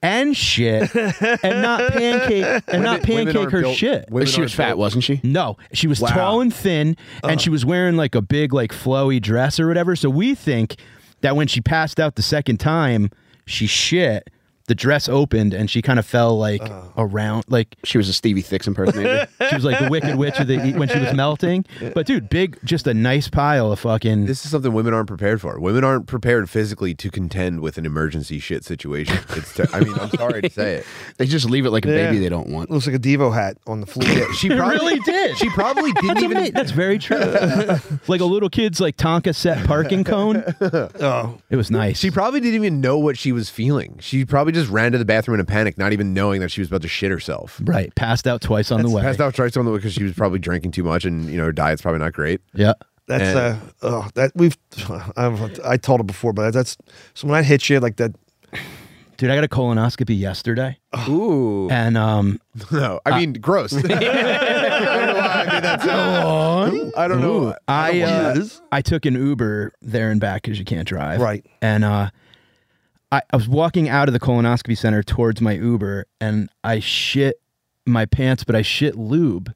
and 0.02 0.36
shit 0.36 0.94
and 0.96 1.62
not 1.62 1.92
pancake 1.92 2.64
and 2.68 2.84
not 2.84 3.02
Women- 3.08 3.28
women 3.28 3.34
pancake 3.34 3.52
her 3.52 3.62
built- 3.62 3.76
shit. 3.76 4.10
she 4.28 4.42
was 4.42 4.54
fat, 4.54 4.70
built- 4.70 4.80
wasn't 4.80 5.04
she? 5.04 5.20
No, 5.24 5.58
she 5.74 5.88
was 5.88 6.00
tall 6.00 6.42
and 6.42 6.54
thin, 6.54 6.96
and 7.24 7.42
she 7.42 7.50
uh-huh. 7.50 7.52
was 7.52 7.66
wearing 7.66 7.98
like 7.98 8.16
a 8.16 8.22
big, 8.22 8.54
like 8.54 8.72
flowy 8.72 9.22
dress 9.22 9.60
or 9.60 9.68
whatever. 9.68 9.96
So 9.96 10.10
we 10.10 10.36
think 10.36 10.78
that 11.22 11.36
when 11.36 11.48
she 11.48 11.62
passed 11.62 12.00
out 12.00 12.16
the 12.16 12.22
second 12.22 12.60
time, 12.60 13.10
she 13.46 13.68
shit. 13.68 14.30
The 14.70 14.76
dress 14.76 15.10
opened 15.10 15.56
and 15.56 15.68
she 15.68 15.82
kind 15.82 15.98
of 15.98 16.06
fell 16.06 16.38
like 16.38 16.62
oh. 16.62 16.94
around, 16.96 17.46
like 17.48 17.76
She 17.84 17.98
was 17.98 18.08
a 18.08 18.14
Stevie 18.14 18.44
Thicks 18.44 18.68
impersonator. 18.68 19.28
she 19.50 19.56
was 19.56 19.66
like 19.66 19.80
the 19.80 19.90
Wicked 19.90 20.16
Witch 20.16 20.40
of 20.40 20.46
the 20.46 20.60
when 20.74 20.88
she 20.88 21.00
was 21.00 21.12
melting. 21.16 21.66
But 21.96 22.06
dude, 22.06 22.30
big, 22.30 22.60
just 22.64 22.86
a 22.86 22.94
nice 22.94 23.28
pile 23.30 23.72
of 23.72 23.80
fucking. 23.80 24.28
This 24.28 24.46
is 24.46 24.52
something 24.52 24.72
women 24.72 24.94
aren't 24.94 25.08
prepared 25.08 25.42
for. 25.42 25.60
Women 25.60 25.84
aren't 25.84 26.06
prepared 26.06 26.52
physically 26.52 26.94
to 26.94 27.10
contend 27.10 27.62
with 27.62 27.80
an 27.80 27.88
emergency 27.88 28.38
shit 28.38 28.64
situation. 28.64 29.18
It's. 29.30 29.56
Ter- 29.56 29.66
I 29.74 29.80
mean, 29.80 29.96
I'm 29.96 30.12
sorry 30.12 30.44
to 30.44 30.50
say 30.52 30.76
it. 30.76 30.86
they 31.18 31.26
just 31.26 31.50
leave 31.50 31.66
it 31.66 31.72
like 31.72 31.86
a 31.86 31.90
Yeah. 31.90 32.12
baby 32.12 32.20
they 32.20 32.30
don't 32.30 32.50
want. 32.50 32.70
looks 32.70 32.86
like 32.86 32.96
a 32.96 33.00
Devo 33.00 33.34
hat 33.34 33.58
on 33.66 33.82
the 33.82 33.88
floor. 33.88 34.32
She 34.34 34.50
probably 34.50 34.76
really 34.78 35.00
did. 35.00 35.36
She 35.40 35.50
probably 35.50 35.92
didn't 35.94 36.08
That's, 36.10 36.24
even. 36.24 36.38
ama- 36.38 36.52
that's 36.52 36.72
very 36.72 37.00
true. 37.00 37.18
like 38.08 38.22
a 38.22 38.26
little 38.26 38.52
kid's 38.52 38.80
like 38.80 38.98
Tonka 38.98 39.34
set 39.34 39.66
parking 39.66 40.04
cone. 40.04 40.44
oh, 40.62 41.40
It 41.50 41.56
was 41.56 41.72
nice. 41.72 41.98
She 41.98 42.12
probably 42.12 42.40
didn't 42.40 42.56
even 42.56 42.82
know 42.82 43.00
what 43.00 43.18
she 43.18 43.32
was 43.32 43.50
feeling. 43.50 43.98
She 44.00 44.26
probably 44.26 44.54
just 44.60 44.72
ran 44.72 44.92
to 44.92 44.98
the 44.98 45.06
bathroom 45.06 45.36
in 45.36 45.40
a 45.42 45.46
panic, 45.46 45.78
not 45.78 45.94
even 45.94 46.14
knowing 46.14 46.42
that 46.42 46.50
she 46.52 46.62
was 46.62 46.68
about 46.68 46.82
to 46.84 46.88
shit 46.88 47.12
herself. 47.12 47.60
right, 47.64 47.94
passed 47.96 48.28
out 48.28 48.42
twice 48.42 48.72
on 48.72 48.82
the 48.82 48.90
way. 48.90 49.02
Passed 49.02 49.20
out 49.22 49.34
twice 49.36 49.56
on 49.58 49.66
the 49.66 49.72
way 49.72 49.78
because 49.78 49.94
she 49.94 50.04
was 50.04 50.14
probably 50.14 50.40
drinking 50.40 50.72
too 50.72 50.84
much, 50.84 51.06
and 51.06 51.26
you 51.30 51.38
know 51.38 51.46
her 51.46 51.52
diet's 51.52 51.82
probably 51.82 52.00
not 52.00 52.14
great. 52.14 52.42
Yeah. 52.54 52.74
that's 53.08 53.24
And- 53.24 53.38
uh, 53.38 53.56
oh, 53.82 54.10
that 54.16 54.32
we've. 54.36 54.58
I've, 55.18 55.60
I 55.66 55.78
told 55.78 56.00
it 56.02 56.08
before, 56.08 56.34
but 56.34 56.52
that's 56.52 56.78
so 57.14 57.28
when 57.28 57.38
I 57.38 57.44
hit 57.44 57.70
you 57.70 57.80
like 57.80 57.96
that. 57.98 58.14
Dude, 59.18 59.30
I 59.30 59.36
got 59.36 59.44
a 59.44 59.50
colonoscopy 59.50 60.18
yesterday. 60.18 60.78
Ooh, 61.10 61.70
And 61.70 61.98
um 61.98 62.40
no, 62.72 63.02
I 63.06 63.20
mean 63.20 63.34
gross. 63.34 63.74
I 63.86 63.88
don't 63.88 64.00
know 64.00 65.14
why 65.20 65.44
I 65.46 65.54
made 65.54 65.64
that 65.64 65.82
sound. 65.82 66.94
I 66.96 67.08
don't 67.10 67.22
know. 67.22 67.54
I 67.68 68.02
uh, 68.02 68.46
I 68.72 68.82
took 68.82 69.06
an 69.06 69.16
Uber 69.16 69.74
there 69.82 70.10
and 70.12 70.22
back 70.22 70.44
because 70.44 70.58
you 70.58 70.64
can't 70.64 70.88
drive. 70.88 71.20
Right. 71.20 71.46
And 71.62 71.84
uh, 71.84 72.12
I, 73.12 73.22
I 73.32 73.36
was 73.36 73.48
walking 73.48 73.90
out 73.90 74.08
of 74.08 74.14
the 74.14 74.20
colonoscopy 74.20 74.78
center 74.78 75.04
towards 75.04 75.42
my 75.42 75.54
Uber, 75.54 76.06
and 76.22 76.50
I 76.64 76.80
shit 76.80 77.42
my 77.86 78.06
pants, 78.06 78.44
but 78.44 78.56
I 78.56 78.62
shit 78.62 78.96
lube. 78.96 79.54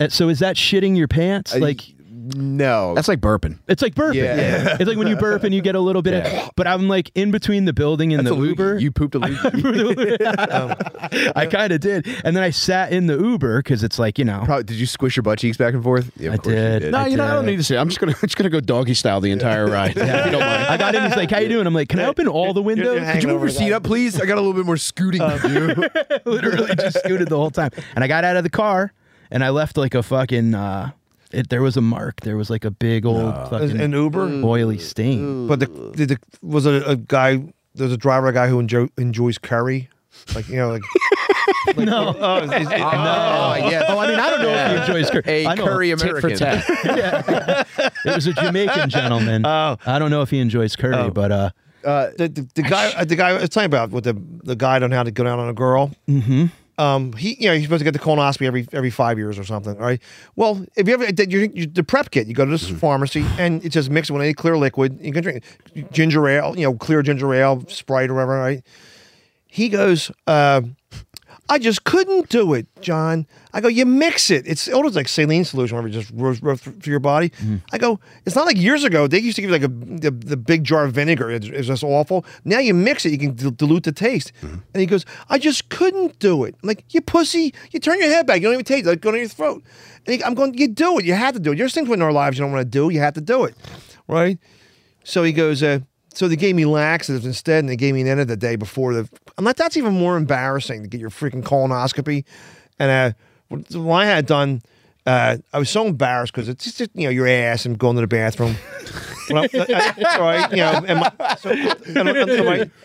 And 0.00 0.12
so 0.12 0.28
is 0.28 0.40
that 0.40 0.56
shitting 0.56 0.96
your 0.96 1.08
pants? 1.08 1.54
Like 1.54 1.93
no. 2.34 2.94
That's 2.94 3.08
like 3.08 3.20
burping. 3.20 3.58
it's 3.68 3.82
like 3.82 3.94
burping. 3.94 4.14
Yeah. 4.14 4.76
It's 4.80 4.88
like 4.88 4.98
when 4.98 5.06
you 5.08 5.16
burp 5.16 5.44
and 5.44 5.54
you 5.54 5.62
get 5.62 5.74
a 5.74 5.80
little 5.80 6.02
bit 6.02 6.26
of 6.26 6.50
but 6.56 6.66
I'm 6.66 6.88
like 6.88 7.10
in 7.14 7.30
between 7.30 7.64
the 7.64 7.72
building 7.72 8.12
and 8.12 8.26
That's 8.26 8.36
the. 8.36 8.42
Uber. 8.42 8.78
You 8.78 8.90
pooped 8.90 9.14
a 9.14 9.20
loogie. 9.20 11.32
I 11.36 11.46
kind 11.46 11.72
of 11.72 11.80
did. 11.80 12.06
And 12.24 12.36
then 12.36 12.42
I 12.42 12.50
sat 12.50 12.92
in 12.92 13.06
the 13.06 13.16
Uber 13.18 13.62
because 13.62 13.82
it's 13.84 13.98
like, 13.98 14.18
you 14.18 14.24
know, 14.24 14.42
Probably, 14.44 14.64
did 14.64 14.76
you 14.76 14.86
squish 14.86 15.16
your 15.16 15.22
butt 15.22 15.38
cheeks 15.38 15.56
back 15.56 15.74
and 15.74 15.82
forth? 15.82 16.10
Yeah, 16.16 16.28
of 16.28 16.34
I 16.34 16.36
course 16.38 16.54
you 16.54 16.60
did. 16.60 16.78
did. 16.80 16.92
No, 16.92 16.98
I 16.98 17.06
you 17.08 17.16
know, 17.16 17.24
I 17.26 17.32
don't 17.34 17.46
need 17.46 17.56
to 17.56 17.64
say. 17.64 17.76
I'm 17.76 17.88
just 17.88 18.00
gonna 18.00 18.14
just 18.14 18.36
gonna 18.36 18.50
go 18.50 18.60
doggy 18.60 18.94
style 18.94 19.20
the 19.20 19.30
entire 19.30 19.66
ride. 19.66 19.96
If 19.96 20.26
you 20.26 20.32
don't. 20.32 20.42
I 20.42 20.76
got 20.76 20.94
in. 20.94 21.04
He's 21.04 21.16
like, 21.16 21.30
"How 21.30 21.38
you 21.40 21.48
doing?" 21.48 21.66
I'm 21.66 21.74
like, 21.74 21.88
"Can 21.88 22.00
I 22.00 22.06
open 22.06 22.28
all 22.28 22.52
the 22.52 22.62
windows?" 22.62 22.98
hanging 23.00 23.12
Could 23.14 23.22
you 23.22 23.28
move 23.28 23.36
over 23.36 23.46
your 23.46 23.54
seat 23.54 23.70
that. 23.70 23.76
up, 23.76 23.82
please? 23.84 24.20
I 24.20 24.26
got 24.26 24.38
a 24.38 24.40
little 24.40 24.54
bit 24.54 24.66
more 24.66 24.76
scooting 24.76 25.20
to 25.20 25.90
do. 26.24 26.30
Literally 26.30 26.74
just 26.76 26.98
scooted 27.00 27.28
the 27.28 27.36
whole 27.36 27.50
time. 27.50 27.70
And 27.94 28.04
I 28.04 28.08
got 28.08 28.24
out 28.24 28.36
of 28.36 28.44
the 28.44 28.50
car 28.50 28.92
and 29.30 29.44
I 29.44 29.50
left 29.50 29.76
like 29.76 29.94
a 29.94 30.02
fucking. 30.02 30.54
uh 30.54 30.90
it, 31.34 31.48
There 31.50 31.62
was 31.62 31.76
a 31.76 31.80
mark. 31.80 32.20
There 32.22 32.36
was 32.36 32.50
like 32.50 32.64
a 32.64 32.70
big 32.70 33.04
old 33.06 33.34
fucking 33.50 33.80
An 33.80 33.92
Uber, 33.92 34.42
oily 34.44 34.78
stain. 34.78 35.46
but 35.46 35.60
the, 35.60 35.66
did 35.94 36.08
the 36.10 36.18
was 36.42 36.66
a, 36.66 36.82
a 36.86 36.96
guy. 36.96 37.42
There's 37.74 37.92
a 37.92 37.96
driver, 37.96 38.28
a 38.28 38.32
guy 38.32 38.46
who 38.48 38.60
enjoy, 38.60 38.86
enjoys 38.98 39.36
curry, 39.38 39.88
like 40.34 40.48
you 40.48 40.56
know, 40.56 40.70
like. 40.70 40.82
like 41.66 41.76
No. 41.78 42.14
Oh, 42.18 42.36
is- 42.38 42.50
is- 42.50 42.68
Oh, 42.68 43.54
yes. 43.70 43.84
Oh, 43.88 43.98
I 43.98 44.06
mean, 44.08 44.18
I 44.18 44.30
don't 44.30 44.42
know 44.42 44.50
if 44.54 44.70
he 44.70 44.76
enjoys 44.92 45.10
curry. 45.10 45.22
A 45.26 45.46
I 45.46 45.54
know 45.54 45.64
curry 45.64 45.88
Tit 45.90 46.00
for 46.00 46.06
American. 46.18 46.38
tat. 46.38 47.66
It 48.06 48.14
was 48.14 48.26
a 48.26 48.32
Jamaican 48.34 48.90
gentleman. 48.90 49.44
Oh. 49.46 49.76
I 49.86 49.98
don't 49.98 50.10
know 50.10 50.22
if 50.22 50.30
he 50.30 50.38
enjoys 50.38 50.76
curry, 50.76 50.94
Oh. 50.94 51.10
but 51.10 51.32
uh, 51.32 51.50
Uh, 51.84 52.10
the, 52.16 52.28
the, 52.28 52.48
the 52.54 52.62
guy, 52.62 52.92
uh, 52.92 53.04
the 53.04 53.16
guy 53.16 53.30
I 53.30 53.32
was 53.40 53.48
telling 53.50 53.64
you 53.70 53.76
about 53.76 53.90
with 53.90 54.04
the 54.04 54.14
the 54.44 54.56
guide 54.56 54.82
on 54.82 54.90
how 54.90 55.02
to 55.02 55.10
go 55.10 55.24
down 55.24 55.38
on 55.38 55.48
a 55.48 55.52
girl. 55.54 55.90
mhm. 56.08 56.50
Um, 56.76 57.12
he, 57.12 57.36
you 57.40 57.48
know, 57.48 57.54
he's 57.54 57.64
supposed 57.64 57.80
to 57.80 57.84
get 57.84 57.92
the 57.92 57.98
colonoscopy 57.98 58.46
every 58.46 58.66
every 58.72 58.90
five 58.90 59.18
years 59.18 59.38
or 59.38 59.44
something. 59.44 59.76
All 59.76 59.86
right. 59.86 60.02
Well, 60.36 60.64
if 60.76 60.88
you 60.88 60.94
ever 60.94 61.10
did 61.12 61.32
your, 61.32 61.44
your, 61.44 61.66
the 61.66 61.84
prep 61.84 62.10
kit, 62.10 62.26
you 62.26 62.34
go 62.34 62.44
to 62.44 62.50
this 62.50 62.68
pharmacy 62.68 63.24
and 63.38 63.64
it 63.64 63.72
says 63.72 63.88
mix 63.88 64.10
it 64.10 64.12
with 64.12 64.22
any 64.22 64.34
clear 64.34 64.56
liquid. 64.56 64.98
You 65.00 65.12
can 65.12 65.22
drink 65.22 65.44
ginger 65.92 66.28
ale, 66.28 66.54
you 66.56 66.64
know, 66.64 66.74
clear 66.74 67.02
ginger 67.02 67.32
ale, 67.32 67.64
Sprite 67.68 68.10
or 68.10 68.14
whatever. 68.14 68.38
Right. 68.38 68.64
He 69.46 69.68
goes, 69.68 70.10
uh, 70.26 70.62
I 71.48 71.58
just 71.58 71.84
couldn't 71.84 72.30
do 72.30 72.54
it, 72.54 72.66
John. 72.80 73.26
I 73.52 73.60
go, 73.60 73.68
you 73.68 73.84
mix 73.84 74.30
it. 74.30 74.46
It's 74.46 74.66
almost 74.68 74.96
like 74.96 75.08
saline 75.08 75.44
solution, 75.44 75.76
where 75.76 75.86
it 75.86 75.90
just 75.90 76.10
rubs 76.14 76.62
through 76.62 76.90
your 76.90 77.00
body. 77.00 77.32
I 77.70 77.76
go, 77.78 78.00
it's 78.24 78.34
not 78.34 78.46
like 78.46 78.56
years 78.56 78.82
ago. 78.82 79.06
They 79.06 79.18
used 79.18 79.36
to 79.36 79.42
give 79.42 79.50
you 79.50 79.56
like 79.58 79.62
a 79.62 79.68
the, 79.68 80.10
the 80.10 80.36
big 80.38 80.64
jar 80.64 80.84
of 80.84 80.92
vinegar. 80.94 81.30
It's, 81.30 81.46
it's 81.46 81.66
just 81.66 81.84
awful. 81.84 82.24
Now 82.44 82.60
you 82.60 82.72
mix 82.72 83.04
it, 83.04 83.10
you 83.12 83.18
can 83.18 83.34
dil- 83.34 83.50
dilute 83.50 83.82
the 83.84 83.92
taste. 83.92 84.32
And 84.42 84.62
he 84.74 84.86
goes, 84.86 85.04
I 85.28 85.38
just 85.38 85.68
couldn't 85.68 86.18
do 86.18 86.44
it. 86.44 86.54
I'm 86.62 86.66
like, 86.66 86.84
you 86.94 87.02
pussy, 87.02 87.52
you 87.72 87.78
turn 87.78 87.98
your 87.98 88.08
head 88.08 88.26
back. 88.26 88.36
You 88.36 88.44
don't 88.44 88.54
even 88.54 88.64
taste 88.64 88.86
it. 88.86 88.90
Like, 88.90 89.00
go 89.02 89.10
down 89.10 89.20
your 89.20 89.28
throat. 89.28 89.62
And 90.06 90.14
he, 90.14 90.24
I'm 90.24 90.34
going, 90.34 90.54
you 90.54 90.68
do 90.68 90.98
it. 90.98 91.04
You 91.04 91.12
have 91.12 91.34
to 91.34 91.40
do 91.40 91.52
it. 91.52 91.56
There's 91.56 91.74
things 91.74 91.90
in 91.90 92.00
our 92.00 92.12
lives 92.12 92.38
you 92.38 92.44
don't 92.44 92.52
want 92.52 92.62
to 92.64 92.70
do. 92.70 92.88
You 92.88 93.00
have 93.00 93.14
to 93.14 93.20
do 93.20 93.44
it. 93.44 93.54
Right? 94.08 94.38
So 95.04 95.22
he 95.22 95.32
goes, 95.32 95.62
uh, 95.62 95.80
so 96.14 96.28
they 96.28 96.36
gave 96.36 96.54
me 96.54 96.64
laxatives 96.64 97.26
instead, 97.26 97.60
and 97.60 97.68
they 97.68 97.76
gave 97.76 97.94
me 97.94 98.00
an 98.00 98.08
end 98.08 98.20
of 98.20 98.28
the 98.28 98.36
day 98.36 98.56
before 98.56 98.94
the. 98.94 99.08
I'm 99.36 99.44
like, 99.44 99.56
that's 99.56 99.76
even 99.76 99.94
more 99.94 100.16
embarrassing 100.16 100.82
to 100.82 100.88
get 100.88 101.00
your 101.00 101.10
freaking 101.10 101.42
colonoscopy. 101.42 102.24
And 102.78 103.16
uh, 103.50 103.90
I 103.90 104.06
had 104.06 104.26
done, 104.26 104.62
uh, 105.06 105.38
I 105.52 105.58
was 105.58 105.70
so 105.70 105.86
embarrassed 105.86 106.32
because 106.32 106.48
it's 106.48 106.64
just 106.64 106.90
you 106.94 107.04
know 107.04 107.10
your 107.10 107.26
ass 107.26 107.66
and 107.66 107.78
going 107.78 107.96
to 107.96 108.00
the 108.00 108.06
bathroom. 108.06 108.56
Right, 109.30 109.50
you 110.50 110.58
know, 110.58 110.84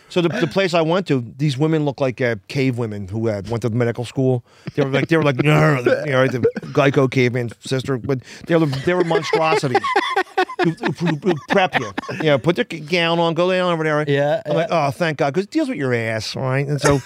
so, 0.08 0.22
the, 0.22 0.50
place 0.50 0.74
I 0.74 0.80
went 0.80 1.06
to, 1.08 1.20
these 1.36 1.58
women 1.58 1.84
look 1.84 2.00
like 2.00 2.22
uh, 2.22 2.38
cave 2.48 2.78
women 2.78 3.10
who 3.10 3.28
uh, 3.28 3.42
went 3.50 3.64
to 3.64 3.70
medical 3.72 4.06
school. 4.06 4.46
They 4.74 4.86
were 4.86 4.90
like 4.90 5.10
they 5.10 5.18
were 5.18 5.24
like 5.24 5.36
you 5.36 5.44
know 5.44 5.82
the 5.84 6.50
Geico 6.68 7.12
caveman 7.12 7.50
sister, 7.60 7.98
but 7.98 8.22
they 8.48 8.56
were 8.56 8.68
they 8.68 8.94
were 8.94 9.04
monstrosities 9.04 9.84
prep 11.50 11.80
you. 11.80 11.94
You 12.18 12.24
know, 12.24 12.38
put 12.40 12.58
your 12.58 12.66
gown 12.66 13.20
on, 13.20 13.34
go 13.34 13.52
down 13.52 13.72
over 13.72 13.84
there. 13.84 14.04
Yeah, 14.08 14.42
I'm 14.46 14.56
like, 14.56 14.68
oh, 14.70 14.92
thank 14.92 15.18
God, 15.18 15.34
because 15.34 15.46
it 15.46 15.52
deals 15.52 15.70
with 15.70 15.78
your 15.78 15.94
ass, 15.94 16.36
right? 16.36 16.68
And 16.68 16.82
so, 16.82 17.00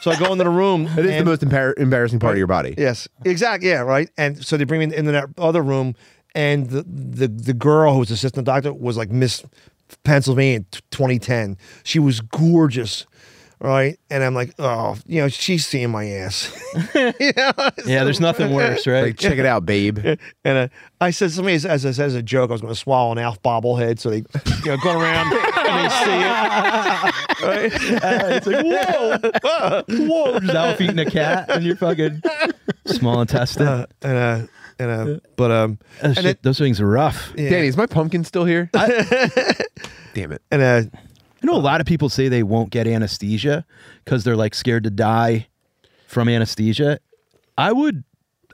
so 0.00 0.10
I 0.10 0.18
go 0.18 0.32
into 0.32 0.44
the 0.44 0.50
room. 0.50 0.86
It 0.86 1.06
is 1.06 1.18
the 1.18 1.24
most 1.24 1.42
embar- 1.42 1.78
embarrassing 1.78 2.18
part 2.18 2.32
of 2.32 2.38
your 2.38 2.46
body. 2.46 2.74
Yes, 2.76 3.08
exactly. 3.24 3.68
Yeah, 3.68 3.80
right. 3.80 4.10
And 4.16 4.44
so 4.44 4.56
they 4.56 4.64
bring 4.64 4.80
me 4.80 4.84
in, 4.86 4.92
into 4.92 5.12
that 5.12 5.28
other 5.38 5.62
room, 5.62 5.94
and 6.34 6.68
the 6.70 6.82
the 6.82 7.28
the 7.28 7.54
girl 7.54 7.92
who 7.92 8.00
was 8.00 8.10
assistant 8.10 8.46
doctor 8.46 8.72
was 8.72 8.96
like 8.96 9.10
Miss 9.10 9.44
Pennsylvania 10.04 10.64
2010. 10.90 11.56
She 11.84 11.98
was 11.98 12.20
gorgeous. 12.20 13.06
Right, 13.62 13.98
and 14.08 14.24
I'm 14.24 14.34
like, 14.34 14.54
oh, 14.58 14.96
you 15.06 15.20
know, 15.20 15.28
she's 15.28 15.66
seeing 15.66 15.90
my 15.90 16.06
ass. 16.08 16.50
You 16.94 17.32
know? 17.36 17.52
yeah, 17.84 18.04
there's 18.04 18.20
nothing 18.20 18.52
worse, 18.54 18.86
right? 18.86 19.02
Like, 19.02 19.18
check 19.18 19.36
it 19.38 19.44
out, 19.44 19.66
babe. 19.66 19.98
And 20.44 20.58
uh, 20.58 20.68
I 21.00 21.10
said, 21.10 21.30
somebody 21.30 21.56
as, 21.56 21.66
as 21.66 21.84
I 21.84 21.90
said 21.90 22.06
as 22.06 22.14
a 22.14 22.22
joke, 22.22 22.48
I 22.50 22.54
was 22.54 22.62
going 22.62 22.72
to 22.72 22.78
swallow 22.78 23.12
an 23.12 23.18
Alf 23.18 23.42
bobblehead, 23.42 23.98
so 23.98 24.08
they, 24.08 24.18
you 24.18 24.24
know, 24.64 24.76
go 24.78 24.98
around 24.98 25.32
and 25.32 25.84
they 25.84 25.88
see 25.90 26.20
it. 26.20 27.42
Right? 27.42 27.72
it's 28.32 28.46
like, 28.46 28.64
whoa, 28.64 30.06
whoa, 30.06 30.40
just 30.40 30.54
Alf 30.54 30.80
eating 30.80 30.98
a 30.98 31.10
cat 31.10 31.50
and 31.50 31.62
you're 31.64 31.76
fucking 31.76 32.22
small 32.86 33.20
intestine. 33.20 33.66
Uh, 33.68 33.86
and 34.02 34.16
uh, 34.16 34.46
and 34.78 34.90
uh, 34.90 35.20
but 35.36 35.50
um, 35.50 35.78
Oh, 36.02 36.06
and 36.06 36.14
shit, 36.16 36.24
it, 36.24 36.42
those 36.42 36.58
things 36.58 36.80
are 36.80 36.86
rough. 36.86 37.32
yeah. 37.36 37.50
Danny, 37.50 37.66
is 37.66 37.76
my 37.76 37.86
pumpkin 37.86 38.24
still 38.24 38.44
here? 38.46 38.70
Damn 38.72 40.32
it. 40.32 40.42
and 40.50 40.62
uh, 40.62 40.82
I 41.42 41.46
know 41.46 41.54
a 41.54 41.58
lot 41.58 41.80
of 41.80 41.86
people 41.86 42.08
say 42.08 42.28
they 42.28 42.42
won't 42.42 42.70
get 42.70 42.86
anesthesia 42.86 43.64
because 44.04 44.24
they're 44.24 44.36
like 44.36 44.54
scared 44.54 44.84
to 44.84 44.90
die 44.90 45.48
from 46.06 46.28
anesthesia. 46.28 46.98
I 47.56 47.72
would, 47.72 48.04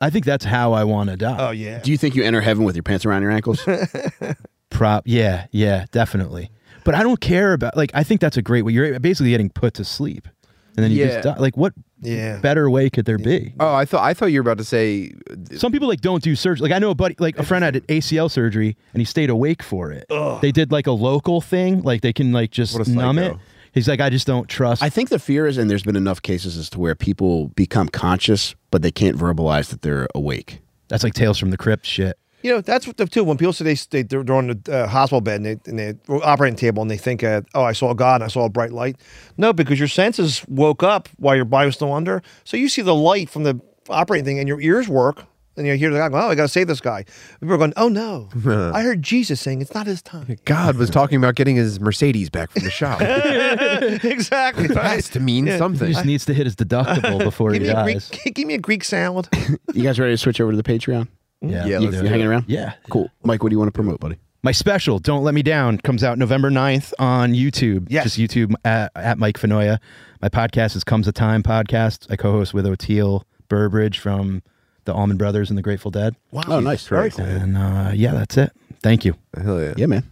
I 0.00 0.10
think 0.10 0.24
that's 0.24 0.44
how 0.44 0.72
I 0.72 0.84
want 0.84 1.10
to 1.10 1.16
die. 1.16 1.36
oh 1.38 1.50
yeah, 1.50 1.80
Do 1.80 1.90
you 1.90 1.96
think 1.98 2.14
you 2.14 2.22
enter 2.24 2.40
heaven 2.40 2.64
with 2.64 2.76
your 2.76 2.82
pants 2.82 3.04
around 3.04 3.22
your 3.22 3.30
ankles? 3.32 3.66
Prop, 4.70 5.04
yeah, 5.06 5.46
yeah, 5.52 5.86
definitely. 5.90 6.50
But 6.84 6.94
I 6.94 7.02
don't 7.02 7.20
care 7.20 7.52
about 7.52 7.76
like 7.76 7.90
I 7.94 8.02
think 8.04 8.20
that's 8.20 8.36
a 8.36 8.42
great 8.42 8.62
way. 8.62 8.72
You're 8.72 8.98
basically 9.00 9.30
getting 9.30 9.50
put 9.50 9.74
to 9.74 9.84
sleep, 9.84 10.28
and 10.76 10.84
then 10.84 10.90
you 10.92 10.98
Yeah. 11.00 11.06
just 11.08 11.22
die. 11.24 11.36
Like, 11.38 11.56
what 11.56 11.72
yeah. 12.00 12.38
better 12.38 12.68
way 12.70 12.90
could 12.90 13.04
there 13.04 13.18
be? 13.18 13.54
Oh, 13.58 13.74
I 13.74 13.84
thought 13.84 14.02
I 14.04 14.14
thought 14.14 14.26
you 14.26 14.38
were 14.42 14.50
about 14.50 14.58
to 14.58 14.64
say 14.64 15.12
Some 15.56 15.72
people 15.72 15.88
like 15.88 16.00
don't 16.00 16.22
do 16.22 16.34
surgery. 16.36 16.68
Like 16.68 16.76
I 16.76 16.78
know 16.78 16.90
a 16.90 16.94
buddy, 16.94 17.14
like 17.18 17.38
a 17.38 17.42
friend 17.42 17.64
had 17.64 17.76
an 17.76 17.82
ACL 17.82 18.30
surgery, 18.30 18.76
and 18.92 19.00
he 19.00 19.04
stayed 19.04 19.30
awake 19.30 19.62
for 19.62 19.92
it. 19.92 20.06
They 20.40 20.52
did 20.52 20.72
like 20.72 20.86
a 20.86 20.92
local 20.92 21.40
thing, 21.40 21.82
like 21.82 22.02
they 22.02 22.12
can 22.12 22.32
like 22.32 22.50
just 22.50 22.78
What 22.78 22.86
a 22.86 22.90
numb 22.90 23.18
it. 23.18 23.28
psycho. 23.32 23.40
He's 23.72 23.88
like, 23.88 24.00
I 24.00 24.08
just 24.08 24.26
don't 24.26 24.48
trust. 24.48 24.82
I 24.82 24.88
think 24.88 25.10
the 25.10 25.18
fear 25.18 25.46
is, 25.46 25.58
and 25.58 25.68
there's 25.70 25.82
been 25.82 25.96
enough 25.96 26.22
cases 26.22 26.56
as 26.56 26.70
to 26.70 26.80
where 26.80 26.94
people 26.94 27.48
become 27.48 27.88
conscious, 27.90 28.54
but 28.70 28.80
they 28.80 28.90
can't 28.90 29.18
verbalize 29.18 29.68
that 29.68 29.82
they're 29.82 30.08
awake. 30.14 30.60
that's 30.88 31.04
like 31.04 31.12
Tales 31.12 31.38
from 31.38 31.50
the 31.50 31.58
Crypt 31.58 31.84
shit. 31.84 32.18
You 32.46 32.52
know, 32.52 32.60
that's 32.60 32.86
what 32.86 32.96
the 32.96 33.06
too. 33.06 33.24
When 33.24 33.36
people 33.36 33.52
say 33.52 33.64
they, 33.64 33.74
they 33.90 34.02
they're 34.02 34.22
they're 34.22 34.36
on 34.36 34.46
the 34.62 34.72
uh, 34.72 34.86
hospital 34.86 35.20
bed 35.20 35.40
and 35.40 35.46
they 35.46 35.70
and 35.70 35.78
they 35.80 35.94
operating 36.22 36.56
table 36.56 36.80
and 36.80 36.88
they 36.88 36.96
think, 36.96 37.24
uh, 37.24 37.40
oh, 37.56 37.64
I 37.64 37.72
saw 37.72 37.92
God, 37.92 38.16
and 38.16 38.24
I 38.24 38.28
saw 38.28 38.44
a 38.44 38.48
bright 38.48 38.70
light. 38.72 38.96
No, 39.36 39.52
because 39.52 39.80
your 39.80 39.88
senses 39.88 40.44
woke 40.46 40.84
up 40.84 41.08
while 41.16 41.34
your 41.34 41.44
body 41.44 41.66
was 41.66 41.74
still 41.74 41.92
under. 41.92 42.22
So 42.44 42.56
you 42.56 42.68
see 42.68 42.82
the 42.82 42.94
light 42.94 43.28
from 43.30 43.42
the 43.42 43.60
operating 43.88 44.24
thing, 44.24 44.38
and 44.38 44.46
your 44.46 44.60
ears 44.60 44.88
work, 44.88 45.24
and 45.56 45.66
you 45.66 45.74
hear 45.74 45.90
the 45.90 45.98
guy 45.98 46.08
go, 46.08 46.18
oh, 46.18 46.28
I 46.28 46.36
got 46.36 46.42
to 46.42 46.48
save 46.48 46.68
this 46.68 46.80
guy. 46.80 47.04
People 47.40 47.54
are 47.54 47.58
going, 47.58 47.72
oh 47.76 47.88
no, 47.88 48.28
I 48.72 48.82
heard 48.82 49.02
Jesus 49.02 49.40
saying 49.40 49.60
it's 49.60 49.74
not 49.74 49.88
his 49.88 50.00
time. 50.00 50.36
God 50.44 50.76
was 50.76 50.88
talking 50.88 51.18
about 51.18 51.34
getting 51.34 51.56
his 51.56 51.80
Mercedes 51.80 52.30
back 52.30 52.52
from 52.52 52.62
the 52.62 52.70
shop. 52.70 53.00
exactly, 53.02 53.88
it 53.88 54.04
exactly. 54.04 54.68
has 54.76 55.08
to 55.10 55.18
mean 55.20 55.48
Yeah. 55.48 55.58
something. 55.58 55.88
He 55.88 55.94
just 55.94 56.06
needs 56.06 56.24
to 56.26 56.34
hit 56.34 56.46
his 56.46 56.54
deductible 56.54 57.18
before 57.24 57.50
Give 57.52 57.62
he 57.62 57.68
me, 57.68 57.72
a 57.72 57.74
dies. 57.74 58.08
Greek, 58.10 58.34
give 58.36 58.46
me 58.46 58.54
a 58.54 58.58
Greek 58.58 58.84
salad. 58.84 59.28
You 59.74 59.82
guys 59.82 59.98
ready 59.98 60.12
to 60.12 60.18
switch 60.18 60.40
over 60.40 60.52
to 60.52 60.56
the 60.56 60.62
Patreon? 60.62 61.08
Yeah, 61.50 61.66
Yeah, 61.66 61.78
You, 61.80 61.90
let's 61.90 62.02
you 62.02 62.08
hanging 62.08 62.26
around? 62.26 62.44
yeah. 62.48 62.74
Cool. 62.90 63.10
Mike, 63.24 63.42
what 63.42 63.50
do 63.50 63.54
you 63.54 63.58
want 63.58 63.68
to 63.68 63.72
promote, 63.72 64.00
buddy? 64.00 64.16
My 64.42 64.52
special, 64.52 64.98
Don't 65.00 65.24
Let 65.24 65.34
Me 65.34 65.42
Down, 65.42 65.78
comes 65.78 66.04
out 66.04 66.18
November 66.18 66.50
9th 66.50 66.92
on 67.00 67.32
YouTube. 67.32 67.86
Yes. 67.90 68.04
Just 68.04 68.18
YouTube 68.18 68.54
at, 68.64 68.92
at 68.94 69.18
Mike 69.18 69.38
Finoia. 69.40 69.78
My 70.22 70.28
podcast 70.28 70.76
is 70.76 70.84
Comes 70.84 71.08
a 71.08 71.12
Time 71.12 71.42
podcast. 71.42 72.06
I 72.10 72.16
co 72.16 72.30
host 72.32 72.54
with 72.54 72.64
Oteil 72.64 73.22
Burbridge 73.48 73.98
from 73.98 74.42
the 74.84 74.94
Allman 74.94 75.16
Brothers 75.16 75.50
and 75.50 75.58
the 75.58 75.62
Grateful 75.62 75.90
Dead. 75.90 76.14
Wow. 76.30 76.42
Oh, 76.46 76.60
nice. 76.60 76.86
Very 76.86 77.10
Very 77.10 77.28
cool. 77.28 77.42
And 77.42 77.56
uh, 77.58 77.90
yeah, 77.94 78.12
that's 78.12 78.36
it. 78.36 78.52
Thank 78.82 79.04
you. 79.04 79.16
Hell 79.36 79.60
yeah. 79.60 79.74
Yeah, 79.76 79.86
man. 79.86 80.04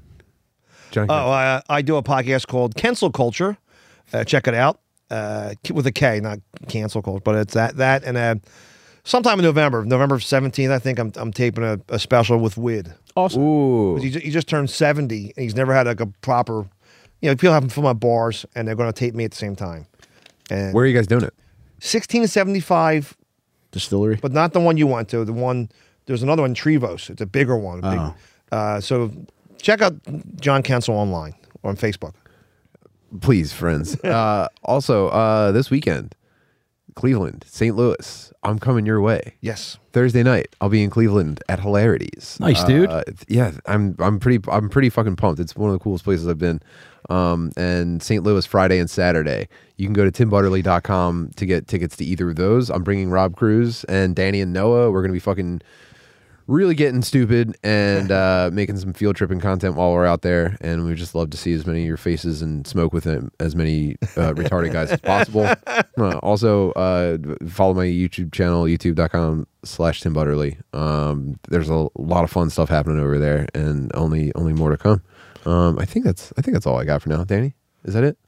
John, 0.91 1.07
Oh, 1.09 1.15
I, 1.31 1.63
I 1.69 1.83
do 1.83 1.97
a 1.97 2.03
podcast 2.03 2.47
called 2.49 2.75
Kensil 2.75 3.13
Culture. 3.13 3.57
Uh, 4.13 4.25
check 4.25 4.49
it 4.49 4.55
out. 4.55 4.81
Uh, 5.11 5.55
with 5.73 5.87
a 5.87 5.93
K, 5.93 6.19
not 6.21 6.39
cancel 6.69 7.03
culture, 7.03 7.23
but 7.25 7.35
it's 7.37 7.55
that 7.55 7.77
that 7.77 8.03
and 8.05 8.17
uh, 8.17 8.35
sometime 9.05 9.39
in 9.39 9.45
November, 9.45 9.85
November 9.85 10.19
seventeenth, 10.21 10.73
I 10.73 10.79
think 10.79 10.99
I'm 10.99 11.13
I'm 11.17 11.33
taping 11.33 11.65
a, 11.65 11.79
a 11.89 11.99
special 11.99 12.39
with 12.39 12.57
Wid. 12.57 12.93
Awesome. 13.17 13.43
Ooh. 13.43 13.97
He, 13.97 14.11
he 14.11 14.31
just 14.31 14.49
turned 14.49 14.69
seventy, 14.71 15.33
and 15.37 15.45
he's 15.45 15.55
never 15.55 15.73
had 15.73 15.87
like 15.87 16.01
a 16.01 16.07
proper. 16.07 16.67
You 17.23 17.31
know, 17.31 17.37
people 17.37 17.53
have 17.55 17.63
him 17.63 17.69
film 17.71 17.85
my 17.85 17.93
bars, 17.95 18.45
and 18.55 18.67
they're 18.69 18.75
going 18.75 18.93
to 18.93 18.99
tape 18.99 19.15
me 19.15 19.25
at 19.25 19.31
the 19.31 19.37
same 19.37 19.57
time. 19.57 19.87
And 20.51 20.75
Where 20.75 20.85
are 20.85 20.87
you 20.87 20.95
guys 20.95 21.07
doing 21.07 21.23
it? 21.25 21.33
sixteen 21.81 22.27
seventy 22.27 22.61
five, 22.61 23.17
Distillery. 23.73 24.19
but 24.21 24.33
not 24.33 24.53
the 24.53 24.61
one 24.61 24.77
you 24.77 24.87
went 24.87 25.09
to. 25.11 25.25
The 25.25 25.33
one 25.33 25.71
there's 26.07 26.23
another 26.23 26.43
one, 26.43 26.55
Trevose. 26.55 27.09
It's 27.11 27.23
a 27.23 27.27
bigger 27.27 27.57
one. 27.57 27.79
a 27.83 27.91
big- 27.91 28.01
Oh. 28.01 28.15
uh, 28.57 28.81
so 28.81 29.11
check 29.57 29.81
out 29.81 29.95
John 30.39 30.63
Kensil 30.63 30.95
online 30.95 31.35
or 31.63 31.71
on 31.71 31.77
Facebook. 31.77 32.13
Please, 33.21 33.53
friends. 33.53 33.99
uh, 34.05 34.49
also, 34.65 35.09
uh, 35.09 35.51
this 35.53 35.71
weekend, 35.71 36.15
Cleveland, 36.95 37.45
St. 37.49 37.75
Louis. 37.75 38.33
I'm 38.43 38.59
coming 38.59 38.87
your 38.87 39.01
way. 39.01 39.35
Yes. 39.41 39.79
Thursday 39.93 40.23
night, 40.23 40.55
I'll 40.61 40.69
be 40.69 40.83
in 40.83 40.91
Cleveland 40.91 41.43
at 41.49 41.61
Hilarities. 41.61 42.37
Nice, 42.41 42.63
dude. 42.65 42.91
Uh, 42.91 43.05
yeah, 43.29 43.53
I'm 43.67 43.97
I'm 43.99 44.21
pretty 44.21 44.45
I'm 44.51 44.69
pretty 44.69 44.91
fucking 44.91 45.17
pumped. 45.17 45.41
It's 45.41 45.57
one 45.57 45.71
of 45.71 45.75
the 45.75 45.83
coolest 45.83 46.05
places 46.05 46.29
I've 46.29 46.39
been. 46.39 46.61
Um, 47.11 47.53
and 47.57 48.03
St. 48.03 48.23
Louis 48.23 48.47
Friday 48.47 48.79
and 48.79 48.89
Saturday. 48.89 49.49
You 49.77 49.87
can 49.87 49.93
go 49.93 50.09
to 50.09 50.11
timbutterly.com 50.11 51.33
to 51.37 51.47
get 51.47 51.69
tickets 51.69 51.97
to 51.97 52.05
either 52.05 52.31
of 52.31 52.37
those. 52.37 52.71
I'm 52.71 52.83
bringing 52.83 53.11
Rob 53.11 53.37
Cruz 53.37 53.85
and 53.85 54.17
Danny 54.17 54.41
and 54.41 54.53
Noah. 54.53 54.91
We're 54.91 55.03
gonna 55.03 55.13
be 55.13 55.19
fucking 55.19 55.63
really 56.47 56.75
getting 56.75 57.03
stupid 57.03 57.57
and 57.65 58.11
uh, 58.11 58.51
making 58.53 58.77
some 58.77 58.93
field 58.93 59.17
tripping 59.17 59.41
content 59.41 59.77
while 59.77 59.93
we're 59.93 60.07
out 60.07 60.23
there. 60.23 60.57
And 60.61 60.85
we 60.85 60.95
just 60.95 61.15
love 61.15 61.31
to 61.31 61.37
see 61.37 61.53
as 61.53 61.67
many 61.67 61.81
of 61.81 61.87
your 61.87 61.97
faces 61.97 62.43
and 62.43 62.67
smoke 62.67 62.93
with 62.93 63.05
them, 63.05 63.31
as 63.41 63.55
many 63.57 63.97
uh, 64.17 64.33
retarded 64.35 64.73
guys 64.73 64.91
as 64.91 65.01
possible. 65.01 65.49
Uh, 65.97 66.19
also, 66.19 66.73
uh, 66.73 67.17
follow 67.47 67.73
my 67.73 67.87
YouTube 67.87 68.33
channel, 68.33 68.65
youtube.com 68.65 69.47
slash 69.65 70.01
Tim 70.01 70.13
Butterly. 70.13 70.59
Um, 70.73 71.39
there's 71.49 71.69
a 71.69 71.89
lot 71.95 72.25
of 72.25 72.33
fun 72.33 72.51
stuff 72.51 72.69
happening 72.69 72.99
over 72.99 73.17
there 73.17 73.47
and 73.55 73.93
only 73.95 74.35
only 74.35 74.53
more 74.53 74.71
to 74.71 74.77
come. 74.77 75.03
Um, 75.47 75.79
I 75.79 75.85
think 75.85 76.05
that's 76.05 76.33
I 76.37 76.43
think 76.43 76.55
that's 76.55 76.67
all 76.67 76.77
I 76.77 76.85
got 76.85 77.01
for 77.01 77.11
now. 77.11 77.23
Danny, 77.23 77.55
is 77.85 77.95
that 77.95 78.03
it? 78.03 78.19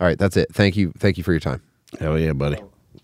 All 0.00 0.06
right, 0.06 0.18
that's 0.18 0.36
it. 0.36 0.48
Thank 0.52 0.76
you. 0.76 0.92
Thank 0.98 1.16
you 1.16 1.24
for 1.24 1.32
your 1.32 1.40
time. 1.40 1.62
Hell 1.98 2.18
yeah, 2.18 2.34
buddy. 2.34 2.58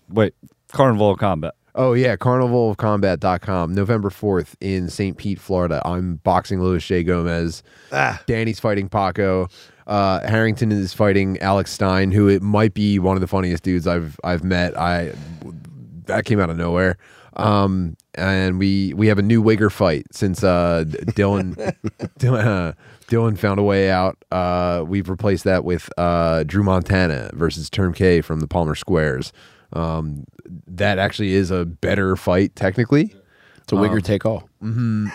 Wait, 0.09 0.35
Carnival 0.71 1.09
of 1.09 1.17
Combat. 1.17 1.55
Oh 1.77 1.91
yeah, 1.91 2.15
carnivalofcombat.com, 2.15 3.73
November 3.73 4.09
4th 4.09 4.55
in 4.61 4.89
St. 4.89 5.17
Pete, 5.17 5.39
Florida. 5.39 5.81
I'm 5.83 6.15
boxing 6.23 6.61
Luis 6.61 6.85
J. 6.85 7.03
Gomez. 7.03 7.63
Ah. 7.91 8.21
Danny's 8.25 8.61
fighting 8.61 8.87
Paco. 8.87 9.49
Uh, 9.85 10.25
Harrington 10.25 10.71
is 10.71 10.93
fighting 10.93 11.37
Alex 11.39 11.73
Stein, 11.73 12.11
who 12.11 12.29
it 12.29 12.41
might 12.41 12.73
be 12.73 12.97
one 12.97 13.17
of 13.17 13.21
the 13.21 13.27
funniest 13.27 13.63
dudes 13.63 13.87
I've 13.87 14.17
I've 14.23 14.43
met. 14.43 14.77
I 14.79 15.13
that 16.05 16.23
came 16.23 16.39
out 16.39 16.49
of 16.49 16.55
nowhere. 16.57 16.97
Um, 17.35 17.97
and 18.13 18.57
we 18.57 18.93
we 18.93 19.07
have 19.07 19.19
a 19.19 19.21
new 19.21 19.43
Wigger 19.43 19.71
fight 19.71 20.07
since 20.11 20.43
uh, 20.43 20.85
Dylan 20.87 21.55
Dylan, 22.19 22.45
uh, 22.45 22.73
Dylan 23.07 23.37
found 23.37 23.59
a 23.59 23.63
way 23.63 23.91
out. 23.91 24.17
Uh, 24.31 24.85
we've 24.87 25.09
replaced 25.09 25.43
that 25.43 25.65
with 25.65 25.89
uh, 25.97 26.43
Drew 26.43 26.63
Montana 26.63 27.31
versus 27.33 27.69
Term 27.69 27.93
K 27.93 28.21
from 28.21 28.39
the 28.39 28.47
Palmer 28.47 28.75
Squares. 28.75 29.33
Um, 29.75 30.25
that 30.67 30.99
actually 30.99 31.33
is 31.33 31.51
a 31.51 31.65
better 31.65 32.15
fight 32.15 32.55
technically. 32.55 33.13
It's 33.65 33.73
a 33.73 33.75
wigger 33.75 34.01
take 34.01 34.25
all. 34.27 34.47
and 34.61 35.09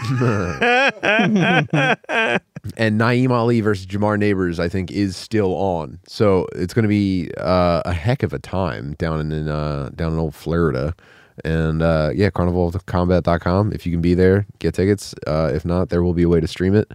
Naeem 3.00 3.30
Ali 3.30 3.60
versus 3.60 3.86
Jamar 3.86 4.18
Neighbors, 4.18 4.58
I 4.58 4.68
think, 4.68 4.90
is 4.90 5.16
still 5.16 5.54
on. 5.54 6.00
So 6.08 6.48
it's 6.56 6.74
going 6.74 6.82
to 6.82 6.88
be 6.88 7.30
uh, 7.38 7.82
a 7.84 7.92
heck 7.92 8.24
of 8.24 8.32
a 8.32 8.40
time 8.40 8.94
down 8.94 9.30
in 9.30 9.48
uh, 9.48 9.90
down 9.94 10.14
in 10.14 10.18
old 10.18 10.34
Florida. 10.34 10.96
And 11.44 11.80
uh, 11.80 12.10
yeah, 12.12 12.30
carnivalcombat.com. 12.30 13.72
If 13.72 13.86
you 13.86 13.92
can 13.92 14.00
be 14.00 14.14
there, 14.14 14.46
get 14.58 14.74
tickets. 14.74 15.14
Uh, 15.28 15.52
if 15.54 15.64
not, 15.64 15.90
there 15.90 16.02
will 16.02 16.14
be 16.14 16.24
a 16.24 16.28
way 16.28 16.40
to 16.40 16.48
stream 16.48 16.74
it. 16.74 16.90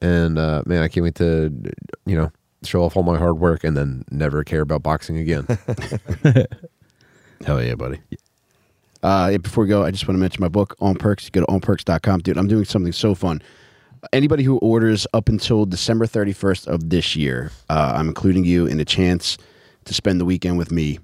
And 0.00 0.38
uh, 0.38 0.62
man, 0.66 0.82
I 0.82 0.88
can't 0.88 1.02
wait 1.02 1.16
to 1.16 1.52
you 2.06 2.16
know 2.16 2.30
show 2.62 2.84
off 2.84 2.96
all 2.96 3.02
my 3.02 3.18
hard 3.18 3.40
work 3.40 3.64
and 3.64 3.76
then 3.76 4.04
never 4.12 4.44
care 4.44 4.60
about 4.60 4.84
boxing 4.84 5.18
again. 5.18 5.48
Hell 7.44 7.62
yeah, 7.62 7.74
buddy. 7.74 8.00
Uh, 9.02 9.30
yeah, 9.32 9.38
before 9.38 9.64
we 9.64 9.68
go, 9.68 9.84
I 9.84 9.90
just 9.90 10.06
want 10.06 10.16
to 10.16 10.20
mention 10.20 10.40
my 10.40 10.48
book, 10.48 10.76
On 10.80 10.94
Percs. 10.94 11.30
Go 11.30 11.40
to 11.40 11.46
onpercs.com. 11.46 12.20
Dude, 12.20 12.38
I'm 12.38 12.46
doing 12.46 12.64
something 12.64 12.92
so 12.92 13.14
fun. 13.14 13.42
Anybody 14.12 14.42
who 14.44 14.58
orders 14.58 15.06
up 15.12 15.28
until 15.28 15.64
December 15.64 16.06
31st 16.06 16.66
of 16.66 16.90
this 16.90 17.16
year, 17.16 17.50
uh, 17.68 17.94
I'm 17.96 18.08
including 18.08 18.44
you 18.44 18.66
in 18.66 18.78
a 18.80 18.84
chance 18.84 19.38
to 19.84 19.94
spend 19.94 20.20
the 20.20 20.24
weekend 20.24 20.58
with 20.58 20.70
me. 20.70 20.98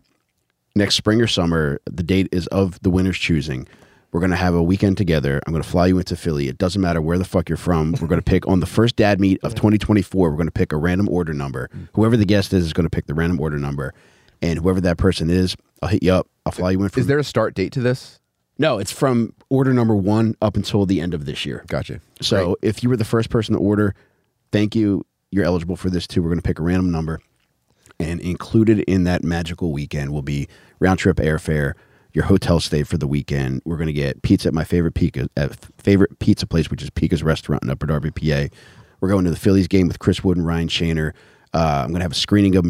Next 0.75 0.95
spring 0.95 1.21
or 1.21 1.27
summer, 1.27 1.81
the 1.87 2.03
date 2.03 2.29
is 2.31 2.47
of 2.49 2.81
the 2.83 2.91
winner's 2.91 3.19
choosing. 3.19 3.67
We're 4.13 4.21
going 4.21 4.31
to 4.31 4.37
have 4.37 4.55
a 4.55 4.63
weekend 4.63 4.97
together. 4.97 5.41
I'm 5.47 5.53
going 5.53 5.63
to 5.63 5.69
fly 5.69 5.87
you 5.87 5.99
into 5.99 6.17
Philly. 6.17 6.49
It 6.49 6.57
doesn't 6.57 6.81
matter 6.81 7.03
where 7.03 7.19
the 7.19 7.25
fuck 7.25 7.49
you're 7.49 7.59
from. 7.59 7.93
We're 8.01 8.09
going 8.09 8.21
to 8.21 8.23
pick 8.23 8.47
on 8.49 8.61
the 8.61 8.67
first 8.67 8.97
Dad 8.97 9.21
Meat 9.21 9.39
of 9.43 9.55
2024. 9.55 10.31
We're 10.31 10.37
going 10.37 10.47
to 10.47 10.53
pick 10.53 10.73
a 10.73 10.77
random 10.77 11.09
order 11.09 11.35
number. 11.35 11.69
Whoever 11.93 12.17
the 12.17 12.25
guest 12.25 12.53
is 12.53 12.65
is 12.65 12.73
going 12.73 12.87
to 12.87 12.91
pick 12.91 13.07
the 13.07 13.15
random 13.15 13.41
order 13.41 13.59
number. 13.59 13.93
And 14.41 14.59
whoever 14.59 14.81
that 14.83 14.99
person 14.99 15.31
is, 15.31 15.57
I'll 15.83 15.89
hit 15.89 16.03
you 16.03 16.13
up. 16.13 16.29
I'll 16.47 16.53
fly 16.53 16.71
you 16.71 16.83
in. 16.83 16.89
From, 16.89 17.01
is 17.01 17.07
there 17.07 17.19
a 17.19 17.25
start 17.25 17.55
date 17.55 17.73
to 17.73 17.81
this? 17.81 18.21
no, 18.59 18.79
it's 18.79 18.93
from 18.93 19.33
order 19.49 19.73
number 19.73 19.95
one 19.95 20.35
up 20.43 20.57
until 20.57 20.85
the 20.85 21.01
end 21.01 21.15
of 21.15 21.25
this 21.25 21.47
year. 21.47 21.65
Gotcha. 21.69 22.01
So 22.21 22.57
if 22.61 22.83
you 22.83 22.89
were 22.89 22.97
the 22.97 23.05
first 23.05 23.31
person 23.31 23.55
to 23.55 23.61
order, 23.61 23.95
thank 24.51 24.75
you. 24.75 25.07
You're 25.31 25.45
eligible 25.45 25.77
for 25.77 25.91
this 25.91 26.07
too. 26.07 26.23
We're 26.23 26.31
going 26.31 26.41
to 26.41 26.47
pick 26.47 26.59
a 26.59 26.63
random 26.63 26.91
number, 26.91 27.21
and 28.01 28.21
included 28.21 28.81
in 28.81 29.05
that 29.05 29.23
magical 29.23 29.73
weekend 29.73 30.13
will 30.13 30.23
be 30.23 30.49
round 30.81 30.99
trip 30.99 31.19
airfare, 31.19 31.75
your 32.13 32.25
hotel 32.25 32.59
stay 32.59 32.83
for 32.83 32.97
the 32.97 33.07
weekend. 33.07 33.63
We're 33.65 33.77
going 33.77 33.89
to 33.89 33.93
get 33.93 34.23
pizza 34.23 34.49
at 34.49 34.55
my 34.55 34.65
favorite 34.65 34.95
pizza, 34.95 35.29
uh, 35.37 35.49
favorite 35.77 36.19
pizza 36.19 36.47
place, 36.47 36.71
which 36.71 36.83
is 36.83 36.91
Pica's 36.91 37.23
Restaurant 37.23 37.63
in 37.63 37.71
Upper 37.71 37.87
Darby, 37.87 38.11
PA. 38.11 38.47
We're 39.01 39.11
going 39.11 39.25
to 39.25 39.31
the 39.31 39.37
Phillies 39.37 39.69
game 39.69 39.87
with 39.87 39.99
Chris 39.99 40.25
Wood 40.25 40.37
and 40.37 40.47
Ryan 40.47 40.69
Shaner. 40.69 41.13
Uh, 41.55 41.83
I'm 41.85 41.91
going 41.91 42.01
to 42.01 42.05
have 42.05 42.13
a 42.13 42.17
screening 42.17 42.57
of 42.57 42.65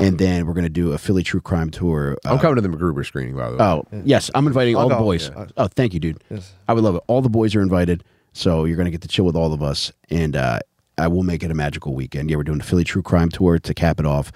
And 0.00 0.18
then 0.18 0.46
we're 0.46 0.54
going 0.54 0.64
to 0.64 0.70
do 0.70 0.92
a 0.92 0.98
Philly 0.98 1.22
true 1.22 1.40
crime 1.40 1.70
tour. 1.70 2.16
Uh, 2.24 2.30
I'm 2.32 2.38
coming 2.38 2.56
to 2.56 2.62
the 2.62 2.68
MacGruber 2.68 3.04
screening, 3.04 3.36
by 3.36 3.50
the 3.50 3.56
way. 3.56 3.64
Oh, 3.64 3.84
yes. 4.04 4.30
I'm 4.34 4.46
inviting 4.46 4.76
all 4.76 4.88
the 4.88 4.94
go. 4.94 5.00
boys. 5.00 5.30
Oh, 5.56 5.66
thank 5.68 5.94
you, 5.94 6.00
dude. 6.00 6.22
Yes. 6.30 6.54
I 6.68 6.72
would 6.72 6.84
love 6.84 6.94
it. 6.96 7.02
All 7.06 7.20
the 7.20 7.28
boys 7.28 7.54
are 7.54 7.62
invited. 7.62 8.04
So 8.32 8.64
you're 8.64 8.76
going 8.76 8.86
to 8.86 8.90
get 8.90 9.02
to 9.02 9.08
chill 9.08 9.24
with 9.24 9.36
all 9.36 9.52
of 9.52 9.62
us. 9.62 9.92
And 10.10 10.36
uh, 10.36 10.60
I 10.98 11.08
will 11.08 11.22
make 11.22 11.42
it 11.42 11.50
a 11.50 11.54
magical 11.54 11.94
weekend. 11.94 12.30
Yeah, 12.30 12.36
we're 12.36 12.44
doing 12.44 12.60
a 12.60 12.64
Philly 12.64 12.84
True 12.84 13.02
Crime 13.02 13.28
Tour 13.28 13.58
to 13.58 13.74
cap 13.74 13.98
it 13.98 14.06
off 14.06 14.32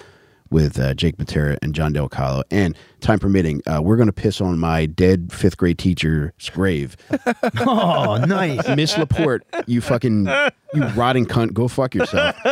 with 0.50 0.78
uh, 0.78 0.94
Jake 0.94 1.16
Matera 1.16 1.59
and 1.62 1.74
John 1.74 1.92
Del 1.92 2.09
Calo. 2.09 2.42
And 2.50 2.76
time 3.07 3.18
permitting, 3.20 3.62
uh, 3.66 3.80
we're 3.80 3.96
going 3.96 4.09
to 4.09 4.12
piss 4.12 4.40
on 4.40 4.59
my 4.59 4.84
dead 4.84 5.32
fifth 5.32 5.57
grade 5.57 5.78
teacher's 5.78 6.50
grave. 6.50 6.96
Oh, 7.59 8.16
nice. 8.18 8.66
Miss 8.76 8.96
Laporte, 8.98 9.44
you 9.66 9.80
fucking, 9.80 10.26
you 10.74 10.84
rotting 10.94 11.26
cunt, 11.26 11.52
go 11.52 11.68
fuck 11.68 11.94
yourself. 11.94 12.36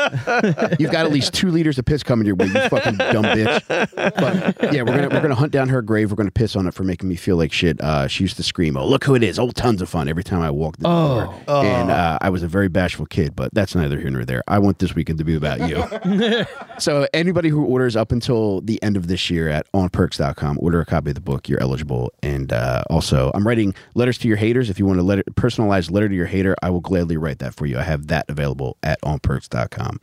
You've 0.79 0.91
got 0.91 1.05
at 1.07 1.13
least 1.13 1.35
two 1.35 1.51
liters 1.51 1.79
of 1.79 1.85
piss 1.85 2.03
coming 2.03 2.27
your 2.27 2.37
way, 2.37 2.47
you 2.47 2.69
fucking 2.69 2.97
dumb 2.97 3.25
bitch. 3.25 3.63
But 3.69 4.73
yeah, 4.73 4.83
we're 4.83 4.97
gonna 4.97 5.09
we're 5.09 5.21
gonna 5.21 5.35
hunt 5.35 5.53
down 5.53 5.69
her 5.69 5.83
grave. 5.83 6.11
We're 6.11 6.17
gonna 6.17 6.31
piss 6.31 6.57
on 6.57 6.67
it 6.67 6.75
for 6.75 6.85
making 6.85 7.09
me 7.09 7.17
feel 7.17 7.37
like 7.37 7.53
shit. 7.53 7.81
Uh, 7.81 8.09
she 8.09 8.25
used 8.25 8.37
to 8.37 8.43
scream, 8.43 8.77
"Oh, 8.77 8.87
look 8.87 9.05
who 9.05 9.15
it 9.15 9.23
is!" 9.23 9.39
Oh, 9.39 9.51
tons 9.51 9.83
of 9.83 9.89
fun 9.89 10.09
every 10.09 10.25
time 10.25 10.41
I 10.43 10.51
walked 10.51 10.81
the 10.81 10.89
door. 10.89 11.43
Oh. 11.49 11.63
And 11.63 11.91
uh, 11.91 12.19
I 12.21 12.31
was 12.31 12.43
a 12.43 12.49
very 12.49 12.69
bashful 12.69 13.07
kid, 13.07 13.37
but 13.37 13.53
that's 13.55 13.75
neither 13.75 13.99
here 13.99 14.11
nor 14.11 14.25
there. 14.25 14.43
I 14.49 14.59
want 14.59 14.79
this 14.79 14.95
weekend 14.95 15.19
to 15.19 15.25
be 15.25 15.35
about 15.37 15.69
you. 15.69 16.45
so 16.79 17.07
anybody 17.13 17.49
who 17.49 17.65
orders 17.65 17.97
up 17.97 18.13
until 18.13 18.61
the 18.63 18.83
end 18.83 18.97
of 18.97 19.07
this 19.07 19.31
year 19.31 19.49
at 19.49 19.71
onpercs.com, 19.73 20.44
order 20.61 20.81
a 20.81 20.85
copy 20.87 21.11
of 21.11 21.15
the 21.15 21.21
book. 21.21 21.49
You're 21.49 21.61
eligible. 21.63 22.13
And 22.23 22.53
uh, 22.53 22.83
also, 22.91 23.31
I'm 23.35 23.47
writing 23.47 23.75
letters 23.95 24.19
to 24.19 24.29
your 24.29 24.37
haters. 24.37 24.71
If 24.71 24.79
you 24.79 24.87
want 24.87 25.01
a 25.01 25.03
letter, 25.03 25.23
personalized 25.37 25.91
letter 25.91 26.09
to 26.09 26.15
your 26.15 26.27
hater, 26.27 26.55
I 26.63 26.71
will 26.71 26.81
gladly 26.81 27.17
write 27.17 27.39
that 27.41 27.55
for 27.55 27.67
you. 27.67 27.79
I 27.79 27.83
have 27.83 28.07
that 28.09 28.25
available 28.29 28.77
at 28.83 29.01
onpercs.com. 29.03 30.01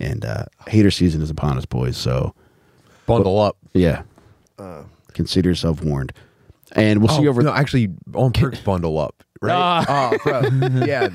And 0.00 0.24
uh, 0.24 0.44
hater 0.68 0.90
season 0.90 1.22
is 1.22 1.30
upon 1.30 1.58
us, 1.58 1.64
boys. 1.66 1.96
So 1.96 2.34
Bundle 3.06 3.38
up. 3.40 3.56
yeah, 3.74 4.02
consider 5.12 5.48
yourself 5.50 5.82
warned. 5.82 6.12
And 6.74 7.00
we'll 7.00 7.08
see 7.14 7.22
you 7.22 7.28
over. 7.28 7.42
No, 7.42 7.52
actually, 7.52 7.90
On 8.14 8.32
Percs 8.32 8.64
bundle 8.64 8.98
up, 8.98 9.22
right? 9.42 9.84
Oh, 9.88 10.16
bro. 10.24 10.40
yeah, 10.86 11.08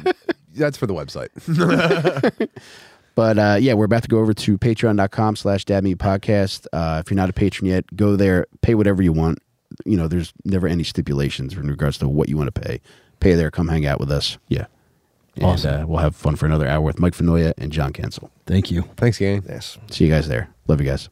that's 0.55 0.77
for 0.77 0.85
the 0.85 0.93
website. 0.93 1.29
But 3.17 3.39
uh, 3.39 3.57
yeah, 3.59 3.73
we're 3.73 3.85
about 3.85 4.03
to 4.03 4.07
go 4.07 4.19
over 4.19 4.31
to 4.31 4.59
patreon.com 4.59 5.37
slash 5.37 5.65
dadmeat 5.65 5.95
podcast. 5.95 6.67
Uh, 6.71 7.01
if 7.03 7.09
you're 7.09 7.15
not 7.15 7.31
a 7.31 7.33
patron 7.33 7.67
yet, 7.67 7.83
go 7.95 8.15
there, 8.15 8.45
pay 8.61 8.75
whatever 8.75 9.01
you 9.01 9.11
want. 9.11 9.39
You 9.87 9.97
know, 9.97 10.07
there's 10.07 10.33
never 10.45 10.67
any 10.67 10.83
stipulations 10.83 11.53
in 11.55 11.67
regards 11.67 11.97
to 11.97 12.07
what 12.07 12.29
you 12.29 12.37
want 12.37 12.53
to 12.53 12.61
pay. 12.61 12.79
Pay 13.19 13.33
there, 13.33 13.49
come 13.49 13.69
hang 13.69 13.87
out 13.87 13.99
with 13.99 14.11
us. 14.11 14.37
Yeah. 14.49 14.67
And 15.35 15.45
Awesome. 15.45 15.81
uh, 15.81 15.85
we'll 15.87 15.97
have 15.97 16.15
fun 16.15 16.35
for 16.35 16.45
another 16.45 16.67
hour 16.67 16.81
with 16.81 16.99
Mike 16.99 17.13
Finoia 17.15 17.53
and 17.57 17.71
John 17.71 17.91
Kensil. 17.91 18.29
Thank 18.45 18.69
you. 18.69 18.83
Thanks, 18.97 19.17
gang. 19.17 19.43
Yes. 19.49 19.79
See 19.89 20.05
you 20.05 20.11
guys 20.13 20.27
there. 20.27 20.49
Love 20.67 20.79
you 20.79 20.85
guys. 20.87 21.09